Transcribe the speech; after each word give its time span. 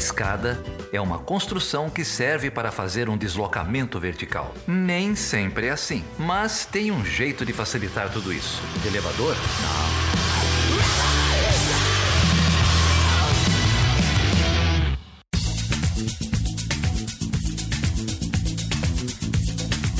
escada 0.00 0.58
é 0.94 0.98
uma 0.98 1.18
construção 1.18 1.90
que 1.90 2.06
serve 2.06 2.50
para 2.50 2.72
fazer 2.72 3.10
um 3.10 3.18
deslocamento 3.18 4.00
vertical. 4.00 4.54
Nem 4.66 5.14
sempre 5.14 5.66
é 5.66 5.70
assim, 5.70 6.02
mas 6.18 6.64
tem 6.64 6.90
um 6.90 7.04
jeito 7.04 7.44
de 7.44 7.52
facilitar 7.52 8.10
tudo 8.10 8.32
isso. 8.32 8.62
De 8.80 8.88
elevador? 8.88 9.36
Não. 9.36 10.00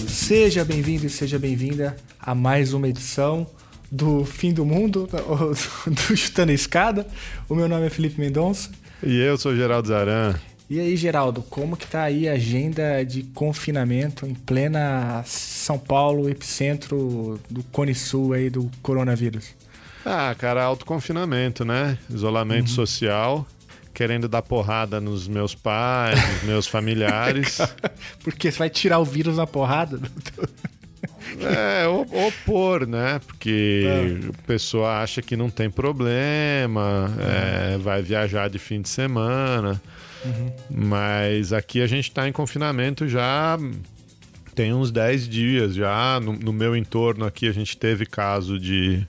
Seja 0.08 0.64
bem-vindo 0.64 1.04
e 1.06 1.10
seja 1.10 1.38
bem-vinda 1.38 1.94
a 2.18 2.34
mais 2.34 2.72
uma 2.72 2.88
edição 2.88 3.46
do 3.92 4.24
Fim 4.24 4.52
do 4.52 4.64
Mundo, 4.64 5.08
do 5.86 6.16
Chutando 6.16 6.52
a 6.52 6.54
Escada. 6.54 7.06
O 7.48 7.54
meu 7.54 7.68
nome 7.68 7.86
é 7.86 7.90
Felipe 7.90 8.18
Mendonça. 8.18 8.70
E 9.02 9.18
eu 9.18 9.38
sou 9.38 9.54
Geraldo 9.56 9.88
Zaran. 9.88 10.34
E 10.68 10.78
aí, 10.78 10.96
Geraldo, 10.96 11.42
como 11.42 11.76
que 11.76 11.86
tá 11.86 12.02
aí 12.02 12.28
a 12.28 12.34
agenda 12.34 13.02
de 13.02 13.24
confinamento 13.24 14.24
em 14.24 14.34
plena 14.34 15.22
São 15.26 15.78
Paulo, 15.78 16.28
epicentro 16.28 17.40
do 17.50 17.62
Cone 17.64 17.94
Sul 17.94 18.34
aí 18.34 18.48
do 18.48 18.70
coronavírus? 18.80 19.54
Ah, 20.06 20.34
cara, 20.38 20.62
autoconfinamento, 20.62 21.64
né? 21.64 21.98
Isolamento 22.08 22.68
uhum. 22.68 22.74
social 22.74 23.46
querendo 23.92 24.28
dar 24.28 24.42
porrada 24.42 25.00
nos 25.00 25.28
meus 25.28 25.54
pais, 25.54 26.18
nos 26.34 26.42
meus 26.44 26.66
familiares. 26.68 27.58
Porque 28.22 28.50
você 28.50 28.58
vai 28.58 28.70
tirar 28.70 28.98
o 28.98 29.04
vírus 29.04 29.36
na 29.36 29.46
porrada? 29.46 30.00
É, 31.40 31.86
opor, 31.86 32.86
né? 32.86 33.20
Porque 33.26 33.84
é. 33.86 34.28
a 34.28 34.46
pessoa 34.46 35.02
acha 35.02 35.22
que 35.22 35.36
não 35.36 35.50
tem 35.50 35.70
problema, 35.70 37.10
é, 37.18 37.78
vai 37.78 38.02
viajar 38.02 38.48
de 38.48 38.58
fim 38.58 38.80
de 38.80 38.88
semana. 38.88 39.80
Uhum. 40.24 40.52
Mas 40.70 41.52
aqui 41.52 41.80
a 41.80 41.86
gente 41.86 42.08
está 42.08 42.28
em 42.28 42.32
confinamento 42.32 43.08
já 43.08 43.58
tem 44.54 44.74
uns 44.74 44.90
10 44.90 45.28
dias 45.28 45.74
já. 45.74 46.20
No, 46.20 46.32
no 46.32 46.52
meu 46.52 46.76
entorno 46.76 47.24
aqui 47.24 47.48
a 47.48 47.52
gente 47.52 47.76
teve 47.76 48.04
caso 48.04 48.58
de 48.58 49.06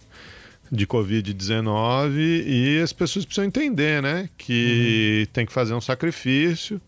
de 0.71 0.87
Covid-19 0.87 2.15
e 2.45 2.79
as 2.81 2.93
pessoas 2.93 3.25
precisam 3.25 3.43
entender, 3.43 4.01
né? 4.01 4.29
Que 4.37 5.25
uhum. 5.27 5.33
tem 5.33 5.45
que 5.45 5.51
fazer 5.51 5.73
um 5.73 5.81
sacrifício, 5.81 6.79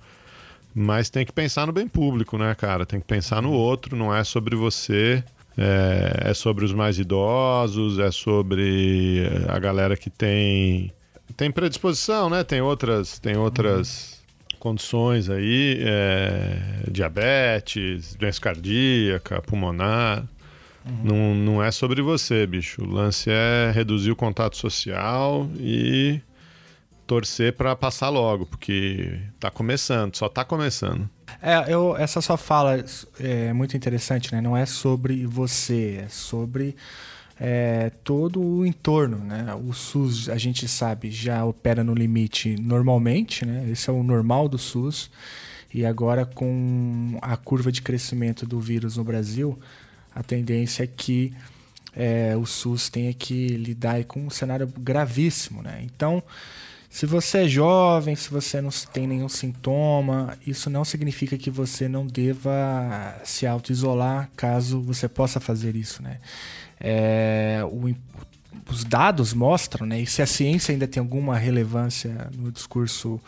mas 0.74 1.10
tem 1.10 1.26
que 1.26 1.34
pensar 1.34 1.68
no 1.68 1.74
bem 1.74 1.88
público, 1.88 2.38
né, 2.38 2.56
cara? 2.56 2.86
Tem 2.86 3.02
que 3.02 3.06
pensar 3.06 3.42
no 3.42 3.52
outro, 3.52 3.98
não 3.98 4.16
é 4.16 4.24
sobre 4.24 4.56
você. 4.56 5.22
É, 5.58 6.32
é 6.32 6.34
sobre 6.34 6.66
os 6.66 6.74
mais 6.74 6.98
idosos, 6.98 8.00
é 8.00 8.10
sobre 8.10 9.24
a 9.48 9.60
galera 9.60 9.96
que 9.96 10.10
tem 10.10 10.92
tem 11.36 11.52
predisposição, 11.52 12.30
né? 12.30 12.44
Tem 12.44 12.62
outras, 12.62 13.20
tem 13.20 13.36
outras 13.36 14.22
uhum. 14.52 14.60
condições 14.60 15.30
aí, 15.30 15.80
é, 15.82 16.90
diabetes, 16.90 18.16
doença 18.16 18.40
cardíaca, 18.40 19.42
pulmonar. 19.42 20.26
Uhum. 20.86 21.04
Não, 21.04 21.36
não 21.36 21.64
é 21.64 21.72
sobre 21.72 22.02
você, 22.02 22.46
bicho. 22.46 22.84
O 22.84 22.92
lance 22.92 23.30
é 23.30 23.72
reduzir 23.74 24.12
o 24.12 24.16
contato 24.16 24.58
social 24.58 25.50
e 25.60 26.22
torcer 27.06 27.54
para 27.54 27.76
passar 27.76 28.10
logo, 28.10 28.46
porque 28.46 29.20
tá 29.40 29.52
começando, 29.52 30.16
só 30.16 30.30
tá 30.30 30.44
começando. 30.44 31.10
É, 31.42 31.74
eu, 31.74 31.96
essa 31.98 32.22
sua 32.22 32.38
fala 32.38 32.84
é 33.20 33.54
muito 33.54 33.76
interessante, 33.76 34.34
né? 34.34 34.42
Não 34.42 34.56
é 34.56 34.66
sobre 34.66 35.26
você, 35.26 36.04
é 36.06 36.10
sobre 36.10 36.76
é, 37.40 37.92
todo 38.04 38.42
o 38.42 38.66
entorno, 38.66 39.18
né? 39.18 39.54
O 39.56 39.74
SUS, 39.74 40.30
a 40.30 40.38
gente 40.38 40.68
sabe, 40.68 41.12
já 41.12 41.44
opera 41.44 41.84
no 41.84 41.94
limite 41.94 42.56
normalmente, 42.62 43.46
né? 43.46 43.68
Esse 43.70 43.90
é 43.90 43.94
o 43.94 44.04
normal 44.04 44.48
do 44.48 44.58
SUS. 44.58 45.10
E 45.74 45.86
agora 45.86 46.26
com 46.26 47.18
a 47.22 47.36
curva 47.36 47.72
de 47.72 47.82
crescimento 47.82 48.46
do 48.46 48.60
vírus 48.60 48.96
no 48.98 49.04
Brasil, 49.04 49.58
a 50.14 50.22
tendência 50.22 50.84
é 50.84 50.88
que 50.88 51.34
é, 51.96 52.36
o 52.38 52.46
SUS 52.46 52.90
tenha 52.90 53.14
que 53.14 53.48
lidar 53.48 54.04
com 54.06 54.22
um 54.22 54.30
cenário 54.30 54.72
gravíssimo. 54.78 55.64
Né? 55.64 55.82
Então, 55.84 56.22
se 56.94 57.08
você 57.08 57.40
é 57.40 57.48
jovem, 57.48 58.16
se 58.16 58.30
você 58.30 58.62
não 58.62 58.70
tem 58.70 59.08
nenhum 59.08 59.28
sintoma, 59.28 60.38
isso 60.46 60.70
não 60.70 60.86
significa 60.86 61.36
que 61.40 61.50
você 61.50 61.88
não 61.88 62.06
deva 62.06 63.20
se 63.24 63.48
auto-isolar 63.48 64.30
caso 64.38 64.80
você 64.80 65.10
possa 65.10 65.40
fazer 65.40 65.76
isso. 65.76 66.04
Né? 66.04 66.20
É, 66.80 67.62
o, 67.66 67.96
os 68.70 68.84
dados 68.84 69.34
mostram, 69.34 69.88
né, 69.88 70.02
e 70.02 70.06
se 70.06 70.22
a 70.22 70.28
ciência 70.28 70.72
ainda 70.72 70.88
tem 70.88 71.02
alguma 71.02 71.36
relevância 71.36 72.30
no 72.38 72.52
discurso 72.52 73.20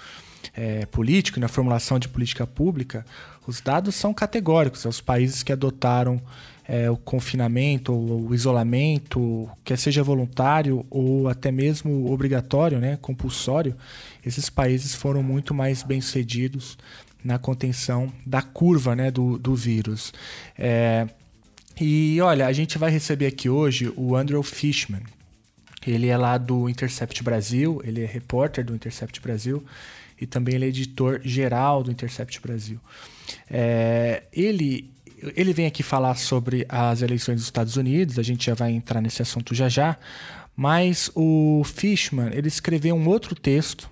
é, 0.53 0.85
político, 0.85 1.39
na 1.39 1.47
formulação 1.47 1.97
de 1.97 2.07
política 2.07 2.45
pública, 2.45 3.03
os 3.47 3.61
dados 3.61 3.95
são 3.95 4.13
categóricos. 4.13 4.85
Os 4.85 5.01
países 5.01 5.41
que 5.41 5.51
adotaram 5.51 6.21
é, 6.67 6.89
o 6.89 6.97
confinamento 6.97 7.93
o 7.93 8.33
isolamento, 8.33 9.49
quer 9.63 9.77
seja 9.77 10.03
voluntário 10.03 10.85
ou 10.89 11.27
até 11.27 11.51
mesmo 11.51 12.11
obrigatório, 12.11 12.79
né, 12.79 12.97
compulsório, 13.01 13.75
esses 14.25 14.49
países 14.49 14.95
foram 14.95 15.21
muito 15.21 15.53
mais 15.53 15.83
bem 15.83 16.01
sucedidos 16.01 16.77
na 17.23 17.39
contenção 17.39 18.11
da 18.25 18.41
curva 18.41 18.95
né, 18.95 19.09
do, 19.09 19.37
do 19.37 19.55
vírus. 19.55 20.13
É, 20.57 21.07
e 21.79 22.19
olha, 22.21 22.45
a 22.47 22.53
gente 22.53 22.77
vai 22.77 22.89
receber 22.89 23.27
aqui 23.27 23.49
hoje 23.49 23.91
o 23.95 24.15
Andrew 24.15 24.41
Fishman. 24.43 25.01
Ele 25.85 26.07
é 26.07 26.17
lá 26.17 26.37
do 26.37 26.69
Intercept 26.69 27.21
Brasil, 27.23 27.81
ele 27.83 28.01
é 28.01 28.05
repórter 28.05 28.63
do 28.63 28.73
Intercept 28.73 29.21
Brasil 29.21 29.63
e 30.19 30.25
também 30.25 30.55
ele 30.55 30.65
é 30.65 30.67
editor 30.69 31.19
geral 31.23 31.83
do 31.83 31.91
Intercept 31.91 32.39
Brasil. 32.41 32.79
É, 33.49 34.23
ele 34.31 34.94
ele 35.35 35.53
vem 35.53 35.65
aqui 35.65 35.83
falar 35.83 36.15
sobre 36.15 36.65
as 36.69 37.01
eleições 37.01 37.35
dos 37.35 37.45
Estados 37.45 37.75
Unidos, 37.75 38.19
a 38.19 38.23
gente 38.23 38.45
já 38.45 38.53
vai 38.53 38.71
entrar 38.71 39.01
nesse 39.01 39.21
assunto 39.21 39.53
já 39.53 39.69
já, 39.69 39.97
mas 40.55 41.11
o 41.15 41.63
Fishman, 41.65 42.29
ele 42.33 42.47
escreveu 42.47 42.95
um 42.95 43.07
outro 43.07 43.35
texto 43.35 43.89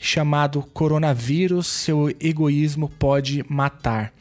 chamado 0.00 0.62
Coronavírus, 0.72 1.66
seu 1.66 2.08
egoísmo 2.20 2.88
pode 2.88 3.44
matar. 3.48 4.12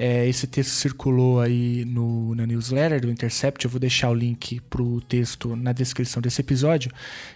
É, 0.00 0.28
esse 0.28 0.46
texto 0.46 0.70
circulou 0.70 1.40
aí 1.40 1.84
no, 1.84 2.32
na 2.36 2.46
newsletter 2.46 3.00
do 3.00 3.10
Intercept. 3.10 3.64
Eu 3.64 3.70
vou 3.70 3.80
deixar 3.80 4.10
o 4.10 4.14
link 4.14 4.60
para 4.70 4.80
o 4.80 5.00
texto 5.00 5.56
na 5.56 5.72
descrição 5.72 6.22
desse 6.22 6.40
episódio, 6.40 6.92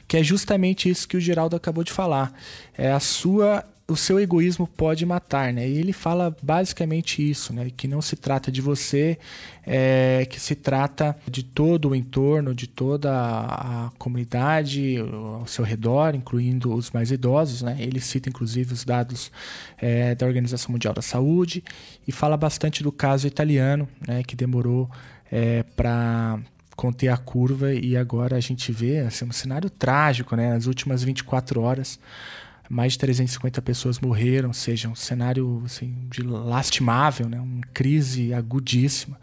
que 0.06 0.16
é 0.16 0.22
justamente 0.22 0.88
isso 0.88 1.09
que 1.09 1.16
o 1.16 1.20
Geraldo 1.20 1.56
acabou 1.56 1.82
de 1.82 1.91
falar. 1.91 2.32
É 2.78 2.92
a 2.92 3.00
sua 3.00 3.64
o 3.92 3.97
seu 3.97 4.19
egoísmo 4.19 4.66
pode 4.66 5.04
matar, 5.04 5.53
né? 5.53 5.69
E 5.69 5.78
ele 5.78 5.92
fala 5.92 6.34
basicamente 6.42 7.28
isso, 7.28 7.53
né? 7.53 7.70
Que 7.76 7.86
não 7.86 8.00
se 8.00 8.16
trata 8.16 8.50
de 8.50 8.60
você, 8.60 9.19
é, 9.66 10.26
que 10.28 10.41
se 10.41 10.54
trata 10.54 11.16
de 11.30 11.42
todo 11.42 11.91
o 11.91 11.94
entorno, 11.94 12.54
de 12.54 12.66
toda 12.66 13.12
a 13.12 13.91
comunidade 13.98 14.97
ao 14.98 15.47
seu 15.47 15.64
redor, 15.64 16.14
incluindo 16.14 16.75
os 16.75 16.91
mais 16.91 17.10
idosos, 17.10 17.62
né? 17.62 17.76
Ele 17.78 18.00
cita 18.00 18.28
inclusive 18.28 18.72
os 18.72 18.84
dados 18.84 19.30
é, 19.78 20.14
da 20.14 20.26
Organização 20.26 20.72
Mundial 20.72 20.94
da 20.94 21.03
Saúde 21.03 21.62
e 22.09 22.12
fala 22.12 22.36
bastante 22.36 22.82
do 22.82 22.91
caso 22.91 23.26
italiano, 23.26 23.88
né? 24.06 24.22
Que 24.22 24.34
demorou 24.34 24.91
é, 25.30 25.62
para 25.76 26.41
conter 26.74 27.09
a 27.09 27.16
curva 27.19 27.72
e 27.74 27.97
agora 27.97 28.36
a 28.36 28.41
gente 28.41 28.72
vê 28.72 29.00
assim, 29.00 29.26
um 29.26 29.32
cenário 29.32 29.69
trágico, 29.69 30.34
né? 30.34 30.54
Nas 30.54 30.66
últimas 30.66 31.03
24 31.03 31.60
horas 31.60 32.00
mais 32.72 32.94
de 32.94 33.00
350 33.00 33.60
pessoas 33.60 34.00
morreram, 34.00 34.49
ou 34.49 34.55
seja, 34.55 34.88
um 34.88 34.94
cenário 34.94 35.62
assim, 35.66 35.94
de 36.09 36.22
lastimável, 36.22 37.28
né? 37.28 37.38
uma 37.38 37.60
crise 37.75 38.33
agudíssima. 38.33 39.21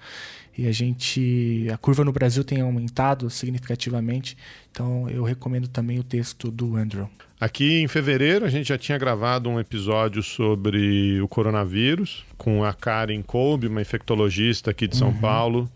E 0.55 0.67
a 0.67 0.71
gente, 0.71 1.67
a 1.73 1.77
curva 1.77 2.05
no 2.05 2.11
Brasil 2.11 2.43
tem 2.43 2.61
aumentado 2.61 3.27
significativamente, 3.27 4.37
então 4.71 5.09
eu 5.09 5.23
recomendo 5.23 5.67
também 5.67 5.97
o 5.97 6.03
texto 6.03 6.51
do 6.51 6.75
Andrew. 6.75 7.09
Aqui 7.41 7.81
em 7.81 7.87
fevereiro 7.87 8.45
a 8.45 8.49
gente 8.49 8.67
já 8.67 8.77
tinha 8.77 8.99
gravado 8.99 9.49
um 9.49 9.59
episódio 9.59 10.21
sobre 10.21 11.19
o 11.19 11.27
coronavírus 11.27 12.25
com 12.37 12.63
a 12.63 12.71
Karen 12.71 13.23
Kolbe, 13.23 13.65
uma 13.65 13.81
infectologista 13.81 14.69
aqui 14.69 14.87
de 14.87 14.95
São 14.95 15.07
uhum. 15.07 15.17
Paulo, 15.17 15.71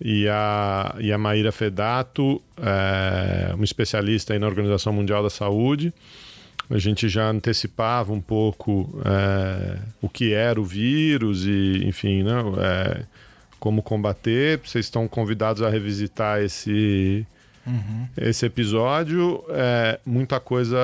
e 0.00 0.26
a, 0.26 0.96
e 0.98 1.12
a 1.12 1.18
Maíra 1.18 1.52
Fedato, 1.52 2.42
é, 2.56 3.54
uma 3.54 3.64
especialista 3.64 4.36
na 4.36 4.46
Organização 4.48 4.92
Mundial 4.92 5.22
da 5.22 5.30
Saúde 5.30 5.94
a 6.72 6.78
gente 6.78 7.08
já 7.08 7.28
antecipava 7.28 8.12
um 8.12 8.20
pouco 8.20 8.98
é, 9.04 9.78
o 10.00 10.08
que 10.08 10.32
era 10.32 10.58
o 10.60 10.64
vírus 10.64 11.44
e, 11.44 11.82
enfim, 11.84 12.22
né, 12.22 12.32
é, 12.58 13.04
como 13.60 13.82
combater. 13.82 14.58
Vocês 14.64 14.86
estão 14.86 15.06
convidados 15.06 15.62
a 15.62 15.68
revisitar 15.68 16.40
esse, 16.40 17.26
uhum. 17.66 18.08
esse 18.16 18.46
episódio. 18.46 19.44
É, 19.50 20.00
muita 20.06 20.40
coisa 20.40 20.78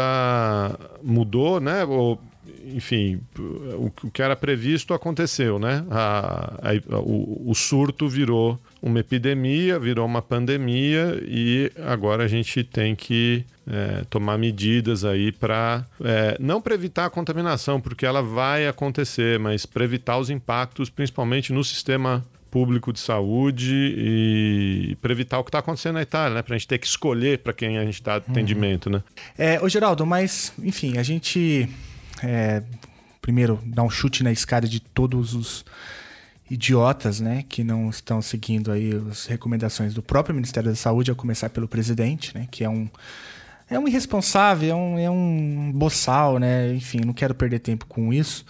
mudou, 1.02 1.58
né? 1.58 1.84
Ou, 1.84 2.20
enfim, 2.66 3.20
o, 3.38 3.90
o, 4.04 4.10
que 4.10 4.20
era 4.20 4.36
previsto 4.36 4.92
aconteceu, 4.92 5.58
né? 5.58 5.86
A, 5.90 6.54
a, 6.62 6.98
o, 6.98 7.50
o 7.50 7.54
surto 7.54 8.06
virou 8.08 8.60
uma 8.80 9.00
epidemia, 9.00 9.78
virou 9.78 10.06
uma 10.06 10.22
pandemia 10.22 11.20
e 11.26 11.70
agora 11.84 12.24
a 12.24 12.28
gente 12.28 12.62
tem 12.62 12.94
que 12.94 13.44
é, 13.66 14.04
tomar 14.08 14.38
medidas 14.38 15.04
aí 15.04 15.32
para 15.32 15.84
é, 16.02 16.36
não 16.40 16.60
para 16.60 16.74
evitar 16.74 17.06
a 17.06 17.10
contaminação, 17.10 17.80
porque 17.80 18.06
ela 18.06 18.22
vai 18.22 18.66
acontecer, 18.66 19.38
mas 19.38 19.66
para 19.66 19.84
evitar 19.84 20.18
os 20.18 20.30
impactos, 20.30 20.88
principalmente 20.88 21.52
no 21.52 21.62
sistema 21.64 22.24
público 22.50 22.92
de 22.92 23.00
saúde 23.00 23.94
e 23.96 24.96
para 25.02 25.12
evitar 25.12 25.38
o 25.38 25.44
que 25.44 25.50
está 25.50 25.58
acontecendo 25.58 25.94
na 25.94 26.02
Itália, 26.02 26.36
né? 26.36 26.42
Para 26.42 26.54
a 26.54 26.58
gente 26.58 26.66
ter 26.66 26.78
que 26.78 26.86
escolher 26.86 27.38
para 27.38 27.52
quem 27.52 27.78
a 27.78 27.84
gente 27.84 28.02
dá 28.02 28.16
atendimento, 28.16 28.86
uhum. 28.86 28.92
né? 28.92 29.02
É, 29.36 29.60
ô 29.60 29.68
Geraldo, 29.68 30.06
mas 30.06 30.52
enfim, 30.62 30.96
a 30.96 31.02
gente 31.02 31.68
é, 32.22 32.62
primeiro 33.20 33.60
dá 33.64 33.82
um 33.82 33.90
chute 33.90 34.24
na 34.24 34.32
escada 34.32 34.66
de 34.66 34.80
todos 34.80 35.34
os 35.34 35.64
idiotas, 36.50 37.20
né, 37.20 37.44
que 37.48 37.62
não 37.62 37.90
estão 37.90 38.22
seguindo 38.22 38.72
aí 38.72 38.90
as 39.10 39.26
recomendações 39.26 39.94
do 39.94 40.02
próprio 40.02 40.34
Ministério 40.34 40.70
da 40.70 40.76
Saúde, 40.76 41.10
a 41.10 41.14
começar 41.14 41.50
pelo 41.50 41.68
presidente, 41.68 42.34
né, 42.36 42.48
que 42.50 42.64
é 42.64 42.68
um 42.68 42.88
é 43.70 43.78
um 43.78 43.86
irresponsável, 43.86 44.70
é 44.70 44.74
um, 44.74 44.98
é 44.98 45.10
um 45.10 45.70
boçal, 45.74 46.38
né? 46.38 46.72
Enfim, 46.72 47.00
não 47.04 47.12
quero 47.12 47.34
perder 47.34 47.58
tempo 47.58 47.84
com 47.84 48.12
isso. 48.12 48.44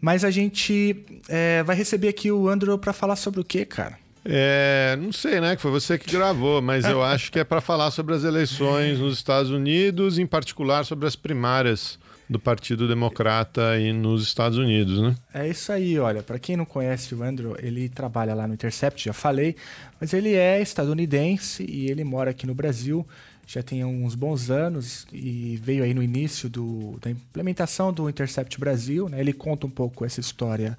Mas 0.00 0.24
a 0.24 0.30
gente 0.30 1.04
é, 1.28 1.62
vai 1.62 1.76
receber 1.76 2.08
aqui 2.08 2.32
o 2.32 2.48
Andrew 2.48 2.78
para 2.78 2.94
falar 2.94 3.16
sobre 3.16 3.38
o 3.40 3.44
quê, 3.44 3.66
cara? 3.66 3.98
É, 4.24 4.96
não 4.98 5.12
sei, 5.12 5.40
né? 5.40 5.56
Que 5.56 5.62
foi 5.62 5.70
você 5.70 5.98
que 5.98 6.10
gravou, 6.10 6.62
mas 6.62 6.84
eu 6.86 7.02
acho 7.02 7.30
que 7.30 7.38
é 7.38 7.44
para 7.44 7.60
falar 7.60 7.90
sobre 7.90 8.14
as 8.14 8.24
eleições 8.24 8.98
nos 8.98 9.14
Estados 9.14 9.50
Unidos, 9.50 10.18
em 10.18 10.26
particular 10.26 10.84
sobre 10.84 11.06
as 11.06 11.16
primárias 11.16 11.98
do 12.32 12.40
Partido 12.40 12.88
Democrata 12.88 13.70
aí 13.70 13.92
nos 13.92 14.22
Estados 14.22 14.58
Unidos, 14.58 15.00
né? 15.00 15.14
É 15.32 15.48
isso 15.48 15.70
aí, 15.70 15.98
olha, 15.98 16.22
para 16.22 16.38
quem 16.38 16.56
não 16.56 16.64
conhece 16.64 17.14
o 17.14 17.22
Andrew, 17.22 17.56
ele 17.58 17.88
trabalha 17.88 18.34
lá 18.34 18.48
no 18.48 18.54
Intercept, 18.54 19.04
já 19.04 19.12
falei, 19.12 19.54
mas 20.00 20.12
ele 20.12 20.34
é 20.34 20.60
estadunidense 20.60 21.64
e 21.68 21.90
ele 21.90 22.02
mora 22.02 22.30
aqui 22.30 22.46
no 22.46 22.54
Brasil 22.54 23.06
já 23.52 23.62
tem 23.62 23.84
uns 23.84 24.14
bons 24.14 24.50
anos 24.50 25.06
e 25.12 25.60
veio 25.62 25.84
aí 25.84 25.92
no 25.92 26.02
início 26.02 26.48
do, 26.48 26.98
da 27.02 27.10
implementação 27.10 27.92
do 27.92 28.08
Intercept 28.08 28.58
Brasil. 28.58 29.10
Né? 29.10 29.20
Ele 29.20 29.34
conta 29.34 29.66
um 29.66 29.70
pouco 29.70 30.06
essa 30.06 30.20
história 30.20 30.78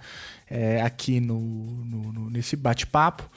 é, 0.49 0.81
aqui 0.81 1.19
no, 1.19 1.39
no, 1.39 2.11
no 2.11 2.29
nesse 2.31 2.55
bate-papo. 2.55 3.29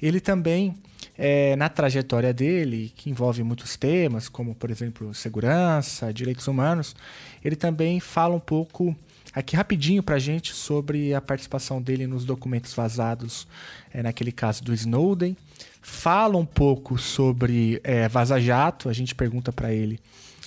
Ele 0.00 0.20
também, 0.20 0.76
é, 1.18 1.56
na 1.56 1.68
trajetória 1.68 2.32
dele, 2.32 2.92
que 2.94 3.10
envolve 3.10 3.42
muitos 3.42 3.76
temas, 3.76 4.28
como, 4.28 4.54
por 4.54 4.70
exemplo, 4.70 5.12
segurança, 5.12 6.14
direitos 6.14 6.46
humanos, 6.46 6.94
ele 7.44 7.56
também 7.56 7.98
fala 7.98 8.36
um 8.36 8.40
pouco 8.40 8.94
aqui 9.34 9.56
rapidinho 9.56 10.04
para 10.04 10.14
a 10.14 10.20
gente 10.20 10.54
sobre 10.54 11.12
a 11.12 11.20
participação 11.20 11.82
dele 11.82 12.06
nos 12.06 12.24
documentos 12.24 12.72
vazados, 12.72 13.48
é, 13.92 14.04
naquele 14.04 14.30
caso 14.30 14.62
do 14.62 14.72
Snowden 14.72 15.36
fala 15.84 16.38
um 16.38 16.46
pouco 16.46 16.96
sobre 16.96 17.78
é, 17.84 18.08
Vaza 18.08 18.40
Jato. 18.40 18.88
A 18.88 18.92
gente 18.92 19.14
pergunta 19.14 19.52
para 19.52 19.72
ele 19.72 20.00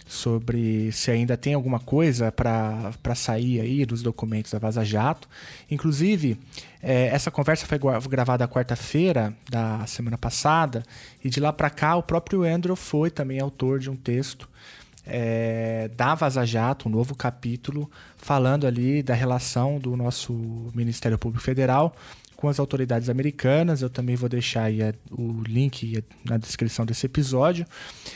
sobre 0.08 0.92
se 0.92 1.12
ainda 1.12 1.38
tem 1.38 1.54
alguma 1.54 1.80
coisa 1.80 2.32
para 2.32 3.16
sair 3.16 3.60
aí 3.60 3.86
dos 3.86 4.02
documentos 4.02 4.52
da 4.52 4.58
Vaza 4.58 4.84
Jato. 4.84 5.30
Inclusive, 5.70 6.40
é, 6.82 7.08
essa 7.08 7.30
conversa 7.30 7.68
foi 7.68 7.78
gravada 8.10 8.48
quarta-feira 8.48 9.34
da 9.50 9.86
semana 9.86 10.18
passada 10.18 10.84
e 11.24 11.30
de 11.30 11.40
lá 11.40 11.54
para 11.54 11.70
cá 11.70 11.96
o 11.96 12.04
próprio 12.04 12.44
Andrew 12.44 12.76
foi 12.76 13.12
também 13.12 13.40
autor 13.40 13.80
de 13.80 13.90
um 13.92 13.96
texto 13.96 14.50
é, 15.06 15.90
da 15.96 16.16
Vaza 16.16 16.46
Jato, 16.46 16.90
um 16.90 16.92
novo 16.92 17.16
capítulo, 17.16 17.90
falando 18.18 18.66
ali 18.66 19.04
da 19.04 19.14
relação 19.14 19.78
do 19.78 19.96
nosso 19.96 20.34
Ministério 20.74 21.18
Público 21.18 21.44
Federal 21.44 21.96
com 22.38 22.48
as 22.48 22.60
autoridades 22.60 23.10
americanas. 23.10 23.82
Eu 23.82 23.90
também 23.90 24.16
vou 24.16 24.30
deixar 24.30 24.64
aí 24.64 24.80
o 25.12 25.42
link 25.42 26.02
na 26.24 26.38
descrição 26.38 26.86
desse 26.86 27.06
episódio. 27.06 27.66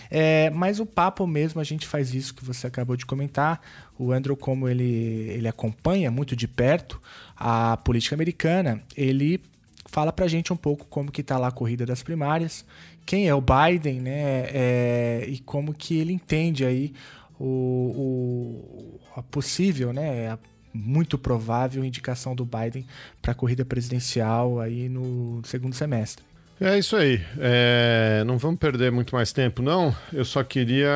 É, 0.09 0.49
mas 0.51 0.79
o 0.79 0.85
papo 0.85 1.27
mesmo, 1.27 1.59
a 1.59 1.63
gente 1.63 1.85
faz 1.85 2.13
isso 2.13 2.33
que 2.33 2.45
você 2.45 2.67
acabou 2.67 2.95
de 2.95 3.05
comentar. 3.05 3.59
O 3.99 4.11
Andrew, 4.11 4.37
como 4.37 4.69
ele, 4.69 4.83
ele 5.29 5.47
acompanha 5.47 6.09
muito 6.09 6.35
de 6.35 6.47
perto 6.47 7.01
a 7.35 7.75
política 7.77 8.15
americana, 8.15 8.81
ele 8.95 9.41
fala 9.87 10.13
pra 10.13 10.27
gente 10.27 10.53
um 10.53 10.55
pouco 10.55 10.85
como 10.85 11.11
que 11.11 11.21
tá 11.21 11.37
lá 11.37 11.47
a 11.47 11.51
corrida 11.51 11.85
das 11.85 12.01
primárias, 12.01 12.63
quem 13.05 13.27
é 13.27 13.35
o 13.35 13.41
Biden, 13.41 13.99
né, 13.99 14.45
é, 14.53 15.25
e 15.27 15.39
como 15.39 15.73
que 15.73 15.97
ele 15.97 16.13
entende 16.13 16.63
aí 16.63 16.93
o, 17.37 17.43
o 17.45 18.99
a 19.15 19.21
possível, 19.23 19.91
né, 19.91 20.29
a 20.29 20.39
muito 20.73 21.17
provável 21.17 21.83
indicação 21.83 22.35
do 22.35 22.45
Biden 22.45 22.85
para 23.21 23.31
a 23.31 23.35
corrida 23.35 23.65
presidencial 23.65 24.59
aí 24.59 24.87
no 24.89 25.41
segundo 25.45 25.75
semestre. 25.75 26.23
É 26.59 26.77
isso 26.77 26.95
aí. 26.95 27.19
É, 27.39 28.23
não 28.25 28.37
vamos 28.37 28.59
perder 28.59 28.91
muito 28.91 29.15
mais 29.15 29.33
tempo, 29.33 29.63
não. 29.63 29.95
Eu 30.13 30.23
só 30.23 30.43
queria 30.43 30.91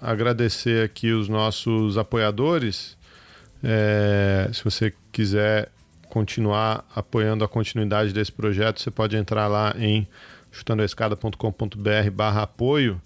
agradecer 0.00 0.84
aqui 0.84 1.10
os 1.12 1.28
nossos 1.28 1.98
apoiadores. 1.98 2.96
É, 3.64 4.48
se 4.52 4.62
você 4.62 4.94
quiser 5.10 5.70
continuar 6.08 6.84
apoiando 6.94 7.44
a 7.44 7.48
continuidade 7.48 8.12
desse 8.12 8.30
projeto, 8.30 8.80
você 8.80 8.92
pode 8.92 9.16
entrar 9.16 9.48
lá 9.48 9.74
em 9.76 10.06
chutandoaescada.com.br 10.52 12.10
barra 12.12 12.42
apoio. 12.42 13.02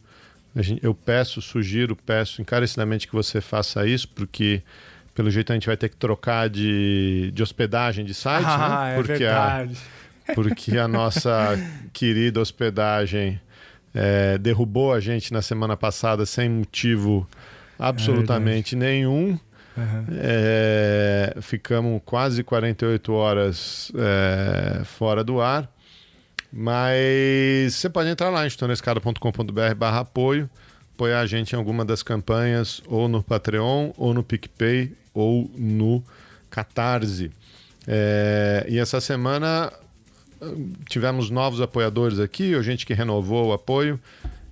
Eu 0.82 0.94
peço, 0.94 1.40
sugiro, 1.40 1.96
peço 1.96 2.42
encarecidamente 2.42 3.08
que 3.08 3.14
você 3.14 3.40
faça 3.40 3.86
isso, 3.86 4.08
porque 4.08 4.62
pelo 5.14 5.30
jeito 5.30 5.52
a 5.52 5.54
gente 5.54 5.66
vai 5.66 5.76
ter 5.76 5.88
que 5.88 5.96
trocar 5.96 6.50
de, 6.50 7.30
de 7.32 7.42
hospedagem 7.42 8.04
de 8.04 8.12
site, 8.12 8.46
ah, 8.46 8.86
né? 8.88 8.94
Porque 8.96 9.12
é 9.12 9.16
verdade. 9.16 9.78
A, 10.28 10.34
porque 10.34 10.78
a 10.78 10.88
nossa 10.88 11.58
querida 11.92 12.40
hospedagem 12.40 13.40
é, 13.94 14.36
derrubou 14.38 14.92
a 14.92 15.00
gente 15.00 15.32
na 15.32 15.40
semana 15.40 15.76
passada 15.76 16.26
sem 16.26 16.48
motivo 16.48 17.28
absolutamente 17.78 18.74
é 18.74 18.78
nenhum. 18.78 19.38
Uhum. 19.76 20.06
É, 20.20 21.36
ficamos 21.40 22.00
quase 22.04 22.42
48 22.42 23.12
horas 23.12 23.92
é, 23.96 24.84
fora 24.84 25.22
do 25.22 25.40
ar. 25.40 25.68
Mas 26.52 27.74
você 27.74 27.90
pode 27.90 28.08
entrar 28.08 28.30
lá 28.30 28.44
em 28.44 28.46
estonescada.com.br 28.46 29.74
barra 29.76 30.00
apoio, 30.00 30.48
apoiar 30.94 31.20
a 31.20 31.26
gente 31.26 31.52
em 31.52 31.56
alguma 31.56 31.84
das 31.84 32.00
campanhas, 32.00 32.80
ou 32.86 33.08
no 33.08 33.22
Patreon, 33.22 33.90
ou 33.96 34.14
no 34.14 34.22
PicPay, 34.22 34.92
ou 35.14 35.50
no 35.56 36.02
Catarse. 36.50 37.30
É, 37.86 38.66
e 38.68 38.78
essa 38.78 39.00
semana 39.00 39.72
tivemos 40.88 41.30
novos 41.30 41.60
apoiadores 41.60 42.18
aqui, 42.18 42.54
ou 42.54 42.62
gente 42.62 42.84
que 42.84 42.92
renovou 42.92 43.48
o 43.48 43.52
apoio. 43.52 43.98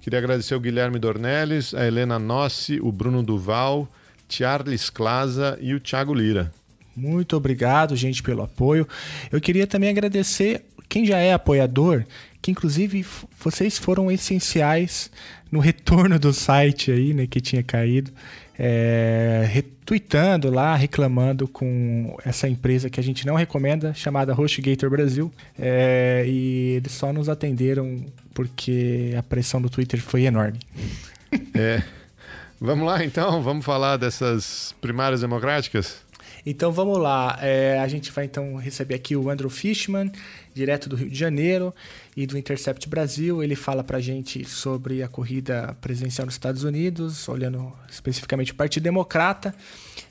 Queria 0.01 0.19
agradecer 0.19 0.55
o 0.55 0.61
Guilherme 0.61 0.99
Dornelles, 0.99 1.75
a 1.75 1.87
Helena 1.87 2.19
Nossi, 2.19 2.81
o 2.81 2.91
Bruno 2.91 3.23
Duval, 3.23 3.89
Charles 4.29 4.91
Claza 4.91 5.59
e 5.61 5.75
o 5.75 5.81
Thiago 5.81 6.15
Lira. 6.15 6.53
Muito 6.95 7.37
obrigado, 7.37 7.97
gente, 7.97 8.23
pelo 8.23 8.43
apoio. 8.43 8.87
Eu 9.31 9.41
queria 9.41 9.67
também 9.67 9.89
agradecer 9.89 10.67
quem 10.93 11.07
já 11.07 11.17
é 11.17 11.33
apoiador, 11.33 12.05
que 12.43 12.51
inclusive 12.51 13.07
vocês 13.43 13.79
foram 13.79 14.11
essenciais 14.11 15.11
no 15.51 15.59
retorno 15.59 16.19
do 16.19 16.35
site 16.35 16.93
aí, 16.93 17.15
né, 17.15 17.27
que 17.27 17.41
tinha 17.41 17.63
caído 17.63 18.13
é, 18.59 19.49
retweetando 19.51 20.51
lá, 20.51 20.77
reclamando 20.77 21.49
com 21.49 22.15
essa 22.27 22.47
empresa 22.47 22.91
que 22.91 23.01
a 23.01 23.03
gente 23.03 23.27
não 23.27 23.37
recomenda, 23.37 23.95
chamada 23.95 24.39
HostGator 24.39 24.91
Brasil. 24.91 25.33
É, 25.59 26.25
e 26.27 26.75
eles 26.77 26.93
só 26.93 27.11
nos 27.11 27.31
atenderam 27.31 28.05
porque 28.35 29.15
a 29.19 29.23
pressão 29.23 29.63
do 29.63 29.71
Twitter 29.71 29.99
foi 29.99 30.25
enorme. 30.25 30.61
É. 31.55 31.83
Vamos 32.61 32.87
lá 32.87 33.03
então, 33.03 33.43
vamos 33.43 33.65
falar 33.65 33.97
dessas 33.97 34.75
primárias 34.79 35.23
democráticas? 35.23 36.03
Então 36.45 36.73
vamos 36.73 36.99
lá, 36.99 37.39
é, 37.41 37.79
a 37.79 37.87
gente 37.87 38.11
vai 38.11 38.25
então 38.25 38.57
receber 38.57 38.97
aqui 38.97 39.15
o 39.15 39.31
Andrew 39.31 39.49
Fishman, 39.49 40.11
direto 40.53 40.89
do 40.89 40.97
Rio 40.97 41.09
de 41.09 41.17
Janeiro 41.17 41.73
e 42.17 42.27
do 42.27 42.37
Intercept 42.37 42.89
Brasil. 42.89 43.43
Ele 43.43 43.55
fala 43.55 43.85
para 43.85 43.99
a 43.99 44.01
gente 44.01 44.45
sobre 44.45 45.05
a 45.05 45.09
corrida 45.09 45.77
presidencial 45.81 46.27
nos 46.27 46.35
Estados 46.35 46.65
Unidos, 46.65 47.29
olhando 47.29 47.73
especificamente 47.89 48.51
o 48.51 48.57
Partido 48.57 48.83
Democrata. 48.83 49.55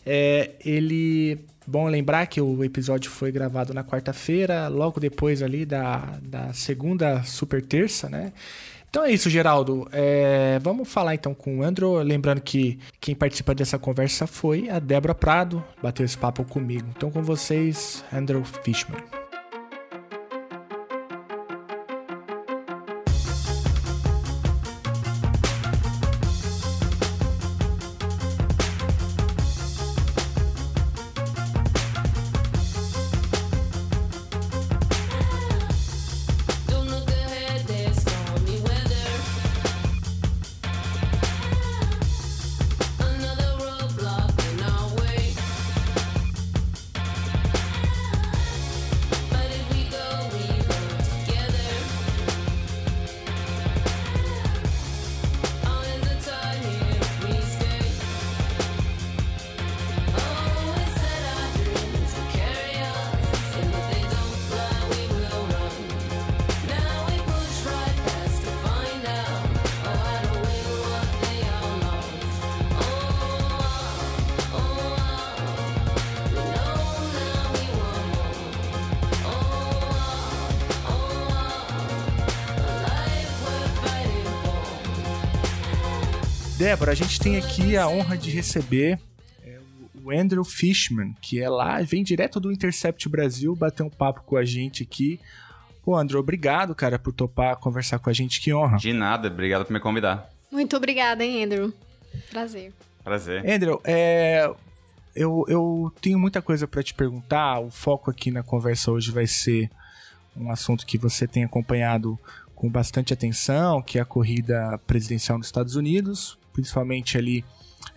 É, 0.06 0.52
ele, 0.64 1.38
bom 1.68 1.88
lembrar 1.90 2.26
que 2.28 2.40
o 2.40 2.64
episódio 2.64 3.12
foi 3.12 3.30
gravado 3.30 3.74
na 3.74 3.84
quarta-feira, 3.84 4.70
logo 4.70 5.02
depois 5.02 5.44
ali 5.44 5.66
da, 5.66 6.18
da 6.22 6.54
segunda 6.54 7.24
super 7.24 7.62
terça, 7.62 8.08
né? 8.08 8.32
Então 8.92 9.06
é 9.06 9.12
isso, 9.12 9.30
Geraldo. 9.30 9.88
É, 9.94 10.60
vamos 10.62 10.92
falar 10.92 11.16
então 11.16 11.34
com 11.34 11.60
o 11.60 11.64
Andrew. 11.64 11.96
Lembrando 12.04 12.42
que 12.42 12.78
quem 13.00 13.16
participa 13.16 13.56
dessa 13.56 13.80
conversa 13.80 14.28
foi 14.28 14.70
a 14.70 14.80
Débora 14.80 15.16
Prado, 15.16 15.64
bateu 15.82 16.06
esse 16.06 16.18
papo 16.18 16.44
comigo. 16.44 16.86
Então 16.96 17.10
com 17.10 17.24
vocês, 17.24 18.04
Andrew 18.12 18.44
Fishman. 18.44 19.21
Débora, 86.72 86.94
a 86.94 86.96
gente 86.96 87.20
tem 87.20 87.36
aqui 87.36 87.76
a 87.76 87.86
honra 87.86 88.18
de 88.18 88.32
receber 88.32 88.98
é, 89.44 89.60
o 90.02 90.10
Andrew 90.10 90.42
Fishman, 90.42 91.14
que 91.22 91.38
é 91.38 91.50
lá, 91.50 91.82
vem 91.82 92.02
direto 92.02 92.40
do 92.40 92.50
Intercept 92.50 93.10
Brasil, 93.10 93.54
bater 93.54 93.84
um 93.84 93.90
papo 93.90 94.22
com 94.22 94.38
a 94.38 94.46
gente 94.46 94.82
aqui. 94.82 95.20
Pô, 95.84 95.98
Andrew, 95.98 96.22
obrigado, 96.22 96.74
cara, 96.74 96.98
por 96.98 97.12
topar 97.12 97.58
conversar 97.58 98.00
com 98.00 98.10
a 98.10 98.14
gente, 98.14 98.40
que 98.40 98.54
honra. 98.54 98.78
De 98.78 98.94
nada, 98.94 99.28
obrigado 99.28 99.66
por 99.66 99.74
me 99.74 99.82
convidar. 99.82 100.30
Muito 100.50 100.78
obrigada, 100.78 101.26
hein, 101.26 101.44
Andrew. 101.44 101.74
Prazer. 102.30 102.72
Prazer. 103.04 103.46
Andrew, 103.46 103.82
é, 103.84 104.50
eu, 105.14 105.44
eu 105.50 105.94
tenho 106.00 106.18
muita 106.18 106.42
coisa 106.42 106.66
para 106.70 106.82
te 106.82 106.94
perguntar. 106.94 107.60
O 107.60 107.70
foco 107.70 108.10
aqui 108.10 108.32
na 108.32 108.44
conversa 108.44 108.94
hoje 108.94 109.12
vai 109.12 109.28
ser 109.28 109.70
um 110.38 110.50
assunto 110.50 110.86
que 110.86 110.98
você 110.98 111.28
tem 111.28 111.44
acompanhado 111.44 112.18
com 112.56 112.70
bastante 112.70 113.12
atenção, 113.12 113.82
que 113.82 114.00
é 114.00 114.02
a 114.02 114.06
corrida 114.06 114.80
presidencial 114.88 115.38
nos 115.38 115.48
Estados 115.48 115.76
Unidos, 115.76 116.40
principalmente 116.52 117.18
ali 117.18 117.44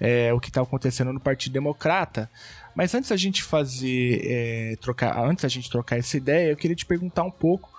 é, 0.00 0.32
o 0.32 0.40
que 0.40 0.48
está 0.48 0.62
acontecendo 0.62 1.12
no 1.12 1.20
Partido 1.20 1.52
Democrata. 1.52 2.30
Mas 2.74 2.94
antes 2.94 3.12
a 3.12 3.16
gente 3.16 3.42
fazer 3.42 4.20
é, 4.24 4.76
trocar, 4.80 5.18
antes 5.18 5.44
a 5.44 5.48
gente 5.48 5.70
trocar 5.70 5.98
essa 5.98 6.16
ideia, 6.16 6.50
eu 6.50 6.56
queria 6.56 6.76
te 6.76 6.86
perguntar 6.86 7.22
um 7.22 7.30
pouco 7.30 7.72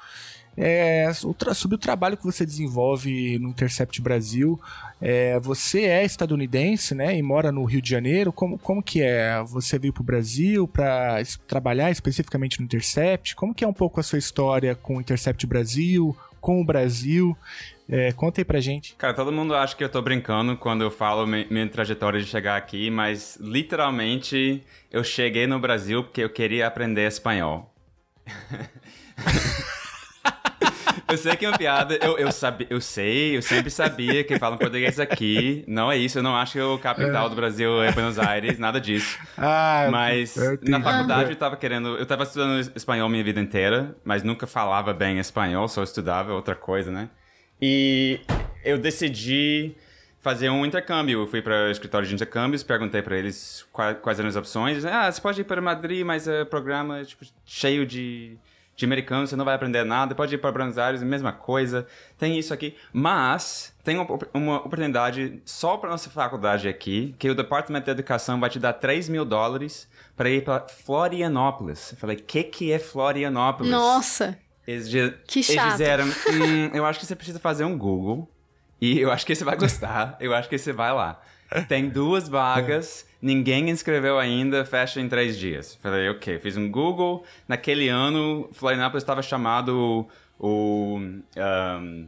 é, 0.58 1.12
sobre 1.54 1.76
o 1.76 1.78
trabalho 1.78 2.16
que 2.16 2.24
você 2.24 2.46
desenvolve 2.46 3.38
no 3.40 3.50
Intercept 3.50 4.02
Brasil. 4.02 4.60
É, 5.02 5.38
você 5.40 5.84
é 5.84 6.06
estadunidense, 6.06 6.96
né, 6.96 7.18
e 7.18 7.22
mora 7.22 7.52
no 7.52 7.66
Rio 7.66 7.82
de 7.82 7.90
Janeiro. 7.90 8.32
Como, 8.32 8.58
como 8.58 8.82
que 8.82 9.02
é? 9.02 9.44
Você 9.44 9.78
veio 9.78 9.94
para 9.94 10.02
o 10.02 10.06
Brasil 10.06 10.68
para 10.68 11.22
trabalhar 11.48 11.92
especificamente 11.92 12.60
no 12.60 12.66
Intercept? 12.66 13.36
Como 13.36 13.54
que 13.54 13.64
é 13.64 13.68
um 13.68 13.74
pouco 13.74 14.00
a 14.00 14.04
sua 14.04 14.20
história 14.20 14.76
com 14.76 14.98
o 14.98 15.02
Intercept 15.02 15.46
Brasil, 15.46 16.16
com 16.40 16.62
o 16.62 16.66
Brasil? 16.66 17.38
É, 17.88 18.12
conta 18.14 18.42
aí 18.42 18.46
pra 18.46 18.60
gente. 18.60 18.96
Cara, 18.96 19.14
todo 19.14 19.32
mundo 19.32 19.56
acha 19.56 19.76
que 19.76 19.84
eu 19.84 19.90
tô 19.90 20.02
brincando 20.02 20.58
quando 20.58 20.84
eu 20.84 20.90
falo 20.90 21.28
minha 21.28 21.68
trajetória 21.70 22.20
de 22.20 22.26
chegar 22.26 22.58
aqui, 22.58 22.90
mas 22.90 23.38
literalmente 23.40 24.64
eu 24.92 25.04
cheguei 25.04 25.46
no 25.46 25.60
Brasil 25.60 26.04
porque 26.04 26.22
eu 26.22 26.30
queria 26.30 26.68
aprender 26.68 27.08
espanhol. 27.08 27.72
Eu 31.08 31.18
sei 31.18 31.36
que 31.36 31.46
é 31.46 31.50
uma 31.50 31.58
piada, 31.58 32.00
eu, 32.02 32.18
eu, 32.18 32.32
sabe, 32.32 32.66
eu 32.68 32.82
sei, 32.82 33.38
eu 33.38 33.42
sempre 33.42 33.70
sabia 33.70 34.24
que 34.24 34.40
falam 34.40 34.58
português 34.58 35.00
aqui. 35.00 35.64
Não 35.68 35.92
é 35.92 35.98
isso, 35.98 36.18
eu 36.18 36.24
não 36.24 36.36
acho 36.36 36.54
que 36.54 36.62
o 36.62 36.80
capital 36.80 37.30
do 37.30 37.36
Brasil 37.36 37.84
é 37.84 37.92
Buenos 37.92 38.18
Aires, 38.18 38.58
nada 38.58 38.82
disso. 38.82 39.20
Ah, 39.38 39.88
mas 39.92 40.36
na 40.64 40.82
faculdade 40.82 41.30
eu 41.30 41.36
tava 41.36 41.56
querendo. 41.58 41.96
Eu 41.96 42.06
tava 42.08 42.24
estudando 42.24 42.60
espanhol 42.76 43.08
minha 43.08 43.24
vida 43.24 43.40
inteira, 43.40 43.96
mas 44.04 44.24
nunca 44.24 44.48
falava 44.48 44.94
bem 44.94 45.20
espanhol, 45.20 45.68
só 45.68 45.84
estudava 45.84 46.34
outra 46.34 46.56
coisa, 46.56 46.92
né? 46.92 47.08
E 47.62 48.20
eu 48.64 48.78
decidi 48.78 49.76
fazer 50.22 50.50
um 50.50 50.66
intercâmbio. 50.66 51.22
Eu 51.22 51.28
fui 51.28 51.42
para 51.42 51.68
o 51.68 51.72
escritório 51.72 52.08
de 52.08 52.14
intercâmbios, 52.14 52.64
perguntei 52.64 53.02
para 53.02 53.18
eles 53.18 53.66
quais, 53.72 54.20
eram 54.20 54.30
as 54.30 54.36
opções. 54.36 54.84
Ah, 54.86 55.12
você 55.12 55.22
pode 55.22 55.42
ir 55.42 55.44
para 55.44 55.62
Madrid, 55.62 56.06
mas 56.06 56.28
o 56.28 56.46
programa 56.46 57.00
é 57.00 57.06
tipo, 57.06 57.26
cheio 57.46 57.86
de 57.86 58.38
de 58.76 58.84
americano, 58.84 59.26
você 59.26 59.36
não 59.36 59.46
vai 59.46 59.56
aprender 59.56 59.84
nada. 59.86 60.14
Pode 60.14 60.36
ir 60.36 60.38
para 60.38 60.52
Buenos 60.52 60.78
Aires, 60.78 61.02
mesma 61.02 61.32
coisa. 61.32 61.88
Tem 62.18 62.38
isso 62.38 62.54
aqui. 62.54 62.76
Mas 62.92 63.74
tem 63.84 63.98
uma, 64.34 64.58
oportunidade 64.58 65.42
só 65.46 65.78
para 65.78 65.90
nossa 65.90 66.10
faculdade 66.10 66.68
aqui, 66.68 67.16
que 67.18 67.30
o 67.30 67.36
Departamento 67.36 67.86
de 67.86 67.92
Educação 67.92 68.40
vai 68.40 68.50
te 68.50 68.60
dar 68.60 68.74
3 68.74 69.08
mil 69.08 69.24
dólares 69.24 69.88
para 70.16 70.30
ir 70.30 70.44
para 70.44 70.68
Florianópolis. 70.68 71.94
Eu 71.94 71.98
falei, 71.98 72.18
que, 72.18 72.44
que 72.44 72.72
é 72.72 72.80
Florianópolis? 72.80 73.72
Nossa! 73.72 74.38
Eles, 74.68 74.88
que 75.28 75.44
chato. 75.44 75.58
Eles 75.58 75.72
disseram, 75.74 76.06
hum, 76.34 76.72
eu 76.74 76.86
acho 76.86 77.00
que 77.00 77.06
você 77.06 77.16
precisa 77.16 77.40
fazer 77.40 77.66
um 77.66 77.78
Google. 77.78 78.30
E 78.82 79.00
eu 79.00 79.12
acho 79.12 79.26
que 79.26 79.34
você 79.34 79.44
vai 79.44 79.56
gostar. 79.56 80.18
eu 80.20 80.34
acho 80.34 80.50
que 80.50 80.58
você 80.58 80.74
vai 80.74 80.94
lá. 80.94 81.22
Tem 81.68 81.90
duas 81.90 82.28
vagas 82.28 83.06
ninguém 83.26 83.72
inscreveu 83.72 84.20
ainda, 84.20 84.64
fecha 84.64 85.02
em 85.02 85.10
três 85.10 85.36
dias. 85.36 85.76
Falei, 85.82 86.08
ok, 86.10 86.38
fiz 86.38 86.56
um 86.56 86.70
Google. 86.70 87.26
Naquele 87.48 87.90
ano, 87.90 88.48
Florianópolis 88.54 89.02
estava 89.02 89.24
chamado 89.24 90.08
o. 90.40 91.00
Um, 91.00 92.08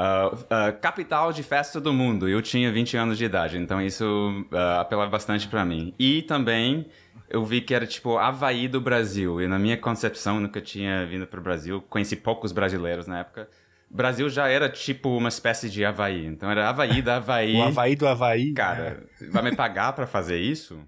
Uh, 0.00 0.34
uh, 0.34 0.80
capital 0.80 1.30
de 1.30 1.42
festa 1.42 1.78
do 1.78 1.92
mundo. 1.92 2.26
Eu 2.26 2.40
tinha 2.40 2.72
20 2.72 2.96
anos 2.96 3.18
de 3.18 3.24
idade, 3.26 3.58
então 3.58 3.82
isso 3.82 4.46
uh, 4.50 4.80
apelava 4.80 5.10
bastante 5.10 5.46
para 5.46 5.62
mim. 5.62 5.92
E 5.98 6.22
também 6.22 6.86
eu 7.30 7.44
vi 7.44 7.60
que 7.60 7.72
era 7.72 7.86
tipo 7.86 8.18
Havaí 8.18 8.66
do 8.66 8.80
Brasil. 8.80 9.40
E 9.40 9.46
na 9.46 9.58
minha 9.58 9.76
concepção, 9.76 10.40
nunca 10.40 10.60
tinha 10.60 11.06
vindo 11.06 11.26
para 11.26 11.38
o 11.38 11.42
Brasil. 11.42 11.80
Conheci 11.88 12.16
poucos 12.16 12.50
brasileiros 12.50 13.06
na 13.06 13.20
época. 13.20 13.48
Brasil 13.88 14.28
já 14.28 14.48
era 14.48 14.68
tipo 14.68 15.16
uma 15.16 15.28
espécie 15.28 15.70
de 15.70 15.84
Havaí. 15.84 16.26
Então 16.26 16.50
era 16.50 16.68
Havaí 16.68 17.00
da 17.00 17.16
Havaí. 17.16 17.54
o 17.56 17.62
Havaí 17.62 17.94
do 17.94 18.06
Havaí. 18.06 18.52
Cara, 18.52 19.04
vai 19.30 19.42
me 19.42 19.54
pagar 19.54 19.92
para 19.92 20.06
fazer 20.06 20.38
isso? 20.38 20.82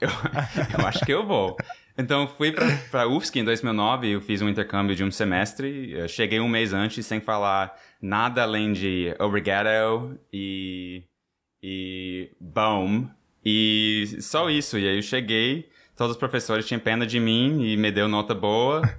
Eu, 0.00 0.08
eu 0.78 0.86
acho 0.86 1.04
que 1.04 1.12
eu 1.12 1.24
vou. 1.24 1.56
Então 1.96 2.26
fui 2.26 2.52
para 2.90 3.06
UFSC 3.06 3.40
em 3.40 3.44
2009, 3.44 4.08
eu 4.08 4.20
fiz 4.20 4.40
um 4.40 4.48
intercâmbio 4.48 4.96
de 4.96 5.04
um 5.04 5.10
semestre. 5.10 6.08
cheguei 6.08 6.40
um 6.40 6.48
mês 6.48 6.72
antes 6.72 7.04
sem 7.04 7.20
falar 7.20 7.76
nada 8.00 8.42
além 8.42 8.72
de 8.72 9.14
obrigado 9.18 10.18
e, 10.32 11.04
e 11.62 12.30
bom. 12.40 13.08
E 13.44 14.16
só 14.20 14.48
isso. 14.50 14.78
E 14.78 14.88
aí 14.88 14.96
eu 14.96 15.02
cheguei 15.02 15.70
todos 15.96 16.16
os 16.16 16.18
professores 16.18 16.66
tinham 16.66 16.80
pena 16.80 17.06
de 17.06 17.20
mim 17.20 17.64
e 17.64 17.76
me 17.76 17.90
deu 17.90 18.08
nota 18.08 18.34
boa. 18.34 18.82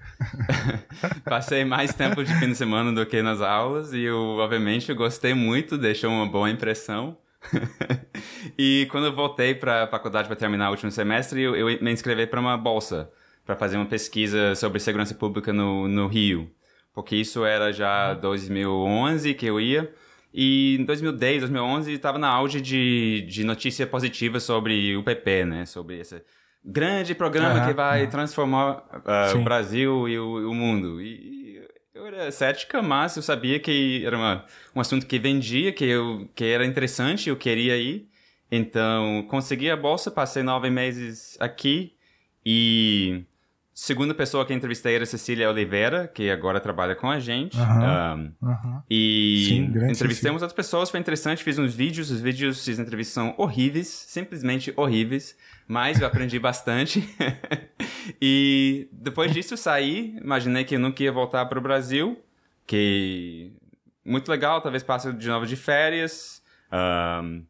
Passei 1.25 1.65
mais 1.65 1.93
tempo 1.93 2.23
de 2.23 2.33
fim 2.39 2.47
de 2.47 2.55
semana 2.55 2.91
do 2.91 3.05
que 3.05 3.21
nas 3.21 3.41
aulas 3.41 3.93
e 3.93 4.01
eu, 4.01 4.37
obviamente, 4.37 4.93
gostei 4.93 5.33
muito, 5.33 5.77
deixou 5.77 6.11
uma 6.11 6.25
boa 6.25 6.49
impressão. 6.49 7.17
e 8.57 8.87
quando 8.89 9.07
eu 9.07 9.13
voltei 9.13 9.53
para 9.53 9.83
a 9.83 9.87
faculdade 9.87 10.27
para 10.27 10.37
terminar 10.37 10.69
o 10.69 10.71
último 10.71 10.91
semestre, 10.91 11.41
eu, 11.41 11.55
eu 11.55 11.81
me 11.81 11.91
inscrevi 11.91 12.25
para 12.25 12.39
uma 12.39 12.57
bolsa 12.57 13.11
para 13.45 13.57
fazer 13.57 13.75
uma 13.75 13.85
pesquisa 13.85 14.55
sobre 14.55 14.79
segurança 14.79 15.13
pública 15.13 15.51
no, 15.51 15.87
no 15.87 16.07
Rio. 16.07 16.49
Porque 16.93 17.15
isso 17.15 17.43
era 17.43 17.73
já 17.73 18.13
2011 18.13 19.33
que 19.33 19.45
eu 19.45 19.59
ia. 19.59 19.93
E 20.33 20.77
em 20.79 20.85
2010, 20.85 21.41
2011, 21.41 21.93
estava 21.93 22.17
na 22.17 22.27
auge 22.27 22.59
de, 22.59 23.21
de 23.29 23.43
notícia 23.43 23.85
positiva 23.85 24.39
sobre 24.39 24.97
o 24.97 25.03
PP, 25.03 25.45
né? 25.45 25.65
Sobre 25.65 25.99
essa 25.99 26.23
grande 26.65 27.13
programa 27.13 27.59
uhum, 27.59 27.67
que 27.67 27.73
vai 27.73 28.03
uhum. 28.03 28.09
transformar 28.09 28.77
uh, 28.77 29.37
o 29.37 29.43
Brasil 29.43 30.07
e 30.09 30.17
o, 30.17 30.49
o 30.49 30.55
mundo. 30.55 31.01
E, 31.01 31.05
e, 31.05 31.67
eu 31.93 32.07
era 32.07 32.31
cética, 32.31 32.81
mas 32.81 33.15
eu 33.15 33.21
sabia 33.21 33.59
que 33.59 34.03
era 34.05 34.17
uma, 34.17 34.45
um 34.75 34.81
assunto 34.81 35.05
que 35.05 35.19
vendia, 35.19 35.71
que, 35.71 35.85
eu, 35.85 36.27
que 36.33 36.45
era 36.45 36.65
interessante, 36.65 37.29
eu 37.29 37.35
queria 37.35 37.77
ir. 37.77 38.09
Então, 38.51 39.25
consegui 39.29 39.69
a 39.69 39.77
bolsa, 39.77 40.09
passei 40.09 40.41
nove 40.41 40.69
meses 40.69 41.37
aqui 41.39 41.93
e 42.45 43.23
segunda 43.73 44.13
pessoa 44.13 44.45
que 44.45 44.53
entrevistei 44.53 44.95
era 44.95 45.05
Cecília 45.05 45.49
Oliveira, 45.49 46.07
que 46.07 46.29
agora 46.29 46.59
trabalha 46.59 46.95
com 46.95 47.09
a 47.09 47.19
gente. 47.19 47.57
Uhum, 47.57 48.33
um, 48.41 48.47
uhum. 48.47 48.81
E 48.89 49.45
Sim, 49.47 49.89
entrevistamos 49.89 50.41
outras 50.41 50.53
pessoas, 50.55 50.89
foi 50.89 50.99
interessante, 50.99 51.43
fiz 51.43 51.57
uns 51.57 51.73
vídeos, 51.73 52.11
os 52.11 52.21
vídeos, 52.21 52.63
fiz 52.63 52.79
entrevistas 52.79 53.13
são 53.13 53.33
horríveis, 53.37 53.87
simplesmente 53.87 54.73
horríveis 54.75 55.35
mas 55.67 55.99
eu 55.99 56.07
aprendi 56.07 56.37
bastante. 56.39 57.07
e 58.21 58.87
depois 58.91 59.33
disso 59.33 59.55
saí, 59.57 60.15
imaginei 60.17 60.63
que 60.63 60.75
eu 60.75 60.79
nunca 60.79 61.03
ia 61.03 61.11
voltar 61.11 61.45
para 61.45 61.59
o 61.59 61.61
Brasil, 61.61 62.21
que 62.65 63.51
muito 64.05 64.29
legal, 64.29 64.61
talvez 64.61 64.83
passe 64.83 65.11
de 65.13 65.27
novo 65.27 65.45
de 65.45 65.55
férias. 65.55 66.41
Um, 66.71 67.45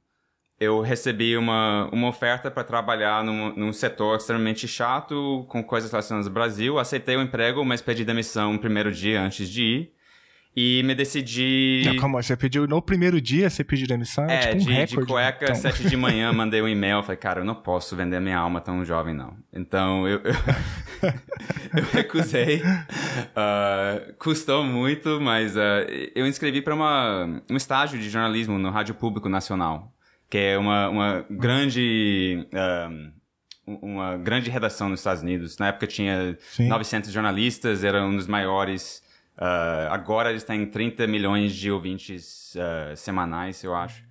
eu 0.63 0.81
recebi 0.81 1.37
uma, 1.37 1.89
uma 1.91 2.07
oferta 2.07 2.49
para 2.49 2.63
trabalhar 2.63 3.23
num, 3.23 3.55
num 3.55 3.73
setor 3.73 4.17
extremamente 4.17 4.67
chato, 4.67 5.45
com 5.49 5.63
coisas 5.63 5.91
relacionadas 5.91 6.27
ao 6.27 6.33
Brasil. 6.33 6.79
Aceitei 6.79 7.15
o 7.15 7.21
emprego, 7.21 7.63
mas 7.63 7.81
pedi 7.81 8.03
demissão 8.03 8.53
no 8.53 8.59
primeiro 8.59 8.91
dia 8.91 9.21
antes 9.21 9.49
de 9.49 9.63
ir. 9.63 9.93
E 10.55 10.83
me 10.83 10.93
decidi. 10.93 11.81
Não, 11.83 11.95
calma, 11.95 12.21
você 12.21 12.37
pediu 12.37 12.67
no 12.67 12.79
primeiro 12.79 13.19
dia, 13.19 13.49
você 13.49 13.63
pediu 13.63 13.87
demissão? 13.87 14.25
É, 14.29 14.35
é 14.35 14.39
tipo 14.39 14.53
um 14.53 14.57
de, 14.65 14.71
recorde, 14.71 15.07
de 15.07 15.11
cueca, 15.11 15.45
então. 15.45 15.55
sete 15.55 15.89
de 15.89 15.97
manhã, 15.97 16.31
mandei 16.33 16.61
um 16.61 16.67
e-mail. 16.67 17.01
Falei, 17.01 17.17
cara, 17.17 17.41
eu 17.41 17.45
não 17.45 17.55
posso 17.55 17.95
vender 17.95 18.19
minha 18.19 18.37
alma 18.37 18.61
tão 18.61 18.85
jovem, 18.85 19.15
não. 19.15 19.35
Então 19.51 20.07
eu, 20.07 20.19
eu, 20.19 20.33
eu 21.75 21.83
recusei. 21.91 22.61
Uh, 22.61 24.13
custou 24.19 24.63
muito, 24.63 25.19
mas 25.19 25.55
uh, 25.55 25.59
eu 26.13 26.27
inscrevi 26.27 26.61
para 26.61 26.75
um 26.75 27.57
estágio 27.57 27.97
de 27.99 28.07
jornalismo 28.07 28.59
no 28.59 28.69
Rádio 28.69 28.93
Público 28.93 29.27
Nacional, 29.27 29.91
que 30.33 30.37
é 30.39 30.57
uma, 30.57 30.89
uma 30.89 31.25
grande. 31.29 32.47
Uh, 32.51 33.13
uma 33.65 34.17
grande 34.17 34.49
redação 34.49 34.89
nos 34.89 34.99
Estados 34.99 35.21
Unidos. 35.21 35.57
Na 35.59 35.67
época 35.67 35.85
tinha 35.87 36.35
Sim. 36.39 36.67
900 36.67 37.11
jornalistas, 37.11 37.83
era 37.83 38.03
um 38.03 38.15
dos 38.15 38.27
maiores 38.27 39.03
Uh, 39.35 39.89
agora 39.89 40.29
eles 40.29 40.43
têm 40.43 40.63
30 40.63 41.07
milhões 41.07 41.55
de 41.55 41.71
ouvintes 41.71 42.53
uh, 42.53 42.95
semanais, 42.95 43.63
eu 43.63 43.73
acho. 43.73 44.03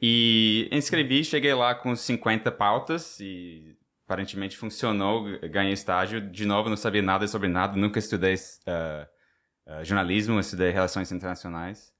E 0.00 0.68
inscrevi, 0.70 1.24
cheguei 1.24 1.52
lá 1.52 1.74
com 1.74 1.96
50 1.96 2.52
pautas 2.52 3.18
e 3.18 3.76
aparentemente 4.06 4.56
funcionou, 4.56 5.24
ganhei 5.50 5.72
estágio. 5.72 6.20
De 6.20 6.46
novo, 6.46 6.68
não 6.68 6.76
sabia 6.76 7.02
nada 7.02 7.26
sobre 7.26 7.48
nada, 7.48 7.76
nunca 7.76 7.98
estudei 7.98 8.34
uh, 8.34 9.84
jornalismo, 9.84 10.38
estudei 10.38 10.70
relações 10.70 11.10
internacionais. 11.10 11.92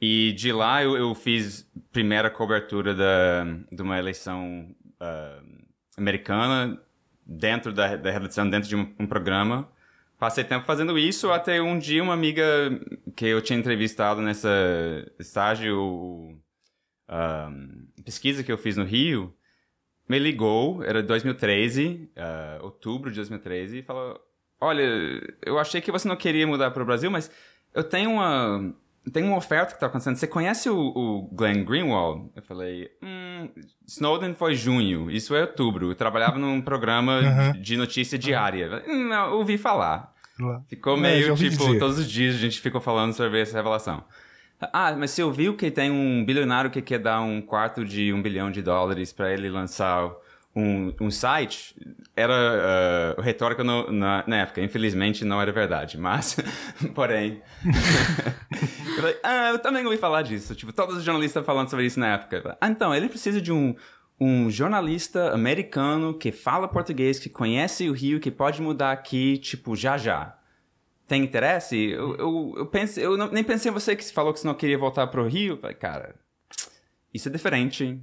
E 0.00 0.32
de 0.32 0.50
lá 0.50 0.82
eu, 0.82 0.96
eu 0.96 1.14
fiz 1.14 1.68
primeira 1.92 2.30
cobertura 2.30 2.94
da, 2.94 3.44
de 3.70 3.82
uma 3.82 3.98
eleição 3.98 4.74
uh, 5.00 5.64
americana 5.96 6.80
dentro 7.26 7.72
da, 7.72 7.96
da 7.96 8.10
redação, 8.10 8.48
dentro 8.48 8.68
de 8.68 8.76
um, 8.76 8.92
um, 8.98 9.06
programa. 9.06 9.70
Passei 10.18 10.42
tempo 10.42 10.64
fazendo 10.64 10.98
isso 10.98 11.30
até 11.30 11.60
um 11.60 11.78
dia 11.78 12.02
uma 12.02 12.14
amiga 12.14 12.42
que 13.14 13.26
eu 13.26 13.42
tinha 13.42 13.58
entrevistado 13.58 14.22
nessa 14.22 14.48
estágio, 15.18 16.38
uh, 17.08 18.02
pesquisa 18.02 18.42
que 18.42 18.50
eu 18.50 18.58
fiz 18.58 18.76
no 18.76 18.84
Rio, 18.84 19.34
me 20.08 20.18
ligou, 20.18 20.82
era 20.82 21.02
2013, 21.02 22.10
uh, 22.16 22.64
outubro 22.64 23.10
de 23.10 23.16
2013, 23.16 23.78
e 23.78 23.82
falou: 23.82 24.20
Olha, 24.60 24.82
eu 25.44 25.58
achei 25.58 25.80
que 25.80 25.92
você 25.92 26.08
não 26.08 26.16
queria 26.16 26.46
mudar 26.46 26.70
para 26.70 26.82
o 26.82 26.86
Brasil, 26.86 27.10
mas 27.10 27.30
eu 27.72 27.84
tenho 27.84 28.10
uma, 28.10 28.74
tenho 29.12 29.26
uma 29.26 29.36
oferta 29.36 29.68
que 29.68 29.74
está 29.74 29.86
acontecendo. 29.86 30.16
Você 30.16 30.26
conhece 30.26 30.68
o, 30.68 30.76
o, 30.76 31.28
Glenn 31.32 31.64
Greenwald? 31.64 32.30
Eu 32.36 32.42
falei: 32.42 32.90
hum, 33.02 33.48
Snowden 33.86 34.34
foi 34.34 34.54
junho, 34.54 35.10
isso 35.10 35.34
é 35.34 35.42
outubro. 35.42 35.90
Eu 35.90 35.94
trabalhava 35.94 36.38
num 36.38 36.60
programa 36.60 37.20
uhum. 37.20 37.60
de 37.60 37.76
notícia 37.76 38.18
diária. 38.18 38.82
Hum, 38.86 39.12
eu 39.12 39.38
ouvi 39.38 39.56
falar. 39.56 40.12
Ficou 40.68 40.96
meio 40.96 41.34
tipo, 41.34 41.56
dizer. 41.56 41.78
todos 41.78 41.98
os 41.98 42.10
dias 42.10 42.34
a 42.34 42.38
gente 42.38 42.60
ficou 42.60 42.80
falando 42.80 43.12
sobre 43.12 43.40
essa 43.40 43.56
revelação. 43.56 44.04
Ah, 44.72 44.94
mas 44.96 45.12
você 45.12 45.22
ouviu 45.22 45.56
que 45.56 45.70
tem 45.70 45.90
um 45.90 46.24
bilionário 46.24 46.70
que 46.70 46.82
quer 46.82 46.98
dar 46.98 47.20
um 47.22 47.40
quarto 47.40 47.84
de 47.84 48.12
um 48.12 48.20
bilhão 48.20 48.50
de 48.50 48.60
dólares 48.60 49.12
para 49.12 49.32
ele 49.32 49.48
lançar 49.48 50.10
um, 50.54 50.92
um 51.00 51.10
site? 51.10 51.74
Era 52.16 53.16
uh, 53.18 53.20
retórica 53.20 53.62
no, 53.62 53.90
na, 53.90 54.24
na, 54.26 54.36
época. 54.38 54.60
Infelizmente 54.60 55.24
não 55.24 55.40
era 55.40 55.52
verdade, 55.52 55.98
mas, 55.98 56.36
porém. 56.94 57.42
eu, 58.96 58.96
falei, 58.96 59.16
ah, 59.22 59.50
eu 59.50 59.58
também 59.58 59.84
ouvi 59.84 59.96
falar 59.96 60.22
disso. 60.22 60.54
Tipo, 60.54 60.72
todos 60.72 60.96
os 60.96 61.04
jornalistas 61.04 61.44
falando 61.44 61.70
sobre 61.70 61.86
isso 61.86 62.00
na 62.00 62.14
época. 62.14 62.56
Ah, 62.60 62.68
então, 62.68 62.94
ele 62.94 63.08
precisa 63.08 63.40
de 63.40 63.52
um, 63.52 63.74
um 64.18 64.50
jornalista 64.50 65.32
americano 65.32 66.14
que 66.14 66.32
fala 66.32 66.68
português, 66.68 67.18
que 67.18 67.28
conhece 67.28 67.88
o 67.88 67.92
Rio, 67.92 68.20
que 68.20 68.30
pode 68.30 68.60
mudar 68.60 68.92
aqui, 68.92 69.38
tipo, 69.38 69.76
já 69.76 69.96
já 69.96 70.36
tem 71.10 71.24
interesse? 71.24 71.76
Eu, 71.76 72.14
eu, 72.14 72.54
eu, 72.56 72.66
pense, 72.66 73.00
eu 73.00 73.16
não, 73.16 73.26
nem 73.32 73.42
pensei 73.42 73.68
em 73.68 73.74
você 73.74 73.96
que 73.96 74.04
falou 74.12 74.32
que 74.32 74.38
você 74.38 74.46
não 74.46 74.54
queria 74.54 74.78
voltar 74.78 75.08
pro 75.08 75.26
Rio. 75.26 75.56
Falei, 75.56 75.74
cara, 75.74 76.14
isso 77.12 77.28
é 77.28 77.32
diferente. 77.32 78.00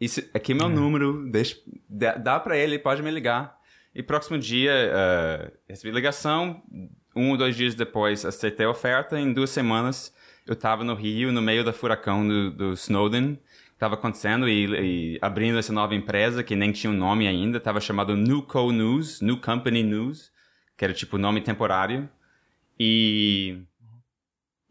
Isso, 0.00 0.22
aqui 0.32 0.52
é 0.52 0.54
meu 0.54 0.66
é. 0.66 0.70
número, 0.70 1.30
deixa, 1.30 1.56
dá, 1.88 2.40
para 2.40 2.56
ele, 2.56 2.78
pode 2.78 3.02
me 3.02 3.10
ligar. 3.10 3.58
E 3.94 4.02
próximo 4.02 4.38
dia, 4.38 4.72
uh, 4.72 5.52
recebi 5.68 5.92
ligação, 5.92 6.62
um 7.14 7.30
ou 7.30 7.36
dois 7.36 7.54
dias 7.56 7.74
depois 7.74 8.24
aceitei 8.24 8.64
a 8.64 8.70
oferta, 8.70 9.18
em 9.18 9.32
duas 9.32 9.50
semanas 9.50 10.14
eu 10.46 10.54
estava 10.54 10.82
no 10.82 10.94
Rio, 10.94 11.30
no 11.32 11.42
meio 11.42 11.62
da 11.62 11.72
furacão 11.72 12.26
do, 12.26 12.50
do 12.50 12.72
Snowden, 12.72 13.38
estava 13.72 13.94
acontecendo 13.94 14.48
e, 14.48 15.14
e, 15.14 15.18
abrindo 15.22 15.58
essa 15.58 15.72
nova 15.72 15.94
empresa 15.94 16.42
que 16.42 16.56
nem 16.56 16.72
tinha 16.72 16.90
um 16.90 16.96
nome 16.96 17.28
ainda, 17.28 17.58
estava 17.58 17.80
chamado 17.80 18.16
Newco 18.16 18.72
News, 18.72 19.20
New 19.20 19.40
Company 19.40 19.82
News, 19.82 20.32
que 20.76 20.84
era 20.84 20.92
tipo 20.92 21.18
nome 21.18 21.40
temporário. 21.40 22.08
E. 22.78 23.62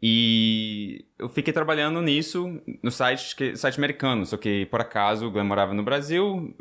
E 0.02 1.04
eu 1.18 1.28
fiquei 1.28 1.52
trabalhando 1.52 2.00
nisso 2.00 2.60
no 2.82 2.90
site, 2.90 3.36
que, 3.36 3.54
site 3.54 3.78
americano, 3.78 4.24
só 4.24 4.36
que 4.38 4.64
por 4.66 4.80
acaso 4.80 5.30
eu 5.34 5.44
morava 5.44 5.74
no 5.74 5.82
Brasil, 5.82 6.54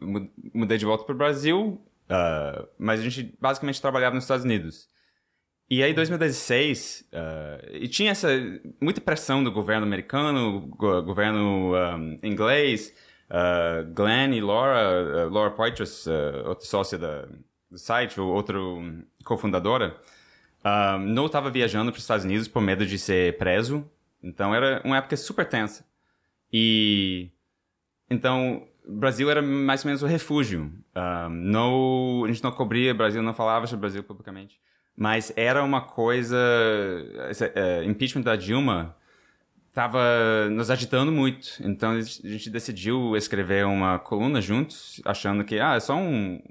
mudei 0.53 0.77
de 0.77 0.85
volta 0.85 1.05
para 1.05 1.15
o 1.15 1.17
Brasil, 1.17 1.81
uh, 2.09 2.67
mas 2.77 2.99
a 2.99 3.03
gente 3.03 3.33
basicamente 3.39 3.81
trabalhava 3.81 4.15
nos 4.15 4.25
Estados 4.25 4.43
Unidos. 4.43 4.89
E 5.71 5.83
aí, 5.83 5.91
em 5.91 5.93
2016, 5.93 7.07
uh, 7.13 7.75
e 7.75 7.87
tinha 7.87 8.11
essa 8.11 8.27
muita 8.81 8.99
pressão 8.99 9.43
do 9.43 9.51
governo 9.51 9.85
americano, 9.85 10.61
go 10.61 11.01
governo 11.03 11.75
um, 11.75 12.17
inglês, 12.23 12.91
uh, 13.29 13.87
Glenn 13.93 14.33
e 14.33 14.41
Laura, 14.41 15.27
uh, 15.27 15.29
Laura 15.29 15.51
Poitras, 15.51 16.07
outra 16.45 16.65
sócia 16.65 16.97
da, 16.97 17.27
do 17.69 17.77
site, 17.77 18.19
outra 18.19 18.57
cofundadora, 19.23 19.95
Uh, 20.63 20.99
não 20.99 21.27
estava 21.27 21.49
viajando 21.49 21.91
para 21.91 21.97
os 21.97 22.03
Estados 22.03 22.25
Unidos 22.25 22.47
por 22.47 22.61
medo 22.61 22.85
de 22.85 22.97
ser 22.97 23.37
preso. 23.37 23.89
Então 24.21 24.53
era 24.53 24.81
uma 24.83 24.97
época 24.97 25.15
super 25.15 25.47
tensa. 25.47 25.85
E 26.51 27.29
então 28.09 28.67
Brasil 28.85 29.29
era 29.29 29.41
mais 29.41 29.83
ou 29.83 29.89
menos 29.89 30.03
o 30.03 30.07
refúgio. 30.07 30.71
Uh, 30.95 31.29
não, 31.29 32.23
a 32.25 32.27
gente 32.27 32.43
não 32.43 32.51
cobria 32.51 32.93
Brasil, 32.93 33.21
não 33.21 33.33
falava 33.33 33.67
sobre 33.67 33.81
Brasil 33.81 34.03
publicamente. 34.03 34.59
Mas 34.95 35.31
era 35.35 35.63
uma 35.63 35.81
coisa. 35.81 36.37
Esse, 37.29 37.45
uh, 37.45 37.83
impeachment 37.85 38.23
da 38.23 38.35
Dilma 38.35 38.97
estava 39.69 40.49
nos 40.51 40.69
agitando 40.69 41.11
muito. 41.11 41.47
Então 41.61 41.91
a 41.91 42.01
gente 42.01 42.49
decidiu 42.49 43.15
escrever 43.15 43.65
uma 43.65 43.97
coluna 43.97 44.41
juntos, 44.41 45.01
achando 45.05 45.45
que 45.45 45.59
ah, 45.59 45.75
é 45.75 45.79
só 45.79 45.95
um. 45.95 46.41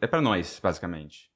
É 0.00 0.06
para 0.06 0.20
nós, 0.20 0.60
basicamente. 0.62 1.30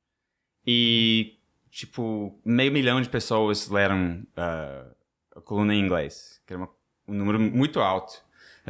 E 0.67 1.38
tipo, 1.71 2.41
meio 2.45 2.73
milhão 2.73 3.01
de 3.01 3.09
pessoas 3.09 3.69
leram 3.69 4.23
uh, 4.37 4.95
a 5.37 5.41
coluna 5.41 5.75
em 5.75 5.81
inglês, 5.81 6.41
que 6.47 6.53
era 6.53 6.63
uma, 6.63 6.71
um 7.07 7.15
número 7.15 7.39
muito 7.39 7.81
alto. 7.81 8.23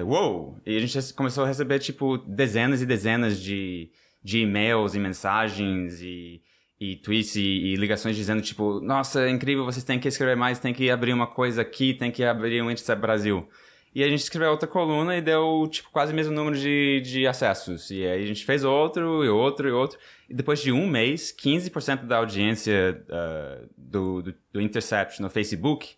Uou! 0.02 0.61
E 0.64 0.76
a 0.76 0.80
gente 0.80 1.12
começou 1.14 1.44
a 1.44 1.46
receber, 1.46 1.78
tipo, 1.78 2.18
dezenas 2.18 2.80
e 2.80 2.87
dezenas 2.87 3.40
de, 3.40 3.90
de 4.22 4.40
e-mails 4.40 4.94
e 4.94 4.98
mensagens 4.98 6.00
e, 6.00 6.40
e 6.78 6.96
tweets 6.96 7.34
e, 7.37 7.42
e, 7.42 7.76
ligações 7.76 8.16
dizendo, 8.16 8.40
tipo, 8.40 8.80
nossa, 8.80 9.22
é 9.22 9.30
incrível, 9.30 9.64
vocês 9.64 9.84
têm 9.84 9.98
que 9.98 10.06
escrever 10.06 10.37
mais, 10.37 10.58
tem 10.61 10.72
que 10.72 10.90
abrir 10.90 11.12
uma 11.12 11.26
coisa 11.26 11.62
aqui, 11.62 11.94
tem 11.94 12.11
que 12.11 12.22
abrir 12.24 12.62
um 12.62 12.70
índice 12.70 12.94
Brasil. 12.94 13.48
E 13.94 14.05
a 14.05 14.09
gente 14.09 14.20
escreveu 14.20 14.51
outra 14.51 14.68
coluna 14.68 15.16
e 15.16 15.20
deu, 15.20 15.66
tipo, 15.70 15.90
quase 15.90 16.12
o 16.12 16.14
mesmo 16.16 16.33
número 16.33 16.57
de, 16.57 17.01
de 17.01 17.27
acessos. 17.27 17.90
E 17.90 18.07
aí 18.07 18.22
a 18.22 18.27
gente 18.27 18.44
fez 18.44 18.64
outro, 18.64 19.24
e 19.24 19.29
outro, 19.29 19.68
e 19.68 19.72
outro. 19.72 19.98
E 20.29 20.35
depois 20.35 20.61
de 20.61 20.70
um 20.70 20.87
mês, 20.87 21.35
15% 21.37 22.05
da 22.05 22.18
audiência 22.18 23.05
uh, 23.09 23.68
do, 23.77 24.22
do, 24.22 24.35
do, 24.53 24.61
Intercept 24.61 25.20
no 25.22 25.31
Facebook 25.31 25.96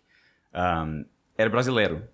um, 0.53 1.05
era 1.37 1.49
brasileiro. 1.49 2.07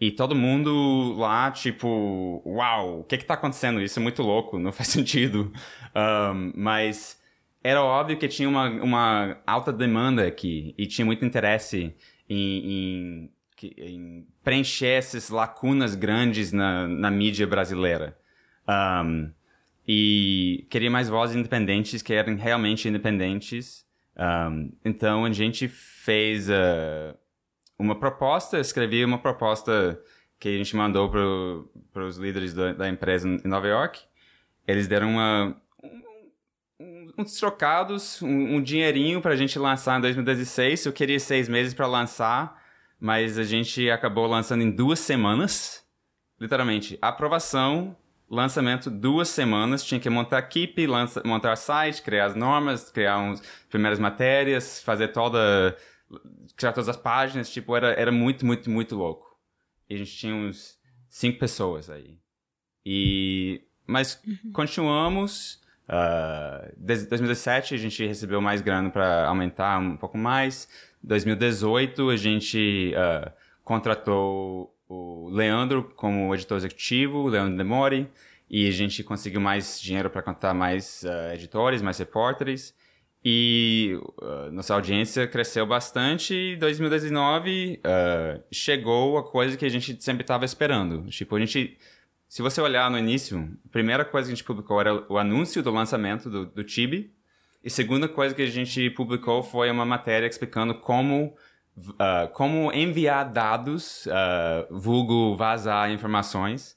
E 0.00 0.10
todo 0.10 0.34
mundo 0.34 1.14
lá, 1.18 1.50
tipo, 1.50 2.42
uau, 2.46 3.00
o 3.00 3.04
que 3.04 3.18
que 3.18 3.24
tá 3.24 3.34
acontecendo? 3.34 3.82
Isso 3.82 3.98
é 3.98 4.02
muito 4.02 4.22
louco, 4.22 4.58
não 4.58 4.72
faz 4.72 4.88
sentido. 4.88 5.52
Um, 5.94 6.52
mas 6.54 7.20
era 7.62 7.82
óbvio 7.82 8.16
que 8.16 8.26
tinha 8.26 8.48
uma, 8.48 8.68
uma 8.68 9.38
alta 9.46 9.72
demanda 9.72 10.26
aqui 10.26 10.74
e 10.78 10.86
tinha 10.86 11.04
muito 11.04 11.24
interesse 11.24 11.94
em, 12.28 12.72
em, 12.72 13.30
em 13.66 14.26
preencher 14.42 14.98
essas 14.98 15.30
lacunas 15.30 15.94
grandes 15.94 16.52
na, 16.52 16.86
na 16.88 17.10
mídia 17.10 17.46
brasileira. 17.46 18.16
Um, 18.68 19.32
e 19.86 20.66
queria 20.70 20.90
mais 20.90 21.08
vozes 21.08 21.36
independentes 21.36 22.02
que 22.02 22.12
eram 22.12 22.36
realmente 22.36 22.88
independentes. 22.88 23.84
Um, 24.16 24.72
então 24.84 25.24
a 25.24 25.32
gente 25.32 25.66
fez 25.66 26.48
uh, 26.48 27.16
uma 27.78 27.98
proposta, 27.98 28.60
escrevi 28.60 29.04
uma 29.04 29.18
proposta 29.18 30.00
que 30.38 30.48
a 30.48 30.56
gente 30.56 30.76
mandou 30.76 31.10
para 31.92 32.04
os 32.04 32.16
líderes 32.16 32.54
da, 32.54 32.72
da, 32.72 32.88
empresa 32.88 33.28
em 33.28 33.48
Nova 33.48 33.66
York. 33.66 34.00
Eles 34.66 34.86
deram 34.86 35.10
uma, 35.10 35.56
um, 36.78 37.12
uns 37.18 37.34
trocados, 37.36 38.22
um, 38.22 38.56
um 38.56 38.62
dinheirinho 38.62 39.20
para 39.20 39.32
a 39.32 39.36
gente 39.36 39.58
lançar 39.58 39.98
em 39.98 40.00
2016. 40.02 40.86
Eu 40.86 40.92
queria 40.92 41.18
seis 41.18 41.48
meses 41.48 41.74
para 41.74 41.86
lançar, 41.86 42.59
mas 43.00 43.38
a 43.38 43.44
gente 43.44 43.90
acabou 43.90 44.26
lançando 44.26 44.62
em 44.62 44.70
duas 44.70 44.98
semanas. 44.98 45.82
Literalmente, 46.38 46.98
aprovação, 47.00 47.96
lançamento 48.28 48.90
duas 48.90 49.28
semanas, 49.28 49.84
tinha 49.84 50.00
que 50.00 50.08
montar 50.08 50.38
equipe, 50.38 50.86
lança, 50.86 51.22
montar 51.24 51.56
site, 51.56 52.02
criar 52.02 52.26
as 52.26 52.34
normas, 52.34 52.90
criar 52.90 53.18
uns 53.18 53.42
primeiras 53.68 53.98
matérias, 53.98 54.82
fazer 54.82 55.08
toda 55.08 55.76
criar 56.56 56.72
todas 56.72 56.88
as 56.88 56.96
páginas, 56.96 57.50
tipo, 57.50 57.74
era, 57.76 57.92
era 57.92 58.10
muito, 58.10 58.44
muito, 58.44 58.68
muito 58.68 58.96
louco. 58.96 59.38
E 59.88 59.94
a 59.94 59.98
gente 59.98 60.16
tinha 60.16 60.34
uns 60.34 60.78
cinco 61.08 61.38
pessoas 61.38 61.88
aí. 61.88 62.18
E 62.84 63.62
mas 63.86 64.20
uhum. 64.26 64.52
continuamos. 64.52 65.58
Uh, 65.88 66.72
2017 66.76 67.74
a 67.74 67.76
gente 67.76 68.06
recebeu 68.06 68.40
mais 68.40 68.60
grana 68.60 68.90
para 68.90 69.26
aumentar 69.26 69.80
um 69.80 69.96
pouco 69.96 70.16
mais. 70.16 70.68
2018 71.02 72.10
a 72.10 72.16
gente 72.16 72.92
uh, 72.94 73.30
contratou 73.64 74.74
o 74.88 75.28
Leandro 75.30 75.84
como 75.96 76.34
editor 76.34 76.58
executivo, 76.58 77.18
o 77.18 77.28
Leandro 77.28 77.56
Demori, 77.56 78.10
e 78.48 78.66
a 78.66 78.70
gente 78.72 79.04
conseguiu 79.04 79.40
mais 79.40 79.80
dinheiro 79.80 80.10
para 80.10 80.22
contratar 80.22 80.54
mais 80.54 81.04
uh, 81.04 81.32
editores, 81.32 81.80
mais 81.80 81.98
repórteres. 81.98 82.74
E 83.24 84.00
uh, 84.20 84.50
nossa 84.50 84.74
audiência 84.74 85.26
cresceu 85.28 85.66
bastante 85.66 86.34
e 86.34 86.56
2019 86.56 87.78
uh, 87.78 88.42
chegou 88.50 89.18
a 89.18 89.22
coisa 89.22 89.56
que 89.56 89.64
a 89.64 89.68
gente 89.68 90.02
sempre 90.02 90.22
estava 90.22 90.44
esperando. 90.44 91.08
Tipo, 91.10 91.36
a 91.36 91.40
gente, 91.40 91.78
se 92.26 92.40
você 92.40 92.60
olhar 92.60 92.90
no 92.90 92.98
início, 92.98 93.38
a 93.66 93.68
primeira 93.68 94.04
coisa 94.04 94.26
que 94.26 94.32
a 94.32 94.36
gente 94.36 94.44
publicou 94.44 94.80
era 94.80 95.04
o 95.12 95.18
anúncio 95.18 95.62
do 95.62 95.70
lançamento 95.70 96.30
do, 96.30 96.46
do 96.46 96.64
Tibi. 96.64 97.14
E 97.62 97.68
a 97.68 97.70
segunda 97.70 98.08
coisa 98.08 98.34
que 98.34 98.42
a 98.42 98.50
gente 98.50 98.90
publicou 98.90 99.42
foi 99.42 99.70
uma 99.70 99.84
matéria 99.84 100.26
explicando 100.26 100.74
como 100.74 101.34
uh, 101.76 102.28
como 102.32 102.72
enviar 102.72 103.30
dados, 103.30 104.06
uh, 104.06 104.78
vulgo 104.78 105.36
vazar 105.36 105.90
informações 105.90 106.76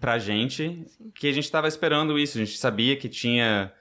pra 0.00 0.18
gente, 0.18 0.84
Sim. 0.86 1.12
que 1.14 1.28
a 1.28 1.32
gente 1.32 1.44
estava 1.44 1.68
esperando 1.68 2.18
isso. 2.18 2.38
A 2.38 2.44
gente 2.44 2.58
sabia 2.58 2.96
que 2.96 3.08
tinha 3.08 3.72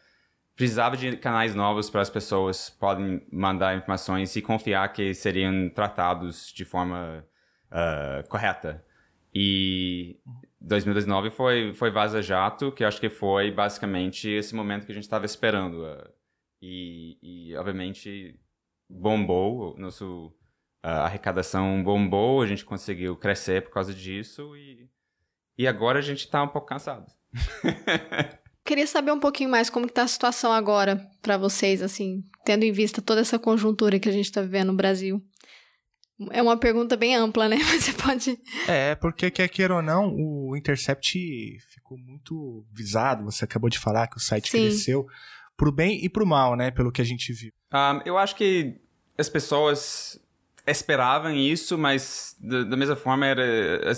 precisava 0.55 0.95
de 0.95 1.17
canais 1.17 1.53
novos 1.53 1.89
para 1.89 2.01
as 2.01 2.09
pessoas 2.09 2.69
podem 2.69 3.21
mandar 3.29 3.75
informações 3.75 4.33
e 4.37 4.41
confiar 4.41 4.87
que 4.93 5.13
seriam 5.13 5.69
tratados 5.69 6.51
de 6.53 6.63
forma 6.63 7.25
uh, 7.69 8.27
correta. 8.29 8.83
E 9.33 10.17
2019 10.61 11.29
foi, 11.29 11.73
foi 11.73 11.91
Vaza 11.91 12.21
Jato, 12.21 12.71
que 12.71 12.85
acho 12.85 13.01
que 13.01 13.09
foi 13.09 13.51
basicamente 13.51 14.29
esse 14.29 14.55
momento 14.55 14.85
que 14.85 14.93
a 14.93 14.95
gente 14.95 15.03
estava 15.03 15.25
esperando. 15.25 15.85
E, 16.61 17.17
e, 17.21 17.55
obviamente, 17.55 18.39
bombou, 18.89 19.77
nosso 19.77 20.27
uh, 20.83 21.03
arrecadação 21.03 21.83
bombou, 21.83 22.41
a 22.41 22.47
gente 22.47 22.65
conseguiu 22.65 23.15
crescer 23.15 23.63
por 23.63 23.71
causa 23.71 23.93
disso 23.93 24.55
e, 24.55 24.89
e 25.57 25.67
agora 25.67 25.99
a 25.99 26.01
gente 26.01 26.19
está 26.19 26.43
um 26.43 26.47
pouco 26.47 26.67
cansado. 26.67 27.05
Queria 28.65 28.87
saber 28.87 29.11
um 29.11 29.19
pouquinho 29.19 29.49
mais 29.49 29.69
como 29.69 29.85
está 29.85 30.01
a 30.01 30.07
situação 30.07 30.51
agora 30.51 31.07
para 31.21 31.37
vocês, 31.37 31.83
assim, 31.83 32.23
tendo 32.43 32.63
em 32.63 32.71
vista 32.71 32.99
toda 32.99 33.21
essa 33.21 33.37
conjuntura 33.37 33.99
que 33.99 34.09
a 34.09 34.11
gente 34.11 34.25
está 34.25 34.41
vivendo 34.41 34.67
no 34.67 34.77
Brasil. 34.77 35.23
É 36.31 36.41
uma 36.41 36.57
pergunta 36.57 36.95
bem 36.97 37.15
ampla, 37.15 37.47
né? 37.47 37.57
Mas 37.69 37.83
você 37.83 37.93
pode. 37.93 38.39
É, 38.67 38.95
porque 38.95 39.29
quer 39.29 39.49
queira 39.49 39.75
ou 39.75 39.81
não, 39.83 40.15
o 40.15 40.55
Intercept 40.55 41.59
ficou 41.69 41.97
muito 41.97 42.65
visado. 42.71 43.23
Você 43.25 43.45
acabou 43.45 43.69
de 43.69 43.77
falar 43.77 44.07
que 44.07 44.17
o 44.17 44.21
site 44.21 44.49
Sim. 44.49 44.61
cresceu 44.61 45.05
pro 45.57 45.71
bem 45.71 46.03
e 46.03 46.09
pro 46.09 46.25
mal, 46.25 46.55
né? 46.55 46.71
Pelo 46.71 46.91
que 46.91 47.01
a 47.01 47.05
gente 47.05 47.31
viu. 47.33 47.51
Um, 47.73 48.01
eu 48.05 48.17
acho 48.17 48.35
que 48.35 48.75
as 49.17 49.29
pessoas 49.29 50.19
esperavam 50.67 51.31
isso, 51.31 51.77
mas 51.77 52.35
da, 52.39 52.63
da 52.63 52.77
mesma 52.77 52.95
forma 52.95 53.25
era 53.25 53.43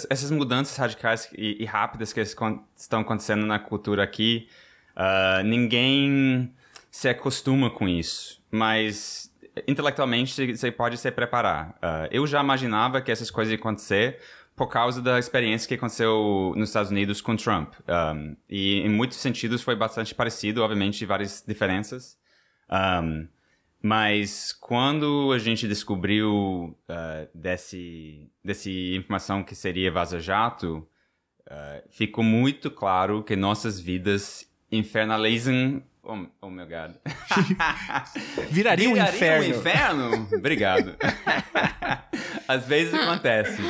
essas 0.09 0.29
mudanças 0.31 0.75
radicais 0.75 1.29
e, 1.35 1.63
e 1.63 1.65
rápidas 1.65 2.11
que 2.11 2.19
estão 2.19 2.99
acontecendo 2.99 3.45
na 3.45 3.57
cultura 3.57 4.03
aqui, 4.03 4.47
uh, 4.95 5.43
ninguém 5.43 6.53
se 6.91 7.07
acostuma 7.07 7.69
com 7.69 7.87
isso. 7.87 8.41
Mas 8.51 9.31
intelectualmente 9.67 10.55
você 10.55 10.71
pode 10.71 10.97
se 10.97 11.11
preparar. 11.11 11.69
Uh, 11.77 12.07
eu 12.11 12.27
já 12.27 12.41
imaginava 12.41 13.01
que 13.01 13.11
essas 13.11 13.31
coisas 13.31 13.51
iam 13.51 13.59
acontecer 13.59 14.19
por 14.57 14.67
causa 14.69 14.99
da 15.03 15.19
experiência 15.19 15.67
que 15.67 15.75
aconteceu 15.75 16.51
nos 16.57 16.69
Estados 16.69 16.89
Unidos 16.89 17.21
com 17.21 17.35
Trump. 17.35 17.75
Um, 17.87 18.35
e 18.49 18.79
em 18.79 18.89
muitos 18.89 19.19
sentidos 19.19 19.61
foi 19.61 19.75
bastante 19.75 20.15
parecido, 20.15 20.63
obviamente, 20.63 21.05
várias 21.05 21.43
diferenças. 21.47 22.17
Um, 22.67 23.27
mas 23.79 24.51
quando 24.51 25.31
a 25.31 25.37
gente 25.37 25.67
descobriu 25.67 26.75
uh, 26.89 27.29
desse, 27.35 28.31
desse 28.43 28.95
informação 28.95 29.43
que 29.43 29.53
seria 29.53 29.91
vaza-jato, 29.91 30.77
uh, 31.45 31.87
ficou 31.91 32.23
muito 32.23 32.71
claro 32.71 33.23
que 33.23 33.35
nossas 33.35 33.79
vidas 33.79 34.51
infernalizam 34.71 35.83
Oh, 36.09 36.25
oh 36.43 36.49
meu 36.49 36.65
God. 36.65 36.95
Viraria, 38.49 38.87
Viraria 38.87 38.89
um 38.89 38.95
inferno. 38.95 39.45
um 39.45 39.49
inferno? 39.49 40.27
Obrigado. 40.37 40.95
Às 42.47 42.65
vezes 42.65 42.93
acontece. 42.93 43.61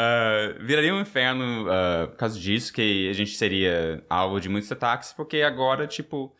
Uh, 0.00 0.64
viraria 0.64 0.94
um 0.94 1.00
inferno 1.00 1.66
uh, 1.66 2.08
por 2.08 2.16
causa 2.16 2.38
disso, 2.38 2.72
que 2.72 3.10
a 3.10 3.12
gente 3.12 3.32
seria 3.32 4.02
alvo 4.08 4.40
de 4.40 4.48
muitos 4.48 4.70
ataques, 4.72 5.12
porque 5.12 5.42
agora, 5.42 5.86
tipo. 5.86 6.34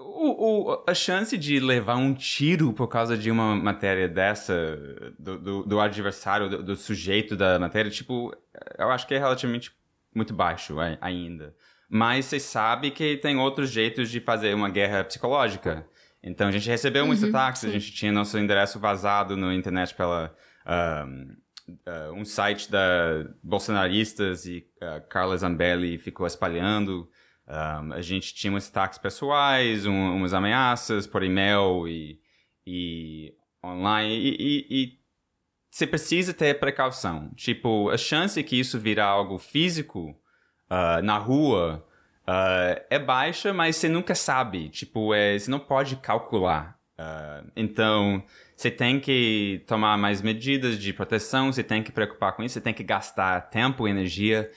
O, 0.00 0.70
o, 0.70 0.84
a 0.86 0.94
chance 0.94 1.36
de 1.36 1.60
levar 1.60 1.96
um 1.96 2.14
tiro 2.14 2.72
por 2.72 2.88
causa 2.88 3.16
de 3.16 3.30
uma 3.30 3.54
matéria 3.54 4.08
dessa, 4.08 4.76
do, 5.18 5.38
do, 5.38 5.62
do 5.64 5.80
adversário, 5.80 6.48
do, 6.48 6.62
do, 6.62 6.76
sujeito 6.76 7.36
da 7.36 7.58
matéria, 7.58 7.90
tipo, 7.90 8.34
eu 8.78 8.90
acho 8.90 9.06
que 9.06 9.14
é 9.14 9.18
relativamente 9.18 9.72
muito 10.14 10.32
baixo 10.32 10.76
ainda. 11.00 11.54
Mas 11.88 12.26
você 12.26 12.40
sabe 12.40 12.90
que 12.90 13.16
tem 13.16 13.36
outros 13.38 13.70
jeitos 13.70 14.10
de 14.10 14.20
fazer 14.20 14.54
uma 14.54 14.68
guerra 14.68 15.04
psicológica. 15.04 15.86
Então 16.22 16.48
a 16.48 16.52
gente 16.52 16.68
recebeu 16.68 17.06
muitos 17.06 17.22
uhum, 17.22 17.30
ataques, 17.30 17.62
sim. 17.62 17.68
a 17.68 17.70
gente 17.70 17.92
tinha 17.92 18.12
nosso 18.12 18.38
endereço 18.38 18.78
vazado 18.78 19.36
na 19.36 19.54
internet 19.54 19.94
pela 19.94 20.34
um, 20.68 21.36
uh, 21.86 22.12
um 22.12 22.24
site 22.24 22.70
da 22.70 23.26
bolsonaristas 23.42 24.46
e 24.46 24.66
uh, 24.82 25.06
Carla 25.08 25.36
Zambelli 25.36 25.98
ficou 25.98 26.26
espalhando. 26.26 27.08
Um, 27.48 27.94
a 27.94 28.02
gente 28.02 28.34
tinha 28.34 28.52
uns 28.52 28.68
ataques 28.68 28.98
pessoais, 28.98 29.86
um, 29.86 30.16
umas 30.16 30.34
ameaças 30.34 31.06
por 31.06 31.22
e-mail 31.22 31.88
e, 31.88 32.20
e 32.66 33.34
online. 33.64 34.14
E, 34.14 34.36
e, 34.38 34.66
e, 34.70 34.98
você 35.70 35.86
precisa 35.86 36.34
ter 36.34 36.58
precaução. 36.58 37.30
Tipo, 37.36 37.90
a 37.90 37.96
chance 37.96 38.42
que 38.42 38.58
isso 38.58 38.78
virar 38.78 39.06
algo 39.06 39.38
físico 39.38 40.10
uh, 40.70 41.02
na 41.02 41.16
rua 41.18 41.86
uh, 42.28 42.84
é 42.90 42.98
baixa, 42.98 43.52
mas 43.54 43.76
você 43.76 43.88
nunca 43.88 44.14
sabe. 44.14 44.68
Tipo, 44.68 45.14
é, 45.14 45.38
você 45.38 45.50
não 45.50 45.60
pode 45.60 45.96
calcular. 45.96 46.78
Uh, 46.98 47.50
então, 47.56 48.22
você 48.58 48.72
tem 48.72 48.98
que 48.98 49.62
tomar 49.68 49.96
mais 49.96 50.20
medidas 50.20 50.76
de 50.76 50.92
proteção, 50.92 51.52
você 51.52 51.62
tem 51.62 51.80
que 51.80 51.92
preocupar 51.92 52.34
com 52.34 52.42
isso, 52.42 52.54
você 52.54 52.60
tem 52.60 52.74
que 52.74 52.82
gastar 52.82 53.42
tempo 53.42 53.86
e 53.86 53.90
energia 53.92 54.50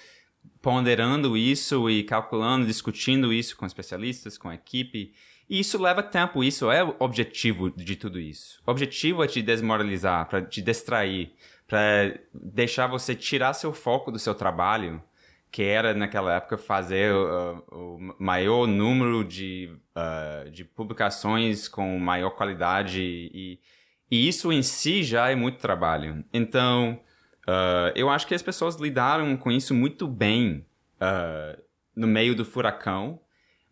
ponderando 0.60 1.38
isso 1.38 1.88
e 1.88 2.04
calculando, 2.04 2.66
discutindo 2.66 3.32
isso 3.32 3.56
com 3.56 3.64
especialistas, 3.64 4.40
com 4.40 4.50
a 4.50 4.56
equipe. 4.56 5.14
E 5.48 5.60
isso 5.60 5.80
leva 5.80 6.02
tempo, 6.02 6.44
isso 6.44 6.72
é 6.72 6.84
o 6.84 6.96
objetivo 6.98 7.70
de 7.70 7.96
tudo 7.96 8.20
isso. 8.20 8.60
O 8.66 8.72
objetivo 8.72 9.24
é 9.24 9.28
te 9.28 9.40
desmoralizar, 9.40 10.28
para 10.28 10.42
te 10.42 10.64
distrair, 10.64 11.36
para 11.68 12.20
deixar 12.34 12.88
você 12.88 13.14
tirar 13.14 13.54
seu 13.54 13.72
foco 13.72 14.12
do 14.12 14.18
seu 14.18 14.34
trabalho 14.34 15.00
que 15.52 15.64
era 15.64 15.94
naquela 15.94 16.38
época 16.38 16.58
fazer 16.58 17.14
uh, 17.14 17.62
o 17.70 18.16
maior 18.18 18.66
número 18.66 19.24
de, 19.24 19.70
uh, 19.96 20.50
de 20.50 20.64
publicações 20.64 21.68
com 21.68 22.00
maior 22.00 22.32
qualidade 22.32 23.02
e, 23.04 23.60
e 24.12 24.28
isso 24.28 24.52
em 24.52 24.62
si 24.62 25.02
já 25.02 25.30
é 25.30 25.36
muito 25.36 25.58
trabalho. 25.58 26.24
Então, 26.34 27.00
uh, 27.48 27.92
eu 27.96 28.10
acho 28.10 28.28
que 28.28 28.36
as 28.36 28.42
pessoas 28.42 28.76
lidaram 28.76 29.38
com 29.38 29.50
isso 29.50 29.74
muito 29.74 30.08
bem 30.08 30.66
no 31.96 32.06
meio 32.06 32.36
do 32.36 32.46
furacão, 32.46 33.20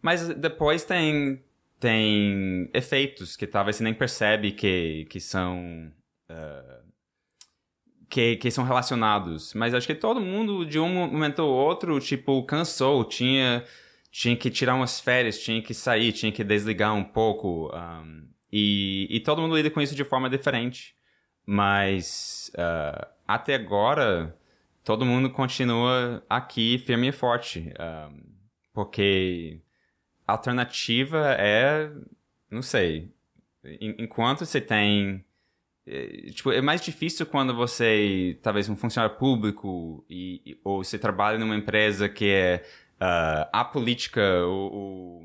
mas 0.02 0.28
depois 0.30 0.84
tem, 0.84 1.44
tem 1.80 2.68
efeitos 2.74 3.36
que 3.36 3.46
talvez 3.46 3.76
você 3.76 3.84
nem 3.84 3.94
percebe 3.94 4.52
que, 4.54 5.06
que 5.10 5.20
são... 5.20 5.92
Uh, 6.28 6.80
que, 8.10 8.38
que 8.38 8.50
são 8.50 8.64
relacionados. 8.64 9.54
Mas 9.54 9.74
acho 9.74 9.86
que 9.86 9.94
todo 9.94 10.20
mundo, 10.20 10.66
de 10.66 10.80
um 10.80 10.90
momento 10.90 11.40
ou 11.40 11.54
outro, 11.54 12.00
tipo, 12.00 12.42
cansou, 12.44 13.06
tinha, 13.06 13.64
tinha 14.12 14.36
que 14.36 14.50
tirar 14.50 14.74
umas 14.74 15.00
férias, 15.00 15.40
tinha 15.40 15.62
que 15.62 15.74
sair, 15.74 16.12
tinha 16.12 16.32
que 16.32 16.44
desligar 16.44 16.96
um 16.96 17.04
pouco. 17.04 17.72
Um, 17.72 18.29
e, 18.52 19.08
e 19.10 19.20
todo 19.20 19.42
mundo 19.42 19.56
lida 19.56 19.70
com 19.70 19.82
isso 19.82 19.96
de 19.96 20.04
forma 20.04 20.30
diferente. 20.30 20.96
Mas 21.46 22.52
uh, 22.56 23.08
até 23.28 23.56
agora, 23.56 24.38
todo 24.84 25.06
mundo 25.06 25.30
continua 25.30 26.24
aqui 26.30 26.78
firme 26.80 27.10
e 27.10 27.12
forte. 27.12 27.74
Um, 27.80 28.22
porque 28.74 29.62
a 30.28 30.34
alternativa 30.34 31.36
é, 31.40 31.92
não 32.52 32.62
sei, 32.62 33.12
enquanto 33.82 34.46
você 34.46 34.62
tem 34.62 35.26
é, 35.92 36.30
tipo, 36.32 36.52
é 36.52 36.62
mais 36.62 36.82
difícil 36.82 37.26
quando 37.26 37.56
você, 37.56 38.38
talvez, 38.44 38.70
um 38.70 38.76
funcionário 38.76 39.18
público 39.18 40.06
e, 40.08 40.60
ou 40.64 40.84
você 40.84 41.00
trabalha 41.00 41.40
numa 41.40 41.56
empresa 41.56 42.08
que 42.08 42.30
é 42.30 42.64
uh, 43.02 43.50
apolítica 43.52 44.22
ou, 44.46 44.72
ou, 44.72 45.24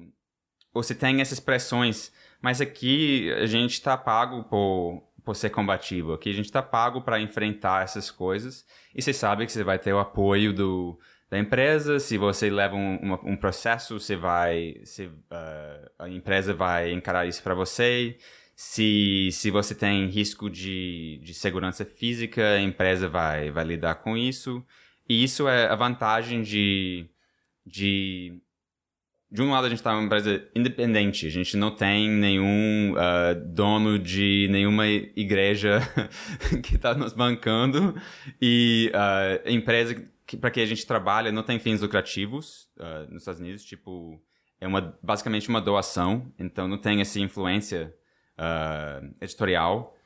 ou 0.72 0.82
você 0.82 0.94
tem 0.94 1.20
essas 1.20 1.38
pressões. 1.38 2.10
Mas 2.44 2.60
aqui 2.60 3.32
a 3.32 3.46
gente 3.46 3.72
está 3.72 3.96
pago 3.96 4.44
por, 4.44 5.02
por 5.24 5.34
ser 5.34 5.48
combativo. 5.48 6.12
Aqui 6.12 6.28
a 6.28 6.34
gente 6.34 6.44
está 6.44 6.62
pago 6.62 7.00
para 7.00 7.18
enfrentar 7.18 7.82
essas 7.82 8.10
coisas 8.10 8.66
e 8.94 9.00
você 9.00 9.14
sabe 9.14 9.46
que 9.46 9.52
você 9.52 9.64
vai 9.64 9.78
ter 9.78 9.94
o 9.94 9.98
apoio 9.98 10.52
do, 10.52 10.98
da 11.30 11.38
empresa. 11.38 11.98
Se 11.98 12.18
você 12.18 12.50
leva 12.50 12.76
um, 12.76 12.96
uma, 12.98 13.20
um 13.24 13.34
processo, 13.34 13.98
você 13.98 14.14
vai, 14.14 14.74
uh, 15.00 15.90
a 15.98 16.08
empresa 16.10 16.52
vai 16.52 16.92
encarar 16.92 17.26
isso 17.26 17.42
para 17.42 17.54
você 17.54 18.18
se, 18.54 19.30
se 19.32 19.50
você 19.50 19.74
tem 19.74 20.06
risco 20.06 20.48
de, 20.50 21.18
de 21.22 21.32
segurança 21.32 21.82
física, 21.84 22.54
a 22.54 22.60
empresa 22.60 23.08
vai, 23.08 23.50
vai 23.50 23.64
lidar 23.64 23.96
com 23.96 24.16
isso. 24.16 24.64
E 25.08 25.24
isso 25.24 25.48
é 25.48 25.66
a 25.66 25.74
vantagem 25.74 26.42
de. 26.42 27.08
de 27.66 28.40
de 29.34 29.42
um 29.42 29.50
lado, 29.50 29.66
a 29.66 29.68
gente 29.68 29.80
está 29.80 29.92
uma 29.92 30.04
empresa 30.04 30.46
independente, 30.54 31.26
a 31.26 31.30
gente 31.30 31.56
não 31.56 31.74
tem 31.74 32.08
nenhum 32.08 32.92
uh, 32.92 33.34
dono 33.34 33.98
de 33.98 34.46
nenhuma 34.48 34.86
igreja 34.86 35.80
que 36.62 36.76
está 36.76 36.94
nos 36.94 37.12
bancando, 37.12 38.00
e 38.40 38.92
uh, 38.94 39.48
a 39.48 39.50
empresa 39.50 40.00
para 40.40 40.52
que 40.52 40.60
a 40.60 40.66
gente 40.66 40.86
trabalha 40.86 41.32
não 41.32 41.42
tem 41.42 41.58
fins 41.58 41.80
lucrativos 41.80 42.68
uh, 42.78 43.12
nos 43.12 43.22
Estados 43.22 43.40
Unidos, 43.40 43.64
tipo, 43.64 44.22
é 44.60 44.68
uma, 44.68 44.96
basicamente 45.02 45.48
uma 45.48 45.60
doação, 45.60 46.32
então 46.38 46.68
não 46.68 46.78
tem 46.78 47.00
essa 47.00 47.18
influência 47.18 47.92
editorial. 49.20 49.96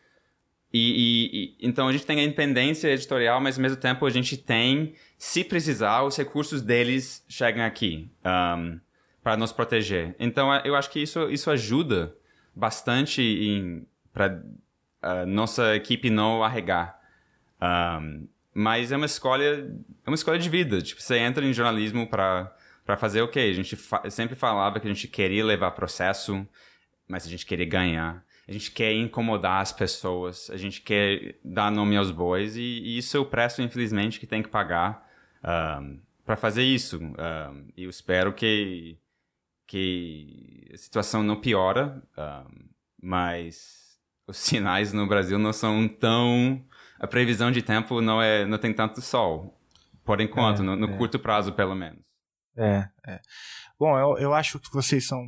e, 0.72 1.54
e, 1.60 1.66
então 1.66 1.86
a 1.86 1.92
gente 1.92 2.06
tem 2.06 2.18
a 2.20 2.24
independência 2.24 2.88
editorial, 2.88 3.42
mas 3.42 3.58
ao 3.58 3.62
mesmo 3.62 3.76
tempo 3.76 4.06
a 4.06 4.10
gente 4.10 4.38
tem, 4.38 4.94
se 5.18 5.44
precisar, 5.44 6.02
os 6.02 6.16
recursos 6.16 6.62
deles 6.62 7.22
chegam 7.28 7.62
aqui. 7.62 8.10
Um, 8.24 8.80
para 9.28 9.36
nos 9.36 9.52
proteger. 9.52 10.16
Então 10.18 10.54
eu 10.64 10.74
acho 10.74 10.88
que 10.88 11.02
isso, 11.02 11.28
isso 11.28 11.50
ajuda 11.50 12.16
bastante 12.56 13.86
para 14.10 14.42
a 15.02 15.26
nossa 15.26 15.76
equipe 15.76 16.08
não 16.08 16.42
arregar. 16.42 16.98
Um, 17.60 18.26
mas 18.54 18.90
é 18.90 18.96
uma 18.96 19.04
escolha, 19.04 19.70
é 20.06 20.08
uma 20.08 20.14
escolha 20.14 20.38
de 20.38 20.48
vida. 20.48 20.80
Tipo, 20.80 21.02
você 21.02 21.18
entra 21.18 21.44
em 21.44 21.52
jornalismo 21.52 22.06
para 22.08 22.56
para 22.86 22.96
fazer 22.96 23.20
o 23.20 23.28
quê? 23.28 23.40
A 23.40 23.52
gente 23.52 23.76
fa 23.76 24.08
sempre 24.08 24.34
falava 24.34 24.80
que 24.80 24.86
a 24.86 24.90
gente 24.94 25.06
queria 25.06 25.44
levar 25.44 25.72
processo, 25.72 26.48
mas 27.06 27.26
a 27.26 27.28
gente 27.28 27.44
queria 27.44 27.66
ganhar. 27.66 28.24
A 28.48 28.52
gente 28.52 28.70
quer 28.70 28.94
incomodar 28.94 29.60
as 29.60 29.74
pessoas, 29.74 30.48
a 30.48 30.56
gente 30.56 30.80
quer 30.80 31.34
dar 31.44 31.70
nome 31.70 31.98
aos 31.98 32.10
bois 32.10 32.56
e, 32.56 32.62
e 32.62 32.96
isso 32.96 33.14
é 33.14 33.20
o 33.20 33.26
preço, 33.26 33.60
infelizmente, 33.60 34.18
que 34.18 34.26
tem 34.26 34.42
que 34.42 34.48
pagar 34.48 35.06
um, 35.44 36.00
para 36.24 36.34
fazer 36.34 36.62
isso. 36.62 36.98
Um, 36.98 37.68
e 37.76 37.84
eu 37.84 37.90
espero 37.90 38.32
que, 38.32 38.96
que 39.68 40.66
a 40.72 40.76
situação 40.76 41.22
não 41.22 41.40
piora, 41.40 42.02
um, 42.16 42.68
mas 43.00 43.98
os 44.26 44.37
sinais 44.40 44.92
no 44.92 45.07
Brasil 45.07 45.38
não 45.38 45.52
são 45.52 45.87
tão... 45.87 46.64
A 46.98 47.07
previsão 47.07 47.52
de 47.52 47.62
tempo 47.62 48.00
não, 48.00 48.20
é, 48.20 48.44
não 48.44 48.59
tem 48.59 48.74
tanto 48.74 49.00
sol, 49.00 49.57
por 50.04 50.20
enquanto, 50.20 50.62
é, 50.62 50.64
no, 50.64 50.74
no 50.74 50.90
é. 50.90 50.96
curto 50.96 51.16
prazo, 51.16 51.52
pelo 51.52 51.76
menos. 51.76 52.00
É, 52.57 52.88
é. 53.07 53.20
Bom, 53.78 53.96
eu, 53.96 54.18
eu 54.18 54.35
acho 54.35 54.59
que 54.59 54.72
vocês 54.72 55.07
são 55.07 55.22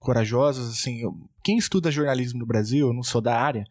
corajosos, 0.00 0.72
assim, 0.72 1.00
eu, 1.00 1.12
quem 1.44 1.56
estuda 1.56 1.92
jornalismo 1.92 2.40
no 2.40 2.46
Brasil, 2.46 2.88
eu 2.88 2.92
não 2.92 3.04
sou 3.04 3.20
da 3.20 3.40
área, 3.40 3.64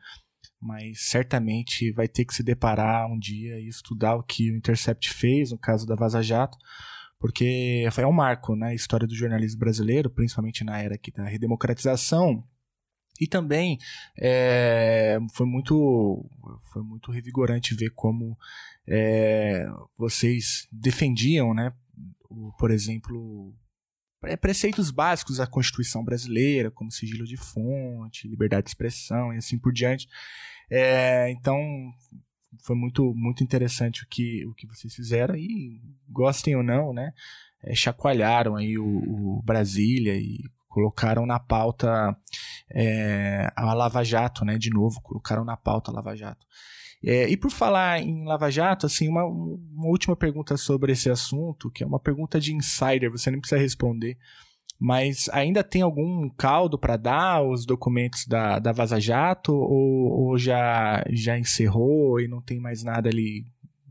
mas 0.62 1.10
certamente 1.10 1.92
vai 1.92 2.08
ter 2.08 2.24
que 2.24 2.34
se 2.34 2.44
deparar 2.44 3.12
um 3.12 3.20
dia 3.20 3.60
e 3.60 3.68
estudar 3.68 4.16
o 4.16 4.24
que 4.24 4.50
o 4.50 4.56
Intercept 4.56 5.14
fez, 5.14 5.52
no 5.52 5.58
caso 5.58 5.86
da 5.86 5.96
Vaza 5.96 6.24
Jato, 6.24 6.58
porque 7.22 7.86
é 7.86 8.08
um 8.08 8.12
marco 8.12 8.56
na 8.56 8.66
né, 8.66 8.76
história 8.76 9.06
do 9.06 9.16
jornalismo 9.16 9.60
brasileiro, 9.60 10.10
principalmente 10.10 10.64
na 10.64 10.82
era 10.82 10.96
aqui 10.96 11.12
da 11.12 11.24
redemocratização, 11.24 12.44
e 13.20 13.28
também 13.28 13.78
é, 14.20 15.20
foi 15.36 15.46
muito 15.46 16.28
foi 16.74 16.82
muito 16.82 17.12
revigorante 17.12 17.76
ver 17.76 17.92
como 17.92 18.36
é, 18.88 19.68
vocês 19.96 20.68
defendiam, 20.72 21.54
né, 21.54 21.72
o, 22.28 22.52
por 22.58 22.72
exemplo, 22.72 23.54
é, 24.24 24.36
preceitos 24.36 24.90
básicos 24.90 25.38
da 25.38 25.46
Constituição 25.46 26.04
brasileira, 26.04 26.72
como 26.72 26.92
sigilo 26.92 27.26
de 27.26 27.38
fonte, 27.38 28.28
liberdade 28.28 28.64
de 28.64 28.72
expressão 28.72 29.32
e 29.32 29.38
assim 29.38 29.60
por 29.60 29.72
diante. 29.72 30.08
É, 30.72 31.30
então, 31.30 31.60
foi 32.60 32.76
muito, 32.76 33.14
muito 33.16 33.44
interessante 33.44 34.04
o 34.04 34.08
que, 34.08 34.46
o 34.46 34.54
que 34.54 34.68
vocês 34.68 34.94
fizeram 34.94 35.36
e, 35.36 35.82
gostem 36.10 36.56
ou 36.56 36.64
não, 36.64 36.94
né, 36.94 37.14
é, 37.64 37.74
chacoalharam 37.74 38.56
aí 38.56 38.78
o, 38.78 38.86
o, 38.86 39.42
Brasília 39.44 40.16
e 40.16 40.40
colocaram 40.68 41.26
na 41.26 41.40
pauta 41.40 42.16
é, 42.70 43.52
a 43.56 43.74
Lava 43.74 44.04
Jato, 44.04 44.46
né, 44.46 44.58
de 44.58 44.70
novo, 44.70 45.02
colocaram 45.02 45.44
na 45.44 45.58
pauta 45.58 45.92
a 45.92 45.94
Lava 45.94 46.16
Jato. 46.16 46.46
É, 47.04 47.28
e 47.28 47.36
por 47.36 47.50
falar 47.50 48.00
em 48.00 48.24
Lava 48.26 48.52
Jato, 48.52 48.86
assim, 48.86 49.10
uma, 49.10 49.26
uma 49.26 49.88
última 49.88 50.16
pergunta 50.16 50.56
sobre 50.56 50.92
esse 50.92 51.10
assunto, 51.10 51.72
que 51.72 51.84
é 51.84 51.88
uma 51.88 52.00
pergunta 52.00 52.40
de 52.40 52.54
insider, 52.54 53.10
você 53.10 53.32
nem 53.32 53.40
precisa 53.40 53.60
responder. 53.60 54.18
Mas 54.84 55.30
ainda 55.32 55.64
tem 55.64 55.84
algum 55.84 56.28
caldo 56.28 56.76
para 56.76 56.98
dar 56.98 57.44
os 57.44 57.68
documentos 57.68 58.26
da, 58.26 58.58
da 58.58 58.72
Vaza 58.72 59.00
Jato 59.00 59.54
ou, 59.54 60.30
ou, 60.30 60.38
já, 60.40 61.04
já 61.08 61.38
encerrou 61.38 62.20
e 62.20 62.28
não 62.28 62.42
tem 62.42 62.60
mais 62.60 62.84
nada 62.84 63.08
ali 63.08 63.46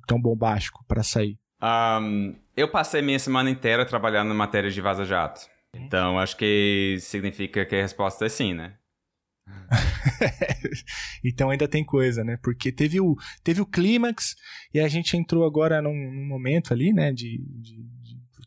tão 0.05 0.21
bombástico 0.21 0.85
para 0.89 1.05
sair? 1.05 1.39
Um, 1.63 2.35
eu 2.57 2.69
passei 2.69 3.01
minha 3.03 3.21
semana 3.21 3.49
inteira 3.49 3.87
trabalhando 3.87 4.31
na 4.31 4.35
matéria 4.35 4.69
de 4.69 4.81
Vaza 4.81 5.05
Jato. 5.05 5.43
Então 5.73 6.19
acho 6.19 6.37
que 6.37 6.97
significa 6.99 7.65
que 7.65 7.77
a 7.77 7.83
resposta 7.83 8.27
é 8.27 8.29
sim, 8.29 8.53
né? 8.53 8.75
então 11.25 11.51
ainda 11.51 11.69
tem 11.69 11.85
coisa, 11.85 12.25
né? 12.25 12.37
Porque 12.43 12.73
teve 12.73 13.01
o, 13.01 13.17
teve 13.45 13.61
o 13.61 13.67
clímax 13.67 14.35
e 14.75 14.81
a 14.81 14.89
gente 14.89 15.17
entrou 15.17 15.45
agora 15.45 15.81
num, 15.81 15.95
num 15.95 16.27
momento 16.27 16.73
ali, 16.73 16.93
né? 16.93 17.13
De, 17.13 17.39
de, 17.39 17.77
de, 17.83 18.00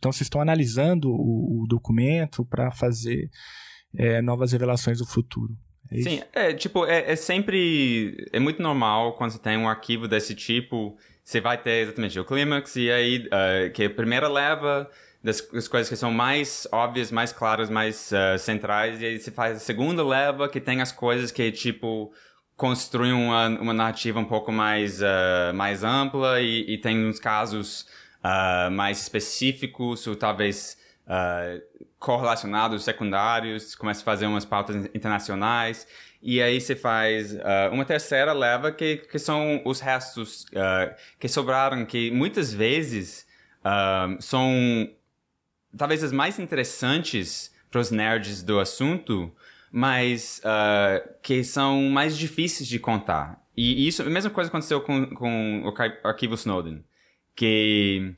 então 0.04 0.12
vocês 0.12 0.26
estão 0.26 0.42
analisando 0.42 1.10
o, 1.10 1.64
o 1.64 1.66
documento 1.66 2.44
para 2.44 2.70
fazer 2.72 3.30
é, 3.96 4.22
novas 4.22 4.52
revelações 4.52 4.98
do 4.98 5.06
futuro. 5.06 5.56
É 5.90 6.02
Sim, 6.02 6.22
é 6.34 6.54
tipo, 6.54 6.86
é, 6.86 7.14
é, 7.14 7.16
sempre. 7.16 8.28
É 8.34 8.40
muito 8.40 8.62
normal 8.62 9.14
quando 9.14 9.32
você 9.32 9.40
tem 9.40 9.58
um 9.58 9.70
arquivo 9.70 10.06
desse 10.06 10.36
tipo, 10.36 10.98
você 11.24 11.40
vai 11.40 11.58
ter 11.58 11.84
exatamente 11.84 12.20
o 12.20 12.26
clímax 12.26 12.76
e 12.76 12.92
aí, 12.92 13.28
uh, 13.28 13.72
que 13.72 13.86
a 13.86 13.90
primeira 13.90 14.28
leva 14.28 14.90
das, 15.24 15.40
das, 15.40 15.70
coisas 15.70 15.88
que 15.88 15.96
são 15.96 16.12
mais 16.12 16.68
óbvias, 16.70 17.10
mais 17.10 17.32
claras, 17.32 17.70
mais 17.70 18.12
uh, 18.12 18.38
centrais, 18.38 19.02
e 19.02 19.06
aí 19.06 19.20
você 19.20 19.32
faz 19.32 19.56
a 19.56 19.60
segunda 19.60 20.06
leva 20.06 20.50
que 20.50 20.60
tem 20.60 20.82
as 20.82 20.92
coisas 20.92 21.32
que, 21.32 21.50
tipo, 21.50 22.12
construem 22.58 23.14
uma, 23.14 23.48
uma 23.48 23.74
narrativa 23.74 24.20
um 24.20 24.26
pouco 24.26 24.52
mais, 24.52 25.02
uh, 25.02 25.54
mais 25.54 25.82
ampla 25.82 26.42
e, 26.42 26.74
e, 26.74 26.78
tem 26.78 27.06
uns 27.08 27.20
casos 27.20 27.88
uh, 28.24 28.72
mais 28.72 29.02
específicos 29.02 30.08
ou 30.08 30.16
talvez 30.16 30.82
correlacionados, 32.00 32.84
secundários, 32.84 33.76
começa 33.76 34.02
a 34.02 34.06
fazer 34.06 34.26
umas 34.26 34.46
pautas 34.46 34.86
internacionais. 34.94 35.86
E 36.22 36.42
aí 36.42 36.60
você 36.60 36.76
faz 36.76 37.34
uh, 37.34 37.40
uma 37.72 37.84
terceira 37.84 38.32
leva 38.32 38.72
que, 38.72 38.98
que 38.98 39.20
são 39.20 39.62
os 39.66 39.82
restos 39.82 40.46
uh, 40.46 40.96
que 41.20 41.28
sobraram, 41.28 41.86
que 41.86 42.10
muitas 42.12 42.54
vezes 42.54 43.28
uh, 43.60 44.22
são 44.22 44.90
talvez 45.78 46.04
as 46.04 46.12
mais 46.12 46.40
interessantes 46.40 47.54
para 47.70 47.82
os 47.82 47.92
nerds 47.92 48.44
do 48.44 48.60
assunto, 48.60 49.34
mas 49.72 50.42
uh, 50.46 51.10
que 51.22 51.44
são 51.44 51.82
mais 51.90 52.18
difíceis 52.18 52.70
de 52.70 52.80
contar. 52.80 53.42
E 53.56 53.88
isso, 53.88 54.02
a 54.02 54.06
mesma 54.06 54.30
coisa 54.30 54.50
aconteceu 54.50 54.82
com, 54.82 55.08
com 55.08 55.64
o 55.64 56.08
arquivo 56.08 56.36
Snowden, 56.36 56.84
que 57.36 58.16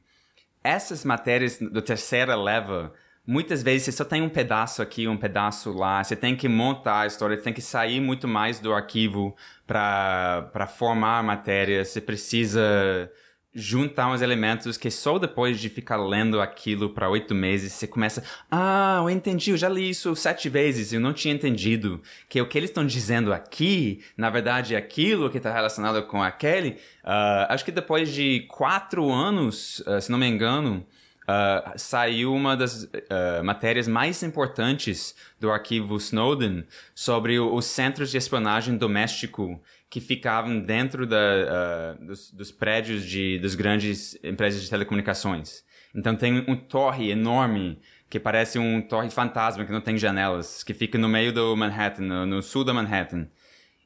essas 0.64 1.06
matérias 1.06 1.60
do 1.60 1.82
terceira 1.82 2.36
leva, 2.36 2.94
muitas 3.26 3.62
vezes 3.62 3.86
você 3.86 3.92
só 3.92 4.06
tem 4.06 4.22
um 4.22 4.30
pedaço 4.30 4.82
aqui, 4.82 5.08
um 5.08 5.18
pedaço 5.18 5.72
lá, 5.72 6.04
você 6.04 6.16
tem 6.16 6.36
que 6.36 6.48
montar 6.48 7.02
a 7.02 7.08
história, 7.08 7.38
tem 7.38 7.54
que 7.54 7.62
sair 7.62 8.00
muito 8.00 8.28
mais 8.28 8.60
do 8.60 8.74
arquivo 8.74 9.36
para 9.68 10.68
formar 10.78 11.20
a 11.20 11.24
matéria, 11.24 11.84
você 11.84 12.02
precisa 12.02 13.12
juntar 13.56 14.12
uns 14.12 14.22
elementos 14.22 14.76
que 14.76 14.92
só 14.92 15.18
depois 15.18 15.60
de 15.60 15.70
ficar 15.70 15.96
lendo 15.96 16.42
aquilo 16.42 16.90
para 16.90 17.10
oito 17.10 17.34
meses 17.34 17.72
você 17.72 17.88
começa, 17.88 18.22
ah, 18.52 18.98
eu 19.02 19.10
entendi, 19.10 19.52
eu 19.52 19.58
já 19.58 19.70
li 19.70 19.90
isso 19.90 20.14
sete 20.16 20.50
vezes 20.50 20.92
eu 20.92 21.00
não 21.00 21.14
tinha 21.14 21.34
entendido 21.34 22.02
que 22.28 22.42
o 22.42 22.48
que 22.48 22.58
eles 22.58 22.70
estão 22.70 22.86
dizendo 22.86 23.32
aqui, 23.32 24.02
na 24.18 24.30
verdade, 24.30 24.76
é 24.76 24.78
aquilo 24.78 25.30
que 25.30 25.38
está 25.38 25.54
relacionado 25.54 26.04
com 26.04 26.22
aquele. 26.22 26.72
Uh, 27.04 27.48
acho 27.48 27.64
que 27.64 27.72
depois 27.72 28.12
de 28.12 28.42
quatro 28.50 29.10
anos, 29.12 29.80
uh, 29.88 30.02
se 30.02 30.12
não 30.12 30.18
me 30.18 30.28
engano, 30.28 30.86
Uh, 31.26 31.74
saiu 31.76 32.32
uma 32.36 32.56
das 32.56 32.84
uh, 32.84 33.44
matérias 33.44 33.88
mais 33.88 34.22
importantes 34.22 35.16
do 35.40 35.50
arquivo 35.50 35.98
Snowden 35.98 36.64
sobre 36.94 37.40
os 37.40 37.66
centros 37.66 38.12
de 38.12 38.18
espionagem 38.18 38.78
doméstico 38.78 39.60
que 39.96 40.02
ficavam 40.02 40.60
dentro 40.60 41.08
da, 41.08 41.96
uh, 41.98 42.06
dos, 42.06 42.30
dos, 42.30 42.52
prédios 42.52 43.06
de, 43.06 43.40
das 43.40 43.56
grandes 43.56 44.20
empresas 44.22 44.62
de 44.62 44.70
telecomunicações. 44.70 45.64
Então 45.96 46.14
tem 46.14 46.44
um 46.50 46.56
torre 46.58 47.10
enorme 47.12 47.80
que 48.10 48.20
parece 48.20 48.60
um 48.60 48.82
torre 48.82 49.10
fantasma 49.10 49.64
que 49.64 49.72
não 49.72 49.80
tem 49.80 49.98
janelas, 49.98 50.66
que 50.66 50.74
fica 50.74 50.98
no 50.98 51.08
meio 51.08 51.32
do 51.32 51.56
Manhattan, 51.56 52.04
no, 52.04 52.26
no 52.26 52.42
sul 52.42 52.66
da 52.66 52.74
Manhattan. 52.74 53.30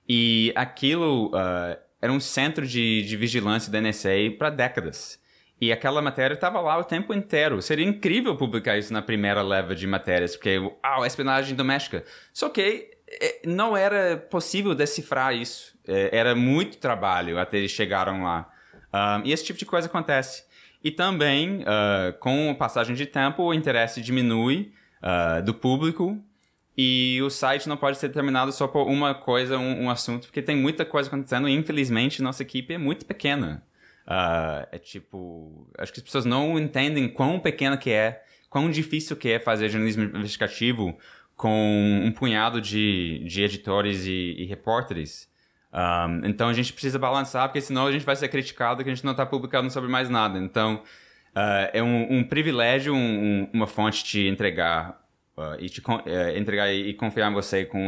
E 0.07 0.51
aquilo 0.55 1.27
uh, 1.27 1.77
era 2.01 2.11
um 2.11 2.19
centro 2.19 2.65
de, 2.65 3.03
de 3.03 3.15
vigilância 3.15 3.71
da 3.71 3.79
NSA 3.79 4.31
para 4.35 4.49
décadas. 4.49 5.21
E 5.61 5.71
aquela 5.71 6.01
matéria 6.01 6.33
estava 6.33 6.59
lá 6.59 6.75
o 6.79 6.83
tempo 6.83 7.13
inteiro. 7.13 7.61
Seria 7.61 7.85
incrível 7.85 8.35
publicar 8.35 8.79
isso 8.79 8.91
na 8.91 9.03
primeira 9.03 9.43
leva 9.43 9.75
de 9.75 9.85
matérias, 9.85 10.35
porque, 10.35 10.57
ah, 10.81 11.05
espionagem 11.05 11.55
doméstica. 11.55 12.03
Só 12.33 12.49
que 12.49 12.97
não 13.45 13.75
era 13.75 14.17
possível 14.17 14.75
decifrar 14.75 15.35
isso. 15.35 15.77
É, 15.87 16.09
era 16.15 16.35
muito 16.35 16.77
trabalho 16.77 17.39
até 17.39 17.57
eles 17.57 17.71
chegaram 17.71 18.23
lá. 18.23 18.49
Um, 18.93 19.25
e 19.25 19.31
esse 19.31 19.45
tipo 19.45 19.57
de 19.57 19.65
coisa 19.65 19.87
acontece. 19.87 20.43
E 20.83 20.91
também, 20.91 21.61
uh, 21.61 22.17
com 22.19 22.51
a 22.51 22.55
passagem 22.55 22.95
de 22.95 23.05
tempo, 23.05 23.43
o 23.43 23.53
interesse 23.53 24.01
diminui 24.01 24.71
uh, 25.03 25.43
do 25.43 25.53
público 25.53 26.17
e 26.77 27.19
o 27.21 27.29
site 27.29 27.67
não 27.67 27.75
pode 27.75 27.97
ser 27.97 28.09
terminado 28.09 28.51
só 28.51 28.67
por 28.67 28.87
uma 28.87 29.13
coisa, 29.13 29.57
um, 29.57 29.83
um 29.83 29.89
assunto, 29.89 30.27
porque 30.27 30.41
tem 30.41 30.55
muita 30.55 30.85
coisa 30.85 31.09
acontecendo 31.09 31.49
e, 31.49 31.53
infelizmente, 31.53 32.21
nossa 32.21 32.43
equipe 32.43 32.73
é 32.73 32.77
muito 32.77 33.05
pequena. 33.05 33.63
Uh, 34.07 34.65
é 34.71 34.77
tipo... 34.79 35.69
Acho 35.77 35.91
que 35.91 35.99
as 35.99 36.03
pessoas 36.03 36.25
não 36.25 36.57
entendem 36.57 37.09
quão 37.09 37.39
pequena 37.39 37.77
que 37.77 37.91
é, 37.91 38.23
quão 38.49 38.71
difícil 38.71 39.17
que 39.17 39.29
é 39.29 39.39
fazer 39.39 39.69
jornalismo 39.69 40.03
investigativo 40.03 40.97
com 41.39 42.01
um 42.03 42.11
punhado 42.11 42.59
de, 42.59 43.23
de 43.25 43.41
editores 43.41 44.05
e, 44.05 44.35
e 44.39 44.45
repórteres. 44.45 45.31
Um, 45.71 46.27
então 46.27 46.49
a 46.49 46.53
gente 46.53 46.73
precisa 46.73 46.99
balançar, 46.99 47.47
porque 47.47 47.61
senão 47.61 47.87
a 47.87 47.91
gente 47.93 48.05
vai 48.05 48.17
ser 48.17 48.27
criticado 48.27 48.83
que 48.83 48.89
a 48.89 48.93
gente 48.93 49.05
não 49.05 49.13
está 49.13 49.25
publicando 49.25 49.71
sobre 49.71 49.89
mais 49.89 50.09
nada. 50.09 50.37
Então 50.37 50.83
uh, 51.33 51.69
é 51.71 51.81
um, 51.81 52.17
um 52.17 52.23
privilégio 52.25 52.93
um, 52.93 53.49
uma 53.53 53.67
fonte 53.67 54.03
te 54.03 54.27
entregar 54.27 55.01
uh, 55.37 55.55
e 55.57 55.69
te 55.69 55.79
uh, 55.79 56.37
entregar 56.37 56.73
e 56.73 56.93
confiar 56.93 57.31
em 57.31 57.33
você 57.33 57.63
com 57.63 57.87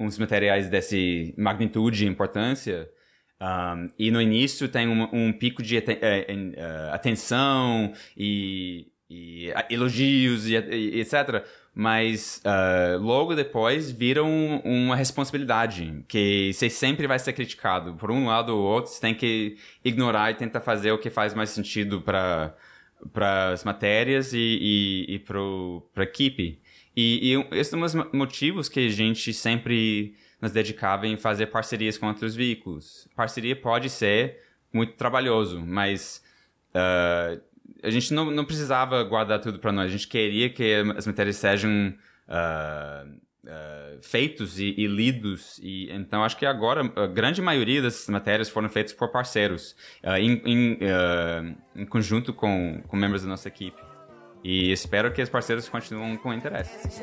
uns 0.00 0.16
materiais 0.16 0.70
dessa 0.70 0.96
magnitude 1.36 2.06
e 2.06 2.08
importância. 2.08 2.88
Um, 3.38 3.88
e 3.98 4.10
no 4.10 4.18
início 4.22 4.66
tem 4.66 4.88
um, 4.88 5.08
um 5.12 5.30
pico 5.30 5.62
de 5.62 5.76
aten 5.76 5.98
atenção 6.90 7.92
e, 8.16 8.86
e, 9.10 9.52
elogios 9.68 10.48
e, 10.48 10.54
e 10.54 11.00
etc 11.00 11.44
mas 11.74 12.42
uh, 12.44 12.98
logo 13.00 13.34
depois 13.34 13.90
viram 13.90 14.60
uma 14.64 14.94
responsabilidade, 14.94 16.04
que 16.06 16.52
você 16.52 16.68
sempre 16.68 17.06
vai 17.06 17.18
ser 17.18 17.32
criticado. 17.32 17.94
Por 17.94 18.10
um 18.10 18.26
lado 18.26 18.54
ou 18.54 18.62
outro, 18.62 18.92
você 18.92 19.00
tem 19.00 19.14
que 19.14 19.56
ignorar 19.84 20.30
e 20.30 20.34
tentar 20.34 20.60
fazer 20.60 20.92
o 20.92 20.98
que 20.98 21.10
faz 21.10 21.34
mais 21.34 21.50
sentido 21.50 22.00
para 22.00 22.54
para 23.12 23.48
as 23.50 23.64
matérias 23.64 24.32
e, 24.32 24.38
e, 24.38 25.14
e 25.14 25.18
para 25.18 25.40
a 25.96 26.02
equipe. 26.04 26.60
E, 26.96 27.32
e 27.34 27.58
esses 27.58 27.68
são 27.68 27.80
os 27.80 27.94
motivos 28.12 28.68
que 28.68 28.86
a 28.86 28.88
gente 28.88 29.32
sempre 29.32 30.14
nos 30.40 30.52
dedicava 30.52 31.06
em 31.06 31.16
fazer 31.16 31.46
parcerias 31.46 31.98
com 31.98 32.06
outros 32.06 32.34
veículos. 32.34 33.08
Parceria 33.16 33.56
pode 33.56 33.88
ser 33.88 34.40
muito 34.72 34.94
trabalhoso, 34.94 35.60
mas 35.60 36.22
uh, 36.74 37.40
a 37.82 37.90
gente 37.90 38.12
não, 38.12 38.30
não 38.30 38.44
precisava 38.44 39.02
guardar 39.04 39.40
tudo 39.40 39.58
para 39.58 39.72
nós. 39.72 39.86
A 39.86 39.90
gente 39.92 40.08
queria 40.08 40.50
que 40.50 40.74
as 40.96 41.06
matérias 41.06 41.36
sejam 41.36 41.94
uh, 42.28 43.08
uh, 43.44 44.02
feitos 44.02 44.58
e, 44.58 44.74
e, 44.76 44.86
lidos. 44.86 45.58
E 45.62 45.90
então 45.92 46.24
acho 46.24 46.36
que 46.36 46.46
agora 46.46 46.90
a 46.96 47.06
grande 47.06 47.40
maioria 47.40 47.82
dessas 47.82 48.08
matérias 48.08 48.48
foram 48.48 48.68
feitas 48.68 48.92
por 48.92 49.08
parceiros, 49.08 49.76
uh, 50.04 50.16
em, 50.16 50.42
em, 50.44 50.78
em, 51.76 51.86
conjunto 51.86 52.32
com, 52.32 52.82
com 52.86 52.96
membros 52.96 53.22
da 53.22 53.28
nossa 53.28 53.48
equipe. 53.48 53.80
E 54.44 54.72
espero 54.72 55.12
que 55.12 55.22
os 55.22 55.28
parceiros 55.28 55.68
continuem 55.68 56.16
com 56.16 56.32
interesse. 56.34 57.02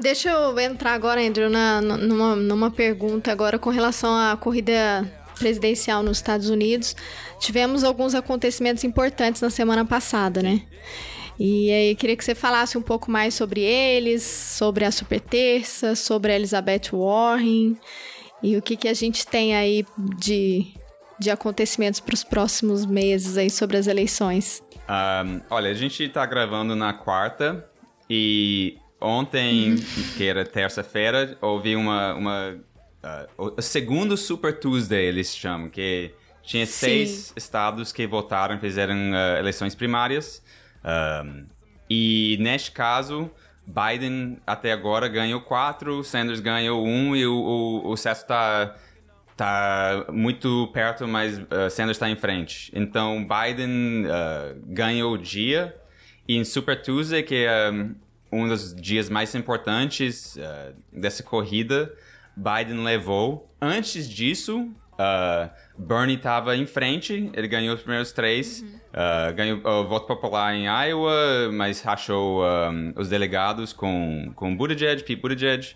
Deixa 0.00 0.30
eu 0.30 0.56
entrar 0.60 0.92
agora, 0.92 1.20
Andrew, 1.20 1.50
na, 1.50 1.80
numa, 1.80 2.36
numa 2.36 2.70
pergunta 2.70 3.32
agora 3.32 3.58
com 3.58 3.68
relação 3.68 4.14
à 4.14 4.36
corrida 4.36 4.72
presidencial 5.36 6.04
nos 6.04 6.18
Estados 6.18 6.48
Unidos. 6.48 6.94
Tivemos 7.40 7.82
alguns 7.82 8.14
acontecimentos 8.14 8.84
importantes 8.84 9.42
na 9.42 9.50
semana 9.50 9.84
passada, 9.84 10.40
né? 10.40 10.62
E 11.36 11.70
aí 11.72 11.96
queria 11.96 12.16
que 12.16 12.24
você 12.24 12.34
falasse 12.34 12.78
um 12.78 12.82
pouco 12.82 13.10
mais 13.10 13.34
sobre 13.34 13.60
eles, 13.60 14.22
sobre 14.22 14.84
a 14.84 14.92
Super 14.92 15.20
Terça, 15.20 15.96
sobre 15.96 16.30
a 16.30 16.36
Elizabeth 16.36 16.90
Warren 16.92 17.76
e 18.40 18.56
o 18.56 18.62
que, 18.62 18.76
que 18.76 18.86
a 18.88 18.94
gente 18.94 19.26
tem 19.26 19.56
aí 19.56 19.84
de, 20.16 20.64
de 21.18 21.28
acontecimentos 21.28 21.98
para 21.98 22.14
os 22.14 22.22
próximos 22.22 22.86
meses 22.86 23.36
aí 23.36 23.50
sobre 23.50 23.76
as 23.76 23.88
eleições. 23.88 24.62
Um, 24.88 25.40
olha, 25.50 25.70
a 25.70 25.74
gente 25.74 26.04
está 26.04 26.24
gravando 26.24 26.76
na 26.76 26.92
quarta 26.92 27.68
e 28.08 28.78
Ontem, 29.00 29.76
que 30.16 30.26
era 30.26 30.44
terça-feira, 30.44 31.38
houve 31.40 31.76
uma. 31.76 32.14
uma 32.14 32.58
uh, 33.38 33.54
o 33.56 33.62
segundo 33.62 34.16
Super 34.16 34.58
Tuesday, 34.58 35.06
eles 35.06 35.36
chamam, 35.36 35.68
que 35.68 36.12
tinha 36.42 36.66
Sim. 36.66 36.72
seis 36.72 37.32
estados 37.36 37.92
que 37.92 38.06
votaram, 38.06 38.58
fizeram 38.58 38.96
uh, 38.96 39.38
eleições 39.38 39.74
primárias. 39.74 40.42
Um, 40.84 41.46
e 41.88 42.36
neste 42.40 42.72
caso, 42.72 43.30
Biden 43.66 44.38
até 44.46 44.72
agora 44.72 45.08
ganhou 45.08 45.40
quatro, 45.42 46.02
Sanders 46.02 46.40
ganhou 46.40 46.84
um 46.84 47.14
e 47.14 47.26
o, 47.26 47.82
o, 47.84 47.94
está 47.94 48.74
tá 49.36 50.06
muito 50.10 50.68
perto, 50.72 51.06
mas 51.06 51.38
uh, 51.38 51.70
Sanders 51.70 51.96
está 51.96 52.08
em 52.10 52.16
frente. 52.16 52.72
Então, 52.74 53.26
Biden 53.26 54.06
uh, 54.06 54.58
ganhou 54.66 55.12
o 55.12 55.18
dia. 55.18 55.76
E 56.26 56.36
em 56.36 56.44
Super 56.44 56.80
Tuesday, 56.82 57.22
que 57.22 57.46
é 57.46 57.70
um 57.70 57.94
dos 58.30 58.74
dias 58.74 59.08
mais 59.08 59.34
importantes 59.34 60.36
uh, 60.36 60.74
dessa 60.92 61.22
corrida, 61.22 61.92
Biden 62.36 62.84
levou. 62.84 63.52
Antes 63.60 64.08
disso, 64.08 64.70
uh, 64.94 65.50
Bernie 65.76 66.16
estava 66.16 66.56
em 66.56 66.66
frente, 66.66 67.30
ele 67.34 67.48
ganhou 67.48 67.74
os 67.74 67.82
primeiros 67.82 68.12
três, 68.12 68.60
uhum. 68.60 68.68
uh, 68.68 69.34
ganhou 69.34 69.60
o 69.64 69.86
voto 69.86 70.06
popular 70.06 70.54
em 70.54 70.66
Iowa, 70.66 71.50
mas 71.52 71.80
rachou 71.80 72.42
um, 72.44 72.92
os 72.96 73.08
delegados 73.08 73.72
com, 73.72 74.32
com 74.34 74.56
Buttigieg, 74.56 75.02
Pete 75.02 75.20
Buttigieg. 75.20 75.74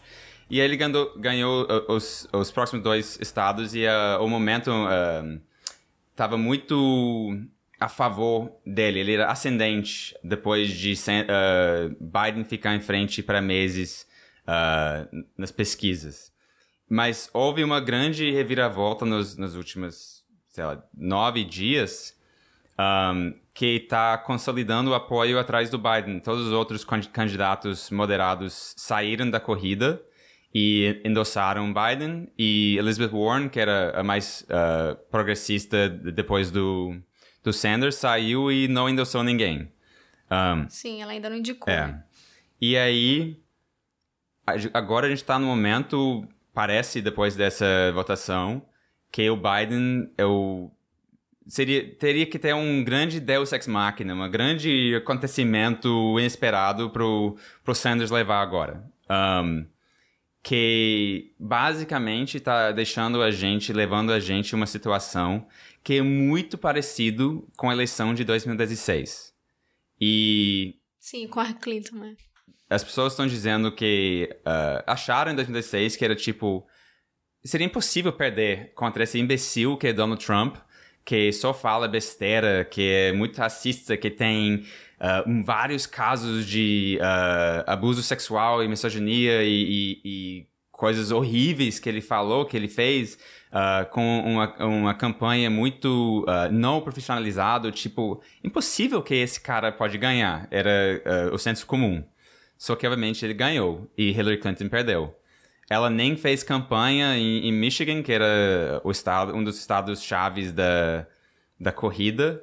E 0.50 0.60
aí 0.60 0.66
ele 0.66 0.76
ganhou, 0.76 1.18
ganhou 1.18 1.66
os, 1.88 2.28
os 2.30 2.50
próximos 2.50 2.82
dois 2.82 3.18
estados 3.22 3.74
e 3.74 3.86
o 4.20 4.28
momento 4.28 4.70
estava 6.12 6.36
muito 6.36 7.34
a 7.82 7.88
favor 7.88 8.50
dele, 8.64 9.00
ele 9.00 9.14
era 9.14 9.30
ascendente 9.30 10.14
depois 10.22 10.70
de 10.70 10.92
uh, 10.92 11.96
Biden 12.00 12.44
ficar 12.44 12.74
em 12.74 12.80
frente 12.80 13.22
para 13.22 13.40
meses 13.40 14.06
uh, 14.42 15.24
nas 15.36 15.50
pesquisas. 15.50 16.32
Mas 16.88 17.28
houve 17.32 17.64
uma 17.64 17.80
grande 17.80 18.30
reviravolta 18.30 19.04
nos, 19.04 19.36
nos 19.36 19.56
últimos, 19.56 20.24
sei 20.48 20.64
lá, 20.64 20.82
nove 20.94 21.44
dias 21.44 22.14
um, 22.78 23.34
que 23.54 23.76
está 23.76 24.16
consolidando 24.18 24.90
o 24.90 24.94
apoio 24.94 25.38
atrás 25.38 25.70
do 25.70 25.78
Biden. 25.78 26.20
Todos 26.20 26.46
os 26.46 26.52
outros 26.52 26.84
candidatos 26.84 27.90
moderados 27.90 28.74
saíram 28.76 29.30
da 29.30 29.40
corrida 29.40 30.02
e 30.54 31.00
endossaram 31.04 31.72
Biden 31.72 32.28
e 32.38 32.76
Elizabeth 32.78 33.16
Warren, 33.16 33.48
que 33.48 33.58
era 33.58 33.98
a 33.98 34.02
mais 34.02 34.42
uh, 34.42 34.96
progressista 35.10 35.88
depois 35.88 36.50
do 36.50 36.94
do 37.42 37.52
Sanders 37.52 37.96
saiu 37.96 38.50
e 38.50 38.68
não 38.68 38.88
endossou 38.88 39.22
ninguém. 39.22 39.70
Um, 40.30 40.68
Sim, 40.68 41.02
ela 41.02 41.12
ainda 41.12 41.28
não 41.28 41.36
indicou. 41.36 41.72
É. 41.72 42.02
E 42.60 42.76
aí, 42.76 43.36
agora 44.72 45.06
a 45.06 45.10
gente 45.10 45.18
está 45.18 45.38
no 45.38 45.46
momento, 45.46 46.26
parece, 46.54 47.02
depois 47.02 47.36
dessa 47.36 47.92
votação, 47.92 48.62
que 49.10 49.28
o 49.28 49.36
Biden 49.36 50.10
é 50.16 50.24
o 50.24 50.70
seria 51.46 51.94
teria 51.96 52.24
que 52.24 52.38
ter 52.38 52.54
um 52.54 52.84
grande 52.84 53.20
Deus 53.20 53.52
ex 53.52 53.66
machina, 53.66 54.14
um 54.14 54.30
grande 54.30 54.94
acontecimento 54.94 56.18
inesperado 56.18 56.88
pro 56.90 57.36
pro 57.64 57.74
Sanders 57.74 58.10
levar 58.10 58.40
agora. 58.40 58.84
Um, 59.10 59.66
que 60.42 61.34
basicamente 61.38 62.38
está 62.38 62.72
deixando 62.72 63.22
a 63.22 63.30
gente, 63.30 63.72
levando 63.72 64.12
a 64.12 64.18
gente 64.18 64.54
uma 64.56 64.66
situação 64.66 65.46
que 65.82 65.94
é 65.94 66.02
muito 66.02 66.56
parecido 66.56 67.48
com 67.56 67.68
a 67.68 67.72
eleição 67.72 68.14
de 68.14 68.24
2016. 68.24 69.32
E. 70.00 70.76
Sim, 70.98 71.26
com 71.26 71.40
a 71.40 71.52
Clinton, 71.52 71.96
né? 71.96 72.16
As 72.70 72.82
pessoas 72.82 73.12
estão 73.12 73.26
dizendo 73.26 73.74
que 73.74 74.28
uh, 74.40 74.82
acharam 74.86 75.32
em 75.32 75.34
2016 75.34 75.96
que 75.96 76.04
era 76.04 76.14
tipo. 76.14 76.66
Seria 77.44 77.66
impossível 77.66 78.12
perder 78.12 78.72
contra 78.74 79.02
esse 79.02 79.18
imbecil 79.18 79.76
que 79.76 79.88
é 79.88 79.92
Donald 79.92 80.24
Trump, 80.24 80.56
que 81.04 81.32
só 81.32 81.52
fala 81.52 81.88
besteira, 81.88 82.64
que 82.64 82.88
é 82.88 83.12
muito 83.12 83.36
racista, 83.36 83.96
que 83.96 84.08
tem 84.08 84.64
uh, 85.00 85.44
vários 85.44 85.84
casos 85.84 86.46
de 86.46 86.98
uh, 87.00 87.64
abuso 87.66 88.00
sexual 88.00 88.62
e 88.62 88.68
misoginia 88.68 89.42
e, 89.42 89.50
e, 89.50 90.00
e 90.04 90.46
coisas 90.82 91.12
horríveis 91.12 91.78
que 91.78 91.88
ele 91.88 92.00
falou, 92.00 92.44
que 92.44 92.56
ele 92.56 92.66
fez 92.66 93.16
uh, 93.52 93.88
com 93.90 94.18
uma, 94.26 94.66
uma 94.66 94.94
campanha 94.94 95.48
muito 95.48 96.26
uh, 96.28 96.50
não 96.50 96.80
profissionalizado, 96.80 97.70
tipo, 97.70 98.20
impossível 98.42 99.00
que 99.00 99.14
esse 99.14 99.40
cara 99.40 99.70
pode 99.70 99.96
ganhar, 99.96 100.48
era 100.50 101.30
uh, 101.30 101.32
o 101.32 101.38
senso 101.38 101.64
comum. 101.66 102.02
Só 102.58 102.74
que, 102.74 102.84
obviamente, 102.84 103.24
ele 103.24 103.32
ganhou 103.32 103.88
e 103.96 104.10
Hillary 104.10 104.38
Clinton 104.38 104.68
perdeu. 104.68 105.16
Ela 105.70 105.88
nem 105.88 106.16
fez 106.16 106.42
campanha 106.42 107.16
em, 107.16 107.46
em 107.46 107.52
Michigan, 107.52 108.02
que 108.02 108.10
era 108.10 108.80
o 108.82 108.90
estado, 108.90 109.36
um 109.36 109.44
dos 109.44 109.60
estados 109.60 110.02
chaves 110.02 110.50
da, 110.50 111.06
da 111.60 111.70
corrida. 111.70 112.42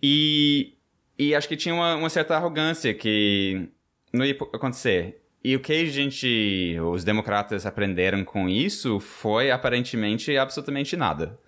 E, 0.00 0.74
e 1.18 1.34
acho 1.34 1.48
que 1.48 1.56
tinha 1.56 1.74
uma, 1.74 1.96
uma 1.96 2.10
certa 2.10 2.36
arrogância 2.36 2.94
que 2.94 3.68
não 4.12 4.24
ia 4.24 4.36
acontecer. 4.54 5.25
E 5.46 5.54
o 5.54 5.60
que 5.60 5.72
a 5.72 5.84
gente, 5.84 6.76
os 6.80 7.04
democratas 7.04 7.64
aprenderam 7.66 8.24
com 8.24 8.48
isso 8.48 8.98
foi 8.98 9.48
aparentemente 9.52 10.36
absolutamente 10.36 10.96
nada. 10.96 11.38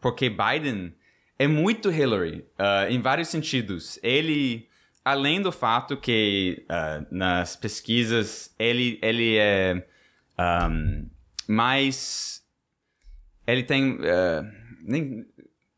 Porque 0.00 0.28
Biden 0.28 0.92
é 1.38 1.46
muito 1.46 1.88
Hillary, 1.88 2.44
uh, 2.58 2.90
em 2.90 3.00
vários 3.00 3.28
sentidos. 3.28 4.00
Ele, 4.02 4.66
além 5.04 5.40
do 5.40 5.52
fato 5.52 5.96
que 5.96 6.66
uh, 6.68 7.06
nas 7.08 7.54
pesquisas 7.54 8.52
ele, 8.58 8.98
ele 9.00 9.36
é 9.36 9.86
um, 10.68 11.08
mais. 11.46 12.42
Ele 13.46 13.62
tem. 13.62 13.92
Uh, 13.92 14.52
nem, 14.82 15.24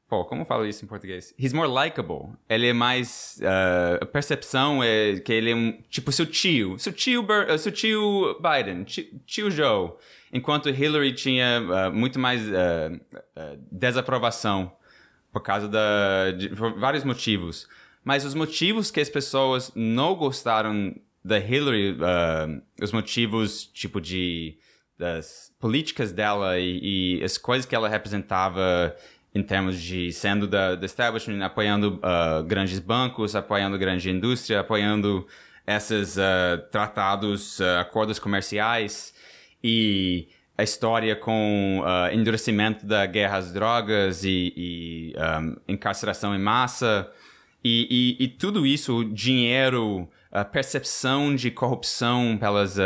Pô, 0.08 0.24
como 0.24 0.46
falo 0.46 0.64
isso 0.64 0.82
em 0.82 0.88
português? 0.88 1.34
He's 1.38 1.52
more 1.52 1.68
likable. 1.68 2.30
Ele 2.48 2.68
é 2.68 2.72
mais. 2.72 3.38
Uh, 3.42 4.02
a 4.02 4.06
percepção 4.06 4.82
é 4.82 5.20
que 5.20 5.30
ele 5.30 5.50
é 5.50 5.54
um. 5.54 5.82
Tipo, 5.90 6.10
seu 6.10 6.24
tio. 6.24 6.78
Seu 6.78 6.94
tio, 6.94 7.22
uh, 7.22 7.58
seu 7.58 7.70
tio 7.70 8.40
Biden. 8.40 8.84
Tio, 8.84 9.50
Joe. 9.50 9.92
Enquanto 10.32 10.70
Hillary 10.70 11.12
tinha 11.12 11.60
uh, 11.60 11.94
muito 11.94 12.18
mais 12.18 12.40
uh, 12.48 12.98
desaprovação 13.70 14.72
por 15.30 15.42
causa 15.42 15.68
da, 15.68 16.30
de 16.30 16.48
vários 16.48 17.04
motivos. 17.04 17.68
Mas 18.02 18.24
os 18.24 18.34
motivos 18.34 18.90
que 18.90 19.00
as 19.00 19.10
pessoas 19.10 19.70
não 19.74 20.14
gostaram 20.14 20.94
da 21.22 21.38
Hillary, 21.38 21.94
os 22.80 22.92
motivos 22.92 23.66
tipo 23.66 24.00
de 24.00 24.58
das 24.98 25.52
políticas 25.60 26.10
dela 26.12 26.58
e, 26.58 27.20
e, 27.20 27.24
as 27.24 27.38
coisas 27.38 27.64
que 27.64 27.74
ela 27.74 27.88
representava 27.88 28.96
em 29.38 29.42
termos 29.42 29.80
de 29.80 30.12
sendo 30.12 30.46
da, 30.46 30.74
da 30.74 30.86
establishment, 30.86 31.44
apoiando 31.44 32.00
uh, 32.02 32.42
grandes 32.44 32.78
bancos, 32.78 33.36
apoiando 33.36 33.78
grande 33.78 34.10
indústria, 34.10 34.60
apoiando 34.60 35.26
esses 35.66 36.16
uh, 36.16 36.58
tratados, 36.70 37.60
acordos 37.60 38.18
comerciais 38.18 39.14
e 39.62 40.28
a 40.58 40.64
história 40.64 41.14
com 41.14 41.84
uh, 41.84 42.12
endurecimento 42.12 42.84
da 42.84 43.06
guerra 43.06 43.36
às 43.36 43.52
drogas 43.52 44.24
e, 44.24 44.52
e 44.56 45.14
um, 45.16 45.56
encarceração 45.68 46.34
em 46.34 46.38
massa. 46.38 47.08
E, 47.62 48.16
e, 48.18 48.24
e, 48.24 48.28
tudo 48.28 48.66
isso, 48.66 49.04
dinheiro, 49.04 50.08
a 50.32 50.44
percepção 50.44 51.34
de 51.34 51.52
corrupção 51.52 52.36
pelas 52.38 52.76
uh, 52.76 52.80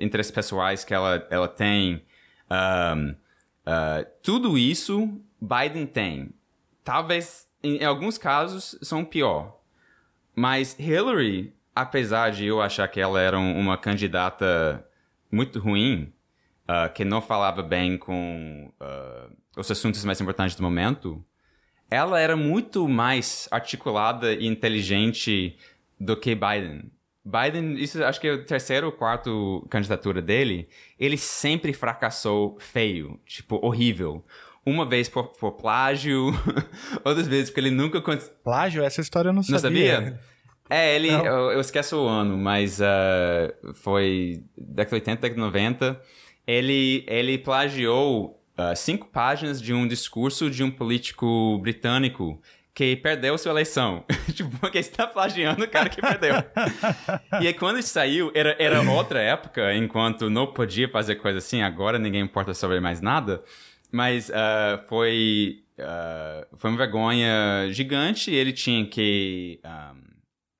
interesses 0.00 0.32
pessoais 0.32 0.84
que 0.84 0.94
ela, 0.94 1.26
ela 1.30 1.48
tem, 1.48 2.02
um, 2.50 3.10
uh, 3.10 4.06
tudo 4.22 4.56
isso 4.56 5.20
Biden 5.40 5.86
tem. 5.86 6.30
Talvez, 6.84 7.48
em 7.62 7.84
alguns 7.84 8.18
casos, 8.18 8.78
são 8.82 9.04
pior. 9.04 9.58
Mas 10.34 10.78
Hillary, 10.78 11.52
apesar 11.74 12.30
de 12.30 12.46
eu 12.46 12.60
achar 12.60 12.88
que 12.88 13.00
ela 13.00 13.20
era 13.20 13.38
uma 13.38 13.76
candidata 13.76 14.86
muito 15.30 15.58
ruim, 15.58 16.12
uh, 16.68 16.92
que 16.92 17.04
não 17.04 17.20
falava 17.20 17.62
bem 17.62 17.96
com 17.96 18.72
uh, 18.80 19.36
os 19.56 19.70
assuntos 19.70 20.04
mais 20.04 20.20
importantes 20.20 20.56
do 20.56 20.62
momento, 20.62 21.24
ela 21.90 22.20
era 22.20 22.36
muito 22.36 22.86
mais 22.86 23.48
articulada 23.50 24.32
e 24.32 24.46
inteligente 24.46 25.56
do 25.98 26.16
que 26.16 26.34
Biden. 26.34 26.90
Biden, 27.24 27.74
isso 27.74 28.02
acho 28.02 28.20
que 28.20 28.28
é 28.28 28.34
a 28.34 28.44
terceira 28.44 28.86
ou 28.86 28.92
quarta 28.92 29.30
candidatura 29.68 30.22
dele, 30.22 30.68
ele 30.98 31.18
sempre 31.18 31.72
fracassou 31.72 32.58
feio, 32.58 33.20
tipo, 33.26 33.58
horrível. 33.62 34.24
Uma 34.68 34.84
vez 34.86 35.08
por, 35.08 35.28
por 35.28 35.52
plágio, 35.52 36.26
outras 37.04 37.26
vezes 37.26 37.50
porque 37.50 37.60
ele 37.60 37.70
nunca... 37.70 38.00
Plágio? 38.44 38.82
Essa 38.82 39.00
história 39.00 39.30
eu 39.30 39.32
não 39.32 39.42
sabia. 39.42 39.54
Não 39.54 39.60
sabia? 39.60 40.20
É, 40.68 40.94
ele... 40.94 41.10
Eu, 41.10 41.52
eu, 41.52 41.60
esqueço 41.60 41.96
o 41.96 42.06
ano, 42.06 42.36
mas 42.36 42.80
uh, 42.80 43.74
foi 43.74 44.44
década 44.56 44.96
80, 44.96 45.20
década 45.22 45.40
90 45.40 46.00
ele, 46.48 47.04
ele 47.06 47.36
plagiou 47.36 48.42
uh, 48.58 48.74
cinco 48.74 49.06
páginas 49.08 49.60
de 49.60 49.74
um 49.74 49.86
discurso 49.86 50.50
de 50.50 50.64
um 50.64 50.70
político 50.70 51.58
britânico 51.58 52.40
que 52.74 52.96
perdeu 52.96 53.36
sua 53.36 53.52
eleição. 53.52 54.02
tipo, 54.32 54.48
porque 54.58 54.78
está 54.78 55.06
plagiando 55.06 55.62
o 55.62 55.68
cara 55.68 55.90
que 55.90 56.00
perdeu. 56.00 56.36
e 57.42 57.48
aí, 57.48 57.52
quando 57.52 57.78
isso 57.78 57.90
saiu, 57.90 58.32
era, 58.34 58.56
era 58.58 58.80
outra 58.80 59.20
época, 59.20 59.74
enquanto 59.74 60.30
não 60.30 60.46
podia 60.46 60.88
fazer 60.88 61.16
coisa 61.16 61.36
assim, 61.36 61.60
agora 61.60 61.98
ninguém 61.98 62.22
importa 62.22 62.54
sobre 62.54 62.80
mais 62.80 63.02
nada. 63.02 63.42
Mas 63.90 64.28
uh, 64.28 64.86
foi, 64.86 65.64
uh, 65.78 66.56
foi 66.56 66.70
uma 66.70 66.76
vergonha 66.76 67.68
gigante. 67.70 68.30
Ele 68.30 68.52
tinha 68.52 68.86
que 68.86 69.60
um, 69.64 70.02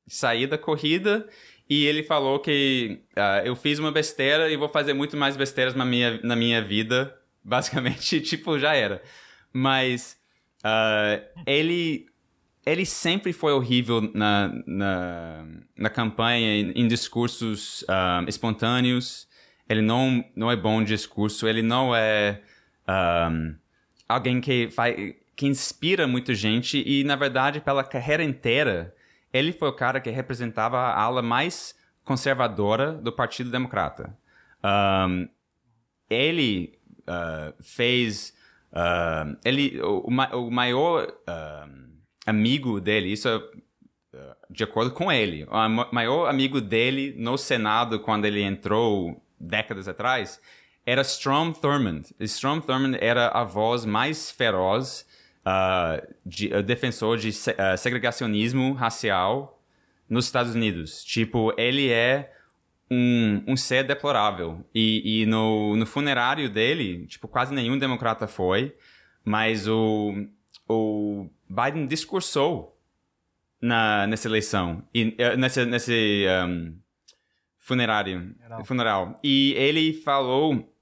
sair 0.07 0.47
da 0.47 0.57
corrida 0.57 1.29
e 1.68 1.85
ele 1.85 2.03
falou 2.03 2.39
que 2.39 3.01
uh, 3.16 3.47
eu 3.47 3.55
fiz 3.55 3.79
uma 3.79 3.93
besteira 3.93 4.51
e 4.51 4.57
vou 4.57 4.68
fazer 4.68 4.95
muito 4.95 5.16
mais 5.16 5.37
besteiras 5.37 5.74
na 5.74 5.85
minha, 5.85 6.18
na 6.22 6.35
minha 6.35 6.62
vida. 6.62 7.14
Basicamente, 7.45 8.20
tipo, 8.20 8.59
já 8.59 8.74
era. 8.74 9.03
Mas 9.53 10.18
ele, 11.47 12.07
ele 12.66 12.85
sempre 12.85 13.33
foi 13.33 13.53
horrível 13.53 14.03
na, 14.12 14.53
na, 14.66 15.47
na 15.74 15.89
campanha, 15.89 16.61
em, 16.61 16.72
em 16.72 16.87
discursos 16.87 17.87
espontâneos. 18.26 19.26
Ele 19.66 19.81
não, 19.81 20.22
não 20.37 20.51
é 20.51 20.57
bom 20.57 20.83
de 20.83 20.89
discurso. 20.89 21.49
Ele 21.49 21.62
não 21.62 21.97
é 21.97 22.43
um, 22.89 23.55
alguém 24.09 24.41
que, 24.41 24.70
faz, 24.70 24.97
que 25.36 25.47
inspira 25.47 26.07
muita 26.07 26.34
gente. 26.34 26.82
E, 26.86 27.05
na 27.05 27.16
verdade, 27.16 27.61
pela 27.61 27.84
carreira 27.84 28.24
inteira 28.24 28.95
ele 29.32 29.53
foi 29.53 29.68
o 29.68 29.72
cara 29.72 30.01
que 30.01 30.11
representava 30.11 30.78
a 30.78 31.01
ala 31.01 31.22
mais 31.22 31.76
conservadora 32.05 32.93
do 32.93 33.12
Partido 33.12 33.51
Democrata. 33.51 34.16
Um, 34.64 35.28
ele 36.09 36.78
uh, 37.03 37.62
fez. 37.62 38.34
Uh, 38.72 39.36
ele, 39.45 39.80
o, 39.82 40.07
o 40.07 40.51
maior 40.51 41.09
uh, 41.09 41.89
amigo 42.26 42.80
dele, 42.80 43.12
isso 43.12 43.28
é 43.28 43.68
de 44.51 44.64
acordo 44.64 44.91
com 44.93 45.12
ele, 45.12 45.45
o 45.45 45.95
maior 45.95 46.28
amigo 46.28 46.61
dele 46.61 47.14
no 47.18 47.36
Senado 47.36 48.01
quando 48.01 48.24
ele 48.24 48.43
entrou 48.43 49.22
décadas 49.39 49.86
atrás 49.86 50.41
era 50.89 51.03
Strom 51.03 51.53
Thurmond. 51.53 52.14
Strom 52.20 52.62
Thurmond 52.62 52.97
era 52.99 53.28
a 53.28 53.45
voz 53.45 53.84
mais 53.84 54.30
feroz 54.30 55.07
uh, 55.45 56.14
de, 56.24 56.47
uh, 56.47 56.62
defensor 56.62 57.18
de 57.18 57.30
se, 57.30 57.51
uh, 57.51 57.76
segregacionismo 57.76 58.72
racial 58.72 59.62
nos 60.09 60.24
Estados 60.24 60.55
Unidos. 60.55 61.05
Tipo, 61.05 61.53
ele 61.59 61.91
é 61.91 62.32
um, 62.91 63.45
um 63.47 63.55
ser 63.55 63.84
deplorável. 63.84 64.64
E, 64.74 65.20
e 65.20 65.26
no, 65.26 65.76
no 65.76 65.84
funerário 65.84 66.49
dele, 66.49 67.07
tipo, 67.07 67.28
quase 67.28 67.53
nenhum 67.53 67.76
democrata 67.76 68.26
foi, 68.26 68.74
mas 69.22 69.68
o, 69.68 70.14
o 70.66 71.28
Biden 71.47 71.86
discursou 71.86 72.80
na, 73.61 74.07
nessa 74.07 74.26
eleição, 74.26 74.82
e, 74.95 75.14
uh, 75.20 75.36
nesse, 75.36 75.66
nesse 75.66 76.24
um, 76.47 76.78
funerário, 77.59 78.34
funeral. 78.64 79.20
E 79.22 79.53
ele 79.53 79.93
falou 79.93 80.74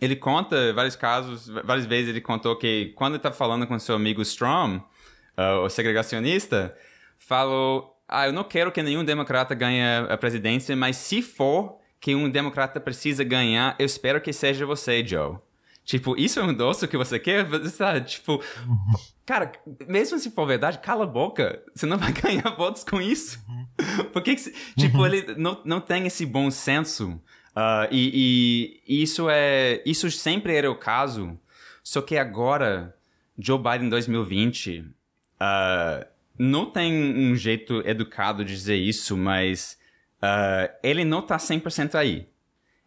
ele 0.00 0.16
conta 0.16 0.72
vários 0.72 0.96
casos, 0.96 1.48
várias 1.64 1.86
vezes 1.86 2.10
ele 2.10 2.20
contou 2.20 2.56
que 2.56 2.92
quando 2.94 3.12
ele 3.12 3.18
estava 3.18 3.34
falando 3.34 3.66
com 3.66 3.78
seu 3.78 3.94
amigo 3.94 4.22
Strom, 4.22 4.76
uh, 4.76 5.60
o 5.64 5.68
segregacionista, 5.68 6.76
falou: 7.18 7.96
Ah, 8.08 8.26
eu 8.26 8.32
não 8.32 8.44
quero 8.44 8.72
que 8.72 8.82
nenhum 8.82 9.04
democrata 9.04 9.54
ganhe 9.54 9.82
a 10.08 10.16
presidência, 10.16 10.74
mas 10.76 10.96
se 10.96 11.22
for 11.22 11.78
que 12.00 12.14
um 12.14 12.30
democrata 12.30 12.80
precisa 12.80 13.24
ganhar, 13.24 13.74
eu 13.78 13.86
espero 13.86 14.20
que 14.20 14.32
seja 14.32 14.64
você, 14.64 15.04
Joe. 15.04 15.36
Tipo, 15.84 16.14
isso 16.18 16.38
é 16.38 16.42
um 16.42 16.52
doce 16.52 16.86
que 16.86 16.98
você 16.98 17.18
quer? 17.18 17.48
Tá, 17.78 17.98
tipo, 17.98 18.42
cara, 19.24 19.50
mesmo 19.88 20.18
se 20.18 20.30
for 20.30 20.46
verdade, 20.46 20.80
cala 20.80 21.04
a 21.04 21.06
boca. 21.06 21.62
Você 21.74 21.86
não 21.86 21.96
vai 21.96 22.12
ganhar 22.12 22.54
votos 22.56 22.84
com 22.84 23.00
isso. 23.00 23.42
Por 24.12 24.20
que, 24.20 24.36
que 24.36 24.52
tipo, 24.76 25.06
ele 25.06 25.34
não, 25.38 25.62
não 25.64 25.80
tem 25.80 26.06
esse 26.06 26.26
bom 26.26 26.50
senso 26.50 27.18
Uh, 27.58 27.90
e, 27.90 28.80
e, 28.86 29.02
isso 29.02 29.28
é 29.28 29.82
isso 29.84 30.08
sempre 30.12 30.54
era 30.54 30.70
o 30.70 30.76
caso, 30.76 31.36
só 31.82 32.00
que 32.00 32.16
agora 32.16 32.96
Joe 33.36 33.58
Biden 33.58 33.88
2020 33.88 34.78
uh, 34.78 36.06
não 36.38 36.70
tem 36.70 36.92
um 36.92 37.34
jeito 37.34 37.82
educado 37.84 38.44
de 38.44 38.54
dizer 38.54 38.76
isso, 38.76 39.16
mas 39.16 39.76
uh, 40.22 40.72
ele 40.84 41.04
não 41.04 41.20
tá 41.20 41.36
100% 41.36 41.96
aí. 41.96 42.28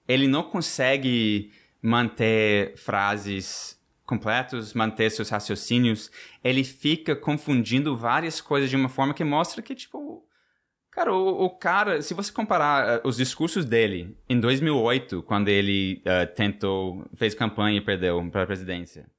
Ele 0.07 0.25
não 0.25 0.43
consegue 0.43 1.51
manter 1.81 2.77
frases 2.77 3.77
completas, 4.05 4.73
manter 4.73 5.09
seus 5.09 5.29
raciocínios. 5.29 6.09
Ele 6.41 6.63
fica 6.63 7.13
confundindo 7.13 7.97
várias 7.97 8.39
coisas 8.39 8.69
de 8.69 8.77
uma 8.77 8.87
forma 8.87 9.13
que 9.13 9.23
mostra 9.25 9.61
que, 9.61 9.75
tipo, 9.75 10.25
Cara, 10.91 11.13
o, 11.13 11.45
o, 11.45 11.49
cara, 11.49 12.01
se 12.01 12.13
você 12.13 12.31
comparar 12.33 12.97
uh, 12.97 13.01
os 13.07 13.15
discursos 13.15 13.63
dele 13.63 14.17
em 14.27 14.37
2008, 14.37 15.23
quando 15.23 15.47
ele 15.47 16.03
uh, 16.05 16.27
tentou, 16.35 17.09
fez 17.15 17.33
campanha 17.33 17.77
e 17.77 17.81
perdeu 17.81 18.29
para 18.29 18.43
a 18.43 18.45
presidência, 18.45 19.09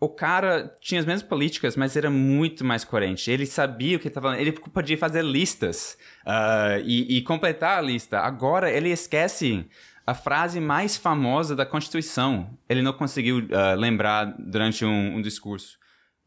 o 0.00 0.08
cara 0.08 0.74
tinha 0.80 0.98
as 0.98 1.06
mesmas 1.06 1.22
políticas, 1.22 1.76
mas 1.76 1.96
era 1.96 2.10
muito 2.10 2.64
mais 2.64 2.82
coerente. 2.82 3.30
Ele 3.30 3.44
sabia 3.44 3.98
o 3.98 4.00
que 4.00 4.08
estava 4.08 4.40
Ele 4.40 4.52
podia 4.52 4.96
fazer 4.96 5.22
listas 5.22 5.98
uh, 6.26 6.82
e, 6.82 7.18
e, 7.18 7.22
completar 7.22 7.78
a 7.78 7.82
lista. 7.82 8.18
Agora 8.18 8.70
ele 8.70 8.88
esquece 8.88 9.66
a 10.06 10.14
frase 10.14 10.60
mais 10.60 10.96
famosa 10.96 11.54
da 11.54 11.66
Constituição. 11.66 12.58
Ele 12.68 12.82
não 12.82 12.92
conseguiu 12.92 13.46
lembrar 13.78 14.34
durante 14.38 14.84
um, 14.84 15.16
um 15.16 15.22
discurso. 15.22 15.78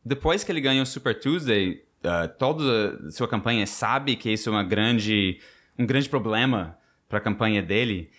Depois 0.05 0.43
que 0.43 0.51
ele 0.51 0.61
ganhou 0.61 0.83
o 0.83 0.85
Super 0.85 1.19
Tuesday, 1.19 1.84
uh, 2.05 2.27
toda 2.37 3.07
a 3.07 3.11
sua 3.11 3.27
campanha 3.27 3.65
sabe 3.65 4.15
que 4.15 4.31
isso 4.31 4.49
é 4.49 4.51
uma 4.51 4.63
grande, 4.63 5.39
um 5.77 5.85
grande 5.85 6.07
problema 6.07 6.77
para 7.09 7.17
a 7.17 7.21
campanha 7.21 7.61
dele. 7.61 8.09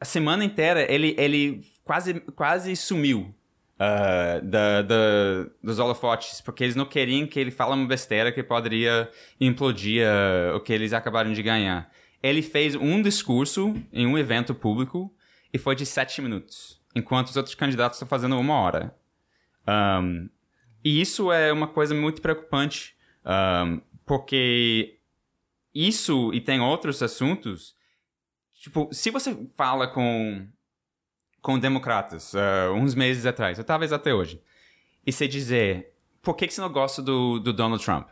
A 0.00 0.04
semana 0.04 0.44
inteira 0.44 0.90
ele, 0.92 1.14
ele 1.18 1.64
quase, 1.84 2.20
quase 2.34 2.74
sumiu 2.74 3.34
uh, 3.74 4.44
da, 4.44 4.82
da, 4.82 4.96
dos 5.62 5.78
holofotes, 5.78 6.40
porque 6.40 6.64
eles 6.64 6.76
não 6.76 6.86
queriam 6.86 7.26
que 7.26 7.38
ele 7.38 7.50
fale 7.50 7.72
uma 7.72 7.86
besteira 7.86 8.32
que 8.32 8.42
poderia 8.42 9.08
implodir 9.40 10.06
uh, 10.06 10.56
o 10.56 10.60
que 10.60 10.72
eles 10.72 10.92
acabaram 10.92 11.32
de 11.32 11.42
ganhar. 11.42 11.90
Ele 12.22 12.42
fez 12.42 12.74
um 12.74 13.02
discurso 13.02 13.74
em 13.92 14.06
um 14.06 14.16
evento 14.16 14.54
público 14.54 15.12
e 15.52 15.58
foi 15.58 15.74
de 15.74 15.84
sete 15.84 16.22
minutos, 16.22 16.80
enquanto 16.94 17.28
os 17.28 17.36
outros 17.36 17.54
candidatos 17.54 17.96
estão 17.96 18.08
fazendo 18.08 18.38
uma 18.38 18.54
hora. 18.54 18.94
Um, 19.66 20.28
e 20.84 21.00
isso 21.00 21.30
é 21.30 21.52
uma 21.52 21.68
coisa 21.68 21.94
muito 21.94 22.20
preocupante, 22.20 22.96
um, 23.24 23.80
porque 24.04 24.98
isso 25.74 26.32
e 26.32 26.40
tem 26.40 26.60
outros 26.60 27.02
assuntos. 27.02 27.74
Tipo, 28.54 28.88
se 28.92 29.10
você 29.10 29.36
fala 29.56 29.88
com, 29.88 30.46
com 31.40 31.58
democratas 31.58 32.32
uh, 32.34 32.72
uns 32.74 32.94
meses 32.94 33.26
atrás, 33.26 33.58
ou 33.58 33.64
talvez 33.64 33.92
até 33.92 34.14
hoje, 34.14 34.40
e 35.04 35.12
você 35.12 35.26
dizer 35.26 35.92
por 36.22 36.36
que, 36.36 36.46
que 36.46 36.54
você 36.54 36.60
não 36.60 36.72
gosta 36.72 37.02
do, 37.02 37.40
do 37.40 37.52
Donald 37.52 37.84
Trump? 37.84 38.08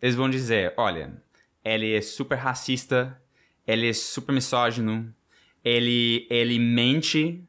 Eles 0.00 0.16
vão 0.16 0.30
dizer: 0.30 0.72
olha, 0.76 1.22
ele 1.62 1.94
é 1.94 2.00
super 2.00 2.36
racista, 2.36 3.20
ele 3.66 3.88
é 3.88 3.92
super 3.92 4.32
misógino, 4.32 5.14
ele, 5.62 6.26
ele 6.30 6.58
mente 6.58 7.44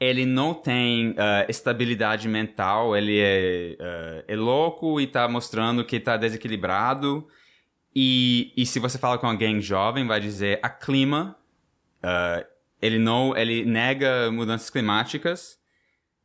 ele 0.00 0.24
não 0.24 0.54
tem 0.54 1.10
uh, 1.10 1.14
estabilidade 1.48 2.28
mental, 2.28 2.96
ele 2.96 3.18
é, 3.18 3.76
uh, 3.80 4.24
é 4.28 4.36
louco 4.36 5.00
e 5.00 5.04
está 5.04 5.26
mostrando 5.26 5.84
que 5.84 5.96
está 5.96 6.16
desequilibrado. 6.16 7.26
E, 7.94 8.52
e 8.56 8.64
se 8.64 8.78
você 8.78 8.96
fala 8.96 9.18
com 9.18 9.26
alguém 9.26 9.60
jovem, 9.60 10.06
vai 10.06 10.20
dizer 10.20 10.60
a 10.62 10.68
clima, 10.68 11.36
uh, 11.98 12.46
ele 12.80 12.98
não, 12.98 13.36
ele 13.36 13.64
nega 13.64 14.30
mudanças 14.30 14.70
climáticas. 14.70 15.58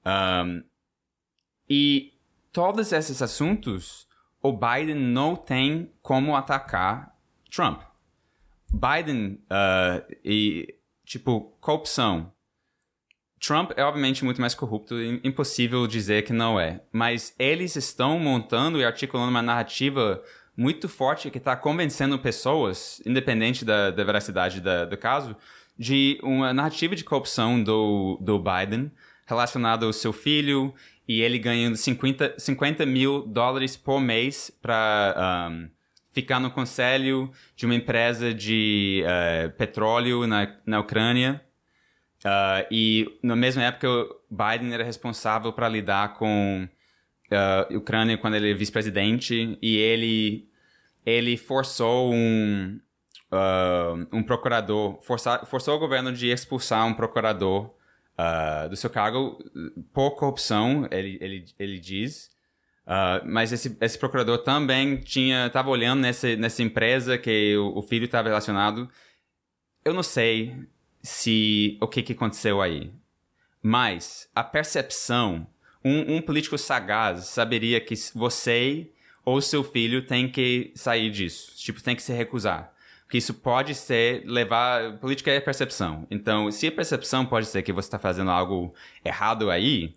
Um, 0.05 0.63
e 1.67 2.13
todos 2.51 2.91
esses 2.91 3.21
assuntos, 3.23 4.07
o 4.39 4.51
Biden 4.51 4.95
não 4.95 5.35
tem 5.35 5.91
como 6.01 6.35
atacar 6.35 7.15
Trump. 7.49 7.81
Biden 8.69 9.39
e 10.23 10.75
tipo 11.05 11.55
corrupção 11.61 12.33
Trump 13.45 13.71
é 13.75 13.83
obviamente 13.83 14.23
muito 14.23 14.39
mais 14.39 14.55
corrupto 14.55 14.95
impossível 15.21 15.85
dizer 15.85 16.23
que 16.23 16.31
não 16.31 16.57
é. 16.57 16.81
Mas 16.93 17.35
eles 17.37 17.75
estão 17.75 18.17
montando 18.17 18.79
e 18.79 18.85
articulando 18.85 19.29
uma 19.29 19.41
narrativa 19.41 20.23
muito 20.55 20.87
forte 20.87 21.29
que 21.29 21.39
está 21.39 21.53
convencendo 21.53 22.17
pessoas, 22.17 23.01
independente 23.05 23.65
da, 23.65 23.91
da 23.91 24.03
veracidade 24.03 24.61
da, 24.61 24.85
do 24.85 24.95
caso, 24.95 25.35
de 25.77 26.17
uma 26.23 26.53
narrativa 26.53 26.95
de 26.95 27.03
corrupção 27.03 27.61
do, 27.61 28.17
do 28.21 28.39
Biden 28.39 28.89
relacionada 29.25 29.85
ao 29.85 29.91
seu 29.91 30.13
filho 30.13 30.73
e 31.05 31.21
ele 31.21 31.37
ganhando 31.37 31.75
50, 31.75 32.35
50 32.37 32.85
mil 32.85 33.25
dólares 33.27 33.75
por 33.75 33.99
mês 33.99 34.51
para 34.61 35.49
um, 35.51 35.69
ficar 36.13 36.39
no 36.39 36.49
conselho 36.49 37.29
de 37.57 37.65
uma 37.65 37.75
empresa 37.75 38.33
de 38.33 39.03
uh, 39.03 39.49
petróleo 39.57 40.25
na, 40.27 40.55
na 40.65 40.79
Ucrânia. 40.79 41.41
Uh, 42.23 42.65
e 42.71 43.19
na 43.21 43.35
mesma 43.35 43.63
época, 43.63 43.87
Biden 44.29 44.73
era 44.73 44.83
responsável 44.83 45.51
para 45.51 45.67
lidar 45.67 46.13
com 46.13 46.67
uh, 47.29 47.77
Ucrânia 47.77 48.17
quando 48.17 48.35
ele 48.35 48.51
é 48.51 48.53
vice-presidente 48.53 49.57
e 49.61 49.77
ele 49.77 50.49
ele 51.05 51.35
forçou 51.35 52.13
um 52.13 52.79
uh, 53.29 54.07
um 54.15 54.23
procurador 54.23 55.01
forçar, 55.01 55.45
forçou 55.45 55.75
o 55.75 55.79
governo 55.79 56.13
de 56.13 56.29
expulsar 56.29 56.85
um 56.87 56.93
procurador 56.93 57.73
do 58.69 58.75
seu 58.75 58.91
cargo. 58.91 59.39
Por 59.91 60.11
corrupção 60.11 60.87
ele 60.91 61.17
ele, 61.19 61.45
ele 61.59 61.79
diz. 61.79 62.31
Mas 63.25 63.51
esse, 63.51 63.75
esse 63.81 63.97
procurador 63.97 64.37
também 64.37 64.97
tinha 64.97 65.47
estava 65.47 65.69
olhando 65.69 66.01
nessa 66.01 66.35
nessa 66.37 66.61
empresa 66.61 67.17
que 67.17 67.57
o, 67.57 67.79
o 67.79 67.81
filho 67.81 68.05
estava 68.05 68.29
relacionado. 68.29 68.87
Eu 69.83 69.93
não 69.93 70.03
sei 70.03 70.55
se 71.03 71.77
o 71.81 71.87
que, 71.87 72.01
que 72.01 72.13
aconteceu 72.13 72.61
aí. 72.61 72.93
Mas 73.61 74.29
a 74.33 74.43
percepção, 74.43 75.45
um, 75.83 76.15
um 76.15 76.21
político 76.21 76.57
sagaz 76.57 77.25
saberia 77.25 77.79
que 77.81 77.93
você 78.15 78.89
ou 79.25 79.41
seu 79.41 79.63
filho 79.63 80.05
tem 80.05 80.29
que 80.29 80.71
sair 80.75 81.11
disso, 81.11 81.53
tipo, 81.57 81.83
tem 81.83 81.95
que 81.95 82.01
se 82.01 82.13
recusar. 82.13 82.73
Porque 83.03 83.17
isso 83.17 83.33
pode 83.33 83.75
ser 83.75 84.23
levar. 84.25 84.97
Política 84.97 85.29
é 85.29 85.39
percepção. 85.39 86.07
Então, 86.09 86.49
se 86.51 86.67
a 86.67 86.71
percepção 86.71 87.25
pode 87.25 87.45
ser 87.45 87.61
que 87.61 87.71
você 87.71 87.87
está 87.87 87.99
fazendo 87.99 88.31
algo 88.31 88.73
errado 89.05 89.51
aí, 89.51 89.95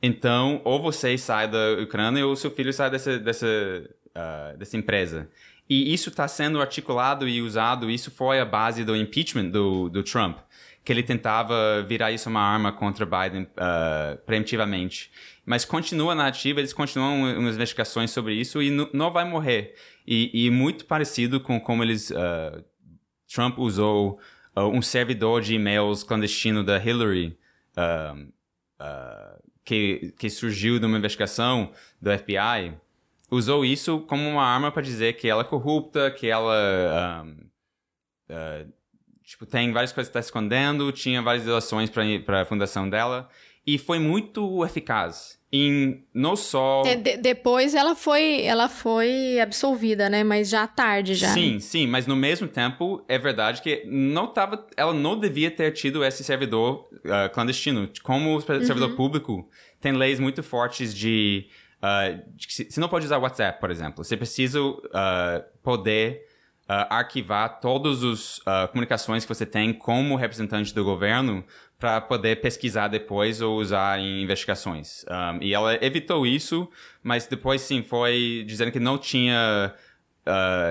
então, 0.00 0.60
ou 0.64 0.80
você 0.80 1.18
sai 1.18 1.48
da 1.48 1.72
Ucrânia 1.82 2.24
ou 2.24 2.36
seu 2.36 2.50
filho 2.50 2.72
sai 2.72 2.90
dessa, 2.90 3.18
dessa, 3.18 3.46
uh, 3.46 4.56
dessa 4.56 4.76
empresa. 4.76 5.28
E 5.68 5.92
isso 5.92 6.08
está 6.08 6.26
sendo 6.26 6.60
articulado 6.60 7.28
e 7.28 7.42
usado, 7.42 7.90
isso 7.90 8.10
foi 8.10 8.40
a 8.40 8.44
base 8.44 8.84
do 8.84 8.96
impeachment 8.96 9.50
do, 9.50 9.90
do 9.90 10.02
Trump, 10.02 10.38
que 10.82 10.90
ele 10.90 11.02
tentava 11.02 11.82
virar 11.82 12.10
isso 12.10 12.30
uma 12.30 12.40
arma 12.40 12.72
contra 12.72 13.04
Biden 13.04 13.42
uh, 13.42 14.16
preemptivamente. 14.24 15.10
Mas 15.44 15.66
continua 15.66 16.14
na 16.14 16.26
ativa, 16.26 16.60
eles 16.60 16.72
continuam 16.72 17.38
umas 17.38 17.54
investigações 17.54 18.10
sobre 18.10 18.32
isso 18.32 18.62
e 18.62 18.70
não 18.70 19.12
vai 19.12 19.26
morrer. 19.26 19.74
E, 20.06 20.46
e, 20.46 20.50
muito 20.50 20.86
parecido 20.86 21.38
com 21.38 21.60
como 21.60 21.82
eles. 21.82 22.10
Uh, 22.10 22.64
Trump 23.30 23.58
usou 23.58 24.18
uh, 24.56 24.62
um 24.62 24.80
servidor 24.80 25.42
de 25.42 25.54
e-mails 25.54 26.02
clandestino 26.02 26.64
da 26.64 26.82
Hillary, 26.82 27.36
que, 29.62 30.14
que 30.18 30.30
surgiu 30.30 30.78
de 30.78 30.86
uma 30.86 30.96
investigação 30.96 31.72
do 32.00 32.10
FBI 32.10 32.74
usou 33.30 33.64
isso 33.64 34.00
como 34.00 34.28
uma 34.28 34.44
arma 34.44 34.70
para 34.70 34.82
dizer 34.82 35.14
que 35.14 35.28
ela 35.28 35.42
é 35.42 35.44
corrupta, 35.44 36.10
que 36.10 36.26
ela 36.26 37.24
um, 37.24 37.30
uh, 38.30 38.72
tipo 39.22 39.44
tem 39.46 39.72
várias 39.72 39.92
coisas 39.92 40.08
que 40.10 40.18
está 40.18 40.20
escondendo, 40.20 40.90
tinha 40.92 41.20
várias 41.20 41.44
delações 41.44 41.90
para 42.24 42.42
a 42.42 42.44
fundação 42.44 42.88
dela 42.88 43.28
e 43.66 43.76
foi 43.76 43.98
muito 43.98 44.64
eficaz. 44.64 45.36
Em 45.50 46.04
não 46.12 46.36
só 46.36 46.82
de, 46.82 46.96
de, 46.96 47.16
depois 47.16 47.74
ela 47.74 47.94
foi 47.94 48.42
ela 48.42 48.68
foi 48.68 49.40
absolvida, 49.40 50.10
né? 50.10 50.22
Mas 50.22 50.50
já 50.50 50.66
tarde 50.66 51.14
já. 51.14 51.28
Sim, 51.28 51.54
né? 51.54 51.60
sim, 51.60 51.86
mas 51.86 52.06
no 52.06 52.14
mesmo 52.14 52.46
tempo 52.46 53.02
é 53.08 53.18
verdade 53.18 53.62
que 53.62 53.82
não 53.86 54.26
tava, 54.26 54.66
ela 54.76 54.92
não 54.92 55.18
devia 55.18 55.50
ter 55.50 55.70
tido 55.72 56.04
esse 56.04 56.22
servidor 56.22 56.86
uh, 56.92 57.32
clandestino. 57.32 57.88
Como 58.02 58.36
o 58.36 58.40
servidor 58.42 58.90
uhum. 58.90 58.96
público 58.96 59.48
tem 59.80 59.92
leis 59.92 60.20
muito 60.20 60.42
fortes 60.42 60.94
de 60.94 61.46
Uh, 61.78 62.22
você 62.38 62.80
não 62.80 62.88
pode 62.88 63.06
usar 63.06 63.18
WhatsApp, 63.18 63.60
por 63.60 63.70
exemplo. 63.70 64.02
Você 64.04 64.16
precisa 64.16 64.60
uh, 64.60 64.78
poder 65.62 66.26
uh, 66.64 66.86
arquivar 66.90 67.60
todas 67.60 68.02
as 68.02 68.40
comunicações 68.70 69.24
que 69.24 69.28
você 69.28 69.46
tem 69.46 69.72
como 69.72 70.16
representante 70.16 70.74
do 70.74 70.84
governo 70.84 71.44
para 71.78 72.00
poder 72.00 72.40
pesquisar 72.40 72.88
depois 72.88 73.40
ou 73.40 73.58
usar 73.58 74.00
em 74.00 74.22
investigações. 74.22 75.04
Um, 75.08 75.42
e 75.42 75.54
ela 75.54 75.74
evitou 75.84 76.26
isso, 76.26 76.68
mas 77.04 77.26
depois 77.28 77.60
sim 77.60 77.82
foi 77.82 78.44
dizendo 78.46 78.72
que 78.72 78.80
não 78.80 78.98
tinha 78.98 79.72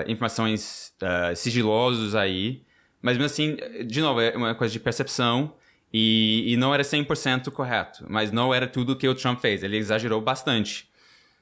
informações 0.06 0.94
sigilosas 1.34 2.14
aí. 2.14 2.62
Mas 3.02 3.16
mesmo 3.16 3.26
assim, 3.26 3.56
de 3.86 4.00
novo, 4.00 4.20
é 4.20 4.36
uma 4.36 4.54
coisa 4.54 4.70
de 4.70 4.78
percepção. 4.78 5.54
E, 5.92 6.52
e 6.52 6.56
não 6.56 6.74
era 6.74 6.82
100% 6.82 7.50
correto, 7.50 8.04
mas 8.08 8.30
não 8.30 8.52
era 8.52 8.66
tudo 8.66 8.94
que 8.94 9.08
o 9.08 9.14
Trump 9.14 9.40
fez. 9.40 9.62
Ele 9.62 9.78
exagerou 9.78 10.20
bastante. 10.20 10.87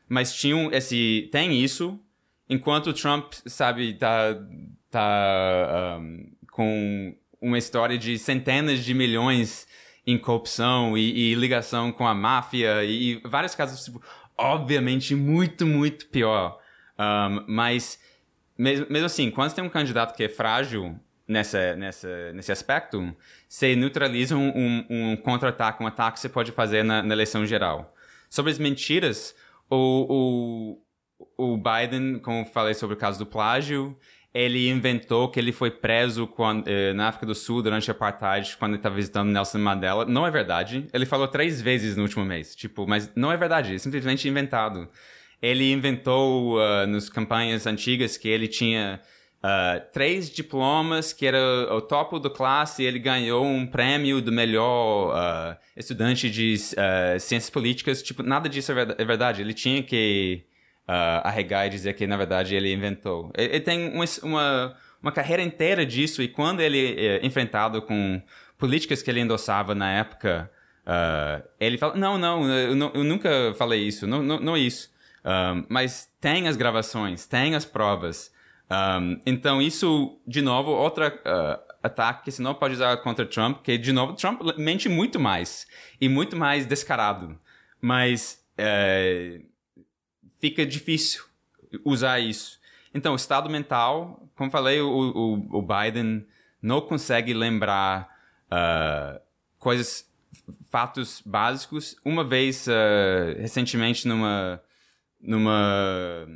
Mas 0.09 0.34
tinham 0.34 0.72
esse. 0.72 1.28
Tem 1.32 1.62
isso, 1.62 1.98
enquanto 2.48 2.88
o 2.88 2.92
Trump, 2.92 3.32
sabe, 3.46 3.94
tá. 3.94 4.34
tá 4.90 5.98
um, 6.00 6.32
com 6.50 7.16
uma 7.40 7.59
história 7.59 7.98
de 7.98 8.18
centenas 8.18 8.84
de 8.84 8.94
milhões 8.94 9.66
em 10.07 10.16
corrupção 10.16 10.96
e, 10.96 11.32
e 11.32 11.34
ligação 11.34 11.92
com 11.92 12.07
a 12.07 12.14
máfia 12.14 12.84
e, 12.84 13.14
e 13.14 13.20
vários 13.28 13.54
casos, 13.54 13.84
tipo, 13.84 14.02
obviamente, 14.38 15.14
muito, 15.14 15.66
muito 15.66 16.07
pior. 16.07 16.59
Um, 16.98 17.44
mas 17.46 17.98
mesmo, 18.57 18.86
mesmo 18.88 19.07
assim, 19.07 19.30
quando 19.30 19.54
tem 19.54 19.64
um 19.64 19.68
candidato 19.68 20.16
que 20.16 20.24
é 20.24 20.28
frágil 20.28 20.98
nessa, 21.26 21.76
nessa, 21.76 22.32
nesse 22.32 22.52
aspecto, 22.52 23.14
você 23.48 23.76
neutraliza 23.76 24.36
um, 24.36 24.48
um, 24.48 24.86
um 24.88 25.16
contra-ataque, 25.16 25.82
um 25.82 25.86
ataque 25.86 26.14
que 26.14 26.20
você 26.20 26.28
pode 26.28 26.52
fazer 26.52 26.82
na, 26.82 27.02
na 27.02 27.14
eleição 27.14 27.44
geral. 27.44 27.94
Sobre 28.30 28.50
as 28.50 28.59
mentiras, 28.59 29.34
o, 29.70 30.78
o, 31.38 31.52
o 31.52 31.56
Biden, 31.56 32.18
como 32.20 32.44
falei 32.44 32.74
sobre 32.74 32.94
o 32.94 32.98
caso 32.98 33.18
do 33.18 33.26
plágio, 33.26 33.96
ele 34.32 34.68
inventou 34.68 35.30
que 35.30 35.40
ele 35.40 35.50
foi 35.50 35.70
preso 35.70 36.26
quando, 36.26 36.68
eh, 36.68 36.92
na 36.92 37.08
África 37.08 37.24
do 37.24 37.34
Sul 37.34 37.62
durante 37.62 37.90
a 37.90 37.94
apartheid, 37.94 38.54
quando 38.58 38.72
ele 38.72 38.78
estava 38.78 38.94
visitando 38.94 39.30
Nelson 39.30 39.58
Mandela. 39.58 40.04
Não 40.04 40.26
é 40.26 40.30
verdade. 40.30 40.86
Ele 40.92 41.06
falou 41.06 41.26
três 41.26 41.62
vezes 41.62 41.96
no 41.96 42.02
último 42.02 42.22
mês. 42.22 42.54
Tipo, 42.54 42.86
mas 42.86 43.10
não 43.16 43.32
é 43.32 43.36
verdade. 43.38 43.74
É 43.74 43.78
simplesmente 43.78 44.28
inventado. 44.28 44.90
Ele 45.40 45.72
inventou 45.72 46.58
uh, 46.58 46.86
nas 46.86 47.08
campanhas 47.08 47.66
antigas 47.66 48.18
que 48.18 48.28
ele 48.28 48.46
tinha 48.46 49.00
uh, 49.47 49.80
três 49.92 50.30
diplomas, 50.30 51.12
que 51.12 51.26
era 51.26 51.38
o 51.72 51.80
topo 51.80 52.18
da 52.18 52.28
classe, 52.28 52.82
e 52.82 52.86
ele 52.86 52.99
ganhou 52.99 53.44
um 53.44 53.66
prêmio 53.66 54.20
do 54.20 54.32
melhor 54.32 55.14
uh, 55.14 55.57
estudante 55.76 56.28
de 56.28 56.57
ciências 56.57 57.51
políticas. 57.51 58.03
Tipo, 58.03 58.22
nada 58.22 58.49
disso 58.49 58.72
é, 58.72 58.94
é 58.99 59.05
verdade. 59.05 59.40
Ele 59.40 59.55
tinha 59.55 59.82
que 59.82 60.44
uh, 60.88 61.22
arregar 61.24 61.66
e 61.66 61.70
dizer 61.70 61.94
que, 61.94 62.07
na 62.07 62.16
verdade, 62.16 62.55
ele 62.55 62.72
inventou. 62.72 63.30
Ele, 63.36 63.55
ele 63.55 63.61
tem 63.61 63.92
uma, 63.92 64.05
uma, 64.22 64.76
uma, 65.03 65.12
carreira 65.12 65.42
inteira 65.42 65.84
disso, 65.84 66.22
e 66.22 66.28
quando 66.28 66.61
ele 66.61 66.97
é 66.99 67.24
enfrentado 67.24 67.82
com 67.82 68.22
políticas 68.59 69.03
que 69.03 69.11
ele 69.11 69.20
endossava 69.20 69.74
na 69.74 69.90
época, 69.92 70.51
uh, 70.86 71.47
ele 71.61 71.78
fala, 71.78 71.97
não, 71.97 72.16
não 72.18 72.49
eu, 72.49 72.76
eu 72.94 73.05
nunca 73.05 73.55
falei 73.57 73.82
isso, 73.82 74.07
não, 74.07 74.22
não, 74.22 74.40
não 74.40 74.57
é 74.57 74.61
isso. 74.61 74.94
Um, 75.24 75.66
mas 75.68 76.09
tem 76.20 76.47
as 76.47 76.57
gravações, 76.57 77.26
tem 77.26 77.57
as 77.57 77.64
provas. 77.64 78.32
Um, 78.70 79.20
então, 79.24 79.62
isso, 79.62 80.18
de 80.26 80.42
novo, 80.42 80.70
outra 80.70 81.08
uh, 81.08 81.74
ataque 81.82 82.24
que 82.24 82.32
você 82.32 82.42
não 82.42 82.54
pode 82.54 82.74
usar 82.74 82.96
contra 82.98 83.24
Trump, 83.24 83.62
que, 83.62 83.78
de 83.78 83.92
novo, 83.92 84.14
Trump 84.14 84.40
mente 84.56 84.88
muito 84.88 85.20
mais. 85.20 85.66
E 86.00 86.08
muito 86.08 86.36
mais 86.36 86.66
descarado. 86.66 87.38
Mas... 87.80 88.44
Uh, 88.58 89.44
fica 90.38 90.64
difícil 90.64 91.24
usar 91.84 92.20
isso. 92.20 92.58
Então, 92.94 93.12
o 93.12 93.16
estado 93.16 93.50
mental, 93.50 94.28
como 94.36 94.50
falei, 94.50 94.80
o, 94.80 94.88
o, 94.88 95.58
o 95.58 95.62
Biden 95.62 96.26
não 96.62 96.80
consegue 96.80 97.34
lembrar 97.34 98.08
uh, 98.46 99.20
coisas, 99.58 100.10
fatos 100.70 101.22
básicos. 101.24 101.96
Uma 102.04 102.24
vez, 102.24 102.66
uh, 102.66 103.38
recentemente, 103.38 104.08
numa, 104.08 104.62
numa, 105.20 106.26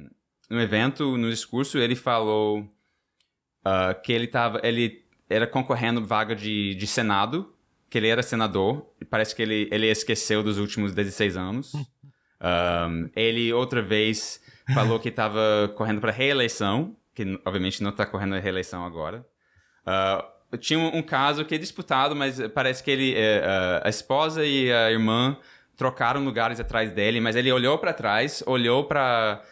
num 0.51 0.61
evento, 0.61 1.17
no 1.17 1.31
discurso, 1.31 1.79
ele 1.79 1.95
falou 1.95 2.61
uh, 2.61 4.01
que 4.03 4.13
ele 4.13 4.27
tava, 4.27 4.61
ele 4.65 5.05
era 5.29 5.47
concorrendo 5.47 6.05
vaga 6.05 6.35
de, 6.35 6.75
de 6.75 6.87
Senado, 6.87 7.55
que 7.89 7.97
ele 7.97 8.09
era 8.09 8.23
senador. 8.23 8.87
Parece 9.09 9.35
que 9.35 9.43
ele, 9.43 9.69
ele 9.71 9.87
esqueceu 9.87 10.43
dos 10.43 10.59
últimos 10.59 10.93
16 10.93 11.37
anos. 11.37 11.73
Um, 12.43 13.11
ele 13.15 13.53
outra 13.53 13.83
vez 13.83 14.43
falou 14.73 14.99
que 14.99 15.09
estava 15.09 15.73
correndo 15.77 16.01
para 16.01 16.11
reeleição, 16.11 16.97
que 17.15 17.39
obviamente 17.45 17.83
não 17.83 17.91
está 17.91 18.07
correndo 18.07 18.35
a 18.35 18.39
reeleição 18.39 18.85
agora. 18.85 19.27
Uh, 19.87 20.59
tinha 20.59 20.79
um, 20.79 20.97
um, 20.97 21.03
caso 21.03 21.45
que 21.45 21.55
é 21.55 21.59
disputado, 21.59 22.17
mas 22.17 22.41
parece 22.49 22.83
que 22.83 22.91
ele, 22.91 23.15
uh, 23.15 23.83
a 23.85 23.89
esposa 23.89 24.45
e 24.45 24.73
a 24.73 24.91
irmã 24.91 25.37
trocaram 25.77 26.25
lugares 26.25 26.59
atrás 26.59 26.93
dele, 26.93 27.21
mas 27.21 27.37
ele 27.37 27.51
olhou 27.53 27.79
para 27.79 27.93
trás, 27.93 28.43
olhou 28.47 28.85
para 28.85 29.43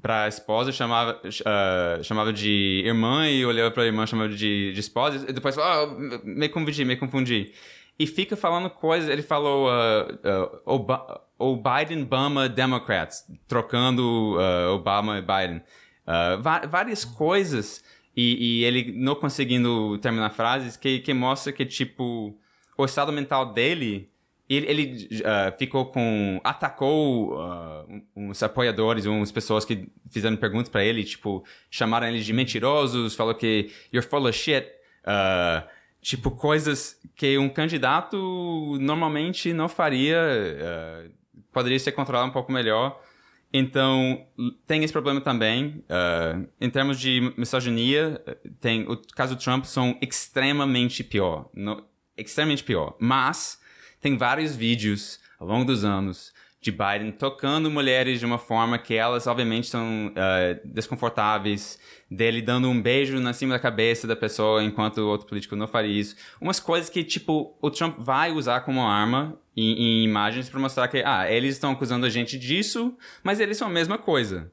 para 0.00 0.24
a 0.24 0.28
esposa, 0.28 0.70
chamava, 0.72 1.20
uh, 1.24 2.04
chamava 2.04 2.32
de 2.32 2.82
irmã 2.84 3.28
e 3.28 3.44
olhava 3.44 3.70
para 3.70 3.82
a 3.82 3.86
irmã, 3.86 4.06
chamava 4.06 4.28
de, 4.28 4.72
de 4.72 4.80
esposa, 4.80 5.26
e 5.28 5.32
depois 5.32 5.54
falou, 5.54 5.96
oh, 5.98 6.26
me 6.26 6.48
confundi, 6.48 6.84
me 6.84 6.96
confundi. 6.96 7.52
E 7.98 8.06
fica 8.06 8.36
falando 8.36 8.70
coisas, 8.70 9.08
ele 9.08 9.22
falou 9.22 9.68
uh, 9.68 10.66
uh, 10.66 11.20
o 11.38 11.56
Biden-Bama 11.56 12.48
Democrats, 12.48 13.24
trocando 13.46 14.36
Obama 14.72 15.18
e 15.18 15.22
Biden. 15.22 15.62
Várias 16.70 17.04
coisas, 17.04 17.84
e, 18.16 18.60
e, 18.60 18.64
ele 18.64 18.92
não 18.92 19.14
conseguindo 19.14 19.98
terminar 19.98 20.30
frases, 20.30 20.76
que, 20.76 21.00
que 21.00 21.14
mostra 21.14 21.52
que, 21.52 21.64
tipo, 21.64 22.36
o 22.76 22.84
estado 22.84 23.12
mental 23.12 23.52
dele, 23.52 24.10
ele, 24.48 24.66
ele 24.66 25.08
uh, 25.20 25.58
ficou 25.58 25.86
com... 25.86 26.40
atacou 26.42 27.38
uns 28.16 28.42
apoiadores, 28.42 29.04
umas 29.06 29.32
pessoas 29.32 29.64
que 29.64 29.88
fizeram 30.10 30.36
perguntas 30.36 30.68
para 30.68 30.84
ele, 30.84 31.04
tipo, 31.04 31.44
chamaram 31.70 32.08
ele 32.08 32.20
de 32.20 32.32
mentirosos, 32.32 33.14
falou 33.14 33.34
que 33.34 33.70
you're 33.92 34.06
full 34.06 34.26
of 34.26 34.32
shit, 34.32 34.66
tipo, 36.00 36.30
coisas 36.30 36.98
que 37.14 37.36
um 37.36 37.48
candidato 37.48 38.16
normalmente 38.80 39.52
não 39.52 39.68
faria 39.68 40.16
poderia 41.52 41.78
ser 41.78 41.92
controlado 41.92 42.28
um 42.28 42.32
pouco 42.32 42.52
melhor. 42.52 43.00
Então, 43.52 44.26
tem 44.66 44.84
esse 44.84 44.92
problema 44.92 45.20
também. 45.20 45.82
Uh, 45.88 46.46
em 46.60 46.68
termos 46.68 47.00
de 47.00 47.32
misoginia, 47.36 48.22
tem, 48.60 48.82
o 48.82 48.96
caso 49.14 49.34
do 49.34 49.42
Trump 49.42 49.64
são 49.64 49.98
extremamente 50.00 51.02
pior. 51.02 51.48
No, 51.54 51.82
extremamente 52.16 52.62
pior. 52.62 52.94
Mas, 52.98 53.60
tem 54.00 54.16
vários 54.16 54.54
vídeos 54.54 55.18
ao 55.38 55.46
longo 55.46 55.64
dos 55.64 55.84
anos 55.84 56.32
de 56.60 56.72
Biden 56.72 57.12
tocando 57.12 57.70
mulheres 57.70 58.18
de 58.18 58.26
uma 58.26 58.38
forma 58.38 58.78
que 58.78 58.94
elas, 58.94 59.26
obviamente, 59.26 59.64
estão 59.64 60.08
uh, 60.08 60.60
desconfortáveis, 60.64 61.78
dele 62.10 62.42
dando 62.42 62.68
um 62.68 62.80
beijo 62.80 63.20
na 63.20 63.32
cima 63.32 63.54
da 63.54 63.60
cabeça 63.60 64.06
da 64.06 64.16
pessoa 64.16 64.62
enquanto 64.62 64.98
o 64.98 65.06
outro 65.06 65.26
político 65.26 65.54
não 65.54 65.68
faria 65.68 66.00
isso. 66.00 66.16
Umas 66.40 66.58
coisas 66.58 66.90
que, 66.90 67.04
tipo, 67.04 67.56
o 67.60 67.70
Trump 67.70 67.96
vai 67.98 68.32
usar 68.32 68.60
como 68.62 68.82
arma 68.82 69.38
em, 69.56 69.72
em 69.72 70.04
imagens 70.04 70.48
para 70.48 70.58
mostrar 70.58 70.88
que, 70.88 71.02
ah, 71.04 71.30
eles 71.30 71.54
estão 71.54 71.70
acusando 71.70 72.06
a 72.06 72.10
gente 72.10 72.36
disso, 72.36 72.96
mas 73.22 73.38
eles 73.38 73.56
são 73.56 73.68
a 73.68 73.70
mesma 73.72 73.96
coisa. 73.96 74.50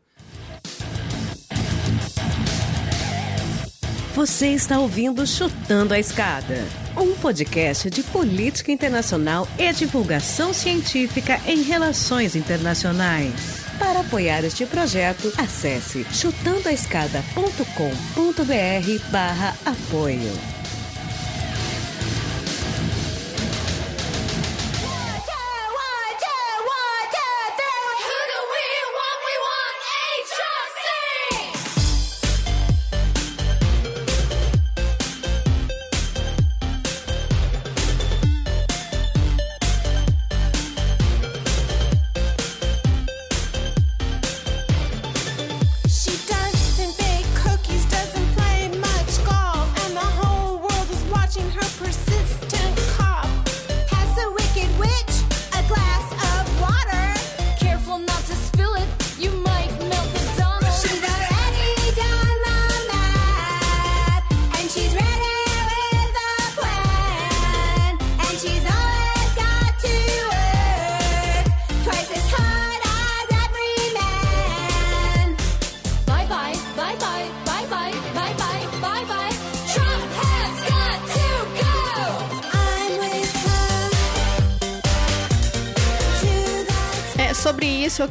Você 4.15 4.47
está 4.47 4.79
ouvindo 4.79 5.27
Chutando 5.27 5.93
a 5.93 5.99
Escada, 5.99 6.65
um 6.95 7.13
podcast 7.15 7.89
de 7.89 8.01
política 8.01 8.71
internacional 8.71 9.45
e 9.59 9.73
divulgação 9.73 10.53
científica 10.53 11.37
em 11.45 11.63
relações 11.63 12.33
internacionais. 12.33 13.65
Para 13.77 13.99
apoiar 13.99 14.45
este 14.45 14.65
projeto, 14.65 15.33
acesse 15.37 16.05
chutandoaescada.com.br 16.13 19.11
barra 19.11 19.53
apoio. 19.65 20.54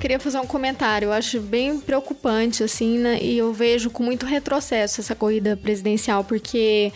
Queria 0.04 0.20
fazer 0.20 0.38
um 0.38 0.46
comentário. 0.46 1.06
Eu 1.06 1.12
acho 1.14 1.40
bem 1.40 1.80
preocupante, 1.80 2.62
assim, 2.62 2.98
né? 2.98 3.18
E 3.22 3.38
eu 3.38 3.54
vejo 3.54 3.88
com 3.88 4.02
muito 4.02 4.26
retrocesso 4.26 5.00
essa 5.00 5.14
corrida 5.14 5.56
presidencial, 5.56 6.22
porque 6.22 6.92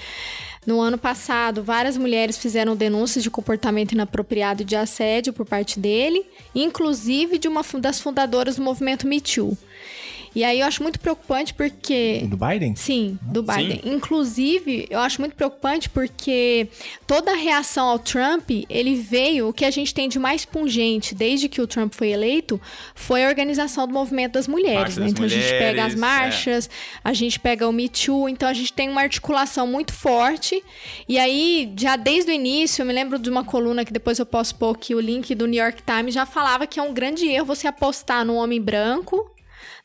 no 0.66 0.78
ano 0.78 0.98
passado, 0.98 1.64
várias 1.64 1.96
mulheres 1.96 2.36
fizeram 2.36 2.76
denúncias 2.76 3.24
de 3.24 3.30
comportamento 3.30 3.92
inapropriado 3.92 4.60
e 4.60 4.64
de 4.66 4.76
assédio 4.76 5.32
por 5.32 5.46
parte 5.46 5.80
dele, 5.80 6.22
inclusive 6.54 7.38
de 7.38 7.48
uma 7.48 7.62
das 7.80 7.98
fundadoras 7.98 8.56
do 8.56 8.62
movimento 8.62 9.06
Me 9.06 9.22
Too. 9.22 9.56
E 10.38 10.44
aí 10.44 10.60
eu 10.60 10.68
acho 10.68 10.84
muito 10.84 11.00
preocupante 11.00 11.52
porque. 11.52 12.24
Do 12.26 12.36
Biden? 12.36 12.76
Sim, 12.76 13.18
do 13.20 13.42
Biden. 13.42 13.80
Sim. 13.82 13.92
Inclusive, 13.92 14.86
eu 14.88 15.00
acho 15.00 15.20
muito 15.20 15.34
preocupante 15.34 15.90
porque 15.90 16.68
toda 17.08 17.32
a 17.32 17.34
reação 17.34 17.88
ao 17.88 17.98
Trump, 17.98 18.48
ele 18.70 18.94
veio, 18.94 19.48
o 19.48 19.52
que 19.52 19.64
a 19.64 19.70
gente 19.72 19.92
tem 19.92 20.08
de 20.08 20.16
mais 20.16 20.44
pungente 20.44 21.12
desde 21.12 21.48
que 21.48 21.60
o 21.60 21.66
Trump 21.66 21.92
foi 21.92 22.10
eleito, 22.10 22.60
foi 22.94 23.24
a 23.24 23.28
organização 23.28 23.84
do 23.88 23.92
movimento 23.92 24.34
das 24.34 24.46
mulheres. 24.46 24.96
Né? 24.96 25.08
Então 25.08 25.24
mulheres, 25.24 25.44
a 25.44 25.48
gente 25.48 25.58
pega 25.58 25.84
as 25.84 25.96
marchas, 25.96 26.66
é. 26.68 26.70
a 27.02 27.12
gente 27.12 27.40
pega 27.40 27.68
o 27.68 27.72
Me 27.72 27.88
Too, 27.88 28.28
então 28.28 28.48
a 28.48 28.54
gente 28.54 28.72
tem 28.72 28.88
uma 28.88 29.00
articulação 29.00 29.66
muito 29.66 29.92
forte. 29.92 30.62
E 31.08 31.18
aí, 31.18 31.72
já 31.76 31.96
desde 31.96 32.30
o 32.30 32.32
início, 32.32 32.82
eu 32.82 32.86
me 32.86 32.92
lembro 32.92 33.18
de 33.18 33.28
uma 33.28 33.42
coluna 33.42 33.84
que 33.84 33.92
depois 33.92 34.20
eu 34.20 34.26
posso 34.26 34.54
pôr 34.54 34.76
aqui 34.76 34.94
o 34.94 35.00
link 35.00 35.34
do 35.34 35.48
New 35.48 35.60
York 35.60 35.82
Times, 35.82 36.14
já 36.14 36.24
falava 36.24 36.64
que 36.64 36.78
é 36.78 36.82
um 36.84 36.94
grande 36.94 37.26
erro 37.26 37.46
você 37.46 37.66
apostar 37.66 38.24
num 38.24 38.36
homem 38.36 38.60
branco 38.60 39.28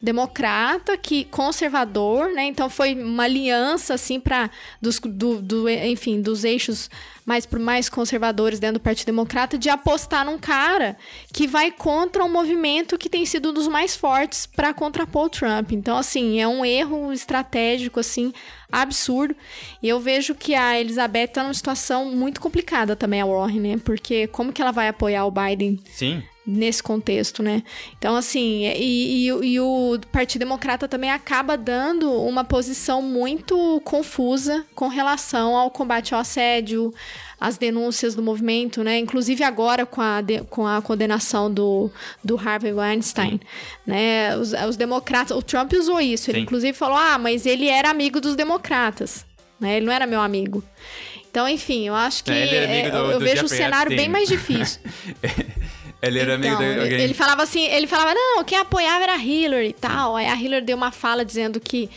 democrata, 0.04 0.98
que 0.98 1.24
conservador, 1.24 2.34
né? 2.34 2.44
Então 2.44 2.70
foi 2.70 2.94
uma 2.94 3.24
aliança 3.24 3.94
assim 3.94 4.20
para 4.20 4.52
dos 4.82 5.00
do, 5.00 5.42
do, 5.42 5.70
enfim, 5.70 6.22
dos 6.22 6.44
eixos 6.44 6.90
mais 7.26 7.48
mais 7.48 7.88
conservadores 7.88 8.60
dentro 8.60 8.80
do 8.80 8.84
Partido 8.84 9.06
Democrata 9.06 9.58
de 9.58 9.70
apostar 9.70 10.26
num 10.26 10.38
cara 10.38 10.98
que 11.32 11.48
vai 11.48 11.72
contra 11.72 12.22
um 12.22 12.30
movimento 12.30 12.98
que 12.98 13.08
tem 13.08 13.26
sido 13.26 13.52
um 13.52 13.54
dos 13.54 13.70
mais 13.70 13.96
fortes 13.96 14.46
para 14.46 14.74
contrapor 14.74 15.28
o 15.28 15.30
Trump. 15.30 15.72
Então 15.72 15.98
assim, 15.98 16.38
é 16.38 16.46
um 16.46 16.66
erro 16.66 17.14
estratégico 17.14 18.02
assim 18.02 18.34
absurdo. 18.70 19.34
E 19.82 19.88
eu 19.88 20.02
vejo 20.02 20.36
que 20.36 20.54
a 20.54 20.78
Elizabeth 20.78 21.28
tá 21.28 21.44
numa 21.44 21.54
situação 21.54 22.12
muito 22.12 22.42
complicada 22.42 22.94
também 22.94 23.22
a 23.22 23.26
Warren, 23.26 23.62
né? 23.62 23.82
Porque 23.86 24.28
como 24.28 24.52
que 24.52 24.62
ela 24.62 24.72
vai 24.72 24.90
apoiar 24.90 25.26
o 25.26 25.32
Biden? 25.32 25.80
Sim 25.90 26.22
nesse 26.46 26.84
contexto, 26.84 27.42
né? 27.42 27.64
Então, 27.98 28.16
assim, 28.16 28.66
e, 28.66 29.28
e, 29.28 29.54
e, 29.54 29.60
o 29.60 29.98
Partido 30.12 30.42
Democrata 30.42 30.88
também 30.88 31.10
acaba 31.10 31.58
dando 31.58 32.12
uma 32.12 32.44
posição 32.44 33.02
muito 33.02 33.82
confusa 33.86 34.66
com 34.76 34.90
relação 34.90 35.56
ao 35.56 35.72
combate 35.72 36.14
ao 36.14 36.20
assédio, 36.20 36.94
às 37.40 37.58
denúncias 37.58 38.14
do 38.14 38.22
movimento, 38.22 38.84
né? 38.84 38.98
Inclusive 39.00 39.44
agora 39.44 39.86
com 39.86 40.02
a, 40.02 40.22
de, 40.22 40.42
com 40.44 40.68
a 40.68 40.82
condenação 40.82 41.52
do, 41.52 41.90
do 42.24 42.38
Harvey 42.38 42.74
Weinstein, 42.74 43.40
né? 43.86 44.36
Os, 44.38 44.54
os, 44.54 44.76
democratas, 44.76 45.36
o 45.36 45.42
Trump 45.42 45.72
usou 45.74 46.02
isso, 46.02 46.30
ele 46.30 46.40
Sim. 46.40 46.44
inclusive 46.44 46.74
falou, 46.74 46.98
ah, 46.98 47.18
mas 47.18 47.46
ele 47.46 47.68
era 47.68 47.90
amigo 47.90 48.20
dos 48.20 48.36
democratas, 48.36 49.26
né? 49.60 49.78
Ele 49.78 49.86
não 49.86 49.94
era 49.94 50.06
meu 50.06 50.20
amigo. 50.20 50.64
Então, 51.30 51.50
enfim, 51.50 51.88
eu 51.88 51.96
acho 51.96 52.24
que 52.24 52.32
é, 52.32 52.92
do, 52.92 52.98
eu, 52.98 53.20
vejo 53.20 53.46
o 53.46 53.50
cenário 53.50 53.96
bem 53.96 54.08
mais 54.08 54.28
difícil. 54.30 54.82
Ele 56.04 56.20
era 56.20 56.36
então, 56.36 56.58
amigo 56.58 56.74
de 56.74 56.80
alguém. 56.82 57.02
Ele 57.02 57.14
falava 57.14 57.44
assim, 57.44 57.66
ele 57.66 57.88
falava, 57.88 58.14
não, 58.14 58.44
quem 58.44 58.58
apoiava 58.58 59.04
era 59.04 59.14
a 59.14 59.18
Hillary 59.18 59.70
e 59.70 59.74
tal. 59.74 60.18
Aí 60.18 60.28
a 60.28 60.36
Hillary 60.36 60.66
deu 60.66 60.76
uma 60.76 60.92
fala 60.92 61.24
dizendo 61.24 61.62
que, 61.62 61.90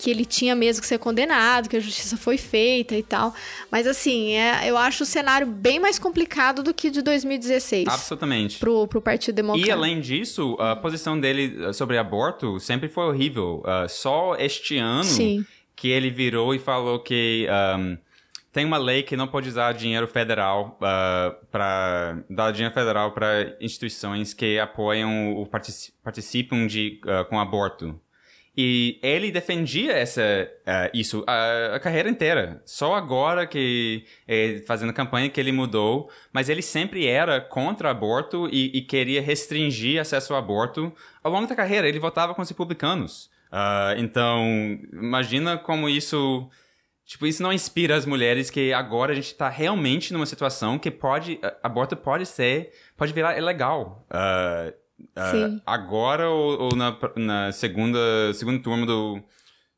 que 0.00 0.10
ele 0.10 0.24
tinha 0.24 0.52
mesmo 0.56 0.82
que 0.82 0.88
ser 0.88 0.98
condenado, 0.98 1.68
que 1.68 1.76
a 1.76 1.80
justiça 1.80 2.16
foi 2.16 2.36
feita 2.36 2.96
e 2.96 3.04
tal. 3.04 3.32
Mas 3.70 3.86
assim, 3.86 4.32
é, 4.32 4.68
eu 4.68 4.76
acho 4.76 5.04
o 5.04 5.06
cenário 5.06 5.46
bem 5.46 5.78
mais 5.78 5.96
complicado 5.96 6.60
do 6.64 6.74
que 6.74 6.90
de 6.90 7.02
2016. 7.02 7.86
Absolutamente. 7.86 8.58
Pro, 8.58 8.88
pro 8.88 9.00
Partido 9.00 9.36
Democrata. 9.36 9.68
E 9.68 9.70
além 9.70 10.00
disso, 10.00 10.56
a 10.58 10.74
posição 10.74 11.18
dele 11.18 11.64
uh, 11.64 11.72
sobre 11.72 11.96
aborto 11.96 12.58
sempre 12.58 12.88
foi 12.88 13.04
horrível. 13.04 13.62
Uh, 13.64 13.88
só 13.88 14.34
este 14.40 14.76
ano 14.76 15.04
Sim. 15.04 15.46
que 15.76 15.88
ele 15.88 16.10
virou 16.10 16.52
e 16.52 16.58
falou 16.58 16.98
que. 16.98 17.46
Um, 17.78 17.96
tem 18.52 18.66
uma 18.66 18.76
lei 18.76 19.02
que 19.02 19.16
não 19.16 19.26
pode 19.26 19.48
usar 19.48 19.72
dinheiro 19.72 20.06
federal 20.06 20.76
uh, 20.78 20.84
ah, 20.84 21.36
para 21.50 22.18
dar 22.28 22.52
dinheiro 22.52 22.74
federal 22.74 23.10
para 23.12 23.56
instituições 23.58 24.34
que 24.34 24.58
apoiam 24.58 25.34
ou 25.34 25.46
particip, 25.46 25.96
participam 26.04 26.66
de 26.66 27.00
uh, 27.04 27.24
com 27.24 27.40
aborto. 27.40 27.98
E 28.54 29.00
ele 29.02 29.32
defendia 29.32 29.92
essa 29.92 30.20
uh, 30.20 30.90
isso 30.92 31.24
a, 31.26 31.76
a, 31.76 31.80
carreira 31.80 32.10
inteira. 32.10 32.60
Só 32.66 32.94
agora 32.94 33.46
que 33.46 34.04
é, 34.28 34.62
fazendo 34.66 34.92
campanha 34.92 35.30
que 35.30 35.40
ele 35.40 35.50
mudou, 35.50 36.10
mas 36.30 36.50
ele 36.50 36.60
sempre 36.60 37.06
era 37.06 37.40
contra 37.40 37.90
aborto 37.90 38.50
e, 38.52 38.70
e, 38.76 38.82
queria 38.82 39.22
restringir 39.22 39.98
acesso 39.98 40.34
ao 40.34 40.38
aborto 40.38 40.92
ao 41.24 41.32
longo 41.32 41.46
da 41.46 41.56
carreira. 41.56 41.88
Ele 41.88 41.98
votava 41.98 42.34
com 42.34 42.42
os 42.42 42.48
republicanos. 42.50 43.30
então 43.96 44.78
imagina 44.92 45.56
como 45.56 45.88
isso 45.88 46.50
Tipo, 47.12 47.26
isso 47.26 47.42
não 47.42 47.52
inspira 47.52 47.94
as 47.94 48.06
mulheres 48.06 48.48
que 48.48 48.72
agora 48.72 49.12
a 49.12 49.14
gente 49.14 49.34
tá 49.34 49.46
realmente 49.46 50.14
numa 50.14 50.24
situação 50.24 50.78
que 50.78 50.90
pode. 50.90 51.38
Aborto 51.62 51.94
pode 51.94 52.24
ser. 52.24 52.72
Pode 52.96 53.12
virar 53.12 53.36
ilegal. 53.36 54.06
Uh, 54.10 54.70
uh, 55.00 55.60
agora 55.66 56.30
ou, 56.30 56.58
ou, 56.58 56.74
na, 56.74 56.98
na 57.14 57.52
segunda, 57.52 57.98
segundo 58.32 58.62
turno 58.62 58.86
do, 58.86 59.22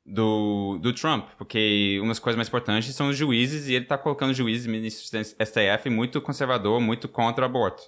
do, 0.07 0.79
do 0.81 0.93
Trump. 0.93 1.27
Porque 1.37 1.99
umas 2.01 2.21
coisas 2.21 2.37
mais 2.37 2.47
importantes 2.47 2.95
são 2.95 3.09
os 3.09 3.17
juízes 3.17 3.67
e 3.67 3.75
ele 3.75 3.87
tá 3.87 3.99
colocando 3.99 4.33
juízes, 4.33 4.69
ministros 4.69 5.11
do 5.11 5.45
STF 5.45 5.91
muito 5.91 6.21
conservador, 6.21 6.81
muito 6.81 7.09
contra 7.09 7.43
o 7.43 7.47
aborto. 7.47 7.83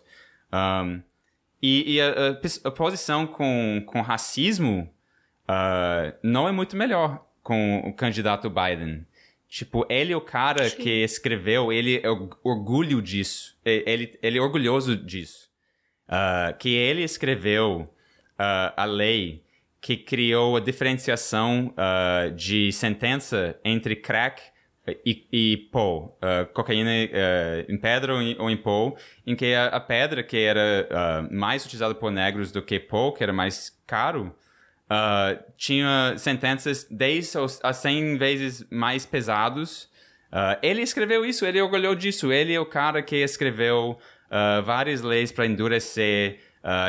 Um, 0.52 1.00
e, 1.62 1.94
e 1.94 2.00
a, 2.00 2.08
a, 2.08 2.68
a, 2.68 2.70
posição 2.72 3.28
com, 3.28 3.80
com 3.86 4.00
racismo 4.00 4.92
uh, 5.48 6.12
não 6.20 6.48
é 6.48 6.52
muito 6.52 6.76
melhor 6.76 7.24
com 7.44 7.78
o 7.86 7.92
candidato 7.92 8.50
Biden. 8.50 9.06
Tipo, 9.48 9.86
ele 9.88 10.12
é 10.12 10.16
o 10.16 10.20
cara 10.20 10.68
Sim. 10.68 10.76
que 10.76 10.90
escreveu, 11.04 11.72
ele 11.72 12.00
é 12.02 12.08
orgulho 12.42 13.00
disso. 13.00 13.56
Ele, 13.64 14.18
ele 14.22 14.38
é 14.38 14.40
orgulhoso 14.40 14.96
disso. 14.96 15.48
Uh, 16.08 16.56
que 16.58 16.68
ele 16.74 17.02
escreveu 17.02 17.80
uh, 18.38 18.72
a 18.76 18.84
lei 18.84 19.42
que 19.80 19.96
criou 19.96 20.56
a 20.56 20.60
diferenciação 20.60 21.72
uh, 21.74 22.30
de 22.32 22.72
sentença 22.72 23.58
entre 23.64 23.96
crack 23.96 24.42
e, 25.04 25.26
e 25.32 25.56
pó, 25.72 26.16
cocaína 26.54 26.90
em 27.68 27.76
pedra 27.76 28.14
ou 28.14 28.22
em, 28.22 28.36
ou 28.38 28.48
em 28.48 28.56
pó, 28.56 28.94
em 29.26 29.34
que 29.34 29.52
a, 29.52 29.66
a 29.66 29.80
pedra, 29.80 30.22
que 30.22 30.36
era 30.36 31.26
mais 31.28 31.64
utilizada 31.64 31.92
por 31.92 32.12
negros 32.12 32.52
do 32.52 32.62
que 32.62 32.78
pó, 32.78 33.10
que 33.10 33.20
era 33.20 33.32
mais 33.32 33.76
caro, 33.84 34.32
uh, 34.90 35.42
tinha 35.56 36.14
sentenças 36.18 36.86
10 36.90 37.34
a 37.62 37.72
100 37.72 38.18
vezes 38.18 38.66
mais 38.70 39.04
pesados. 39.04 39.84
Uh, 40.32 40.58
ele 40.62 40.82
escreveu 40.82 41.24
isso, 41.24 41.44
ele 41.44 41.60
orgulhou 41.60 41.94
disso. 41.94 42.32
Ele 42.32 42.52
é 42.52 42.60
o 42.60 42.66
cara 42.66 43.02
que 43.02 43.16
escreveu 43.16 43.98
uh, 44.26 44.62
várias 44.62 45.02
leis 45.02 45.32
para 45.32 45.46
endurecer 45.46 46.40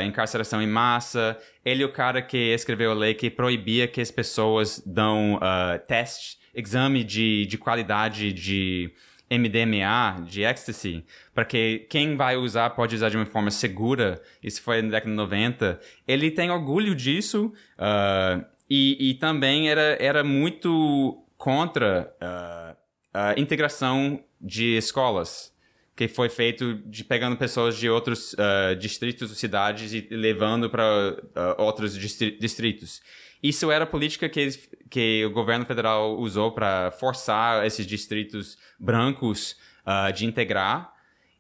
encarceração 0.03 0.59
em 0.59 0.65
massa. 0.65 1.37
Ele 1.63 1.83
é 1.83 1.85
o 1.85 1.91
cara 1.91 2.19
que 2.19 2.35
escreveu 2.35 2.89
a 2.89 2.95
lei 2.95 3.13
que 3.13 3.29
proibia 3.29 3.87
que 3.87 4.01
as 4.01 4.09
pessoas 4.09 4.81
dão 4.83 5.39
teste, 5.87 6.39
exame 6.55 7.03
de, 7.03 7.45
de 7.45 7.59
qualidade 7.59 8.33
de 8.33 8.91
MDMA, 9.29 10.23
de 10.25 10.43
ecstasy, 10.43 11.03
para 11.33 11.45
que 11.45 11.85
quem 11.89 12.15
vai 12.15 12.37
usar 12.37 12.69
pode 12.71 12.95
usar 12.95 13.09
de 13.09 13.17
uma 13.17 13.25
forma 13.25 13.51
segura. 13.51 14.21
Isso 14.41 14.61
foi 14.61 14.81
na 14.81 14.89
década 14.89 15.11
de 15.11 15.17
90. 15.17 15.79
Ele 16.07 16.31
tem 16.31 16.49
orgulho 16.49 16.95
disso 16.95 17.53
uh, 17.77 18.45
e, 18.69 19.09
e, 19.09 19.13
também 19.15 19.69
era, 19.69 19.97
era 19.99 20.23
muito 20.23 21.23
contra 21.37 22.13
uh, 22.21 22.77
a 23.13 23.33
integração 23.37 24.23
de 24.39 24.77
escolas 24.77 25.55
que 25.97 26.07
foi 26.07 26.29
feito 26.29 26.75
de 26.85 27.03
pegando 27.03 27.35
pessoas 27.35 27.75
de 27.75 27.89
outros 27.89 28.33
uh, 28.33 28.75
distritos 28.77 29.35
cidades 29.35 29.93
e 29.93 30.07
levando 30.11 30.69
para 30.69 30.83
uh, 30.85 31.61
outros 31.61 31.97
distritos. 31.97 33.01
Isso 33.41 33.71
era 33.71 33.83
a 33.83 33.87
política 33.87 34.27
que, 34.27 34.49
que 34.89 35.25
o 35.25 35.31
governo 35.31 35.65
federal 35.65 36.17
usou 36.17 36.51
para 36.51 36.91
forçar 36.91 37.65
esses 37.65 37.85
distritos 37.85 38.57
brancos 38.79 39.55
uh, 39.85 40.11
de 40.11 40.25
integrar. 40.25 40.93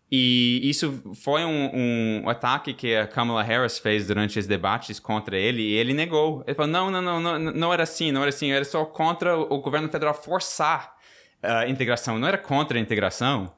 E 0.09 0.61
isso 0.63 1.03
foi 1.15 1.43
um, 1.43 2.21
um, 2.23 2.29
ataque 2.29 2.73
que 2.73 2.95
a 2.95 3.05
Kamala 3.05 3.43
Harris 3.43 3.77
fez 3.77 4.07
durante 4.07 4.39
os 4.39 4.47
debates 4.47 5.01
contra 5.01 5.37
ele, 5.37 5.61
e 5.61 5.73
ele 5.73 5.93
negou. 5.93 6.43
Ele 6.47 6.55
falou: 6.55 6.71
não, 6.71 6.89
não, 6.89 7.01
não, 7.01 7.19
não, 7.19 7.39
não 7.39 7.73
era 7.73 7.83
assim, 7.83 8.11
não 8.11 8.21
era 8.21 8.29
assim, 8.29 8.51
era 8.51 8.63
só 8.63 8.85
contra 8.85 9.37
o 9.37 9.59
governo 9.59 9.89
federal 9.89 10.13
forçar 10.13 10.95
a 11.43 11.67
integração, 11.67 12.17
não 12.17 12.27
era 12.27 12.37
contra 12.37 12.77
a 12.77 12.81
integração. 12.81 13.53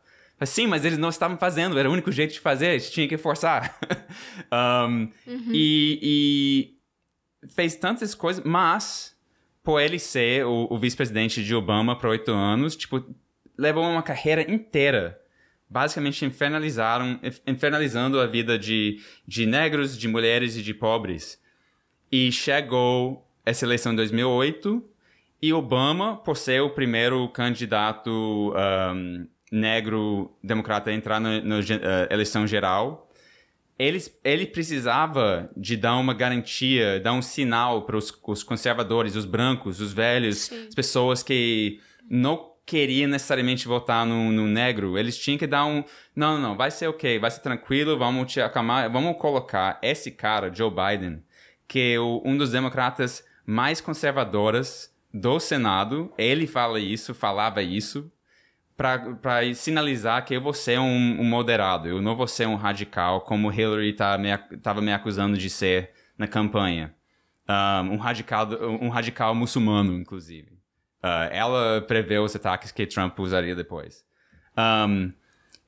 Sim, 0.45 0.67
mas 0.67 0.85
eles 0.85 0.97
não 0.97 1.09
estavam 1.09 1.37
fazendo, 1.37 1.77
era 1.77 1.89
o 1.89 1.91
único 1.91 2.11
jeito 2.11 2.33
de 2.33 2.39
fazer, 2.39 2.69
eles 2.69 2.89
tinham 2.89 3.09
que 3.09 3.17
forçar. 3.17 3.77
um, 4.51 5.09
uhum. 5.27 5.51
e, 5.51 5.99
e 6.01 6.78
fez 7.47 7.75
tantas 7.75 8.13
coisas, 8.13 8.43
mas 8.43 9.17
por 9.63 9.79
ele 9.79 9.99
ser 9.99 10.45
o, 10.45 10.67
o 10.69 10.77
vice-presidente 10.77 11.43
de 11.43 11.55
Obama 11.55 11.97
por 11.97 12.09
oito 12.09 12.31
anos, 12.31 12.75
tipo, 12.75 13.03
levou 13.57 13.83
uma 13.83 14.03
carreira 14.03 14.49
inteira 14.49 15.19
basicamente 15.69 16.25
infernalizaram, 16.25 17.19
infernalizando 17.45 18.19
a 18.19 18.25
vida 18.25 18.57
de, 18.57 18.99
de 19.27 19.45
negros, 19.45 19.97
de 19.97 20.07
mulheres 20.07 20.57
e 20.57 20.63
de 20.63 20.73
pobres. 20.73 21.39
E 22.11 22.31
chegou 22.31 23.25
essa 23.45 23.65
eleição 23.65 23.93
em 23.93 23.95
2008 23.95 24.83
e 25.41 25.53
Obama, 25.53 26.17
por 26.17 26.35
ser 26.35 26.61
o 26.61 26.71
primeiro 26.71 27.29
candidato 27.29 28.53
um, 28.91 29.27
negro 29.51 30.35
democrata 30.43 30.89
a 30.89 30.93
entrar 30.93 31.19
na 31.19 31.37
uh, 31.37 31.61
eleição 32.09 32.47
geral, 32.47 33.08
ele, 33.79 34.03
ele 34.25 34.45
precisava 34.45 35.49
de 35.55 35.77
dar 35.77 35.95
uma 35.95 36.13
garantia, 36.13 36.99
dar 36.99 37.13
um 37.13 37.21
sinal 37.21 37.83
para 37.83 37.95
os 37.95 38.43
conservadores, 38.43 39.15
os 39.15 39.23
brancos, 39.23 39.79
os 39.79 39.93
velhos, 39.93 40.39
Sim. 40.39 40.67
as 40.67 40.75
pessoas 40.75 41.23
que 41.23 41.79
não 42.09 42.51
queriam 42.65 43.09
necessariamente 43.09 43.67
votar 43.67 44.05
no, 44.05 44.31
no, 44.31 44.45
negro. 44.45 44.97
Eles 44.97 45.17
tinham 45.17 45.37
que 45.37 45.47
dar 45.47 45.65
um. 45.65 45.83
Não, 46.13 46.37
não, 46.37 46.57
vai 46.57 46.69
ser 46.69 46.87
ok, 46.87 47.17
vai 47.17 47.31
ser 47.31 47.39
tranquilo, 47.39 47.97
vamos 47.97 48.31
te 48.31 48.41
acalmar, 48.41 48.91
vamos 48.91 49.17
colocar 49.17 49.79
esse 49.81 50.11
cara, 50.11 50.53
Joe 50.53 50.69
Biden, 50.69 51.23
que 51.65 51.93
é 51.93 51.99
o, 51.99 52.21
um 52.25 52.37
dos 52.37 52.51
democratas 52.51 53.23
mais 53.45 53.79
conservadoras 53.79 54.93
do 55.13 55.39
Senado. 55.39 56.13
Ele 56.17 56.45
fala 56.45 56.81
isso, 56.81 57.13
falava 57.13 57.63
isso 57.63 58.11
para 58.79 59.53
sinalizar 59.53 60.23
que 60.23 60.33
eu 60.33 60.39
vou 60.39 60.53
ser 60.53 60.79
um, 60.79 61.19
um, 61.19 61.25
moderado, 61.25 61.89
eu 61.89 62.01
não 62.01 62.15
vou 62.15 62.27
ser 62.27 62.47
um 62.47 62.55
radical, 62.55 63.19
como 63.21 63.51
Hillary 63.51 63.89
estava 63.89 64.23
tá 64.63 64.73
me, 64.73 64.81
me 64.81 64.93
acusando 64.93 65.37
de 65.37 65.49
ser 65.49 65.91
na 66.17 66.27
campanha. 66.27 66.95
Um, 67.49 67.95
um, 67.95 67.97
radical, 67.97 68.47
um 68.81 68.87
radical 68.87 69.35
muçulmano, 69.35 69.93
inclusive. 69.95 70.53
Uh, 71.03 71.27
ela 71.29 71.81
prevê 71.81 72.19
os 72.19 72.33
ataques 72.33 72.71
que 72.71 72.87
Trump 72.87 73.19
usaria 73.19 73.53
depois. 73.53 74.05
Um, 74.57 75.11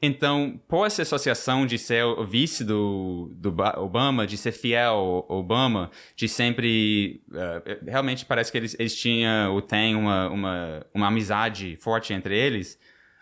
então, 0.01 0.59
por 0.68 0.88
essa 0.88 1.01
associação 1.01 1.66
de 1.66 1.78
ser 1.78 2.03
o 2.03 2.26
vice 2.26 2.64
do, 2.64 3.30
do 3.36 3.53
Obama, 3.78 4.26
de 4.26 4.38
ser 4.38 4.53
fiel 4.53 5.26
ao 5.30 5.38
Obama, 5.39 5.91
de 6.16 6.30
sempre. 6.30 7.22
Uh, 7.30 7.86
realmente 7.86 8.26
parece 8.26 8.51
que 8.51 8.57
eles, 8.57 8.76
eles 8.80 8.95
tinham 8.95 9.53
ou 9.53 9.62
têm 9.62 9.95
uma, 9.95 10.30
uma, 10.30 10.86
uma 10.93 11.07
amizade 11.07 11.76
forte 11.82 12.14
entre 12.14 12.38
eles. 12.38 12.80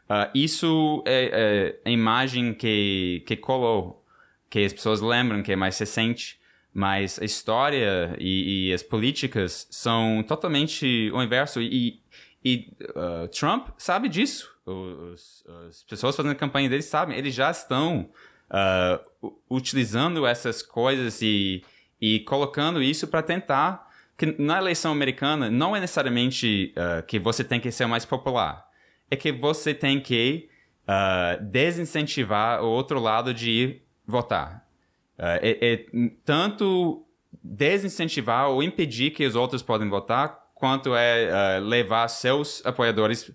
Uh, 0.09 0.25
isso 0.33 1.03
é, 1.05 1.77
é, 1.85 1.89
a 1.89 1.91
imagem 1.91 2.51
que, 2.51 3.23
que 3.27 3.35
colou, 3.35 4.03
que 4.49 4.65
as 4.65 4.73
pessoas 4.73 5.01
lembram, 5.01 5.43
que 5.43 5.51
é 5.51 5.55
mais 5.55 5.77
recente, 5.77 6.39
mas 6.73 7.19
a 7.19 7.25
história 7.25 8.15
e, 8.17 8.69
e 8.69 8.73
as 8.73 8.81
políticas 8.81 9.67
são 9.69 10.23
totalmente 10.27 11.11
o 11.13 11.21
inverso. 11.21 11.61
E, 11.61 12.01
e 12.43 12.73
uh, 12.95 13.27
Trump 13.27 13.67
sabe 13.77 14.09
disso. 14.09 14.49
Os, 14.65 15.43
as 15.67 15.83
pessoas 15.83 16.15
fazendo 16.15 16.31
a 16.31 16.35
campanha 16.35 16.69
dele 16.69 16.81
sabem, 16.81 17.15
eles 17.15 17.35
já 17.35 17.51
estão 17.51 18.09
uh, 18.49 19.31
utilizando 19.47 20.25
essas 20.25 20.63
coisas 20.63 21.21
e, 21.21 21.63
e 22.01 22.21
colocando 22.21 22.81
isso 22.81 23.07
para 23.07 23.21
tentar. 23.21 23.87
Que 24.17 24.35
na 24.37 24.57
eleição 24.57 24.91
americana 24.91 25.49
não 25.49 25.73
é 25.73 25.79
necessariamente 25.79 26.73
que 27.07 27.17
você 27.17 27.41
tem 27.41 27.57
que 27.57 27.71
ser 27.71 27.85
mais 27.85 28.03
popular 28.03 28.68
é 29.09 29.15
que 29.15 29.31
você 29.31 29.73
tem 29.73 29.99
que 29.99 30.49
uh, 30.87 31.43
desincentivar 31.43 32.63
o 32.63 32.67
outro 32.67 32.99
lado 32.99 33.33
de 33.33 33.49
ir 33.49 33.83
votar. 34.05 34.65
Uh, 35.17 35.39
é, 35.41 35.73
é, 35.73 35.85
tanto 36.23 37.05
desincentivar 37.43 38.49
ou 38.49 38.63
impedir 38.63 39.11
que 39.11 39.25
os 39.25 39.35
outros 39.35 39.61
podem 39.61 39.89
votar, 39.89 40.47
quanto 40.55 40.95
é 40.95 41.59
uh, 41.59 41.63
levar 41.63 42.07
seus 42.07 42.65
apoiadores 42.65 43.31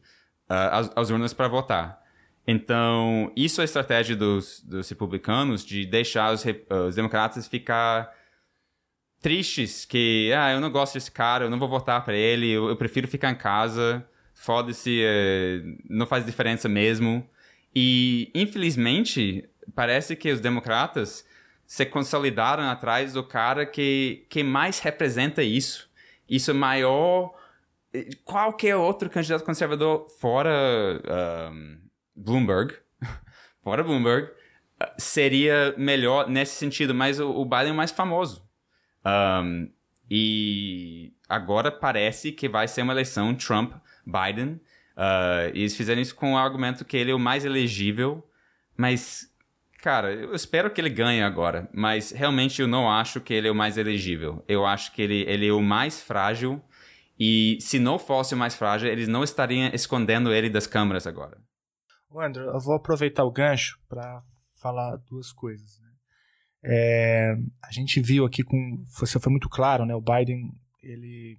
às, 0.48 0.90
às, 0.94 1.10
urnas 1.10 1.32
para 1.32 1.48
votar. 1.48 2.02
Então, 2.46 3.32
isso 3.34 3.60
é 3.60 3.62
a 3.62 3.64
estratégia 3.64 4.14
dos, 4.14 4.60
dos 4.60 4.88
republicanos 4.90 5.64
de 5.64 5.86
deixar 5.86 6.34
os, 6.34 6.44
os 6.86 6.94
democratas 6.94 7.48
ficar 7.48 8.12
tristes 9.22 9.86
que, 9.86 10.30
ah, 10.36 10.52
eu 10.52 10.60
não 10.60 10.70
gosto 10.70 10.94
desse 10.94 11.10
cara, 11.10 11.46
eu 11.46 11.50
não 11.50 11.58
vou 11.58 11.66
votar 11.66 12.04
para 12.04 12.14
ele, 12.14 12.50
eu, 12.50 12.68
eu 12.68 12.76
prefiro 12.76 13.08
ficar 13.08 13.30
em 13.30 13.34
casa 13.34 14.06
foda-se, 14.34 15.00
é, 15.02 15.62
não 15.88 16.06
faz 16.06 16.26
diferença 16.26 16.68
mesmo. 16.68 17.26
E, 17.74 18.30
infelizmente, 18.34 19.48
parece 19.74 20.14
que 20.14 20.30
os 20.30 20.40
democratas 20.40 21.26
se 21.66 21.86
consolidaram 21.86 22.64
atrás 22.64 23.14
do 23.14 23.24
cara 23.24 23.64
que, 23.64 24.26
que 24.28 24.42
mais 24.42 24.78
representa 24.80 25.42
isso. 25.42 25.88
Isso 26.28 26.50
é 26.50 26.54
maior. 26.54 27.34
Qualquer 28.24 28.76
outro 28.76 29.08
candidato 29.08 29.44
conservador 29.44 30.08
fora 30.20 30.50
um, 31.52 31.78
Bloomberg, 32.14 32.74
fora 33.62 33.82
Bloomberg, 33.82 34.30
seria 34.98 35.74
melhor 35.78 36.28
nesse 36.28 36.56
sentido, 36.56 36.94
mas 36.94 37.20
o, 37.20 37.30
o 37.30 37.44
Biden 37.44 37.70
é 37.70 37.72
mais 37.72 37.90
famoso. 37.90 38.46
Um, 39.06 39.70
e 40.10 41.12
agora 41.28 41.70
parece 41.70 42.32
que 42.32 42.48
vai 42.48 42.68
ser 42.68 42.82
uma 42.82 42.92
eleição 42.92 43.34
Trump 43.34 43.74
Biden. 44.06 44.60
Uh, 44.96 45.50
e 45.54 45.60
eles 45.60 45.76
fizeram 45.76 46.00
isso 46.00 46.14
com 46.14 46.34
o 46.34 46.38
argumento 46.38 46.84
que 46.84 46.96
ele 46.96 47.10
é 47.10 47.14
o 47.14 47.18
mais 47.18 47.44
elegível, 47.44 48.24
mas, 48.76 49.28
cara, 49.82 50.12
eu 50.12 50.34
espero 50.34 50.70
que 50.70 50.80
ele 50.80 50.90
ganhe 50.90 51.22
agora, 51.22 51.68
mas 51.72 52.12
realmente 52.12 52.62
eu 52.62 52.68
não 52.68 52.88
acho 52.88 53.20
que 53.20 53.34
ele 53.34 53.48
é 53.48 53.50
o 53.50 53.54
mais 53.54 53.76
elegível. 53.76 54.44
Eu 54.46 54.64
acho 54.64 54.92
que 54.92 55.02
ele, 55.02 55.22
ele 55.22 55.48
é 55.48 55.52
o 55.52 55.60
mais 55.60 56.00
frágil, 56.00 56.62
e 57.18 57.58
se 57.60 57.78
não 57.78 57.98
fosse 57.98 58.34
o 58.34 58.36
mais 58.36 58.54
frágil, 58.54 58.88
eles 58.88 59.08
não 59.08 59.24
estariam 59.24 59.70
escondendo 59.72 60.32
ele 60.32 60.48
das 60.48 60.66
câmeras 60.66 61.06
agora. 61.06 61.38
Andrew, 62.16 62.46
eu 62.46 62.60
vou 62.60 62.76
aproveitar 62.76 63.24
o 63.24 63.32
gancho 63.32 63.78
para 63.88 64.22
falar 64.60 64.96
duas 65.08 65.32
coisas. 65.32 65.80
Né? 65.80 65.88
É, 66.64 67.34
a 67.62 67.72
gente 67.72 68.00
viu 68.00 68.24
aqui 68.24 68.42
com. 68.42 68.84
Você 68.98 69.18
foi 69.18 69.30
muito 69.30 69.48
claro, 69.48 69.84
né? 69.84 69.94
O 69.94 70.00
Biden 70.00 70.52
ele 70.82 71.38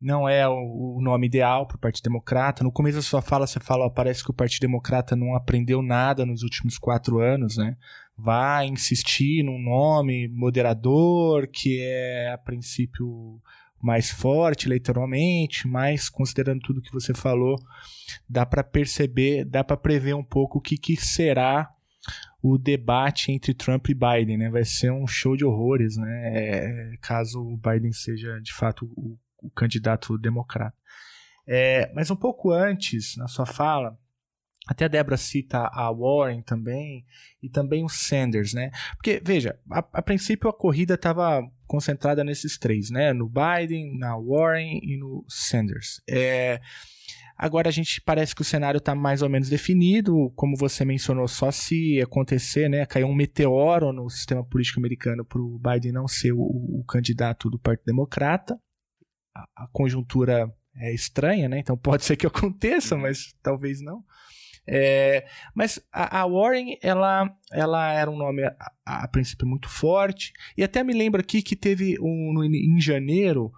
não 0.00 0.26
é 0.26 0.48
o, 0.48 0.98
nome 1.00 1.26
ideal 1.26 1.66
para 1.66 1.76
o 1.76 1.80
Partido 1.80 2.04
Democrata. 2.04 2.64
No 2.64 2.72
começo 2.72 2.96
da 2.96 3.02
sua 3.02 3.20
fala, 3.20 3.46
você 3.46 3.60
fala, 3.60 3.84
ó, 3.84 3.90
parece 3.90 4.24
que 4.24 4.30
o 4.30 4.34
Partido 4.34 4.62
Democrata 4.62 5.14
não 5.14 5.34
aprendeu 5.34 5.82
nada 5.82 6.24
nos 6.24 6.42
últimos 6.42 6.78
quatro 6.78 7.18
anos, 7.18 7.58
né? 7.58 7.76
Vai 8.16 8.66
insistir 8.66 9.42
num 9.42 9.58
nome 9.58 10.26
moderador, 10.28 11.46
que 11.48 11.80
é, 11.82 12.32
a 12.32 12.38
princípio, 12.38 13.40
mais 13.82 14.10
forte 14.10 14.66
eleitoralmente, 14.66 15.66
mas 15.66 16.08
considerando 16.08 16.60
tudo 16.60 16.82
que 16.82 16.92
você 16.92 17.14
falou, 17.14 17.56
dá 18.28 18.44
para 18.44 18.62
perceber, 18.62 19.44
dá 19.44 19.64
para 19.64 19.76
prever 19.76 20.14
um 20.14 20.24
pouco 20.24 20.58
o 20.58 20.60
que, 20.60 20.76
que 20.76 20.96
será 20.96 21.70
o 22.42 22.56
debate 22.56 23.32
entre 23.32 23.52
Trump 23.52 23.88
e 23.88 23.94
Biden, 23.94 24.38
né? 24.38 24.50
Vai 24.50 24.64
ser 24.64 24.90
um 24.90 25.06
show 25.06 25.36
de 25.36 25.44
horrores, 25.44 25.96
né? 25.96 26.32
É, 26.34 26.96
caso 27.02 27.38
o 27.40 27.56
Biden 27.56 27.92
seja 27.92 28.40
de 28.40 28.52
fato 28.52 28.86
o 28.96 29.18
o 29.42 29.50
candidato 29.50 30.16
democrata. 30.18 30.76
É, 31.46 31.90
mas 31.94 32.10
um 32.10 32.16
pouco 32.16 32.52
antes, 32.52 33.16
na 33.16 33.26
sua 33.26 33.46
fala, 33.46 33.98
até 34.66 34.84
a 34.84 34.88
Débora 34.88 35.16
cita 35.16 35.68
a 35.72 35.90
Warren 35.90 36.42
também, 36.42 37.04
e 37.42 37.48
também 37.48 37.84
o 37.84 37.88
Sanders, 37.88 38.54
né? 38.54 38.70
Porque, 38.94 39.20
veja, 39.24 39.58
a, 39.70 39.78
a 39.78 40.02
princípio 40.02 40.48
a 40.48 40.52
corrida 40.52 40.94
estava 40.94 41.42
concentrada 41.66 42.22
nesses 42.22 42.56
três, 42.58 42.90
né? 42.90 43.12
No 43.12 43.28
Biden, 43.28 43.98
na 43.98 44.16
Warren 44.16 44.80
e 44.82 44.96
no 44.96 45.24
Sanders. 45.28 46.00
É, 46.08 46.60
agora 47.36 47.68
a 47.68 47.72
gente 47.72 48.00
parece 48.00 48.34
que 48.34 48.42
o 48.42 48.44
cenário 48.44 48.78
está 48.78 48.94
mais 48.94 49.22
ou 49.22 49.28
menos 49.28 49.48
definido, 49.48 50.30
como 50.36 50.56
você 50.56 50.84
mencionou, 50.84 51.26
só 51.26 51.50
se 51.50 52.00
acontecer, 52.00 52.68
né? 52.68 52.86
Cair 52.86 53.04
um 53.04 53.14
meteoro 53.14 53.92
no 53.92 54.08
sistema 54.08 54.44
político 54.44 54.78
americano 54.78 55.24
para 55.24 55.40
o 55.40 55.58
Biden 55.58 55.92
não 55.92 56.06
ser 56.06 56.32
o, 56.32 56.42
o 56.42 56.84
candidato 56.86 57.50
do 57.50 57.58
Partido 57.58 57.86
Democrata 57.86 58.56
a, 59.56 59.66
conjuntura 59.72 60.52
é 60.76 60.94
estranha, 60.94 61.48
né? 61.48 61.58
Então 61.58 61.76
pode 61.76 62.04
ser 62.04 62.16
que 62.16 62.26
aconteça, 62.28 62.94
uhum. 62.94 63.02
mas 63.02 63.34
talvez 63.42 63.80
não. 63.80 64.04
É, 64.66 65.26
mas 65.54 65.80
a, 65.92 66.20
a, 66.20 66.26
Warren, 66.26 66.76
ela, 66.82 67.28
ela 67.50 67.92
era 67.92 68.10
um 68.10 68.16
nome 68.16 68.44
a, 68.44 68.54
a, 68.84 69.08
princípio 69.08 69.46
muito 69.46 69.68
forte, 69.68 70.32
e 70.56 70.62
até 70.62 70.84
me 70.84 70.92
lembro 70.92 71.20
aqui 71.20 71.42
que 71.42 71.56
teve 71.56 71.98
um, 72.00 72.32
no, 72.32 72.44
em 72.44 72.80
janeiro 72.80 73.50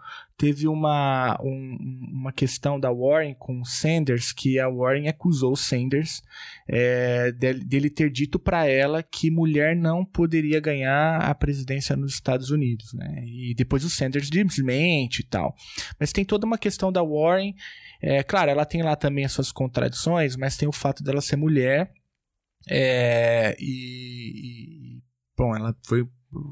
teve 0.43 0.67
uma, 0.67 1.39
um, 1.41 1.77
uma 2.11 2.33
questão 2.33 2.81
da 2.81 2.91
Warren 2.91 3.33
com 3.39 3.65
Sanders, 3.65 4.33
que 4.33 4.59
a 4.59 4.69
Warren 4.69 5.07
acusou 5.07 5.55
Sanders 5.55 6.21
é, 6.69 7.31
dele, 7.31 7.65
dele 7.65 7.89
ter 7.89 8.11
dito 8.11 8.41
para 8.41 8.67
ela 8.67 9.05
que 9.05 9.31
mulher 9.31 9.77
não 9.77 10.05
poderia 10.05 10.59
ganhar 10.59 11.19
a 11.21 11.33
presidência 11.33 11.95
nos 11.95 12.15
Estados 12.15 12.51
Unidos, 12.51 12.93
né? 12.93 13.23
E 13.25 13.55
depois 13.55 13.85
o 13.85 13.89
Sanders 13.89 14.29
desmente 14.29 15.21
e 15.21 15.25
tal. 15.25 15.55
Mas 15.97 16.11
tem 16.11 16.25
toda 16.25 16.45
uma 16.45 16.59
questão 16.59 16.91
da 16.91 17.05
Warren. 17.05 17.55
É, 18.01 18.25
claro, 18.25 18.51
ela 18.51 18.65
tem 18.65 18.83
lá 18.83 18.97
também 18.97 19.25
as 19.25 19.31
suas 19.31 19.53
contradições, 19.53 20.35
mas 20.35 20.57
tem 20.57 20.69
o 20.69 20.73
fato 20.73 21.05
dela 21.05 21.21
ser 21.21 21.37
mulher. 21.37 21.93
É, 22.69 23.57
e, 23.61 24.97
e, 24.97 25.03
bom, 25.39 25.55
ela 25.55 25.73
foi 25.87 26.05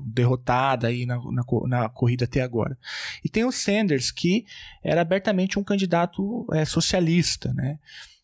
derrotada 0.06 0.88
aí 0.88 1.06
na, 1.06 1.16
na, 1.16 1.44
na, 1.66 1.88
corrida 1.88 2.24
até 2.24 2.42
agora. 2.42 2.78
E 3.24 3.28
tem 3.28 3.44
o 3.44 3.52
Sanders, 3.52 4.10
que 4.10 4.44
era 4.82 5.00
abertamente 5.00 5.58
um 5.58 5.64
candidato 5.64 6.46
é, 6.52 6.64
socialista, 6.64 7.52
né? 7.54 7.78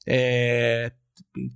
É, 0.07 0.93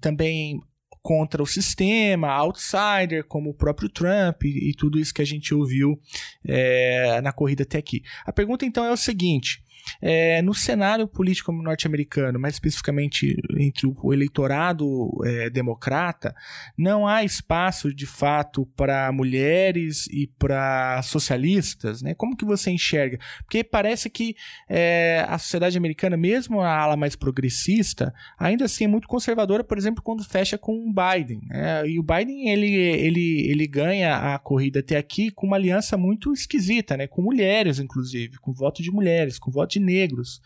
também 0.00 0.60
contra 1.02 1.42
o 1.42 1.46
sistema, 1.46 2.28
outsider, 2.28 3.24
como 3.24 3.50
o 3.50 3.54
próprio 3.54 3.88
Trump 3.88 4.44
e, 4.44 4.70
e 4.70 4.74
tudo 4.74 4.98
isso 4.98 5.14
que 5.14 5.22
a 5.22 5.26
gente 5.26 5.54
ouviu 5.54 6.00
é, 6.46 7.20
na 7.22 7.32
corrida 7.32 7.62
até 7.62 7.78
aqui. 7.78 8.02
A 8.24 8.32
pergunta 8.32 8.66
então 8.66 8.84
é 8.84 8.92
o 8.92 8.96
seguinte: 8.96 9.62
é, 10.00 10.42
no 10.42 10.54
cenário 10.54 11.06
político 11.06 11.52
norte-americano, 11.52 12.38
mais 12.38 12.54
especificamente 12.54 13.36
entre 13.58 13.86
o 13.86 14.12
eleitorado 14.12 15.10
é, 15.24 15.50
democrata, 15.50 16.34
não 16.76 17.06
há 17.06 17.24
espaço 17.24 17.92
de 17.94 18.06
fato 18.06 18.66
para 18.76 19.10
mulheres 19.12 20.06
e 20.08 20.26
para 20.38 21.00
socialistas, 21.02 22.02
né? 22.02 22.14
Como 22.14 22.36
que 22.36 22.44
você 22.44 22.70
enxerga? 22.70 23.18
Porque 23.44 23.62
parece 23.62 24.08
que 24.08 24.34
é, 24.68 25.24
a 25.28 25.38
sociedade 25.38 25.76
americana, 25.76 26.16
mesmo 26.16 26.60
a 26.60 26.74
ala 26.74 26.96
mais 26.96 27.16
progressista, 27.16 28.12
ainda 28.38 28.64
assim 28.64 28.84
é 28.84 28.88
muito 28.88 29.08
conservadora, 29.08 29.64
por 29.64 29.78
exemplo, 29.78 30.02
quando 30.02 30.24
fecha 30.24 30.56
com 30.56 30.72
o 30.72 30.92
Biden. 30.92 31.40
Né? 31.46 31.88
E 31.88 31.98
o 31.98 32.02
Biden 32.02 32.50
ele, 32.50 32.72
ele, 32.74 33.50
ele 33.50 33.66
ganha 33.66 34.34
a 34.34 34.38
corrida 34.38 34.80
até 34.80 34.96
aqui 34.96 35.30
com 35.30 35.46
uma 35.46 35.56
aliança 35.56 35.96
muito 35.96 36.32
esquisita, 36.32 36.96
né? 36.96 37.06
Com 37.06 37.22
mulheres, 37.22 37.78
inclusive, 37.78 38.38
com 38.38 38.52
voto 38.52 38.82
de 38.82 38.90
mulheres, 38.90 39.38
com 39.38 39.50
voto 39.50 39.69
de 39.70 39.80
negros, 39.80 40.40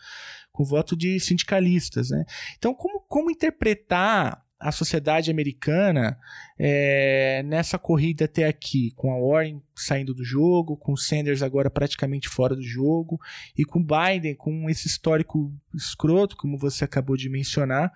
com 0.51 0.63
voto 0.63 0.95
de 0.95 1.19
sindicalistas, 1.19 2.09
né? 2.09 2.23
Então, 2.57 2.73
como, 2.73 3.01
como 3.01 3.31
interpretar 3.31 4.45
a 4.59 4.71
sociedade 4.71 5.29
americana 5.29 6.17
é, 6.57 7.43
nessa 7.43 7.77
corrida 7.77 8.25
até 8.25 8.45
aqui, 8.45 8.91
com 8.95 9.11
a 9.11 9.19
Warren 9.19 9.61
saindo 9.75 10.13
do 10.13 10.23
jogo, 10.23 10.77
com 10.77 10.93
o 10.93 10.97
Sanders 10.97 11.43
agora 11.43 11.69
praticamente 11.69 12.29
fora 12.29 12.55
do 12.55 12.63
jogo, 12.63 13.19
e 13.57 13.65
com 13.65 13.83
Biden 13.83 14.35
com 14.35 14.69
esse 14.69 14.87
histórico 14.87 15.53
escroto, 15.73 16.37
como 16.37 16.57
você 16.57 16.85
acabou 16.85 17.17
de 17.17 17.29
mencionar, 17.29 17.91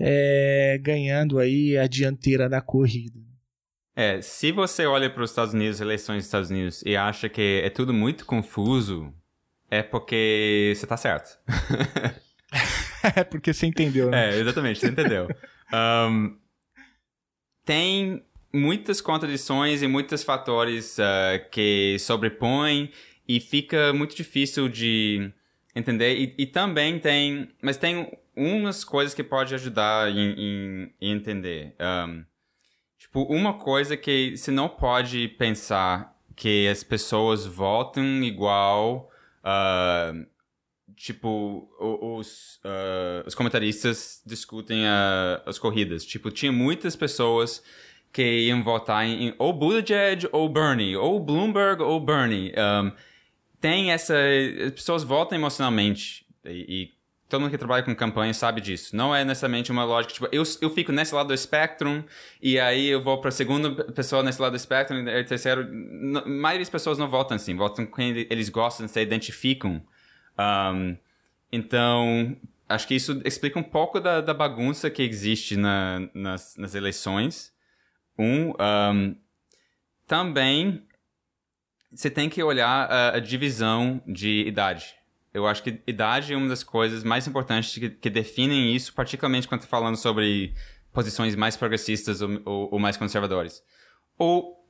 é, 0.00 0.78
ganhando 0.80 1.38
aí 1.38 1.76
a 1.76 1.86
dianteira 1.86 2.48
da 2.48 2.60
corrida. 2.60 3.20
É, 3.96 4.20
se 4.20 4.50
você 4.50 4.86
olha 4.86 5.08
para 5.08 5.22
os 5.22 5.30
Estados 5.30 5.54
Unidos, 5.54 5.80
eleições 5.80 6.18
dos 6.18 6.26
Estados 6.26 6.50
Unidos, 6.50 6.82
e 6.84 6.96
acha 6.96 7.28
que 7.28 7.60
é 7.62 7.70
tudo 7.70 7.92
muito 7.92 8.24
confuso, 8.24 9.12
é 9.78 9.82
porque 9.82 10.72
você 10.76 10.86
tá 10.86 10.96
certo. 10.96 11.38
é 13.16 13.24
porque 13.24 13.52
você 13.52 13.66
entendeu, 13.66 14.10
né? 14.10 14.30
É, 14.30 14.38
exatamente, 14.38 14.80
você 14.80 14.88
entendeu. 14.88 15.28
Um, 15.72 16.36
tem 17.64 18.24
muitas 18.52 19.00
contradições 19.00 19.82
e 19.82 19.88
muitos 19.88 20.22
fatores 20.22 20.96
uh, 20.98 21.50
que 21.50 21.96
sobrepõem 21.98 22.92
e 23.26 23.40
fica 23.40 23.92
muito 23.92 24.14
difícil 24.14 24.68
de 24.68 25.32
entender. 25.74 26.16
E, 26.16 26.34
e, 26.38 26.46
também 26.46 26.98
tem. 26.98 27.48
Mas 27.60 27.76
tem 27.76 28.12
umas 28.36 28.84
coisas 28.84 29.14
que 29.14 29.24
pode 29.24 29.54
ajudar 29.54 30.10
em, 30.10 30.34
em, 30.38 30.94
em 31.00 31.12
entender. 31.12 31.74
Um, 31.80 32.24
tipo, 32.98 33.22
uma 33.22 33.54
coisa 33.54 33.96
que 33.96 34.36
você 34.36 34.50
não 34.50 34.68
pode 34.68 35.28
pensar 35.28 36.14
que 36.36 36.68
as 36.68 36.84
pessoas 36.84 37.44
votam 37.44 38.22
igual. 38.22 39.10
Uh, 39.44 40.26
tipo, 40.96 41.68
os, 41.78 42.60
uh, 42.64 43.26
os 43.26 43.34
comentaristas 43.34 44.22
discutem 44.24 44.84
uh, 44.84 45.42
as 45.46 45.58
corridas. 45.58 46.04
Tipo, 46.04 46.30
tinha 46.30 46.50
muitas 46.50 46.96
pessoas 46.96 47.62
que 48.12 48.22
iam 48.22 48.62
votar 48.62 49.04
em, 49.04 49.28
em 49.28 49.34
ou 49.38 49.52
Buttigieg 49.52 50.28
ou 50.32 50.48
Bernie, 50.48 50.96
ou 50.96 51.20
Bloomberg 51.20 51.82
ou 51.82 52.00
Bernie. 52.00 52.52
Um, 52.52 52.92
tem 53.60 53.90
essa... 53.90 54.14
As 54.66 54.72
pessoas 54.72 55.02
votam 55.02 55.36
emocionalmente 55.36 56.24
e, 56.44 56.90
e, 56.90 56.92
todo 57.28 57.40
mundo 57.40 57.50
que 57.50 57.58
trabalha 57.58 57.82
com 57.82 57.94
campanha 57.94 58.32
sabe 58.34 58.60
disso. 58.60 58.94
Não 58.94 59.14
é 59.14 59.24
necessariamente 59.24 59.72
uma 59.72 59.84
lógica, 59.84 60.14
tipo, 60.14 60.28
eu, 60.30 60.42
eu 60.60 60.70
fico 60.70 60.92
nesse 60.92 61.14
lado 61.14 61.28
do 61.28 61.34
espectro 61.34 62.04
e 62.40 62.58
aí 62.60 62.86
eu 62.86 63.02
vou 63.02 63.20
para 63.20 63.28
a 63.28 63.32
segunda 63.32 63.84
pessoa 63.92 64.22
nesse 64.22 64.40
lado 64.40 64.52
do 64.52 64.56
espectro 64.56 64.96
e 64.96 65.24
terceiro... 65.24 65.62
A 65.62 66.28
maioria 66.28 66.60
das 66.60 66.70
pessoas 66.70 66.98
não 66.98 67.08
votam 67.08 67.36
assim, 67.36 67.56
votam 67.56 67.86
com 67.86 67.96
quem 67.96 68.26
eles 68.30 68.48
gostam, 68.48 68.86
se 68.86 69.00
identificam. 69.00 69.82
Um, 70.38 70.96
então, 71.50 72.36
acho 72.68 72.86
que 72.86 72.94
isso 72.94 73.20
explica 73.24 73.58
um 73.58 73.62
pouco 73.62 74.00
da, 74.00 74.20
da 74.20 74.34
bagunça 74.34 74.90
que 74.90 75.02
existe 75.02 75.56
na, 75.56 76.08
nas, 76.12 76.56
nas 76.56 76.74
eleições. 76.74 77.52
Um, 78.18 78.50
um, 78.50 79.16
também 80.06 80.86
você 81.92 82.10
tem 82.10 82.28
que 82.28 82.42
olhar 82.42 82.90
a, 82.90 83.16
a, 83.16 83.20
divisão 83.20 84.02
de 84.06 84.44
idade. 84.46 84.96
Eu 85.34 85.48
acho 85.48 85.64
que 85.64 85.82
idade 85.86 86.32
é 86.32 86.36
uma 86.36 86.48
das 86.48 86.62
coisas 86.62 87.02
mais 87.02 87.26
importantes 87.26 87.76
que, 87.76 87.90
que 87.90 88.08
definem 88.08 88.74
isso, 88.74 88.94
particularmente 88.94 89.48
quando 89.48 89.62
está 89.62 89.70
falando 89.70 89.96
sobre 89.96 90.54
posições 90.92 91.34
mais 91.34 91.56
progressistas 91.56 92.22
ou, 92.22 92.40
ou, 92.44 92.68
ou 92.74 92.78
mais 92.78 92.96
conservadoras. 92.96 93.60
Ou 94.16 94.64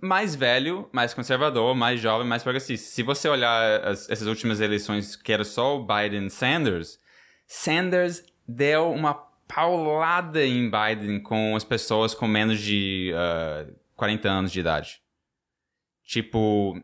mais 0.00 0.36
velho, 0.36 0.88
mais 0.92 1.12
conservador, 1.12 1.74
mais 1.74 2.00
jovem, 2.00 2.26
mais 2.26 2.44
progressista. 2.44 2.88
Se 2.88 3.02
você 3.02 3.28
olhar 3.28 3.84
as, 3.84 4.08
essas 4.08 4.28
últimas 4.28 4.60
eleições, 4.60 5.16
que 5.16 5.32
era 5.32 5.44
só 5.44 5.76
o 5.76 5.84
Biden 5.84 6.28
Sanders, 6.28 6.98
Sanders 7.46 8.22
deu 8.46 8.92
uma 8.92 9.14
paulada 9.48 10.44
em 10.44 10.70
Biden 10.70 11.20
com 11.20 11.56
as 11.56 11.64
pessoas 11.64 12.14
com 12.14 12.28
menos 12.28 12.60
de 12.60 13.12
uh, 13.12 13.74
40 13.96 14.28
anos 14.28 14.52
de 14.52 14.60
idade. 14.60 15.02
Tipo, 16.04 16.80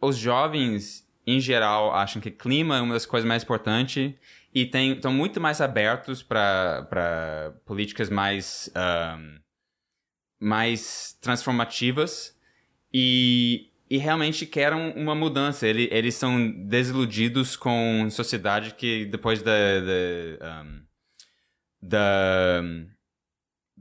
os 0.00 0.16
jovens, 0.16 1.08
em 1.26 1.40
geral, 1.40 1.94
acham 1.94 2.20
que 2.20 2.30
clima 2.30 2.78
é 2.78 2.80
uma 2.80 2.94
das 2.94 3.06
coisas 3.06 3.26
mais 3.26 3.42
importantes 3.42 4.14
e 4.54 4.70
estão 4.72 5.12
muito 5.12 5.40
mais 5.40 5.60
abertos 5.60 6.22
para 6.22 7.54
políticas 7.64 8.10
mais. 8.10 8.70
Um, 8.76 9.42
mais 10.42 11.16
transformativas 11.20 12.36
e, 12.92 13.70
e 13.88 13.96
realmente 13.96 14.44
querem 14.44 14.92
uma 14.96 15.14
mudança. 15.14 15.66
Ele, 15.68 15.88
eles 15.92 16.16
são 16.16 16.50
desiludidos 16.66 17.56
com 17.56 18.08
sociedade 18.10 18.74
que 18.74 19.06
depois 19.06 19.40
da, 19.40 19.52
da, 19.52 20.62
um, 20.64 20.82
da 21.80 22.62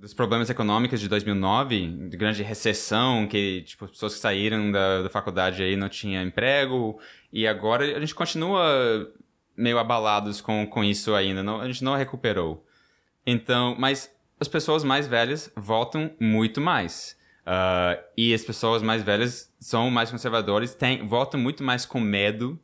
dos 0.02 0.16
problemas 0.16 0.50
econômicos 0.50 1.00
de 1.00 1.08
2009, 1.08 2.08
de 2.10 2.18
grande 2.18 2.42
recessão, 2.42 3.28
que 3.28 3.62
tipo, 3.62 3.86
as 3.86 3.92
pessoas 3.92 4.16
que 4.16 4.20
saíram 4.20 4.72
da, 4.72 5.04
da 5.04 5.10
faculdade 5.12 5.62
aí 5.62 5.78
não 5.78 5.88
tinham 5.88 6.24
emprego, 6.24 7.00
e 7.32 7.48
agora 7.48 7.86
a 7.96 8.00
gente 8.00 8.16
continua 8.16 9.08
meio 9.56 9.78
abalados 9.78 10.42
com, 10.42 10.66
com 10.66 10.84
isso 10.84 11.14
ainda, 11.14 11.44
não, 11.44 11.62
a 11.62 11.68
gente 11.68 11.84
não 11.84 11.96
recuperou. 11.96 12.66
Então, 13.28 13.76
mas 13.78 14.12
as 14.40 14.48
pessoas 14.48 14.84
mais 14.84 15.06
velhas 15.06 15.52
votam 15.56 16.12
muito 16.20 16.60
mais. 16.60 17.16
Uh, 17.42 18.02
e 18.18 18.34
as 18.34 18.44
pessoas 18.44 18.82
mais 18.82 19.04
velhas 19.04 19.54
são 19.60 19.92
mais 19.92 20.10
conservadores, 20.10 20.74
têm, 20.74 21.06
votam 21.06 21.40
muito 21.40 21.64
mais 21.64 21.86
com 21.86 22.00
medo, 22.00 22.60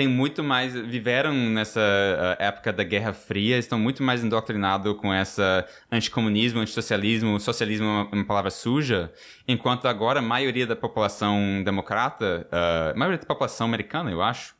têm 0.00 0.08
muito 0.08 0.42
mais, 0.42 0.72
viveram 0.72 1.34
nessa 1.34 1.78
uh, 1.78 2.42
época 2.42 2.72
da 2.72 2.82
Guerra 2.82 3.12
Fria, 3.12 3.58
estão 3.58 3.78
muito 3.78 4.02
mais 4.02 4.24
indoctrinados 4.24 4.96
com 4.96 5.12
essa 5.12 5.68
anticomunismo, 5.92 6.58
antissocialismo, 6.58 7.38
socialismo 7.38 7.84
é 7.84 7.90
uma, 7.90 8.10
uma 8.10 8.24
palavra 8.24 8.50
suja, 8.50 9.12
enquanto 9.46 9.86
agora 9.86 10.20
a 10.20 10.22
maioria 10.22 10.66
da 10.66 10.74
população 10.74 11.62
democrata, 11.62 12.48
uh, 12.50 12.92
a 12.92 12.98
maioria 12.98 13.18
da 13.18 13.26
população 13.26 13.66
americana, 13.66 14.10
eu 14.10 14.22
acho, 14.22 14.56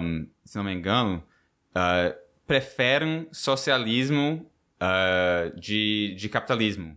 um, 0.00 0.28
se 0.44 0.56
não 0.56 0.62
me 0.62 0.72
engano, 0.72 1.24
uh, 1.70 2.14
preferem 2.46 3.26
socialismo 3.32 4.48
uh, 4.80 5.58
de, 5.58 6.14
de 6.16 6.28
capitalismo. 6.28 6.96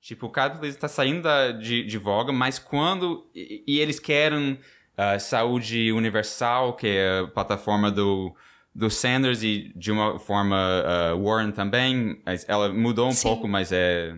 Tipo, 0.00 0.28
o 0.28 0.30
capitalismo 0.30 0.76
está 0.76 0.88
saindo 0.88 1.24
da, 1.24 1.52
de, 1.52 1.84
de 1.84 1.98
voga, 1.98 2.32
mas 2.32 2.58
quando. 2.58 3.28
E, 3.34 3.62
e 3.66 3.80
eles 3.80 4.00
querem 4.00 4.58
uh, 4.96 5.18
saúde 5.20 5.92
universal, 5.92 6.74
que 6.74 6.86
é 6.86 7.20
a 7.20 7.26
plataforma 7.26 7.90
do, 7.90 8.34
do 8.74 8.90
Sanders 8.90 9.42
e 9.42 9.72
de 9.74 9.90
uma 9.90 10.18
forma 10.18 10.56
uh, 10.56 11.22
Warren 11.22 11.52
também. 11.52 12.22
Ela 12.46 12.72
mudou 12.72 13.08
um 13.08 13.12
Sim. 13.12 13.28
pouco, 13.28 13.48
mas 13.48 13.70
é. 13.72 14.16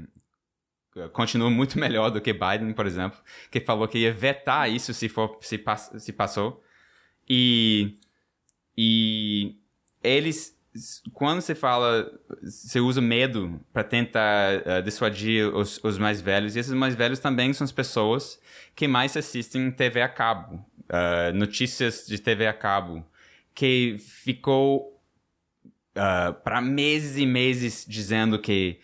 Continua 1.12 1.50
muito 1.50 1.76
melhor 1.80 2.10
do 2.10 2.20
que 2.20 2.32
Biden, 2.32 2.72
por 2.72 2.86
exemplo, 2.86 3.18
que 3.50 3.60
falou 3.60 3.88
que 3.88 3.98
ia 3.98 4.12
vetar 4.12 4.70
isso 4.70 4.94
se, 4.94 5.08
for, 5.08 5.38
se, 5.40 5.62
se 5.98 6.12
passou. 6.12 6.62
E. 7.28 7.98
E 8.76 9.56
eles 10.02 10.53
quando 11.12 11.40
você 11.40 11.54
fala, 11.54 12.10
você 12.42 12.80
usa 12.80 13.00
medo 13.00 13.60
para 13.72 13.84
tentar 13.84 14.56
uh, 14.56 14.82
dissuadir 14.82 15.54
os, 15.54 15.82
os, 15.84 15.98
mais 15.98 16.20
velhos, 16.20 16.56
e 16.56 16.58
esses 16.58 16.72
mais 16.72 16.94
velhos 16.94 17.20
também 17.20 17.52
são 17.52 17.64
as 17.64 17.72
pessoas 17.72 18.40
que 18.74 18.88
mais 18.88 19.16
assistem 19.16 19.70
TV 19.70 20.02
a 20.02 20.08
cabo, 20.08 20.64
uh, 20.90 21.32
notícias 21.34 22.06
de 22.06 22.18
TV 22.18 22.48
a 22.48 22.52
cabo, 22.52 23.04
que 23.54 23.96
ficou 24.00 25.00
uh, 25.96 26.34
para 26.42 26.60
meses 26.60 27.16
e 27.18 27.26
meses 27.26 27.86
dizendo 27.88 28.36
que 28.36 28.80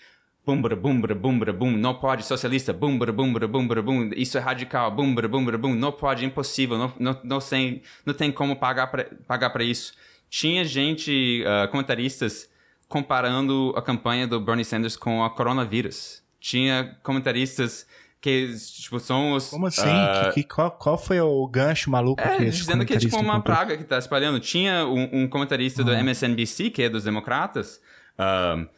bumbra, 0.47 0.77
bumbra, 0.77 1.15
bumbra, 1.15 1.53
bum, 1.53 1.73
não 1.73 1.95
pode, 1.95 2.25
socialista, 2.25 2.73
bumbra, 2.73 3.13
bumbra, 3.13 3.49
bumbra, 3.49 3.83
bum, 3.83 4.11
isso 4.15 4.39
é 4.39 4.41
radical, 4.41 4.93
bumbra, 4.93 5.27
bumbra, 5.27 5.59
bum, 5.59 5.75
não 5.75 5.91
pode, 5.91 6.25
impossível, 6.25 6.79
não, 6.79 6.93
não, 7.01 7.21
não, 7.25 7.39
tem, 7.41 7.83
não 8.07 8.15
tem 8.15 8.31
como 8.31 8.55
pagar 8.55 8.87
para 8.87 9.07
pagar 9.27 9.61
isso 9.61 9.93
tinha 10.31 10.65
gente, 10.65 11.45
uh, 11.45 11.69
comentaristas, 11.71 12.49
comparando 12.89 13.75
a 13.77 13.83
campanha 13.83 14.29
do 14.29 14.41
Bernie 14.41 14.65
Sanders 14.65 14.97
com 14.97 15.25
a 15.25 15.29
coronavírus. 15.29 16.23
Tinha 16.39 16.97
comentaristas 17.03 17.87
que 18.21 18.55
tipo, 18.81 19.01
são 19.01 19.33
os. 19.33 19.49
Como 19.49 19.67
assim? 19.67 19.89
Uh, 19.89 20.29
que, 20.33 20.43
que, 20.43 20.45
qual, 20.45 20.71
qual 20.71 20.97
foi 20.97 21.21
o 21.21 21.47
gancho 21.49 21.91
maluco 21.91 22.23
é, 22.23 22.37
que 22.37 22.45
dizendo 22.45 22.87
que 22.87 22.95
é 22.95 22.99
tipo 22.99 23.19
uma 23.19 23.41
praga 23.43 23.77
que 23.77 23.85
tá 23.85 23.99
espalhando. 23.99 24.39
Tinha 24.39 24.87
um, 24.87 25.23
um 25.23 25.29
comentarista 25.29 25.83
do 25.83 25.93
MSNBC, 25.93 26.71
que 26.71 26.83
é 26.83 26.89
dos 26.89 27.05
democratas, 27.05 27.81
uh, 28.19 28.69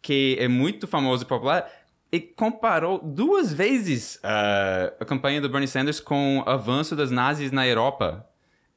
que 0.00 0.36
é 0.38 0.46
muito 0.46 0.86
famoso 0.86 1.24
e 1.24 1.26
popular, 1.26 1.68
e 2.12 2.20
comparou 2.20 3.00
duas 3.02 3.52
vezes 3.52 4.16
uh, 4.16 4.94
a 5.00 5.04
campanha 5.04 5.40
do 5.40 5.48
Bernie 5.48 5.66
Sanders 5.66 5.98
com 5.98 6.38
o 6.38 6.48
avanço 6.48 6.94
das 6.94 7.10
nazis 7.10 7.50
na 7.50 7.66
Europa 7.66 8.24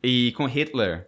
e 0.02 0.32
com 0.32 0.46
Hitler. 0.46 1.08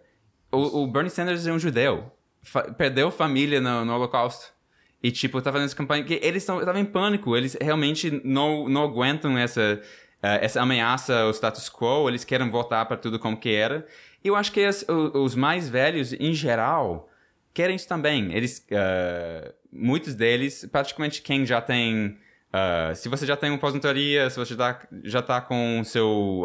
O, 0.52 0.82
o 0.82 0.86
Bernie 0.86 1.10
Sanders 1.10 1.46
é 1.46 1.52
um 1.52 1.58
judeu. 1.58 2.10
Fa 2.42 2.62
perdeu 2.62 3.10
família 3.10 3.60
no, 3.60 3.84
no 3.84 3.94
Holocausto. 3.94 4.52
E, 5.02 5.10
tipo, 5.10 5.40
tá 5.40 5.50
fazendo 5.50 5.66
essa 5.66 5.76
campanha 5.76 6.04
que 6.04 6.20
eles 6.22 6.42
estavam 6.42 6.78
em 6.78 6.84
pânico. 6.84 7.36
Eles 7.36 7.56
realmente 7.60 8.20
não, 8.24 8.68
não 8.68 8.82
aguentam 8.82 9.38
essa, 9.38 9.80
uh, 10.22 10.26
essa 10.42 10.60
ameaça 10.60 11.20
ao 11.20 11.30
status 11.30 11.70
quo. 11.70 12.08
Eles 12.08 12.24
querem 12.24 12.50
voltar 12.50 12.84
para 12.84 12.96
tudo 12.96 13.18
como 13.18 13.36
que 13.36 13.50
era. 13.50 13.86
E 14.22 14.28
eu 14.28 14.36
acho 14.36 14.52
que 14.52 14.62
as, 14.62 14.84
os 14.88 15.34
mais 15.34 15.68
velhos, 15.68 16.12
em 16.12 16.34
geral, 16.34 17.08
querem 17.54 17.76
isso 17.76 17.88
também. 17.88 18.34
Eles, 18.34 18.66
uh, 18.70 19.54
muitos 19.72 20.14
deles, 20.14 20.68
praticamente 20.70 21.22
quem 21.22 21.46
já 21.46 21.60
tem... 21.60 22.18
Uh, 22.52 22.94
se 22.94 23.08
você 23.08 23.24
já 23.24 23.36
tem 23.36 23.48
uma 23.48 23.56
aposentadoria, 23.56 24.28
se 24.28 24.36
você 24.36 24.54
já, 24.54 24.78
já 25.04 25.22
tá 25.22 25.40
com 25.40 25.80
o 25.80 25.84
seu... 25.84 26.44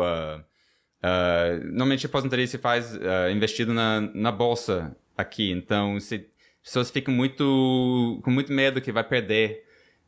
normalmente 1.65 2.05
a 2.05 2.09
aposentadoria 2.09 2.47
se 2.47 2.57
faz 2.57 2.97
investido 3.31 3.73
na, 3.73 4.01
na 4.01 4.31
bolsa 4.31 4.95
aqui. 5.17 5.51
Então, 5.51 5.99
se 5.99 6.27
pessoas 6.63 6.89
ficam 6.89 7.13
muito 7.13 8.19
com 8.23 8.31
muito 8.31 8.51
medo 8.51 8.81
que 8.81 8.91
vai 8.91 9.03
perder 9.03 9.63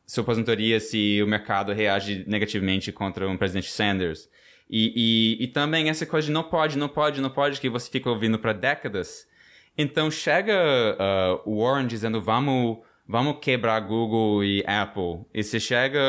sua 0.08 0.24
aposentadoria 0.24 0.80
se 0.80 1.22
o 1.22 1.28
mercado 1.28 1.74
reage 1.74 2.24
negativamente 2.28 2.92
contra 2.92 3.28
um 3.28 3.38
presidente 3.38 3.70
Sanders. 3.70 4.30
E, 4.70 5.38
e, 5.40 5.44
e 5.44 5.48
também 5.48 5.90
essa 5.90 6.06
coisa 6.06 6.28
de 6.28 6.34
não 6.34 6.44
pode, 6.44 6.78
não 6.78 6.90
pode, 6.90 7.22
não 7.22 7.30
pode, 7.30 7.60
que 7.60 7.70
você 7.70 7.90
fica 7.92 8.10
ouvindo 8.10 8.40
para 8.40 8.54
décadas. 8.54 9.28
Então 9.78 10.10
chega 10.10 10.54
uh, 10.56 11.50
o 11.50 11.62
Warren 11.62 11.88
dizendo 11.88 12.22
vamos, 12.22 12.80
vamos 13.08 13.38
quebrar 13.42 13.80
Google 13.82 14.44
e 14.44 14.64
Apple. 14.66 15.26
E 15.34 15.44
você 15.44 15.60
chega 15.60 16.00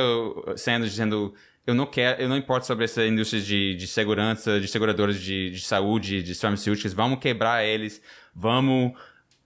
Sanders 0.57 0.93
dizendo 0.93 1.34
eu 1.69 1.75
não 1.75 1.85
quero, 1.85 2.23
eu 2.23 2.31
não 2.31 2.37
importo 2.39 2.66
sobre 2.66 2.87
essa 2.87 3.05
indústria 3.07 3.43
de, 3.43 3.75
de 3.75 3.87
segurança, 3.87 4.59
de 4.59 4.66
seguradoras 4.66 5.21
de, 5.21 5.51
de 5.51 5.61
saúde, 5.61 6.23
de 6.23 6.35
pharmaceuticals, 6.35 6.95
vamos 6.95 7.19
quebrar 7.19 7.62
eles, 7.62 8.01
vamos 8.35 8.95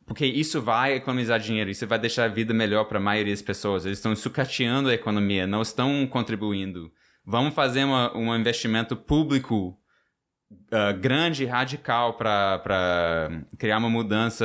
porque 0.07 0.25
isso 0.25 0.63
vai 0.63 0.95
economizar 0.95 1.41
dinheiro, 1.41 1.71
isso 1.71 1.85
vai 1.85 1.99
deixar 1.99 2.27
a 2.27 2.29
vida 2.29 2.55
melhor 2.55 2.85
para 2.85 2.99
a 2.99 3.01
maioria 3.01 3.33
das 3.33 3.43
pessoas. 3.43 3.85
Eles 3.85 3.99
estão 3.99 4.15
sucateando 4.15 4.89
a 4.89 4.95
economia, 4.95 5.49
não 5.49 5.63
estão 5.63 6.07
contribuindo. 6.07 6.93
Vamos 7.25 7.55
fazer 7.55 7.85
uma, 7.85 8.17
um 8.17 8.35
investimento 8.37 8.95
público 8.95 9.77
uh, 10.51 10.97
grande, 11.01 11.45
radical, 11.45 12.15
para 12.15 13.31
criar 13.59 13.79
uma 13.79 13.91
mudança 13.91 14.45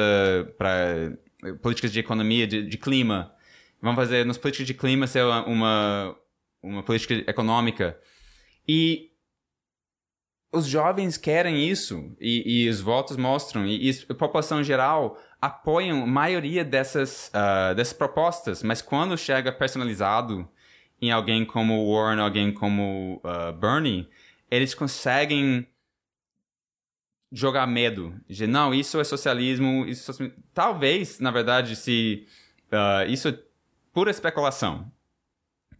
para 0.57 1.13
políticas 1.61 1.91
de 1.91 1.99
economia, 1.99 2.47
de, 2.47 2.63
de, 2.63 2.77
clima. 2.77 3.33
Vamos 3.81 3.97
fazer 3.97 4.25
nas 4.25 4.37
políticas 4.37 4.65
de 4.65 4.73
clima 4.73 5.05
ser 5.05 5.23
uma, 5.23 6.15
uma 6.61 6.83
política 6.83 7.13
econômica. 7.29 7.99
E 8.67 9.11
os 10.51 10.65
jovens 10.65 11.17
querem 11.17 11.69
isso, 11.69 12.15
e, 12.19 12.63
e 12.65 12.69
os 12.69 12.81
votos 12.81 13.17
mostram, 13.17 13.65
e, 13.65 13.89
e 13.89 14.05
a 14.09 14.13
população 14.13 14.63
geral 14.63 15.19
apoiam 15.41 16.03
a 16.03 16.07
maioria 16.07 16.63
dessas, 16.65 17.29
uh, 17.29 17.75
dessas 17.75 17.93
propostas, 17.93 18.63
mas 18.63 18.81
quando 18.81 19.17
chega 19.17 19.51
personalizado 19.51 20.47
em 21.01 21.11
alguém 21.11 21.45
como 21.45 21.93
Warren, 21.93 22.19
alguém 22.21 22.51
como 22.51 23.21
uh, 23.23 23.53
Bernie, 23.53 24.09
eles 24.49 24.73
conseguem 24.73 25.67
jogar 27.31 27.67
medo. 27.67 28.19
De, 28.27 28.47
não, 28.47 28.73
isso 28.73 28.99
é 28.99 29.03
socialismo, 29.03 29.85
isso 29.85 30.11
é 30.23 30.31
Talvez, 30.53 31.19
na 31.19 31.29
verdade, 31.29 31.75
se 31.75 32.25
uh, 32.71 33.09
isso 33.09 33.27
é 33.27 33.39
pura 33.93 34.09
especulação. 34.09 34.91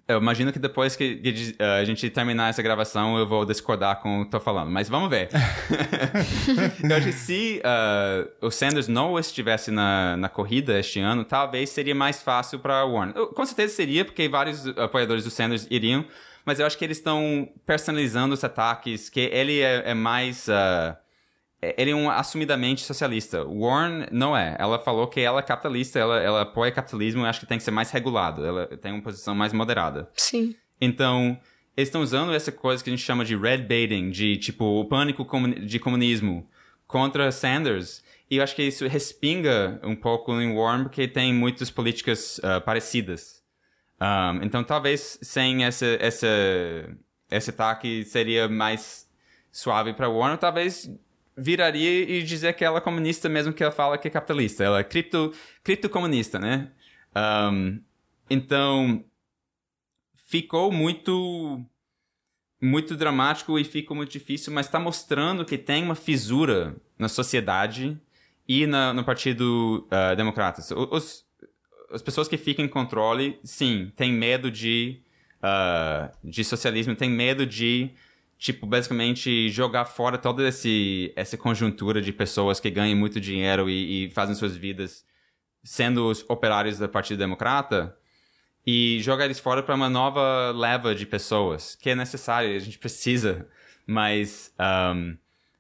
Eu 0.08 0.20
imagino 0.20 0.54
que 0.54 0.60
depois 0.60 0.96
que, 0.96 1.18
que 1.18 1.56
uh, 1.60 1.82
a 1.82 1.84
gente 1.84 2.10
terminar 2.10 2.50
essa 2.50 2.62
gravação, 2.62 3.18
eu 3.18 3.28
vou 3.28 3.44
discordar 3.44 4.02
com 4.02 4.22
o 4.22 4.26
que 4.26 4.32
tô 4.32 4.40
falando. 4.40 4.72
Mas 4.72 4.88
vamos 4.88 5.10
ver. 5.10 5.28
eu 6.82 6.96
acho 6.96 7.08
que 7.08 7.12
se 7.12 7.62
uh, 7.62 8.46
o 8.48 8.50
Sanders 8.50 8.88
não 8.88 9.20
estivesse 9.20 9.70
na, 9.70 10.16
na 10.16 10.30
corrida 10.30 10.80
este 10.80 11.02
ano, 11.02 11.26
talvez 11.26 11.72
seria 11.72 11.94
mais 11.94 12.24
fácil 12.24 12.60
para 12.60 12.86
Warren. 12.86 13.12
Com 13.12 13.46
certeza 13.46 13.74
seria, 13.76 14.06
porque 14.06 14.30
vários 14.30 14.66
apoiadores 14.78 15.26
do 15.26 15.30
Sanders 15.30 15.68
iriam. 15.70 16.06
Mas 16.46 16.62
eu 16.62 16.66
acho 16.66 16.78
que 16.78 16.86
eles 16.86 16.98
estão 16.98 17.50
personalizando 17.66 18.34
os 18.34 18.42
ataques, 18.42 19.10
que 19.10 19.20
ele 19.20 19.60
é, 19.60 19.92
é 19.92 19.94
mais... 19.94 20.48
Uh, 20.48 21.07
ele 21.62 21.92
é 21.92 21.96
um 21.96 22.10
assumidamente 22.10 22.84
socialista. 22.84 23.44
Warren 23.44 24.08
não 24.12 24.38
é. 24.38 24.56
Ela 24.60 24.78
falou 24.80 25.08
que 25.08 25.20
ela 25.20 25.40
é 25.40 25.44
capitalista, 25.44 25.98
ela, 25.98 26.20
ela 26.20 26.42
apoia 26.42 26.72
capitalismo 26.72 27.24
e 27.24 27.26
acha 27.26 27.40
que 27.40 27.46
tem 27.46 27.58
que 27.58 27.64
ser 27.64 27.72
mais 27.72 27.90
regulado. 27.90 28.46
Ela 28.46 28.68
tem 28.78 28.92
uma 28.92 29.02
posição 29.02 29.34
mais 29.34 29.52
moderada. 29.54 30.10
Sim. 30.16 30.56
Então, 30.80 31.40
eles 31.76 31.88
estão 31.90 32.02
usando 32.02 32.34
essa 32.34 32.52
coisa 32.52 32.84
que 32.84 32.90
a 32.90 32.96
gente 32.96 33.04
chama 33.04 33.26
de 33.26 33.36
red 33.36 33.60
baiting, 33.60 34.12
de 34.12 34.38
tipo, 34.38 34.66
o 34.66 34.86
pânico 34.86 35.26
de 35.66 35.80
comunismo 35.80 36.48
contra 36.86 37.32
Sanders. 37.32 38.04
E 38.30 38.38
eu 38.38 38.44
acho 38.44 38.56
que 38.56 38.64
isso 38.64 38.86
respinga 38.86 39.80
um 39.84 39.96
pouco 39.96 40.34
em 40.40 40.56
Warren, 40.56 40.84
porque 40.84 41.08
tem 41.08 41.34
muitas 41.34 41.72
políticas 41.72 42.40
uh, 42.40 42.62
parecidas. 42.64 43.44
Um, 44.00 44.44
então, 44.44 44.64
talvez 44.64 45.18
sem 45.24 45.66
essa, 45.66 45.86
essa, 46.00 46.28
esse 47.32 47.50
ataque 47.50 48.06
seria 48.06 48.48
mais 48.48 49.08
suave 49.52 49.94
para 49.94 50.08
Warren, 50.08 50.38
talvez 50.38 50.88
viraria 51.38 52.10
e 52.10 52.24
dizer 52.24 52.54
que 52.54 52.66
ela 52.66 52.80
é 52.80 52.82
comunista 52.82 53.30
mesmo 53.30 53.54
que 53.54 53.64
ela 53.64 53.72
fala 53.72 53.98
que 53.98 54.08
é 54.08 54.12
capitalista. 54.12 54.64
Ela 54.64 54.80
é 54.80 54.84
cripto, 54.84 55.34
criptocomunista, 55.64 56.40
né? 56.40 56.72
Um, 57.16 57.80
então, 58.30 59.06
ficou 60.16 60.72
muito 60.72 61.64
muito 62.60 62.96
dramático 62.96 63.60
e 63.60 63.64
ficou 63.64 63.96
muito 63.96 64.12
difícil, 64.12 64.52
mas 64.52 64.66
está 64.66 64.80
mostrando 64.80 65.46
que 65.46 65.60
tem 65.60 65.84
uma 65.84 65.94
fisura 65.94 66.76
na 66.98 67.08
sociedade 67.08 68.02
e 68.48 68.66
na, 68.66 68.94
no 68.94 69.04
Partido 69.04 69.88
uh, 69.92 70.16
Democrata. 70.16 70.62
Os, 70.76 71.24
as 71.92 72.02
pessoas 72.02 72.28
que 72.28 72.36
ficam 72.36 72.66
em 72.66 72.68
controle, 72.68 73.40
sim, 73.44 73.92
têm 73.96 74.12
medo 74.12 74.50
de, 74.50 75.00
uh, 75.38 76.12
de 76.28 76.44
socialismo, 76.44 76.96
têm 76.96 77.12
medo 77.12 77.46
de 77.46 77.92
tipo, 78.38 78.66
basicamente 78.66 79.50
jogar 79.50 79.86
fora 79.86 80.18
toda 80.18 80.48
esse, 80.48 81.12
essa 81.16 81.38
conjuntura 81.38 82.02
de 82.02 82.14
pessoas 82.14 82.60
que 82.60 82.70
ganham 82.70 82.98
muito 82.98 83.20
dinheiro 83.20 83.70
e, 83.70 84.06
e 84.06 84.10
fazem 84.12 84.36
suas 84.36 84.56
vidas 84.56 85.06
sendo 85.64 86.08
os 86.10 86.24
operários 86.30 86.78
do 86.78 86.88
Partido 86.88 87.18
Democrata 87.18 87.98
e 88.66 89.00
jogar 89.02 89.26
eles 89.26 89.40
fora 89.40 89.64
para 89.64 89.76
uma 89.76 89.90
nova 89.90 90.52
leva 90.52 90.94
de 90.94 91.06
pessoas 91.06 91.76
que 91.76 91.90
é 91.90 91.96
necessário, 91.96 92.56
a 92.56 92.60
gente 92.60 92.78
precisa, 92.78 93.48
mas 93.86 94.54
um, 94.96 95.18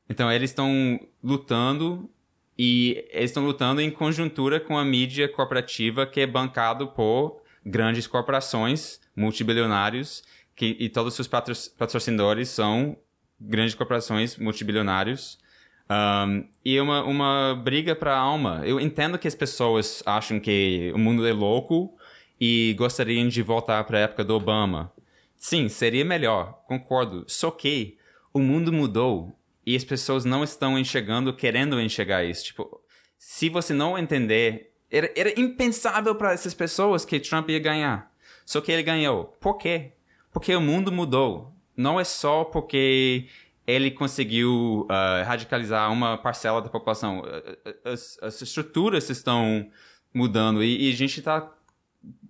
então 0.09 0.31
eles 0.31 0.51
estão 0.51 0.99
lutando 1.23 2.09
e 2.57 3.05
eles 3.11 3.31
estão 3.31 3.45
lutando 3.45 3.81
em 3.81 3.89
conjuntura 3.89 4.59
com 4.59 4.77
a 4.77 4.85
mídia 4.85 5.27
corporativa 5.27 6.05
que 6.05 6.21
é 6.21 6.27
bancado 6.27 6.87
por 6.89 7.41
grandes 7.65 8.07
corporações 8.07 8.99
multibilionários 9.15 10.23
que, 10.57 10.75
e 10.79 10.89
todos 10.89 11.17
os 11.17 11.27
seus 11.27 11.69
patrocinadores 11.69 12.49
são 12.49 12.97
grandes 13.39 13.75
corporações 13.75 14.35
multibilionários. 14.38 15.38
Um, 15.89 16.49
e 16.65 16.81
uma, 16.81 17.03
uma 17.03 17.61
briga 17.63 17.95
para 17.95 18.13
a 18.13 18.19
alma. 18.19 18.63
Eu 18.65 18.79
entendo 18.79 19.19
que 19.19 19.27
as 19.27 19.35
pessoas 19.35 20.01
acham 20.05 20.39
que 20.39 20.91
o 20.93 20.97
mundo 20.97 21.25
é 21.25 21.31
louco 21.31 21.95
e 22.41 22.75
gostariam 22.77 23.27
de 23.27 23.41
voltar 23.43 23.84
para 23.84 23.99
a 23.99 24.01
época 24.01 24.23
do 24.25 24.35
Obama. 24.35 24.91
Sim, 25.38 25.69
seria 25.69 26.03
melhor, 26.03 26.63
concordo. 26.65 27.23
Só 27.27 27.51
que 27.51 27.95
o 28.34 28.39
mundo 28.39 28.73
mudou 28.73 29.38
e 29.63 29.75
as 29.75 29.84
pessoas 29.84 30.25
não 30.25 30.43
estão 30.43 30.77
enxergando, 30.77 31.34
querendo 31.34 31.79
enxergar 31.79 32.25
isso. 32.25 32.45
Tipo, 32.45 32.81
se 33.17 33.47
você 33.47 33.75
não 33.75 33.95
entender, 33.95 34.73
era, 34.89 35.11
era 35.15 35.39
impensável 35.39 36.15
para 36.15 36.34
essas 36.34 36.55
pessoas 36.55 37.05
que 37.05 37.19
Trump 37.19 37.47
ia 37.49 37.59
ganhar. 37.59 38.11
Só 38.43 38.59
que 38.59 38.71
ele 38.71 38.81
ganhou. 38.81 39.25
Por 39.39 39.57
quê? 39.57 39.91
Porque 40.38 40.55
o 40.55 40.61
mundo 40.61 40.91
mudou. 40.91 41.51
Não 41.76 41.99
é 41.99 42.03
só 42.03 42.43
porque 42.43 43.27
ele 43.65 43.89
conseguiu 43.89 44.85
uh, 44.88 45.26
radicalizar 45.26 45.91
uma 45.91 46.15
parcela 46.15 46.61
da 46.61 46.69
população. 46.69 47.23
As, 47.84 48.19
as 48.22 48.39
estruturas 48.39 49.09
estão 49.09 49.68
mudando 50.14 50.64
e, 50.64 50.89
e 50.89 50.93
a 50.93 50.95
gente 50.95 51.18
está 51.18 51.51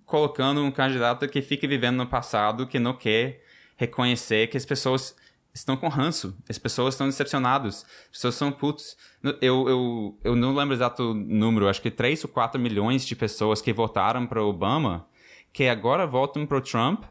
colocando 0.06 0.64
um 0.64 0.70
candidato 0.70 1.28
que 1.28 1.42
fica 1.42 1.68
vivendo 1.68 1.98
no 1.98 2.06
passado, 2.06 2.66
que 2.66 2.78
não 2.78 2.94
quer 2.94 3.44
reconhecer 3.76 4.46
que 4.46 4.56
as 4.56 4.64
pessoas 4.64 5.14
estão 5.52 5.76
com 5.76 5.88
ranço, 5.88 6.34
as 6.48 6.56
pessoas 6.56 6.94
estão 6.94 7.08
decepcionadas, 7.08 7.84
as 8.06 8.12
pessoas 8.12 8.36
são 8.36 8.50
putos. 8.50 8.96
Eu, 9.42 9.68
eu, 9.68 10.18
eu 10.24 10.34
não 10.34 10.54
lembro 10.54 10.74
o 10.74 10.78
exato 10.78 11.12
número, 11.12 11.68
acho 11.68 11.82
que 11.82 11.90
3 11.90 12.24
ou 12.24 12.30
4 12.30 12.58
milhões 12.58 13.04
de 13.04 13.14
pessoas 13.14 13.60
que 13.60 13.70
votaram 13.70 14.26
para 14.26 14.42
Obama, 14.42 15.06
que 15.52 15.68
agora 15.68 16.06
votam 16.06 16.46
para 16.46 16.62
Trump 16.62 17.04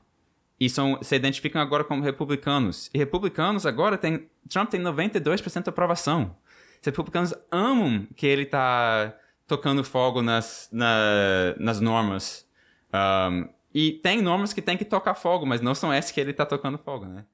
e 0.59 0.69
são, 0.69 0.99
se 1.01 1.15
identificam 1.15 1.61
agora 1.61 1.83
como 1.83 2.03
republicanos. 2.03 2.89
E 2.93 2.97
republicanos 2.97 3.65
agora 3.65 3.97
tem. 3.97 4.29
Trump 4.49 4.69
tem 4.69 4.81
92% 4.81 5.63
de 5.63 5.69
aprovação. 5.69 6.35
Os 6.79 6.85
republicanos 6.85 7.33
amam 7.51 8.07
que 8.15 8.25
ele 8.25 8.43
está 8.43 9.15
tocando 9.45 9.83
fogo 9.83 10.21
nas, 10.21 10.69
na, 10.71 11.55
nas 11.57 11.79
normas. 11.79 12.47
Um, 12.93 13.49
e 13.73 13.91
tem 13.91 14.21
normas 14.21 14.53
que 14.53 14.61
tem 14.61 14.77
que 14.77 14.85
tocar 14.85 15.13
fogo, 15.13 15.45
mas 15.45 15.61
não 15.61 15.75
são 15.75 15.93
essas 15.93 16.11
que 16.11 16.19
ele 16.19 16.31
está 16.31 16.45
tocando 16.45 16.77
fogo, 16.77 17.05
né? 17.05 17.25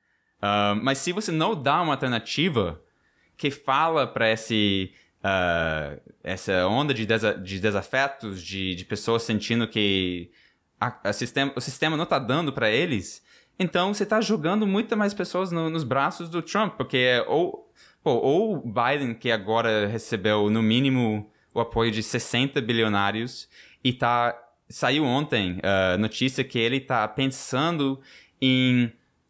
Mas 0.81 0.97
se 0.97 1.13
você 1.13 1.31
não 1.31 1.55
dá 1.55 1.81
uma 1.81 1.93
alternativa 1.93 2.81
que 3.37 3.49
fala 3.49 4.05
para 4.05 4.29
esse 4.29 4.93
uh, 5.23 5.99
essa 6.23 6.67
onda 6.67 6.93
de, 6.93 7.05
desa 7.05 7.33
de 7.33 7.59
desafetos, 7.59 8.43
de, 8.43 8.75
de 8.75 8.85
pessoas 8.85 9.23
sentindo 9.23 9.67
que 9.67 10.31
a, 10.83 11.09
a 11.09 11.13
sistema, 11.13 11.53
o 11.55 11.61
sistema 11.61 11.95
não 11.95 12.03
está 12.03 12.19
dando 12.19 12.51
para 12.51 12.69
eles, 12.69 13.23
então 13.57 13.93
você 13.93 14.03
está 14.03 14.19
jogando 14.19 14.67
muitas 14.67 14.97
mais 14.97 15.13
pessoas 15.13 15.51
no, 15.51 15.69
nos 15.69 15.83
braços 15.83 16.29
do 16.29 16.41
Trump, 16.41 16.73
porque 16.75 16.97
é 16.97 17.25
ou, 17.27 17.71
pô, 18.03 18.11
ou 18.13 18.61
Biden, 18.61 19.13
que 19.13 19.31
agora 19.31 19.87
recebeu 19.87 20.49
no 20.49 20.61
mínimo 20.61 21.29
o 21.53 21.59
apoio 21.59 21.91
de 21.91 22.01
60 22.01 22.59
bilionários, 22.61 23.47
e 23.83 23.93
tá, 23.93 24.37
saiu 24.67 25.05
ontem 25.05 25.59
a 25.61 25.95
uh, 25.95 25.97
notícia 25.99 26.43
que 26.43 26.57
ele 26.57 26.77
está 26.77 27.07
pensando 27.07 28.01
em 28.41 28.85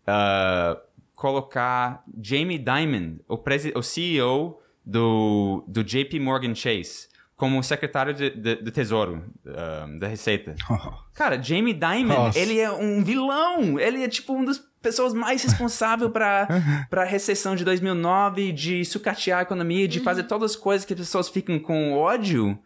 uh, 0.07 0.79
colocar 1.15 2.03
Jamie 2.21 2.57
Dimon, 2.57 3.17
o, 3.27 3.37
o 3.75 3.83
CEO 3.83 4.61
do, 4.85 5.63
do 5.67 5.83
JP 5.83 6.19
Morgan 6.19 6.55
Chase 6.55 7.12
como 7.35 7.61
secretário 7.63 8.13
de, 8.13 8.29
de, 8.29 8.55
de 8.61 8.71
Tesouro 8.71 9.23
uh, 9.45 9.99
da 9.99 10.07
Receita. 10.07 10.55
Cara, 11.13 11.41
Jamie 11.41 11.73
Dimon, 11.73 12.07
Nossa. 12.07 12.39
ele 12.39 12.59
é 12.59 12.71
um 12.71 13.03
vilão. 13.03 13.79
Ele 13.79 14.03
é 14.03 14.07
tipo 14.07 14.33
um 14.33 14.45
das 14.45 14.59
pessoas 14.81 15.13
mais 15.13 15.43
responsáveis 15.43 16.11
para 16.11 16.47
a 16.91 17.03
recessão 17.03 17.55
de 17.55 17.63
2009, 17.63 18.51
de 18.51 18.85
sucatear 18.85 19.39
a 19.39 19.43
economia, 19.43 19.87
de 19.87 19.99
fazer 19.99 20.23
todas 20.23 20.51
as 20.51 20.57
coisas 20.57 20.85
que 20.85 20.93
as 20.93 20.99
pessoas 20.99 21.29
ficam 21.29 21.57
com 21.59 21.93
ódio. 21.93 22.57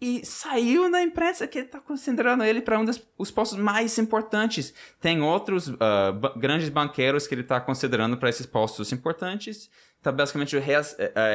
E 0.00 0.24
saiu 0.24 0.88
na 0.88 1.02
imprensa 1.02 1.46
que 1.48 1.58
ele 1.58 1.66
está 1.66 1.80
considerando 1.80 2.44
ele 2.44 2.60
para 2.60 2.78
um 2.78 2.84
dos 2.84 2.98
postos 3.32 3.58
mais 3.58 3.98
importantes. 3.98 4.72
Tem 5.00 5.20
outros 5.20 5.68
uh, 5.68 5.76
grandes 6.36 6.68
banqueiros 6.68 7.26
que 7.26 7.34
ele 7.34 7.42
está 7.42 7.60
considerando 7.60 8.16
para 8.16 8.28
esses 8.28 8.46
postos 8.46 8.92
importantes 8.92 9.68
tá 10.02 10.12
basicamente 10.12 10.56
re, 10.58 10.76
uh, 10.76 10.82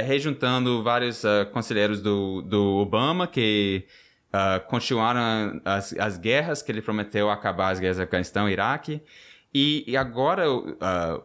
rejuntando 0.05 0.83
vários 0.83 1.23
uh, 1.23 1.45
conselheiros 1.51 2.01
do, 2.01 2.41
do 2.41 2.77
Obama 2.77 3.27
que 3.27 3.85
uh, 4.29 4.65
continuaram 4.67 5.61
as, 5.65 5.93
as 5.93 6.17
guerras 6.17 6.61
que 6.61 6.71
ele 6.71 6.81
prometeu 6.81 7.29
acabar 7.29 7.69
as 7.71 7.79
guerras 7.79 7.97
do 7.97 8.03
Afeganistão 8.03 8.49
e 8.49 8.53
Iraque. 8.53 9.01
E, 9.53 9.83
e 9.85 9.95
agora, 9.95 10.45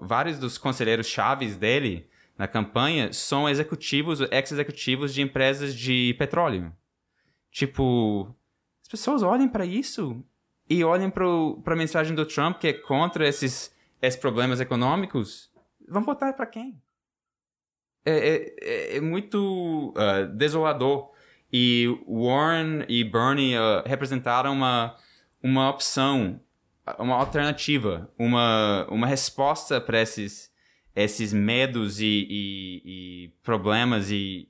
vários 0.02 0.38
dos 0.38 0.58
conselheiros 0.58 1.06
chaves 1.06 1.56
dele 1.56 2.06
na 2.36 2.46
campanha 2.46 3.10
são 3.10 3.48
executivos, 3.48 4.20
ex-executivos 4.20 5.14
de 5.14 5.22
empresas 5.22 5.74
de 5.74 6.14
petróleo. 6.18 6.70
Tipo, 7.58 8.32
as 8.80 8.86
pessoas 8.86 9.20
olhem 9.20 9.48
para 9.48 9.66
isso 9.66 10.24
e 10.70 10.84
olhem 10.84 11.10
para 11.10 11.24
a 11.72 11.76
mensagem 11.76 12.14
do 12.14 12.24
Trump 12.24 12.60
que 12.60 12.68
é 12.68 12.72
contra 12.72 13.26
esses, 13.26 13.74
esses 14.00 14.20
problemas 14.20 14.60
econômicos. 14.60 15.50
Vão 15.88 16.04
votar 16.04 16.36
para 16.36 16.46
quem? 16.46 16.80
É, 18.04 18.12
é, 18.12 18.56
é, 18.60 18.96
é 18.98 19.00
muito 19.00 19.92
uh, 19.96 20.28
desolador. 20.36 21.10
E 21.52 21.88
Warren 22.06 22.84
e 22.88 23.02
Bernie 23.02 23.56
uh, 23.56 23.82
representaram 23.84 24.52
uma, 24.52 24.96
uma 25.42 25.68
opção, 25.68 26.40
uma 26.96 27.16
alternativa, 27.16 28.08
uma, 28.16 28.86
uma 28.88 29.06
resposta 29.08 29.80
para 29.80 30.00
esses, 30.00 30.48
esses 30.94 31.32
medos 31.32 31.98
e, 31.98 32.24
e, 32.30 32.82
e 32.84 33.28
problemas 33.42 34.12
e, 34.12 34.48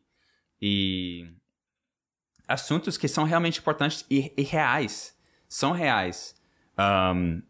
e, 0.61 1.38
assuntos 2.49 2.97
que 2.97 3.07
são 3.07 3.25
realmente 3.25 3.61
importantes 3.61 4.05
e, 4.11 4.33
e 4.37 4.43
reais. 4.43 5.15
São 5.47 5.73
reais. 5.73 6.35
Um, 6.79 7.43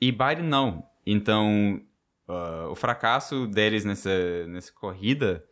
e 0.00 0.10
Biden 0.10 0.44
não. 0.44 0.84
Então, 1.06 1.80
uh, 2.28 2.70
o 2.70 2.74
fracasso 2.74 3.46
deles 3.46 3.84
nessa, 3.84 4.46
nessa 4.48 4.72
corrida 4.72 5.44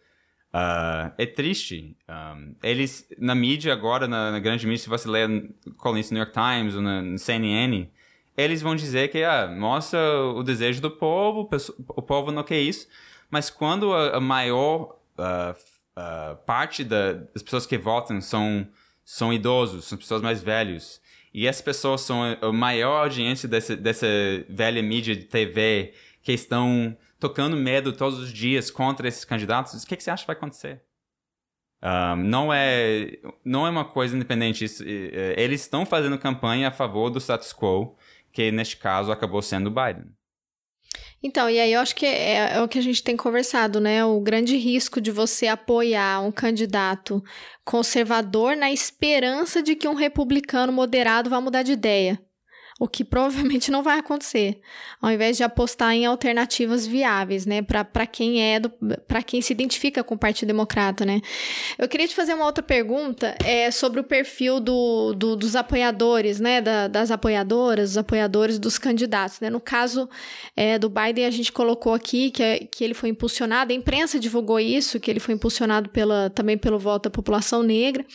Uh, 0.48 1.12
é 1.18 1.26
triste. 1.26 1.94
Um, 2.08 2.54
eles, 2.62 3.06
na 3.18 3.34
mídia 3.34 3.72
agora, 3.72 4.08
na, 4.08 4.32
na, 4.32 4.38
grande 4.38 4.66
mídia, 4.66 4.82
se 4.82 4.88
você 4.88 5.08
ler 5.08 5.28
no 5.28 5.42
New 5.42 6.18
York 6.18 6.32
Times 6.32 6.74
ou 6.74 6.80
na, 6.80 7.02
no 7.02 7.18
CNN, 7.18 7.86
eles 8.36 8.62
vão 8.62 8.74
dizer 8.74 9.08
que 9.08 9.22
ah, 9.22 9.46
mostra 9.46 10.00
o 10.24 10.42
desejo 10.42 10.80
do 10.80 10.90
povo, 10.90 11.48
o 11.88 12.02
povo 12.02 12.32
não 12.32 12.42
quer 12.42 12.60
isso. 12.60 12.88
Mas 13.30 13.50
quando 13.50 13.92
a, 13.92 14.16
a 14.16 14.20
maior 14.20 14.98
uh, 15.18 16.36
parte 16.46 16.82
da, 16.82 17.12
das 17.12 17.42
pessoas 17.42 17.66
que 17.66 17.76
votam 17.76 18.20
são, 18.20 18.66
são 19.10 19.32
idosos, 19.32 19.86
são 19.86 19.96
pessoas 19.96 20.20
mais 20.20 20.42
velhos, 20.42 21.00
e 21.32 21.46
essas 21.46 21.62
pessoas 21.62 22.02
são 22.02 22.22
a 22.42 22.52
maior 22.52 23.04
audiência 23.04 23.48
dessa, 23.48 23.74
dessa 23.74 24.06
velha 24.50 24.82
mídia 24.82 25.16
de 25.16 25.24
TV 25.24 25.94
que 26.20 26.30
estão 26.30 26.94
tocando 27.18 27.56
medo 27.56 27.90
todos 27.94 28.18
os 28.18 28.30
dias 28.30 28.70
contra 28.70 29.08
esses 29.08 29.24
candidatos, 29.24 29.82
o 29.82 29.86
que, 29.86 29.96
que 29.96 30.02
você 30.02 30.10
acha 30.10 30.24
que 30.24 30.26
vai 30.26 30.36
acontecer? 30.36 30.82
Um, 31.82 32.16
não 32.16 32.52
é 32.52 33.18
não 33.42 33.66
é 33.66 33.70
uma 33.70 33.84
coisa 33.86 34.14
independente. 34.14 34.64
Isso, 34.64 34.84
eles 34.84 35.62
estão 35.62 35.86
fazendo 35.86 36.18
campanha 36.18 36.68
a 36.68 36.72
favor 36.72 37.08
do 37.08 37.18
status 37.18 37.54
quo, 37.54 37.96
que 38.30 38.52
neste 38.52 38.76
caso 38.76 39.10
acabou 39.10 39.40
sendo 39.40 39.70
Biden. 39.70 40.12
Então, 41.22 41.50
e 41.50 41.58
aí 41.58 41.72
eu 41.72 41.80
acho 41.80 41.96
que 41.96 42.06
é, 42.06 42.54
é, 42.54 42.62
o 42.62 42.68
que 42.68 42.78
a 42.78 42.82
gente 42.82 43.02
tem 43.02 43.16
conversado, 43.16 43.80
né? 43.80 44.04
O 44.04 44.20
grande 44.20 44.56
risco 44.56 45.00
de 45.00 45.10
você 45.10 45.46
apoiar 45.46 46.20
um 46.20 46.30
candidato 46.30 47.22
conservador 47.64 48.56
na 48.56 48.70
esperança 48.70 49.62
de 49.62 49.74
que 49.74 49.88
um 49.88 49.94
republicano 49.94 50.72
moderado 50.72 51.30
vá 51.30 51.40
mudar 51.40 51.62
de 51.62 51.72
ideia 51.72 52.20
o 52.78 52.86
que 52.86 53.04
provavelmente 53.04 53.70
não 53.72 53.82
vai 53.82 53.98
acontecer, 53.98 54.60
ao 55.02 55.10
invés 55.10 55.36
de 55.36 55.42
apostar 55.42 55.92
em 55.94 56.06
alternativas 56.06 56.86
viáveis, 56.86 57.44
né, 57.44 57.60
para 57.60 58.06
quem 58.06 58.40
é 58.40 58.60
para 59.06 59.22
quem 59.22 59.42
se 59.42 59.52
identifica 59.52 60.04
com 60.04 60.14
o 60.14 60.18
Partido 60.18 60.48
Democrata, 60.48 61.04
né. 61.04 61.20
Eu 61.76 61.88
queria 61.88 62.06
te 62.06 62.14
fazer 62.14 62.34
uma 62.34 62.46
outra 62.46 62.62
pergunta 62.62 63.34
é 63.44 63.70
sobre 63.70 64.00
o 64.00 64.04
perfil 64.04 64.60
do, 64.60 65.12
do 65.12 65.34
dos 65.34 65.56
apoiadores, 65.56 66.38
né, 66.38 66.60
da, 66.60 66.86
das 66.86 67.10
apoiadoras, 67.10 67.90
dos 67.90 67.98
apoiadores 67.98 68.58
dos 68.58 68.78
candidatos, 68.78 69.40
né. 69.40 69.50
No 69.50 69.60
caso 69.60 70.08
é, 70.56 70.78
do 70.78 70.88
Biden 70.88 71.26
a 71.26 71.30
gente 71.30 71.50
colocou 71.50 71.92
aqui 71.92 72.30
que, 72.30 72.42
é, 72.42 72.58
que 72.60 72.84
ele 72.84 72.94
foi 72.94 73.08
impulsionado, 73.08 73.72
a 73.72 73.74
imprensa 73.74 74.20
divulgou 74.20 74.60
isso, 74.60 75.00
que 75.00 75.10
ele 75.10 75.20
foi 75.20 75.34
impulsionado 75.34 75.88
pela 75.88 76.30
também 76.30 76.56
pelo 76.56 76.78
voto 76.78 77.04
da 77.04 77.10
população 77.10 77.62
negra, 77.62 78.06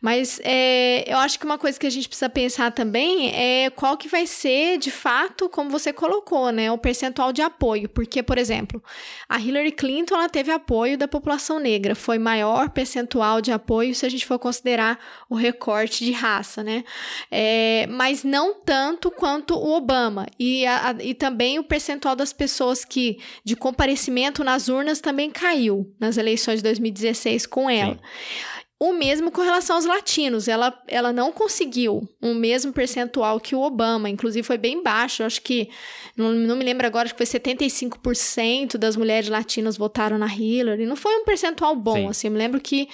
mas 0.00 0.40
é, 0.44 1.04
eu 1.12 1.18
acho 1.18 1.38
que 1.40 1.44
uma 1.44 1.58
coisa 1.58 1.78
que 1.78 1.86
a 1.86 1.90
gente 1.90 2.08
precisa 2.08 2.28
pensar 2.28 2.70
também 2.70 3.34
é 3.34 3.70
qual 3.70 3.95
que 3.96 4.08
vai 4.08 4.26
ser, 4.26 4.78
de 4.78 4.90
fato, 4.90 5.48
como 5.48 5.70
você 5.70 5.92
colocou, 5.92 6.50
né, 6.50 6.70
o 6.70 6.78
percentual 6.78 7.32
de 7.32 7.42
apoio. 7.42 7.88
Porque, 7.88 8.22
por 8.22 8.38
exemplo, 8.38 8.82
a 9.28 9.38
Hillary 9.38 9.72
Clinton 9.72 10.14
ela 10.14 10.28
teve 10.28 10.50
apoio 10.50 10.98
da 10.98 11.08
população 11.08 11.58
negra, 11.58 11.94
foi 11.94 12.18
maior 12.18 12.70
percentual 12.70 13.40
de 13.40 13.52
apoio 13.52 13.94
se 13.94 14.06
a 14.06 14.08
gente 14.08 14.26
for 14.26 14.38
considerar 14.38 14.98
o 15.28 15.34
recorte 15.34 16.04
de 16.04 16.12
raça, 16.12 16.62
né? 16.62 16.84
É, 17.30 17.86
mas 17.90 18.24
não 18.24 18.54
tanto 18.54 19.10
quanto 19.10 19.54
o 19.54 19.74
Obama. 19.74 20.26
E, 20.38 20.66
a, 20.66 20.96
e 21.00 21.14
também 21.14 21.58
o 21.58 21.64
percentual 21.64 22.14
das 22.16 22.32
pessoas 22.32 22.84
que 22.84 23.18
de 23.44 23.56
comparecimento 23.56 24.44
nas 24.44 24.68
urnas 24.68 25.00
também 25.00 25.30
caiu 25.30 25.92
nas 25.98 26.16
eleições 26.16 26.56
de 26.56 26.62
2016 26.64 27.46
com 27.46 27.68
ela. 27.70 27.94
Sim. 27.94 28.65
O 28.78 28.92
mesmo 28.92 29.30
com 29.30 29.40
relação 29.40 29.76
aos 29.76 29.86
latinos. 29.86 30.48
Ela, 30.48 30.78
ela 30.86 31.10
não 31.10 31.32
conseguiu 31.32 32.06
um 32.20 32.34
mesmo 32.34 32.72
percentual 32.72 33.40
que 33.40 33.54
o 33.54 33.62
Obama. 33.62 34.10
Inclusive, 34.10 34.46
foi 34.46 34.58
bem 34.58 34.82
baixo. 34.82 35.22
Acho 35.22 35.40
que, 35.40 35.70
não, 36.14 36.32
não 36.32 36.56
me 36.56 36.64
lembro 36.64 36.86
agora, 36.86 37.06
acho 37.06 37.14
que 37.14 37.24
foi 37.24 37.40
75% 37.40 38.76
das 38.76 38.94
mulheres 38.94 39.30
latinas 39.30 39.78
votaram 39.78 40.18
na 40.18 40.26
Hillary. 40.26 40.84
Não 40.84 40.96
foi 40.96 41.16
um 41.16 41.24
percentual 41.24 41.74
bom, 41.74 41.94
Sim. 41.94 42.08
assim. 42.08 42.26
Eu 42.26 42.32
me 42.32 42.38
lembro 42.38 42.60
que 42.60 42.86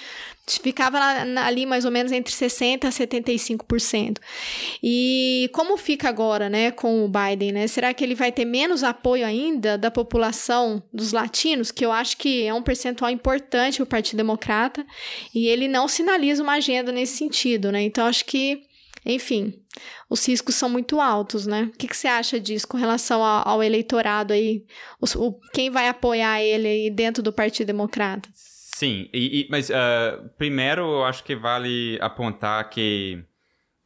ficava 0.45 0.99
ali 1.45 1.65
mais 1.65 1.85
ou 1.85 1.91
menos 1.91 2.11
entre 2.11 2.33
60% 2.33 2.85
a 2.85 2.89
75%. 2.89 4.17
E 4.81 5.49
como 5.53 5.77
fica 5.77 6.09
agora, 6.09 6.49
né, 6.49 6.71
com 6.71 7.05
o 7.05 7.09
Biden, 7.09 7.53
né? 7.53 7.67
Será 7.67 7.93
que 7.93 8.03
ele 8.03 8.15
vai 8.15 8.31
ter 8.31 8.43
menos 8.43 8.83
apoio 8.83 9.25
ainda 9.25 9.77
da 9.77 9.89
população 9.89 10.83
dos 10.91 11.13
latinos, 11.13 11.71
que 11.71 11.85
eu 11.85 11.91
acho 11.91 12.17
que 12.17 12.43
é 12.43 12.53
um 12.53 12.61
percentual 12.61 13.09
importante 13.09 13.77
para 13.77 13.83
o 13.83 13.87
Partido 13.87 14.17
Democrata, 14.17 14.85
e 15.33 15.47
ele 15.47 15.67
não 15.67 15.87
sinaliza 15.87 16.43
uma 16.43 16.53
agenda 16.53 16.91
nesse 16.91 17.17
sentido, 17.17 17.71
né? 17.71 17.81
Então 17.81 18.05
acho 18.05 18.25
que, 18.25 18.63
enfim, 19.05 19.53
os 20.09 20.25
riscos 20.27 20.55
são 20.55 20.67
muito 20.67 20.99
altos, 20.99 21.47
né? 21.47 21.71
O 21.73 21.77
que, 21.77 21.87
que 21.87 21.95
você 21.95 22.07
acha 22.07 22.37
disso 22.37 22.67
com 22.67 22.77
relação 22.77 23.23
ao, 23.23 23.47
ao 23.47 23.63
eleitorado 23.63 24.33
aí? 24.33 24.65
O, 24.99 25.33
quem 25.53 25.69
vai 25.69 25.87
apoiar 25.87 26.41
ele 26.41 26.67
aí 26.67 26.89
dentro 26.89 27.23
do 27.23 27.31
Partido 27.31 27.67
Democrata? 27.67 28.27
Sim, 28.75 29.07
e, 29.13 29.41
e, 29.41 29.47
mas 29.51 29.69
uh, 29.69 30.29
primeiro 30.37 30.81
eu 30.81 31.05
acho 31.05 31.23
que 31.23 31.35
vale 31.35 31.97
apontar 32.01 32.69
que 32.69 33.23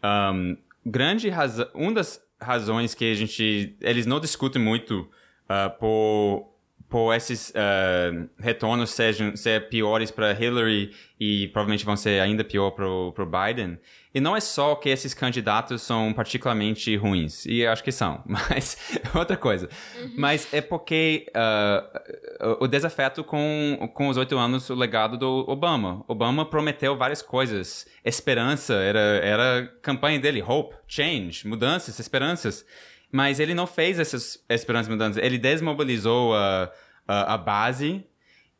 um, 0.03 0.57
grande 0.85 1.27
razão, 1.29 1.67
um 1.75 1.91
das 1.91 2.21
razões 2.39 2.93
que 2.93 3.11
a 3.11 3.13
gente. 3.13 3.75
Eles 3.81 4.05
não 4.05 4.19
discutem 4.19 4.61
muito 4.61 5.01
uh, 5.49 5.77
por, 5.77 6.56
por 6.89 7.13
esses 7.13 7.49
uh, 7.49 8.29
retornos 8.39 8.91
sejam 8.91 9.35
ser 9.35 9.67
piores 9.67 10.09
para 10.09 10.31
Hillary 10.31 10.91
e 11.19 11.47
provavelmente 11.49 11.83
vão 11.83 11.97
ser 11.97 12.21
ainda 12.21 12.43
pior 12.43 12.71
para 12.71 12.87
o 12.87 13.13
Biden. 13.25 13.77
E 14.13 14.21
não 14.21 14.35
é 14.35 14.39
só 14.39 14.73
que 14.73 14.89
esses 14.89 15.13
candidatos 15.13 15.81
são 15.81 16.13
particularmente 16.13 16.95
ruins, 16.95 17.45
e 17.45 17.65
acho 17.67 17.83
que 17.83 17.91
são, 17.91 18.23
mas 18.25 18.77
é 19.13 19.17
outra 19.17 19.35
coisa. 19.35 19.69
Uhum. 19.99 20.13
Mas 20.17 20.51
é 20.53 20.61
porque 20.61 21.27
uh, 21.35 22.63
o 22.63 22.67
desafeto 22.67 23.23
com, 23.23 23.91
com 23.93 24.07
os 24.07 24.17
oito 24.17 24.37
anos, 24.37 24.69
o 24.69 24.75
legado 24.75 25.17
do 25.17 25.45
Obama. 25.47 26.03
Obama 26.07 26.45
prometeu 26.45 26.97
várias 26.97 27.21
coisas. 27.21 27.85
Esperança 28.03 28.73
era, 28.73 28.99
era 28.99 29.59
a 29.59 29.67
campanha 29.81 30.19
dele, 30.19 30.41
hope, 30.41 30.75
change, 30.87 31.45
mudanças, 31.45 31.99
esperanças. 31.99 32.65
Mas 33.11 33.39
ele 33.39 33.53
não 33.53 33.65
fez 33.65 33.99
essas 33.99 34.43
esperanças 34.49 34.89
mudanças. 34.89 35.23
Ele 35.23 35.37
desmobilizou 35.37 36.35
a, 36.35 36.71
a, 37.07 37.33
a 37.33 37.37
base 37.37 38.03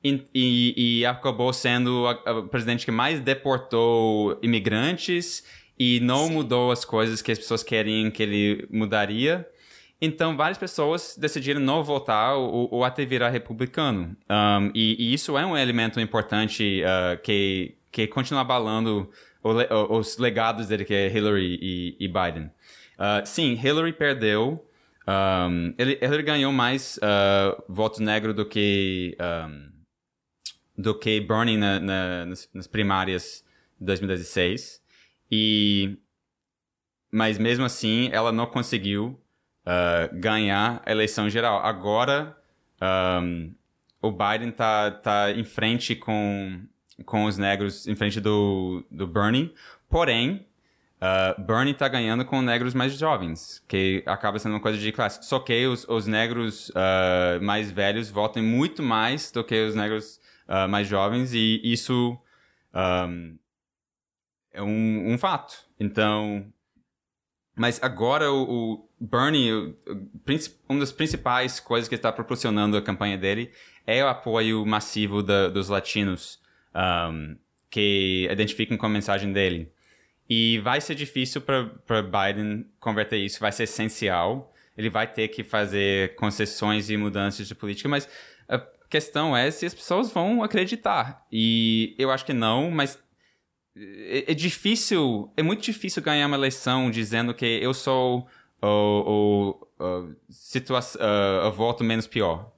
e, 0.04 0.24
e, 0.34 1.00
e 1.00 1.06
acabou 1.06 1.52
sendo 1.52 2.06
o 2.08 2.48
presidente 2.48 2.86
que 2.86 2.92
mais 2.92 3.20
deportou 3.20 4.40
imigrantes 4.42 5.44
e 5.78 6.00
não 6.00 6.28
Sim. 6.28 6.34
mudou 6.34 6.72
as 6.72 6.86
coisas 6.86 7.22
que 7.22 7.32
as 7.32 7.38
pessoas 7.38 7.64
queriam 7.64 8.10
que 8.10 8.24
ele 8.24 8.68
mudaria. 8.72 9.48
Então, 10.00 10.38
várias 10.38 10.58
pessoas 10.58 11.18
decidiram 11.20 11.60
não 11.60 11.84
votar 11.84 12.36
ou, 12.36 12.70
ou 12.72 12.84
até 12.84 13.04
virar 13.04 13.30
republicano. 13.30 14.16
Um, 14.30 14.72
e, 14.74 14.96
e, 15.00 15.14
isso 15.14 15.38
é 15.38 15.46
um 15.46 15.58
elemento 15.58 16.00
importante 16.00 16.84
uh, 16.84 17.20
que, 17.22 17.76
que 17.92 18.06
continua 18.06 18.42
abalando 18.42 19.10
o, 19.44 19.98
os 19.98 20.18
legados 20.18 20.68
dele, 20.68 20.86
que 20.86 20.94
é 20.94 21.12
Hillary 21.12 21.58
e, 21.60 21.96
e 22.00 22.08
Biden. 22.08 22.52
Uh, 22.98 23.26
sim, 23.26 23.54
Hillary 23.54 23.94
perdeu. 23.94 24.66
Um, 25.08 25.74
ele, 25.78 25.98
Hillary 26.02 26.24
ganhou 26.24 26.52
mais 26.52 26.98
uh, 26.98 27.64
voto 27.70 28.02
negro 28.02 28.34
do 28.34 28.46
que... 28.46 29.16
Um, 29.20 29.78
do 30.78 30.94
que 30.94 31.20
Bernie 31.20 31.58
na, 31.58 31.80
na, 31.80 32.26
nas, 32.28 32.50
nas, 32.54 32.68
primárias 32.68 33.44
de 33.80 33.86
2016. 33.88 34.80
E, 35.32 35.98
mas 37.12 37.40
mesmo 37.40 37.66
assim, 37.66 38.10
ela 38.12 38.32
não 38.32 38.46
conseguiu 38.46 39.20
uh, 39.66 40.16
ganhar 40.20 40.82
a 40.86 40.92
eleição 40.92 41.30
geral. 41.30 41.66
Agora, 41.66 42.38
um, 43.24 43.54
o 44.02 44.12
Biden 44.12 44.52
tá, 44.52 44.92
tá 44.92 45.32
em 45.32 45.44
frente 45.44 45.96
com, 45.96 46.62
com 47.06 47.26
os 47.26 47.38
negros, 47.38 47.88
em 47.88 47.96
frente 47.96 48.22
do, 48.22 48.86
do 48.92 49.08
Bernie. 49.08 49.54
Porém, 49.90 50.46
Uh, 51.00 51.40
Bernie 51.44 51.76
tá 51.76 51.88
ganhando 51.88 52.26
com 52.26 52.42
negros 52.42 52.74
mais 52.74 52.94
jovens, 52.94 53.64
que 53.68 54.02
acaba 54.06 54.40
sendo 54.40 54.54
uma 54.54 54.60
coisa 54.60 54.80
de 54.80 54.92
classe. 54.92 55.24
Só 55.28 55.40
que 55.40 55.68
os, 55.68 55.88
os 55.88 56.08
negros 56.08 56.70
uh, 56.70 57.42
mais 57.42 57.70
velhos 57.70 58.10
votam 58.10 58.42
muito 58.42 58.82
mais 58.82 59.32
do 59.32 59.44
que 59.44 59.56
os 59.68 59.76
negros 59.76 60.20
uh, 60.48 60.68
mais 60.68 60.88
jovens 60.88 61.34
e 61.34 61.62
isso 61.64 62.18
um, 62.74 63.38
é 64.52 64.62
um, 64.62 65.14
um, 65.14 65.18
fato. 65.20 65.68
Então, 65.80 66.52
mas 67.56 67.82
agora 67.84 68.32
o, 68.32 68.44
o 68.44 68.90
Bernie, 69.00 69.52
o, 69.52 69.76
uma 70.68 70.80
das 70.80 70.92
principais 70.92 71.60
coisas 71.60 71.88
que 71.88 71.96
está 71.96 72.12
proporcionando 72.12 72.76
a 72.76 72.82
campanha 72.82 73.18
dele 73.18 73.52
é 73.86 74.04
o 74.04 74.08
apoio 74.08 74.66
massivo 74.66 75.22
da, 75.22 75.48
dos 75.48 75.70
latinos 75.70 76.40
um, 76.76 77.38
que 77.70 78.28
identificam 78.32 78.78
com 78.78 78.86
a 78.88 78.90
mensagem 78.90 79.32
dele. 79.32 79.72
E 80.30 80.60
vai 80.60 80.82
ser 80.82 80.96
difícil 80.96 81.42
para 81.42 82.02
Biden 82.02 82.66
converter 82.80 83.18
isso, 83.18 83.40
vai 83.40 83.52
ser 83.52 83.64
essencial. 83.64 84.54
Ele 84.78 84.90
vai 84.90 85.08
ter 85.08 85.30
que 85.30 85.44
fazer 85.44 86.14
concessões 86.16 86.90
e 86.90 86.98
mudanças 86.98 87.48
de 87.48 87.56
política, 87.56 87.90
mas 87.90 88.08
questão 88.90 89.36
é 89.36 89.50
se 89.52 89.66
as 89.66 89.74
pessoas 89.74 90.12
vão 90.12 90.44
acreditar. 90.44 91.26
E 91.32 91.96
eu 91.98 92.12
acho 92.12 92.26
que 92.26 92.34
não, 92.34 92.72
mas 92.72 92.98
é, 93.76 94.32
é 94.32 94.34
difícil, 94.34 95.32
é 95.36 95.44
muito 95.44 95.62
difícil 95.62 96.02
ganhar 96.02 96.28
uma 96.28 96.38
eleição 96.38 96.90
dizendo 96.90 97.34
que 97.34 97.46
eu 97.46 97.74
sou 97.74 98.28
o, 98.62 98.68
o, 98.68 99.68
o, 99.80 101.48
o 101.48 101.52
voto 101.52 101.84
menos 101.84 102.08
pior. 102.08 102.52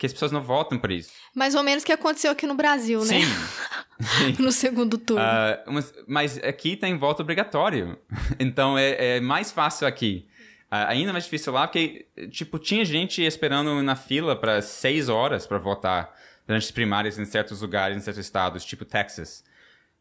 Que 0.00 0.06
as 0.06 0.12
pessoas 0.12 0.32
não 0.32 0.40
votam 0.40 0.78
por 0.78 0.90
isso. 0.90 1.12
Mais 1.34 1.54
ou 1.54 1.62
menos 1.62 1.82
o 1.82 1.86
que 1.86 1.92
aconteceu 1.92 2.32
aqui 2.32 2.46
no 2.46 2.54
Brasil, 2.54 3.04
né? 3.04 3.20
Sim. 3.20 4.36
no 4.42 4.50
segundo 4.50 4.96
turno. 4.96 5.22
Uh, 5.22 5.72
mas, 5.72 5.94
mas, 6.08 6.38
aqui 6.38 6.74
tem 6.74 6.96
voto 6.96 7.20
obrigatório. 7.20 7.98
Então 8.40 8.78
é, 8.78 9.16
é 9.16 9.20
mais 9.20 9.52
fácil 9.52 9.86
aqui 9.86 10.26
ainda 10.70 11.12
mais 11.12 11.24
difícil 11.24 11.52
lá, 11.52 11.66
porque, 11.66 12.06
tipo, 12.30 12.58
tinha 12.58 12.84
gente 12.84 13.22
esperando 13.22 13.82
na 13.82 13.96
fila 13.96 14.36
para 14.36 14.62
seis 14.62 15.08
horas 15.08 15.46
para 15.46 15.58
votar 15.58 16.14
durante 16.46 16.64
as 16.64 16.70
primárias 16.70 17.18
em 17.18 17.24
certos 17.24 17.60
lugares, 17.60 17.96
em 17.96 18.00
certos 18.00 18.24
estados, 18.24 18.64
tipo 18.64 18.84
Texas. 18.84 19.44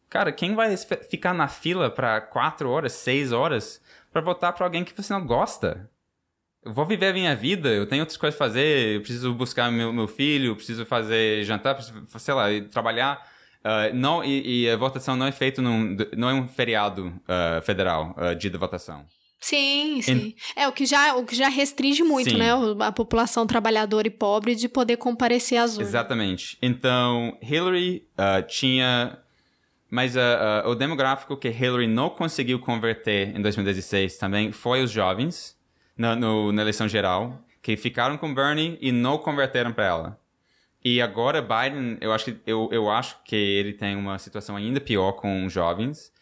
Cara, 0.10 0.32
quem 0.32 0.56
vai 0.56 0.76
ficar 1.10 1.34
na 1.34 1.48
fila 1.48 1.90
para 1.90 2.22
quatro 2.22 2.70
horas, 2.70 2.94
seis 2.94 3.32
horas 3.32 3.82
para 4.12 4.22
votar 4.22 4.54
para 4.54 4.66
alguém 4.66 4.84
que 4.84 4.96
você 4.96 5.12
não 5.12 5.26
gosta? 5.26 5.90
Eu 6.64 6.74
vou 6.74 6.86
viver 6.86 7.08
a 7.08 7.14
minha 7.14 7.36
vida, 7.36 7.70
eu 7.70 7.86
tenho 7.86 8.02
outras 8.02 8.18
coisas 8.18 8.36
a 8.36 8.44
fazer, 8.44 8.96
eu 8.96 9.02
preciso 9.02 9.34
buscar 9.34 9.72
meu, 9.72 9.94
meu 9.94 10.08
filho, 10.08 10.56
preciso 10.56 10.86
fazer 10.86 11.44
jantar, 11.44 11.76
preciso, 11.76 12.06
sei 12.18 12.34
lá, 12.34 12.48
trabalhar. 12.72 13.26
Uh, 13.60 13.94
não, 13.94 14.24
e, 14.24 14.64
e, 14.64 14.70
a 14.70 14.78
votação 14.78 15.16
não 15.16 15.26
é 15.26 15.32
feita 15.32 15.62
num, 15.62 15.96
não 16.16 16.30
é 16.30 16.34
um 16.34 16.48
feriado 16.48 17.08
uh, 17.08 17.62
federal, 17.62 18.16
uh, 18.18 18.36
dia 18.36 18.50
de 18.50 18.58
votação. 18.58 19.06
Sim, 19.40 20.02
sim. 20.02 20.36
É 20.56 20.68
o 20.68 20.72
que 20.72 20.86
já 20.86 21.16
o 21.16 21.26
que 21.26 21.34
já 21.36 21.48
restringe 21.48 22.04
muito, 22.04 22.32
sim. 22.32 22.38
né, 22.38 22.50
a 22.82 22.92
população 22.92 23.48
trabalhadora 23.48 24.08
e 24.08 24.12
pobre 24.12 24.54
de 24.54 24.68
poder 24.68 24.98
comparecer 24.98 25.58
às 25.58 25.74
urnas. 25.74 25.88
Exatamente. 25.88 26.58
Então, 26.62 27.38
Hillary 27.42 28.04
uh, 28.18 28.46
tinha 28.46 29.18
mas 29.90 30.16
uh, 30.16 30.20
uh, 30.20 30.70
o 30.70 30.76
demográfico 30.76 31.36
que 31.36 31.48
Hillary 31.48 31.88
não 31.88 32.10
conseguiu 32.10 32.60
converter 32.60 33.36
em 33.36 33.42
2016 33.42 34.18
também 34.18 34.52
foi 34.52 34.84
os 34.84 34.92
jovens 34.92 35.58
na, 36.00 36.16
no, 36.16 36.54
na 36.54 36.62
eleição 36.62 36.88
geral, 36.88 37.44
que 37.62 37.76
ficaram 37.76 38.18
com 38.18 38.34
Bernie 38.34 38.78
e 38.80 38.90
não 38.90 39.18
converteram 39.18 39.74
para 39.74 39.86
ela. 39.86 40.20
E 40.84 41.02
agora 41.02 41.42
Biden, 41.42 41.98
eu 42.00 42.14
acho 42.14 42.32
que 42.32 42.38
eu, 42.48 42.70
eu 42.72 42.90
acho 42.90 43.22
que 43.26 43.36
ele 43.36 43.74
tem 43.74 43.98
uma 43.98 44.18
situação 44.18 44.56
ainda 44.56 44.80
pior 44.80 45.12
com 45.12 45.50
jovens. 45.50 46.14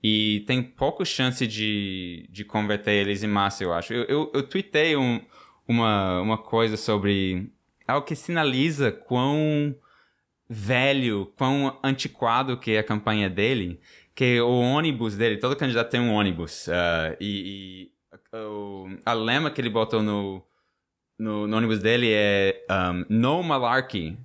E 0.00 0.44
tem 0.46 0.62
pouca 0.62 1.04
chance 1.04 1.46
de, 1.46 2.28
de 2.30 2.44
converter 2.44 2.92
eles 2.92 3.24
em 3.24 3.26
massa, 3.26 3.64
eu 3.64 3.72
acho. 3.72 3.92
Eu, 3.92 4.04
eu, 4.04 4.30
eu 4.34 4.42
tuitei 4.42 4.94
um, 4.96 5.20
uma, 5.66 6.20
uma 6.20 6.38
coisa 6.38 6.76
sobre 6.76 7.50
algo 7.88 8.06
que 8.06 8.14
sinaliza 8.14 8.92
quão 8.92 9.74
velho, 10.48 11.32
quão 11.36 11.78
antiquado 11.82 12.58
que 12.58 12.72
é 12.72 12.80
a 12.80 12.84
campanha 12.84 13.30
dele, 13.30 13.80
que 14.14 14.40
o 14.40 14.60
ônibus 14.60 15.16
dele, 15.16 15.38
todo 15.38 15.56
candidato 15.56 15.90
tem 15.90 16.00
um 16.00 16.12
ônibus, 16.12 16.68
uh, 16.68 17.16
e 17.18 17.90
o, 18.34 18.88
a 19.04 19.12
lema 19.12 19.50
que 19.50 19.60
ele 19.60 19.70
botou 19.70 20.02
no, 20.02 20.42
no, 21.18 21.46
no 21.46 21.56
ônibus 21.56 21.80
dele 21.80 22.10
é 22.10 22.64
um, 22.70 23.06
no 23.08 23.42
malarkey. 23.42 24.18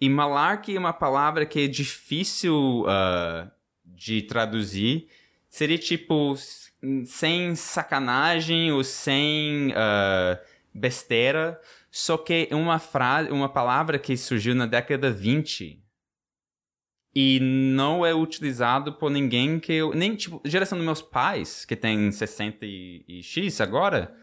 E 0.00 0.08
malarkey 0.08 0.76
é 0.76 0.78
uma 0.78 0.92
palavra 0.92 1.46
que 1.46 1.60
é 1.60 1.66
difícil 1.66 2.82
uh, 2.82 3.50
de 3.84 4.22
traduzir. 4.22 5.08
Seria 5.48 5.78
tipo 5.78 6.36
sem 7.06 7.54
sacanagem 7.56 8.70
ou 8.70 8.84
sem 8.84 9.70
uh, 9.70 10.38
besteira, 10.72 11.60
só 11.90 12.16
que 12.16 12.48
uma 12.52 12.78
frase, 12.78 13.30
uma 13.30 13.48
palavra 13.48 13.98
que 13.98 14.16
surgiu 14.16 14.54
na 14.54 14.66
década 14.66 15.10
20 15.10 15.82
e 17.20 17.40
não 17.40 18.06
é 18.06 18.14
utilizado 18.14 18.92
por 18.92 19.10
ninguém 19.10 19.58
que 19.58 19.72
eu, 19.72 19.92
nem 19.92 20.14
tipo, 20.14 20.40
geração 20.44 20.78
dos 20.78 20.84
meus 20.84 21.02
pais, 21.02 21.64
que 21.64 21.74
tem 21.74 22.12
60 22.12 22.64
e, 22.64 23.04
e 23.08 23.22
X 23.24 23.60
agora, 23.60 24.14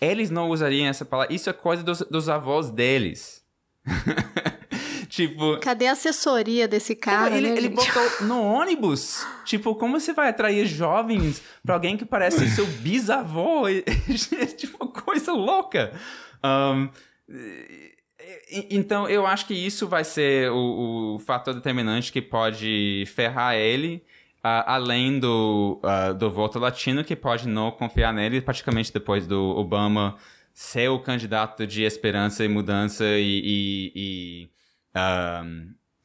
eles 0.00 0.30
não 0.30 0.48
usariam 0.48 0.86
essa 0.86 1.04
palavra. 1.04 1.34
Isso 1.34 1.50
é 1.50 1.52
coisa 1.52 1.82
dos, 1.82 2.02
dos 2.02 2.28
avós 2.28 2.70
deles. 2.70 3.44
tipo. 5.10 5.58
Cadê 5.58 5.88
a 5.88 5.92
assessoria 5.92 6.68
desse 6.68 6.94
cara? 6.94 7.36
Ele, 7.36 7.50
né, 7.50 7.56
ele 7.56 7.68
botou 7.68 8.08
no 8.20 8.40
ônibus. 8.40 9.26
Tipo, 9.44 9.74
como 9.74 9.98
você 9.98 10.12
vai 10.12 10.28
atrair 10.28 10.66
jovens 10.66 11.42
pra 11.66 11.74
alguém 11.74 11.96
que 11.96 12.04
parece 12.04 12.48
seu 12.50 12.64
bisavô? 12.64 13.64
tipo, 14.56 14.86
coisa 14.86 15.32
louca. 15.32 15.92
Um, 16.44 16.88
então, 18.70 19.08
eu 19.08 19.26
acho 19.26 19.46
que 19.46 19.54
isso 19.54 19.86
vai 19.88 20.04
ser 20.04 20.50
o, 20.50 21.14
o 21.14 21.18
fator 21.18 21.54
determinante 21.54 22.12
que 22.12 22.22
pode 22.22 23.04
ferrar 23.14 23.54
ele. 23.54 24.02
Uh, 24.38 24.64
além 24.64 25.18
do, 25.18 25.78
uh, 25.84 26.14
do 26.14 26.30
voto 26.30 26.58
latino, 26.58 27.04
que 27.04 27.14
pode 27.14 27.46
não 27.46 27.70
confiar 27.70 28.10
nele, 28.10 28.40
praticamente 28.40 28.90
depois 28.90 29.26
do 29.26 29.38
Obama 29.38 30.16
ser 30.54 30.88
o 30.88 30.98
candidato 30.98 31.66
de 31.66 31.82
esperança 31.82 32.42
e 32.42 32.48
mudança 32.48 33.04
e, 33.04 33.42
e, 33.44 33.92
e 33.94 34.50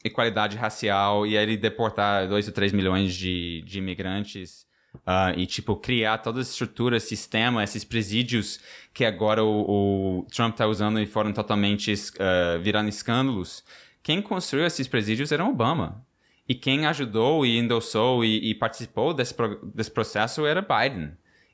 equalidade 0.04 0.56
racial 0.58 1.26
e 1.26 1.36
ele 1.36 1.58
deportar 1.58 2.28
2 2.28 2.48
ou 2.48 2.54
3 2.54 2.74
milhões 2.74 3.16
de, 3.16 3.62
de 3.64 3.80
imigrantes 3.80 4.66
Uh, 5.06 5.38
e, 5.38 5.46
tipo, 5.46 5.76
criar 5.76 6.18
toda 6.18 6.40
a 6.40 6.42
estrutura, 6.42 7.00
sistema, 7.00 7.64
esses 7.64 7.84
presídios 7.84 8.60
que 8.92 9.06
agora 9.06 9.44
o, 9.44 10.22
o 10.22 10.28
Trump 10.34 10.54
está 10.54 10.66
usando 10.66 11.00
e 11.00 11.06
foram 11.06 11.32
totalmente 11.32 11.94
uh, 11.94 12.60
virando 12.60 12.90
escândalos. 12.90 13.64
Quem 14.02 14.20
construiu 14.20 14.66
esses 14.66 14.88
presídios 14.88 15.32
era 15.32 15.46
Obama. 15.46 16.04
E 16.48 16.56
quem 16.56 16.86
ajudou 16.86 17.46
e 17.46 17.58
endossou 17.58 18.26
e, 18.26 18.50
e 18.50 18.56
participou 18.56 19.14
desse, 19.14 19.34
pro, 19.34 19.64
desse 19.68 19.92
processo 19.92 20.46
era 20.46 20.62
Biden. 20.62 21.12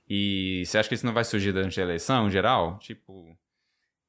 E 0.10 0.64
você 0.65 0.78
acha 0.78 0.90
que 0.90 0.95
isso 0.95 1.06
não 1.06 1.14
vai 1.14 1.23
surgir 1.23 1.52
durante 1.52 1.80
a 1.80 1.84
eleição 1.84 2.28
em 2.28 2.32
geral? 2.32 2.78
Tipo. 2.80 3.32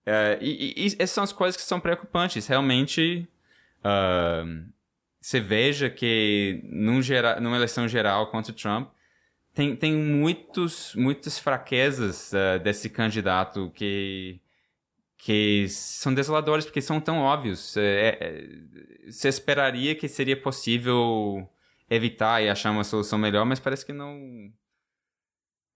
Uh, 0.05 0.39
e, 0.41 0.75
e, 0.77 0.87
e, 0.87 0.97
essas 0.99 1.11
são 1.11 1.25
as 1.25 1.33
coisas 1.33 1.61
que 1.61 1.67
são 1.67 1.81
preocupantes. 1.81 2.47
Realmente. 2.47 3.29
Uh, 3.79 4.71
você 5.21 5.39
veja 5.39 5.89
que 5.89 6.61
num 6.65 7.01
gera, 7.01 7.41
numa 7.41 7.55
eleição 7.55 7.87
geral 7.87 8.27
contra 8.27 8.51
o 8.51 8.55
Trump, 8.55 8.91
tem, 9.55 9.77
tem 9.77 9.95
muitos, 9.95 10.95
muitas 10.95 11.39
fraquezas 11.39 12.33
uh, 12.33 12.63
desse 12.63 12.89
candidato 12.89 13.71
que, 13.75 14.41
que 15.19 15.67
são 15.69 16.15
desoladoras 16.15 16.65
porque 16.65 16.81
são 16.81 17.01
tão 17.01 17.19
óbvios. 17.19 17.77
É, 17.77 18.19
é, 18.21 19.11
você 19.11 19.29
esperaria 19.29 19.95
que 19.95 20.09
seria 20.09 20.41
possível 20.41 21.49
evitar 21.91 22.43
e 22.43 22.49
achar 22.49 22.71
uma 22.71 22.85
solução 22.85 23.19
melhor, 23.19 23.45
mas 23.45 23.61
parece 23.61 23.85
que 23.85 23.93
não 23.93 24.51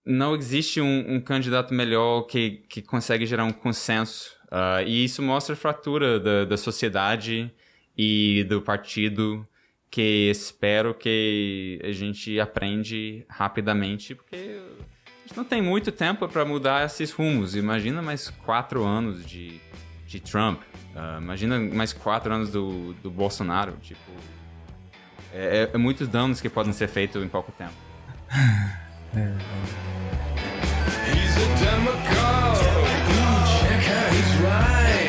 não 0.04 0.36
existe 0.36 0.80
um, 0.80 1.16
um 1.16 1.20
candidato 1.20 1.74
melhor 1.74 2.22
que, 2.22 2.64
que 2.68 2.80
consegue 2.80 3.26
gerar 3.26 3.44
um 3.44 3.52
consenso. 3.52 4.36
Uh, 4.44 4.86
e 4.86 5.04
isso 5.04 5.20
mostra 5.20 5.54
a 5.54 5.56
fratura 5.56 6.20
da, 6.20 6.44
da 6.44 6.56
sociedade 6.56 7.52
e 7.98 8.44
do 8.44 8.62
partido 8.62 9.46
que 9.90 10.28
espero 10.30 10.94
que 10.94 11.80
a 11.82 11.92
gente 11.92 12.38
aprende 12.40 13.24
rapidamente, 13.28 14.14
porque 14.14 14.60
a 15.24 15.28
gente 15.28 15.36
não 15.36 15.44
tem 15.44 15.62
muito 15.62 15.90
tempo 15.90 16.28
para 16.28 16.44
mudar 16.44 16.84
esses 16.84 17.12
rumos. 17.12 17.56
Imagina 17.56 18.02
mais 18.02 18.30
quatro 18.30 18.84
anos 18.84 19.24
de, 19.24 19.60
de 20.06 20.20
Trump. 20.20 20.60
Uh, 20.94 21.20
imagina 21.20 21.58
mais 21.58 21.92
quatro 21.92 22.32
anos 22.32 22.50
do, 22.50 22.94
do 22.94 23.10
Bolsonaro. 23.10 23.76
Tipo, 23.82 24.00
é, 25.32 25.64
é, 25.64 25.70
é 25.74 25.78
muitos 25.78 26.08
danos 26.08 26.40
que 26.40 26.48
podem 26.48 26.72
ser 26.72 26.88
feitos 26.88 27.22
em 27.22 27.28
pouco 27.28 27.52
tempo. 27.52 27.74
é. 29.14 29.32
He's 31.08 31.36
a 31.36 31.46
democrat. 31.64 32.56
Ooh, 32.58 33.44
check 33.60 33.88
out 33.90 34.12
his 34.12 34.40
rise. 34.40 35.05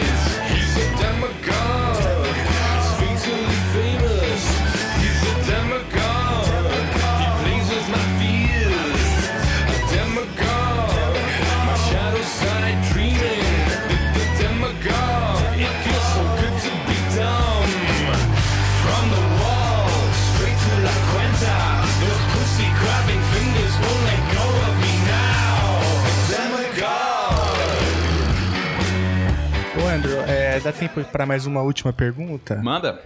Dá 30.67 30.73
tempo 30.73 31.01
para 31.05 31.25
mais 31.25 31.45
uma 31.45 31.61
última 31.61 31.93
pergunta? 31.93 32.57
Manda. 32.57 33.01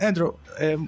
Andrew, 0.00 0.38
é, 0.56 0.78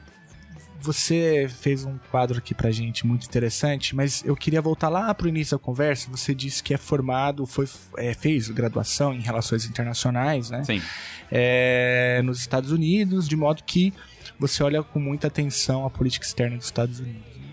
você 0.80 1.50
fez 1.60 1.84
um 1.84 1.98
quadro 2.10 2.38
aqui 2.38 2.54
pra 2.54 2.70
gente 2.70 3.06
muito 3.06 3.26
interessante, 3.26 3.94
mas 3.94 4.24
eu 4.24 4.34
queria 4.34 4.62
voltar 4.62 4.88
lá 4.88 5.14
pro 5.14 5.28
início 5.28 5.58
da 5.58 5.62
conversa. 5.62 6.10
Você 6.10 6.34
disse 6.34 6.62
que 6.62 6.72
é 6.72 6.78
formado, 6.78 7.44
foi, 7.44 7.68
é, 7.98 8.14
fez 8.14 8.48
graduação 8.48 9.12
em 9.12 9.20
relações 9.20 9.66
internacionais, 9.66 10.48
né? 10.48 10.64
Sim. 10.64 10.80
É, 11.30 12.22
nos 12.24 12.38
Estados 12.38 12.72
Unidos, 12.72 13.28
de 13.28 13.36
modo 13.36 13.62
que 13.62 13.92
você 14.38 14.62
olha 14.62 14.82
com 14.82 14.98
muita 14.98 15.26
atenção 15.26 15.84
a 15.84 15.90
política 15.90 16.24
externa 16.24 16.56
dos 16.56 16.66
Estados 16.66 17.00
Unidos. 17.00 17.36
Né? 17.36 17.44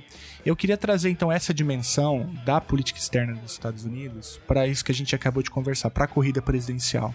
Eu 0.45 0.55
queria 0.55 0.77
trazer 0.77 1.09
então 1.09 1.29
essa 1.29 1.53
dimensão 1.53 2.33
da 2.45 2.61
política 2.61 2.97
externa 2.97 3.33
dos 3.33 3.51
Estados 3.51 3.83
Unidos 3.83 4.39
para 4.47 4.65
isso 4.65 4.83
que 4.83 4.93
a 4.93 4.95
gente 4.95 5.13
acabou 5.13 5.43
de 5.43 5.51
conversar, 5.51 5.89
para 5.89 6.05
a 6.05 6.07
corrida 6.07 6.41
presidencial. 6.41 7.13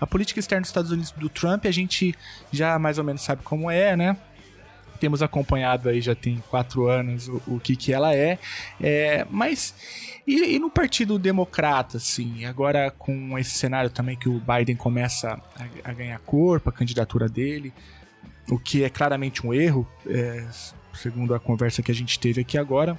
A 0.00 0.06
política 0.06 0.40
externa 0.40 0.62
dos 0.62 0.70
Estados 0.70 0.90
Unidos 0.90 1.12
do 1.12 1.28
Trump 1.28 1.66
a 1.66 1.70
gente 1.70 2.14
já 2.52 2.78
mais 2.78 2.98
ou 2.98 3.04
menos 3.04 3.22
sabe 3.22 3.42
como 3.42 3.70
é, 3.70 3.96
né? 3.96 4.16
Temos 5.00 5.22
acompanhado 5.22 5.88
aí 5.88 6.00
já 6.00 6.14
tem 6.14 6.42
quatro 6.48 6.86
anos 6.86 7.28
o, 7.28 7.42
o 7.46 7.60
que 7.60 7.76
que 7.76 7.92
ela 7.92 8.14
é, 8.14 8.38
é 8.80 9.26
mas 9.30 9.74
e, 10.26 10.56
e, 10.56 10.58
no 10.58 10.68
Partido 10.68 11.20
Democrata, 11.20 11.98
assim, 11.98 12.44
agora 12.46 12.90
com 12.90 13.38
esse 13.38 13.50
cenário 13.50 13.88
também 13.90 14.16
que 14.16 14.28
o 14.28 14.40
Biden 14.40 14.74
começa 14.74 15.40
a, 15.54 15.90
a 15.90 15.92
ganhar 15.92 16.18
corpo, 16.18 16.68
a 16.68 16.72
candidatura 16.72 17.28
dele, 17.28 17.72
o 18.50 18.58
que 18.58 18.82
é 18.82 18.90
claramente 18.90 19.46
um 19.46 19.54
erro, 19.54 19.86
é, 20.04 20.44
segundo 20.92 21.32
a 21.32 21.38
conversa 21.38 21.80
que 21.80 21.92
a 21.92 21.94
gente 21.94 22.18
teve 22.18 22.40
aqui 22.40 22.58
agora. 22.58 22.98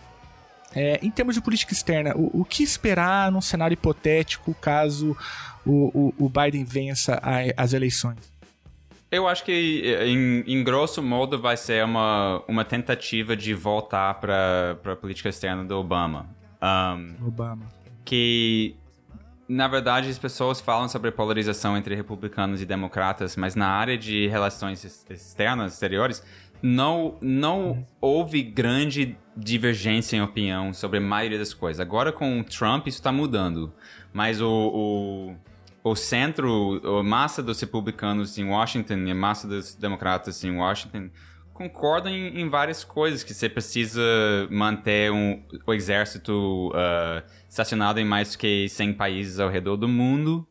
É, 0.76 1.00
em 1.02 1.10
termos 1.10 1.36
de 1.36 1.42
política 1.42 1.74
externa, 1.74 2.14
o, 2.16 2.42
o, 2.42 2.46
que 2.46 2.62
esperar 2.62 3.32
num 3.32 3.42
cenário 3.42 3.74
hipotético 3.74 4.54
caso 4.54 5.16
o, 5.66 6.14
o, 6.20 6.26
o 6.26 6.30
Biden 6.30 6.64
vença 6.64 7.20
a, 7.24 7.40
as 7.56 7.74
eleições? 7.74 8.18
Eu 9.10 9.28
acho 9.28 9.44
que, 9.46 9.84
em, 10.06 10.44
em, 10.46 10.64
grosso 10.64 11.02
modo, 11.02 11.40
vai 11.40 11.56
ser 11.56 11.84
uma, 11.86 12.44
uma 12.48 12.66
tentativa 12.66 13.38
de 13.38 13.54
voltar 13.54 14.16
para 14.16 14.78
a 14.84 14.96
política 14.98 15.30
externa 15.30 15.64
do 15.64 15.78
Obama. 15.78 16.28
Um, 16.62 17.26
Obama. 17.26 17.66
Que, 18.04 18.76
na 19.48 19.70
verdade, 19.70 20.10
as 20.10 20.20
pessoas 20.20 20.60
falam 20.60 20.90
sobre 20.90 21.10
polarização 21.10 21.78
entre 21.78 21.96
republicanos 21.96 22.62
e 22.62 22.66
democratas, 22.66 23.38
mas 23.38 23.56
na 23.56 23.70
área 23.70 23.98
de 23.98 24.28
relações 24.28 24.84
externas, 25.10 25.74
exteriores, 25.74 26.22
não, 26.62 27.18
não 27.22 27.86
houve 28.02 28.42
grande 28.42 29.18
divergência 29.36 30.18
em 30.18 30.22
opinião 30.22 30.74
sobre 30.74 30.98
a 30.98 31.02
maioria 31.02 31.38
das 31.38 31.54
coisas. 31.54 31.80
Agora 31.80 32.12
com 32.12 32.40
o 32.40 32.44
Trump 32.44 32.88
isso 32.88 32.98
está 32.98 33.12
mudando, 33.12 33.72
mas 34.12 34.42
o, 34.42 34.50
o, 35.84 35.90
o 35.92 35.96
centro, 35.96 36.82
a 37.00 37.04
massa 37.04 37.44
dos 37.44 37.60
republicanos 37.62 38.38
em 38.38 38.46
Washington 38.46 38.96
e 39.06 39.12
a 39.12 39.16
massa 39.16 39.48
dos 39.48 39.76
democratas 39.76 40.44
em 40.44 40.58
Washington 40.58 41.10
concordam 41.54 42.12
em, 42.12 42.42
em 42.42 42.50
várias 42.50 42.84
coisas, 42.84 43.24
que 43.24 43.34
você 43.34 43.50
precisa 43.50 44.02
manter 44.52 45.12
um, 45.12 45.44
o 45.66 45.74
exército 45.74 46.70
uh, 46.70 47.24
estacionado 47.50 48.00
em 48.00 48.06
mais 48.06 48.36
que 48.36 48.70
100 48.70 48.94
países 48.94 49.40
ao 49.40 49.50
redor 49.50 49.76
do 49.76 49.88
mundo, 49.88 50.48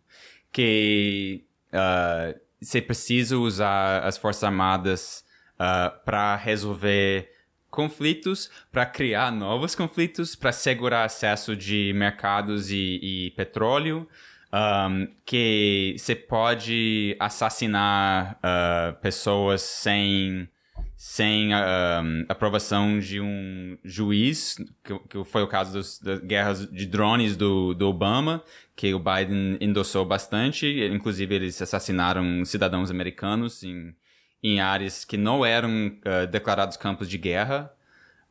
que 0.51 1.45
uh, 1.73 2.37
você 2.61 2.83
precisa 2.83 3.39
usar 3.39 4.01
as 4.01 4.19
forças 4.19 4.43
armadas 4.43 5.25
uh, 5.59 5.63
ah, 5.63 6.01
para 6.05 6.37
resolver 6.37 7.31
conflitos, 7.71 8.51
para 8.73 8.87
criar 8.87 9.31
novos 9.31 9.75
conflitos, 9.75 10.35
para 10.35 10.53
segurar 10.53 11.05
acesso 11.05 11.55
de 11.55 11.93
mercados 11.95 12.71
e, 12.71 13.01
e 13.03 13.31
petróleo, 13.37 14.09
um, 14.53 15.07
que 15.25 15.95
você 15.99 16.15
pode 16.15 17.17
assassinar 17.21 18.39
uh, 18.39 18.99
pessoas 19.01 19.63
sem 19.63 20.49
sem 20.97 21.55
um, 21.55 22.25
aprovação 22.27 22.99
de 22.99 23.21
um 23.21 23.77
juiz, 23.85 24.57
que, 24.83 24.99
que 25.11 25.25
foi 25.25 25.43
o 25.43 25.47
caso 25.47 25.75
dos, 25.75 25.99
das 25.99 26.21
guerras 26.21 26.71
de 26.71 26.87
drones 26.87 27.37
do, 27.37 27.75
do 27.75 27.87
Obama, 27.87 28.43
que 28.75 28.95
o 28.95 28.99
Biden 28.99 29.59
endossou 29.61 30.07
bastante, 30.07 30.67
inclusive 30.91 31.35
eles 31.35 31.61
assassinaram 31.61 32.45
cidadãos 32.47 32.91
americanos 32.91 33.63
em 33.63 33.95
em 34.43 34.61
áreas 34.61 35.05
que 35.05 35.17
não 35.17 35.45
eram 35.45 35.89
uh, 35.89 36.27
declarados 36.27 36.77
campos 36.77 37.09
de 37.09 37.19
guerra. 37.19 37.73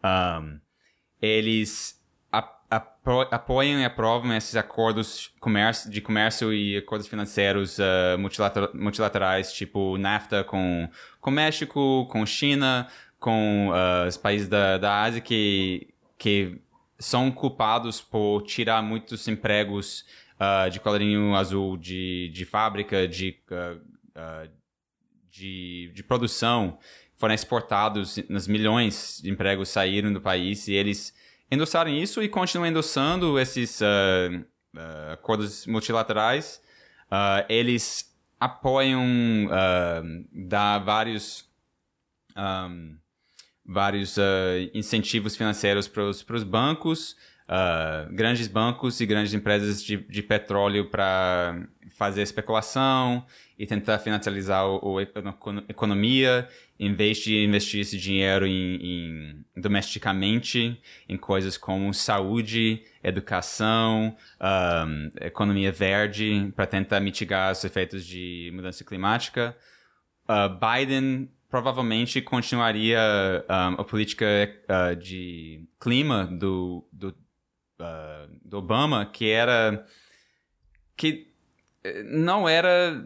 Um, 0.03 0.60
eles 1.22 1.99
apo 2.69 3.22
apoiam 3.32 3.80
e 3.80 3.86
aprovam 3.86 4.34
esses 4.34 4.56
acordos 4.56 5.32
de 5.90 6.02
comércio 6.02 6.53
e 6.53 6.77
acordos 6.77 7.07
financeiros 7.07 7.77
uh, 7.77 8.18
multilater 8.18 8.69
multilaterais, 8.73 9.53
tipo 9.53 9.98
NAFTA 9.98 10.44
com, 10.44 10.90
com 11.22 11.32
México, 11.32 12.07
com 12.10 12.26
China, 12.26 12.88
com 13.19 13.69
uh, 13.69 14.07
os 14.07 14.18
países 14.18 14.48
da, 14.48 14.77
da 14.77 15.03
Ásia 15.03 15.22
que, 15.22 15.94
que 16.18 16.60
são 16.98 17.32
culpados 17.32 18.02
por 18.02 18.41
tirar 18.41 18.82
muitos 18.82 19.27
empregos 19.27 20.06
uh, 20.40 20.69
de 20.69 20.80
colorinho 20.80 21.36
azul 21.36 21.77
de, 21.77 22.30
de 22.34 22.45
fábrica, 22.45 23.07
de, 23.07 23.40
de, 25.36 25.91
de 25.94 26.03
produção 26.03 26.78
foram 27.16 27.34
exportados, 27.34 28.18
nos 28.30 28.48
milhões 28.48 29.20
de 29.22 29.30
empregos 29.30 29.70
saíram 29.70 30.12
do 30.12 30.22
país 30.22 30.68
e 30.68 30.74
eles 30.74 31.14
endossaram 31.49 31.91
isso 31.91 32.22
e 32.22 32.28
continuam 32.28 32.70
endossando 32.70 33.40
esses 33.40 33.80
uh, 33.82 33.86
uh, 34.76 35.14
acordos 35.14 35.66
multilaterais. 35.66 36.62
Uh, 37.06 37.45
eles 37.48 38.14
apoiam 38.40 38.99
dar 40.32 40.80
vários 40.80 41.49
um, 42.36 42.98
vários 43.66 44.18
incentivos 44.74 45.36
financeiros 45.38 45.88
para 45.88 46.03
os 46.03 46.44
bancos, 46.44 47.16
uh, 47.48 48.14
grandes 48.14 48.48
bancos 48.48 49.00
e 49.00 49.06
grandes 49.06 49.34
empresas 49.34 49.84
de, 49.84 49.98
de 49.98 50.22
petróleo 50.22 50.90
para 50.90 51.68
fazer 51.96 52.22
especulação 52.22 53.26
e 53.58 53.66
tentar 53.66 54.00
financializar 54.00 54.68
o, 54.68 54.98
a 54.98 55.02
economia, 55.70 56.48
em 56.78 56.94
vez 56.94 57.20
de 57.20 57.44
investir 57.44 57.80
esse 57.80 57.98
dinheiro 57.98 58.46
em, 58.46 58.76
em 58.82 59.46
domesticamente 59.56 60.78
em 61.08 61.16
coisas 61.16 61.58
como 61.58 61.94
saúde, 61.94 62.84
educação, 63.02 64.16
um, 64.42 65.10
economia 65.22 65.72
verde, 65.72 66.52
para 66.54 66.66
tentar 66.66 67.00
mitigar 67.00 67.54
os 67.54 67.64
efeitos 67.64 68.06
de 68.06 68.52
mudança 68.54 68.84
climática. 68.84 69.56
Uh, 70.28 70.50
Biden 70.60 71.30
provavelmente 71.50 72.22
continuaria 72.22 73.00
um, 73.48 73.82
a 73.82 73.84
política 73.86 74.26
uh, 74.68 74.96
de 74.98 75.64
clima 75.80 76.26
do, 76.26 76.86
do, 76.92 77.16
uh, 77.80 78.30
do 78.43 78.57
Obama, 78.57 79.06
que 79.06 79.30
era 79.30 79.85
que 80.95 81.27
eh, 81.84 82.03
não 82.03 82.47
era 82.47 83.06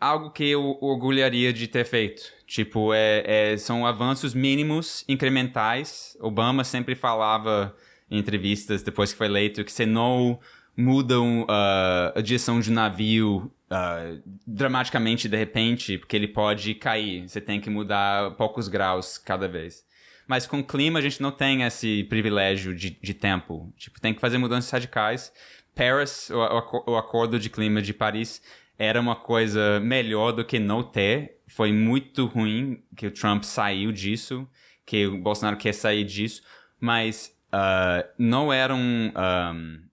algo 0.00 0.30
que 0.30 0.50
eu 0.50 0.78
orgulharia 0.80 1.52
de 1.52 1.66
ter 1.66 1.84
feito. 1.84 2.22
Tipo, 2.46 2.92
é, 2.92 3.52
é, 3.52 3.56
são 3.56 3.86
avanços 3.86 4.34
mínimos, 4.34 5.04
incrementais. 5.08 6.16
Obama 6.20 6.64
sempre 6.64 6.94
falava 6.94 7.74
em 8.10 8.18
entrevistas 8.18 8.82
depois 8.82 9.12
que 9.12 9.18
foi 9.18 9.26
eleito 9.26 9.64
que 9.64 9.72
você 9.72 9.86
não 9.86 10.38
mudam 10.76 11.42
uh, 11.42 12.18
a 12.18 12.20
direção 12.20 12.60
de 12.60 12.70
navio 12.70 13.50
uh, 13.70 14.22
dramaticamente 14.46 15.28
de 15.28 15.36
repente, 15.36 15.96
porque 15.98 16.16
ele 16.16 16.28
pode 16.28 16.74
cair. 16.74 17.28
Você 17.28 17.40
tem 17.40 17.60
que 17.60 17.70
mudar 17.70 18.32
poucos 18.32 18.68
graus 18.68 19.16
cada 19.16 19.48
vez. 19.48 19.84
Mas 20.26 20.46
com 20.46 20.60
o 20.60 20.64
clima 20.64 20.98
a 20.98 21.02
gente 21.02 21.20
não 21.20 21.30
tem 21.30 21.62
esse 21.62 22.04
privilégio 22.04 22.74
de, 22.74 22.90
de 22.90 23.14
tempo. 23.14 23.72
Tipo, 23.76 24.00
tem 24.00 24.14
que 24.14 24.20
fazer 24.20 24.38
mudanças 24.38 24.70
radicais. 24.70 25.32
Paris, 25.74 26.30
o, 26.30 26.38
o, 26.38 26.92
o 26.92 26.96
acordo 26.96 27.38
de 27.38 27.50
clima 27.50 27.82
de 27.82 27.92
Paris, 27.92 28.40
era 28.78 29.00
uma 29.00 29.16
coisa 29.16 29.80
melhor 29.80 30.32
do 30.32 30.44
que 30.44 30.58
não 30.58 30.82
ter. 30.82 31.40
Foi 31.46 31.72
muito 31.72 32.26
ruim 32.26 32.82
que 32.96 33.06
o 33.06 33.10
Trump 33.10 33.42
saiu 33.42 33.92
disso, 33.92 34.48
que 34.86 35.06
o 35.06 35.18
Bolsonaro 35.18 35.56
quer 35.56 35.72
sair 35.72 36.04
disso, 36.04 36.42
mas 36.80 37.36
uh, 37.52 38.08
não 38.18 38.52
era 38.52 38.74
um, 38.74 39.08
um 39.08 39.84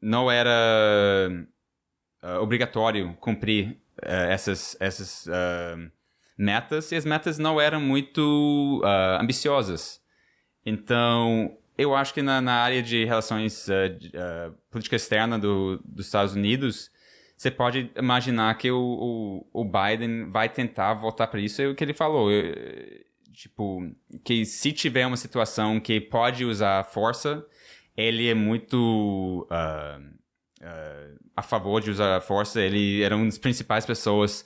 não 0.00 0.30
era 0.30 1.28
uh, 2.22 2.40
obrigatório 2.40 3.16
cumprir 3.20 3.80
uh, 4.02 4.28
essas 4.30 4.76
essas 4.80 5.26
metas 6.36 6.92
e 6.92 6.96
as 6.96 7.04
metas 7.04 7.38
não 7.38 7.60
eram 7.60 7.80
muito 7.80 8.82
ambiciosas. 9.20 10.00
Então 10.64 11.56
eu 11.78 11.94
acho 11.94 12.12
que 12.12 12.22
na, 12.22 12.40
na 12.40 12.54
área 12.54 12.82
de 12.82 13.04
relações 13.04 13.66
política 14.70 14.96
externa 14.96 15.38
do, 15.38 15.80
dos 15.84 16.06
Estados 16.06 16.34
Unidos 16.34 16.90
você 17.36 17.50
pode 17.50 17.90
imaginar 17.94 18.56
que 18.56 18.70
o, 18.70 19.46
o, 19.52 19.60
o 19.60 19.64
Biden 19.64 20.30
vai 20.30 20.48
tentar 20.48 20.94
voltar 20.94 21.26
para 21.26 21.38
isso. 21.38 21.60
É 21.60 21.68
o 21.68 21.74
que 21.74 21.84
ele 21.84 21.92
falou. 21.92 22.30
Eu, 22.30 22.54
tipo, 23.32 23.82
que 24.24 24.46
se 24.46 24.72
tiver 24.72 25.06
uma 25.06 25.18
situação 25.18 25.78
que 25.78 26.00
pode 26.00 26.46
usar 26.46 26.82
força, 26.84 27.44
ele 27.94 28.26
é 28.28 28.34
muito 28.34 29.46
uh, 29.50 30.00
uh, 30.62 31.18
a 31.36 31.42
favor 31.42 31.82
de 31.82 31.90
usar 31.90 32.22
força. 32.22 32.60
Ele 32.62 33.02
era 33.02 33.14
uma 33.14 33.26
das 33.26 33.36
principais 33.36 33.84
pessoas 33.84 34.42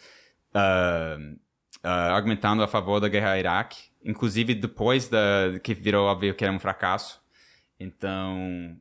uh, 0.53 1.39
argumentando 1.83 2.63
a 2.63 2.69
favor 2.69 3.01
da 3.01 3.09
guerra 3.09 3.39
Iraque, 3.39 3.91
inclusive 4.05 4.55
depois 4.55 5.09
da 5.09 5.59
que 5.63 5.75
virou 5.75 6.07
óbvio 6.07 6.35
que 6.35 6.45
era 6.45 6.53
um 6.53 6.59
fracasso. 6.59 7.21
Então, 7.79 8.77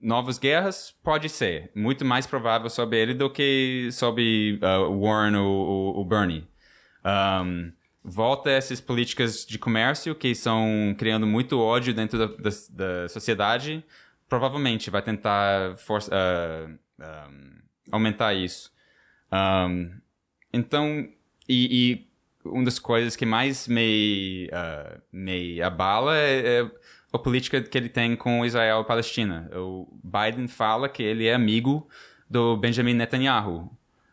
novas 0.00 0.38
guerras? 0.38 0.94
Pode 1.02 1.28
ser. 1.28 1.70
Muito 1.74 2.04
mais 2.04 2.26
provável 2.26 2.70
sobre 2.70 2.98
ele 3.00 3.14
do 3.14 3.28
que 3.28 3.88
sobre 3.92 4.60
uh, 4.62 5.00
Warren 5.00 5.36
ou, 5.36 5.98
o 5.98 6.04
Bernie. 6.04 6.46
Um, 7.04 7.72
volta 8.02 8.50
essas 8.50 8.80
políticas 8.80 9.44
de 9.44 9.58
comércio 9.58 10.14
que 10.14 10.28
estão 10.28 10.94
criando 10.96 11.26
muito 11.26 11.58
ódio 11.58 11.92
dentro 11.92 12.18
da, 12.18 12.26
da, 12.26 12.50
da 12.70 13.08
sociedade. 13.08 13.84
Provavelmente 14.28 14.90
vai 14.90 15.02
tentar 15.02 15.72
uh, 15.72 16.78
um, 17.00 17.58
aumentar 17.90 18.34
isso. 18.34 18.72
Um, 19.32 19.90
então, 20.52 21.08
e, 21.48 21.92
e, 21.92 22.07
uma 22.44 22.64
das 22.64 22.78
coisas 22.78 23.16
que 23.16 23.26
mais 23.26 23.68
me, 23.68 24.48
uh, 24.52 25.00
me 25.12 25.60
abala 25.62 26.16
é, 26.16 26.60
é 26.60 26.70
a 27.12 27.18
política 27.18 27.60
que 27.60 27.76
ele 27.76 27.88
tem 27.88 28.14
com 28.16 28.44
Israel 28.44 28.82
e 28.82 28.84
Palestina. 28.84 29.50
O 29.54 29.88
Biden 30.02 30.48
fala 30.48 30.88
que 30.88 31.02
ele 31.02 31.26
é 31.26 31.34
amigo 31.34 31.88
do 32.28 32.56
Benjamin 32.56 32.94
Netanyahu. 32.94 33.70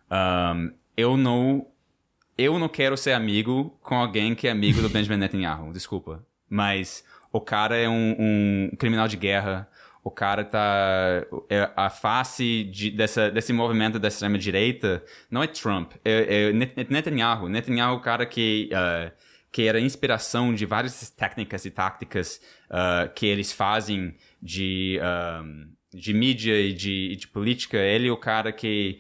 Um, 0.10 0.72
eu 0.96 1.18
não 1.18 1.68
eu 2.38 2.60
não 2.60 2.68
quero 2.68 2.98
ser 2.98 3.14
amigo 3.14 3.78
com 3.82 3.96
alguém 3.96 4.36
que 4.36 4.48
é 4.48 4.52
amigo 4.52 4.82
do 4.82 4.90
Benjamin 4.90 5.20
Netanyahu, 5.20 5.72
desculpa. 5.72 6.26
Mas 6.50 7.04
o 7.32 7.42
cara 7.42 7.76
é 7.76 7.88
um, 7.88 8.16
um 8.18 8.76
criminal 8.78 9.08
de 9.08 9.18
guerra, 9.18 9.70
o 10.06 10.12
cara 10.12 10.46
tá. 10.46 11.26
É, 11.50 11.68
a 11.76 11.90
face 11.90 12.64
de, 12.66 12.92
dessa, 12.92 13.32
desse 13.32 13.52
movimento 13.52 13.98
da 13.98 14.08
extrema-direita 14.08 15.04
não 15.32 15.42
é 15.42 15.48
Trump, 15.48 15.94
é, 16.06 16.50
é 16.50 16.54
Netanyahu. 16.54 17.50
Netanyahu 17.50 17.96
é 17.96 17.98
o 17.98 18.00
cara 18.00 18.26
que. 18.26 18.70
Uh, 18.72 19.12
que 19.52 19.64
era 19.64 19.80
inspiração 19.80 20.54
de 20.54 20.66
várias 20.66 21.10
técnicas 21.12 21.64
e 21.64 21.72
táticas 21.72 22.42
uh, 22.70 23.10
que 23.16 23.26
eles 23.26 23.54
fazem 23.54 24.14
de, 24.42 25.00
uh, 25.00 25.98
de 25.98 26.14
mídia 26.14 26.60
e 26.60 26.74
de, 26.74 27.16
de, 27.16 27.26
política. 27.30 27.78
Ele 27.78 28.10
é 28.10 28.12
o 28.12 28.18
cara 28.18 28.52
que, 28.52 29.00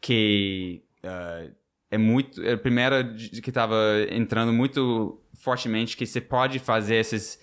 que 0.00 0.84
uh, 1.02 1.52
é 1.90 1.98
muito. 1.98 2.40
É 2.40 2.52
a 2.52 2.56
primeira 2.56 3.02
que 3.42 3.50
estava 3.50 3.74
entrando 4.08 4.52
muito 4.52 5.20
fortemente 5.46 5.96
que 5.96 6.04
você 6.04 6.20
pode 6.20 6.58
fazer 6.58 6.96
essas 6.96 7.38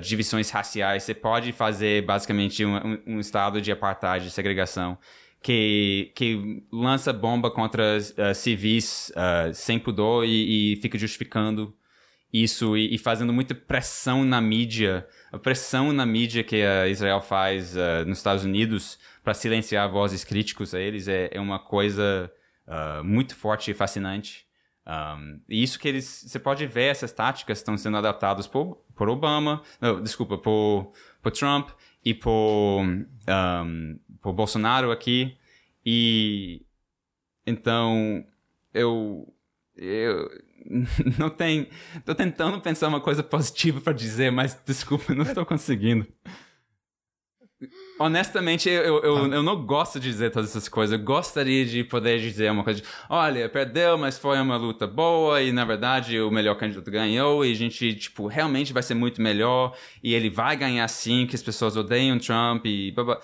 divisões 0.00 0.50
raciais, 0.50 1.02
você 1.02 1.14
pode 1.14 1.52
fazer 1.52 2.04
basicamente 2.04 2.64
um, 2.64 2.98
um, 3.06 3.20
estado 3.20 3.60
de 3.60 3.72
apartheid, 3.72 4.24
de 4.24 4.30
segregação 4.30 4.96
que, 5.42 6.12
que 6.14 6.62
lança 6.72 7.12
bomba 7.12 7.50
contra 7.50 7.98
uh, 7.98 8.34
civis 8.34 9.10
uh, 9.10 9.54
sem 9.54 9.78
pudor 9.78 10.24
e, 10.24 10.74
e, 10.74 10.76
fica 10.76 10.98
justificando 10.98 11.74
isso 12.32 12.76
e, 12.76 12.94
e, 12.94 12.98
fazendo 12.98 13.32
muita 13.32 13.54
pressão 13.54 14.22
na 14.24 14.40
mídia, 14.40 15.06
a 15.32 15.38
pressão 15.38 15.92
na 15.92 16.06
mídia 16.06 16.44
que 16.44 16.62
a 16.62 16.88
Israel 16.88 17.20
faz 17.20 17.74
uh, 17.74 18.04
nos 18.06 18.18
Estados 18.18 18.44
Unidos 18.44 18.98
para 19.24 19.34
silenciar 19.34 19.90
vozes 19.90 20.24
críticos 20.24 20.74
a 20.74 20.80
eles 20.80 21.08
é, 21.08 21.30
é 21.32 21.40
uma 21.40 21.58
coisa 21.58 22.30
uh, 22.66 23.02
muito 23.02 23.34
forte 23.34 23.70
e 23.70 23.74
fascinante. 23.74 24.46
Um, 24.90 25.40
e 25.48 25.62
isso 25.62 25.78
que 25.78 25.86
eles, 25.86 26.24
você 26.26 26.38
pode 26.38 26.66
ver 26.66 26.86
essas 26.86 27.12
táticas 27.12 27.58
estão 27.58 27.78
sendo 27.78 27.96
adaptadas 27.96 28.48
por, 28.48 28.82
por 28.96 29.08
Obama, 29.08 29.62
não, 29.80 30.02
desculpa, 30.02 30.36
por, 30.36 30.92
por 31.22 31.30
Trump 31.30 31.70
e 32.04 32.12
por, 32.12 32.82
um, 32.82 33.98
por 34.20 34.32
Bolsonaro 34.32 34.90
aqui. 34.90 35.36
E 35.86 36.66
então 37.46 38.24
eu, 38.74 39.32
eu 39.76 40.28
não 41.18 41.30
tem. 41.30 41.68
Tô 42.04 42.12
tentando 42.12 42.60
pensar 42.60 42.88
uma 42.88 43.00
coisa 43.00 43.22
positiva 43.22 43.80
para 43.80 43.92
dizer, 43.92 44.32
mas 44.32 44.60
desculpa, 44.66 45.14
não 45.14 45.22
estou 45.22 45.46
conseguindo. 45.46 46.04
Honestamente, 47.98 48.70
eu, 48.70 49.02
eu, 49.02 49.32
eu 49.32 49.42
não 49.42 49.64
gosto 49.66 50.00
de 50.00 50.08
dizer 50.08 50.30
todas 50.30 50.50
essas 50.50 50.68
coisas. 50.68 50.98
Eu 50.98 51.04
gostaria 51.04 51.66
de 51.66 51.84
poder 51.84 52.18
dizer 52.18 52.50
uma 52.50 52.64
coisa 52.64 52.80
de, 52.80 52.88
olha, 53.08 53.48
perdeu, 53.48 53.98
mas 53.98 54.18
foi 54.18 54.40
uma 54.40 54.56
luta 54.56 54.86
boa 54.86 55.42
e, 55.42 55.52
na 55.52 55.64
verdade, 55.64 56.18
o 56.18 56.30
melhor 56.30 56.54
candidato 56.56 56.90
ganhou 56.90 57.44
e 57.44 57.52
a 57.52 57.54
gente, 57.54 57.94
tipo, 57.94 58.26
realmente 58.26 58.72
vai 58.72 58.82
ser 58.82 58.94
muito 58.94 59.20
melhor 59.20 59.76
e 60.02 60.14
ele 60.14 60.30
vai 60.30 60.56
ganhar 60.56 60.88
sim, 60.88 61.26
que 61.26 61.36
as 61.36 61.42
pessoas 61.42 61.76
odeiam 61.76 62.18
Trump 62.18 62.64
e... 62.64 62.92
Blá, 62.92 63.04
blá. 63.04 63.20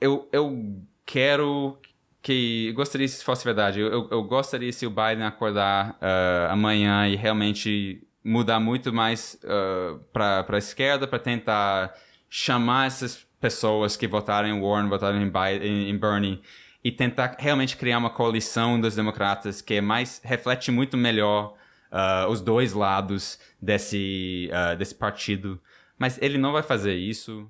Eu, 0.00 0.28
eu 0.32 0.82
quero 1.04 1.78
que 2.22 2.72
gostaria 2.72 3.06
se 3.06 3.22
fosse 3.22 3.44
verdade. 3.44 3.80
Eu, 3.80 4.08
eu 4.10 4.24
gostaria 4.24 4.72
se 4.72 4.86
o 4.86 4.90
Biden 4.90 5.24
acordar 5.24 5.90
uh, 5.92 6.50
amanhã 6.50 7.06
e 7.06 7.16
realmente 7.16 8.02
mudar 8.24 8.58
muito 8.58 8.92
mais 8.92 9.38
uh, 9.44 9.98
para 10.12 10.44
a 10.48 10.58
esquerda 10.58 11.06
para 11.06 11.18
tentar 11.18 11.94
chamar 12.28 12.86
essas 12.88 13.25
pessoas 13.46 13.96
que 13.96 14.08
votaram 14.08 14.48
em 14.48 14.60
Warren, 14.60 14.88
votaram 14.88 15.22
em, 15.22 15.30
Biden, 15.30 15.88
em 15.88 15.96
Bernie 15.96 16.42
e 16.82 16.90
tentar 16.90 17.36
realmente 17.38 17.76
criar 17.76 17.96
uma 17.98 18.10
coalição 18.10 18.80
dos 18.80 18.96
democratas 18.96 19.62
que 19.62 19.74
é 19.74 19.80
mais 19.80 20.20
reflete 20.24 20.72
muito 20.72 20.96
melhor 20.96 21.54
uh, 21.92 22.28
os 22.28 22.40
dois 22.40 22.72
lados 22.72 23.38
desse 23.62 24.50
uh, 24.50 24.76
desse 24.76 24.96
partido. 24.96 25.60
Mas 25.96 26.20
ele 26.20 26.38
não 26.38 26.50
vai 26.50 26.64
fazer 26.64 26.96
isso 26.96 27.48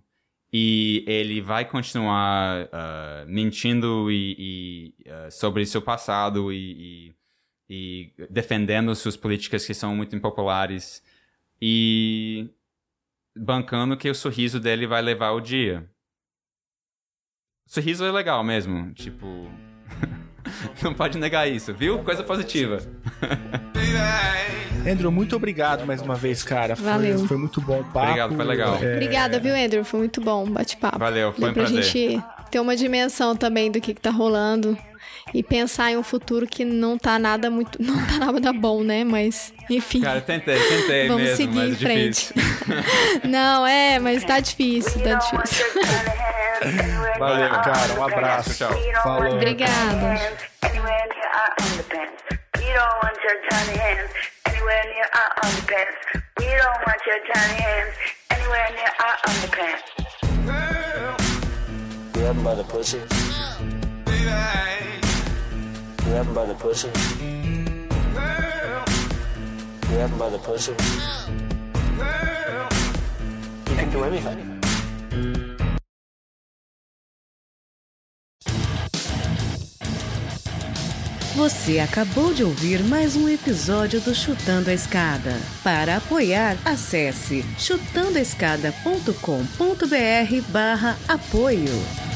e 0.52 1.02
ele 1.06 1.40
vai 1.40 1.64
continuar 1.64 2.66
uh, 2.66 3.26
mentindo 3.26 4.10
e, 4.10 4.92
e 5.00 5.30
sobre 5.30 5.64
seu 5.64 5.80
passado 5.80 6.52
e, 6.52 7.14
e, 7.70 8.12
e, 8.18 8.26
defendendo 8.28 8.94
suas 8.94 9.16
políticas 9.16 9.64
que 9.64 9.72
são 9.72 9.96
muito 9.96 10.14
impopulares 10.14 11.02
e 11.60 12.50
bancando 13.36 13.96
que 13.96 14.08
o 14.08 14.14
sorriso 14.14 14.58
dele 14.58 14.86
vai 14.86 15.02
levar 15.02 15.30
o 15.32 15.40
dia. 15.40 15.88
O 17.68 17.72
sorriso 17.72 18.04
é 18.04 18.12
legal 18.12 18.42
mesmo, 18.42 18.92
tipo. 18.94 19.26
Não 20.82 20.94
pode 20.94 21.18
negar 21.18 21.48
isso, 21.48 21.74
viu? 21.74 21.98
Coisa 22.04 22.22
positiva. 22.22 22.78
Andrew, 24.88 25.10
muito 25.10 25.34
obrigado 25.34 25.84
mais 25.84 26.00
uma 26.00 26.14
vez, 26.14 26.44
cara. 26.44 26.76
Foi, 26.76 26.84
Valeu. 26.86 27.18
foi 27.26 27.36
muito 27.36 27.60
bom 27.60 27.80
o 27.80 27.84
papo. 27.84 27.98
Obrigado, 27.98 28.36
foi 28.36 28.44
legal. 28.44 28.76
É, 28.76 28.94
Obrigada, 28.94 29.40
viu, 29.40 29.56
Andrew? 29.56 29.84
Foi 29.84 29.98
muito 29.98 30.20
bom 30.20 30.44
o 30.44 30.50
bate-papo. 30.50 30.98
Valeu, 30.98 31.32
foi 31.32 31.40
Deu 31.40 31.50
um 31.50 31.54
pra 31.54 31.62
prazer. 31.64 31.82
gente 31.82 32.24
ter 32.52 32.60
uma 32.60 32.76
dimensão 32.76 33.34
também 33.34 33.70
do 33.70 33.80
que, 33.80 33.92
que 33.92 34.00
tá 34.00 34.10
rolando 34.10 34.78
e 35.34 35.42
pensar 35.42 35.90
em 35.90 35.96
um 35.96 36.02
futuro 36.02 36.46
que 36.46 36.64
não 36.64 36.96
tá 36.96 37.18
nada 37.18 37.50
muito. 37.50 37.80
Não 37.82 37.96
tá 38.06 38.18
nada 38.32 38.52
bom, 38.52 38.82
né? 38.82 39.04
Mas, 39.04 39.52
enfim. 39.68 40.00
Cara, 40.00 40.20
tentei, 40.20 40.58
tentei 40.58 41.08
Vamos 41.08 41.22
mesmo, 41.22 41.36
seguir 41.36 41.56
mas 41.56 41.68
em 41.68 41.72
é 41.72 41.76
frente. 41.76 42.34
não, 43.28 43.66
é, 43.66 43.98
mas 43.98 44.24
tá 44.24 44.40
difícil, 44.40 45.02
tá 45.02 45.14
difícil. 45.14 45.66
Valeu, 47.18 47.50
cara. 47.50 47.94
Um 47.98 48.04
abraço. 48.04 48.54
Tchau. 48.54 48.70
Falou. 49.02 49.34
Obrigada. 49.34 50.18
Anywhere 50.62 51.06
near 51.08 51.28
our 51.34 51.50
underpants. 51.60 52.22
We 52.56 52.66
don't 52.72 52.96
want 53.02 53.18
your 53.24 53.38
tiny 53.50 53.76
hands. 53.78 54.10
Anywhere 54.46 54.84
near 54.84 55.08
our 55.12 55.30
underpants. 55.44 55.98
We 56.38 56.46
don't 56.46 56.80
want 56.86 57.02
your 57.06 57.20
tiny 57.32 57.58
hands. 57.62 57.94
Anywhere 58.30 58.70
near 58.72 58.92
our 59.00 59.16
underpants. 59.28 59.84
Grab 62.12 62.36
by 62.42 62.54
the 62.54 62.64
pussy. 62.64 63.00
Grab 66.06 66.26
him 66.26 66.34
by 66.34 66.46
the 66.46 66.54
pussy. 66.54 66.88
Grab 69.88 70.10
him 70.10 70.18
by 70.18 70.30
the 70.30 70.38
pussy. 70.38 70.72
You 73.68 73.76
can 73.76 73.90
do 73.90 74.04
anything. 74.04 74.56
Você 81.34 81.80
acabou 81.80 82.32
de 82.32 82.44
ouvir 82.44 82.84
mais 82.84 83.16
um 83.16 83.28
episódio 83.28 84.00
do 84.00 84.14
Chutando 84.14 84.70
a 84.70 84.72
Escada. 84.72 85.34
Para 85.62 85.96
apoiar, 85.96 86.56
acesse 86.64 87.44
chutandoaescada.com.br 87.58 90.52
barra 90.52 90.96
apoio. 91.08 92.15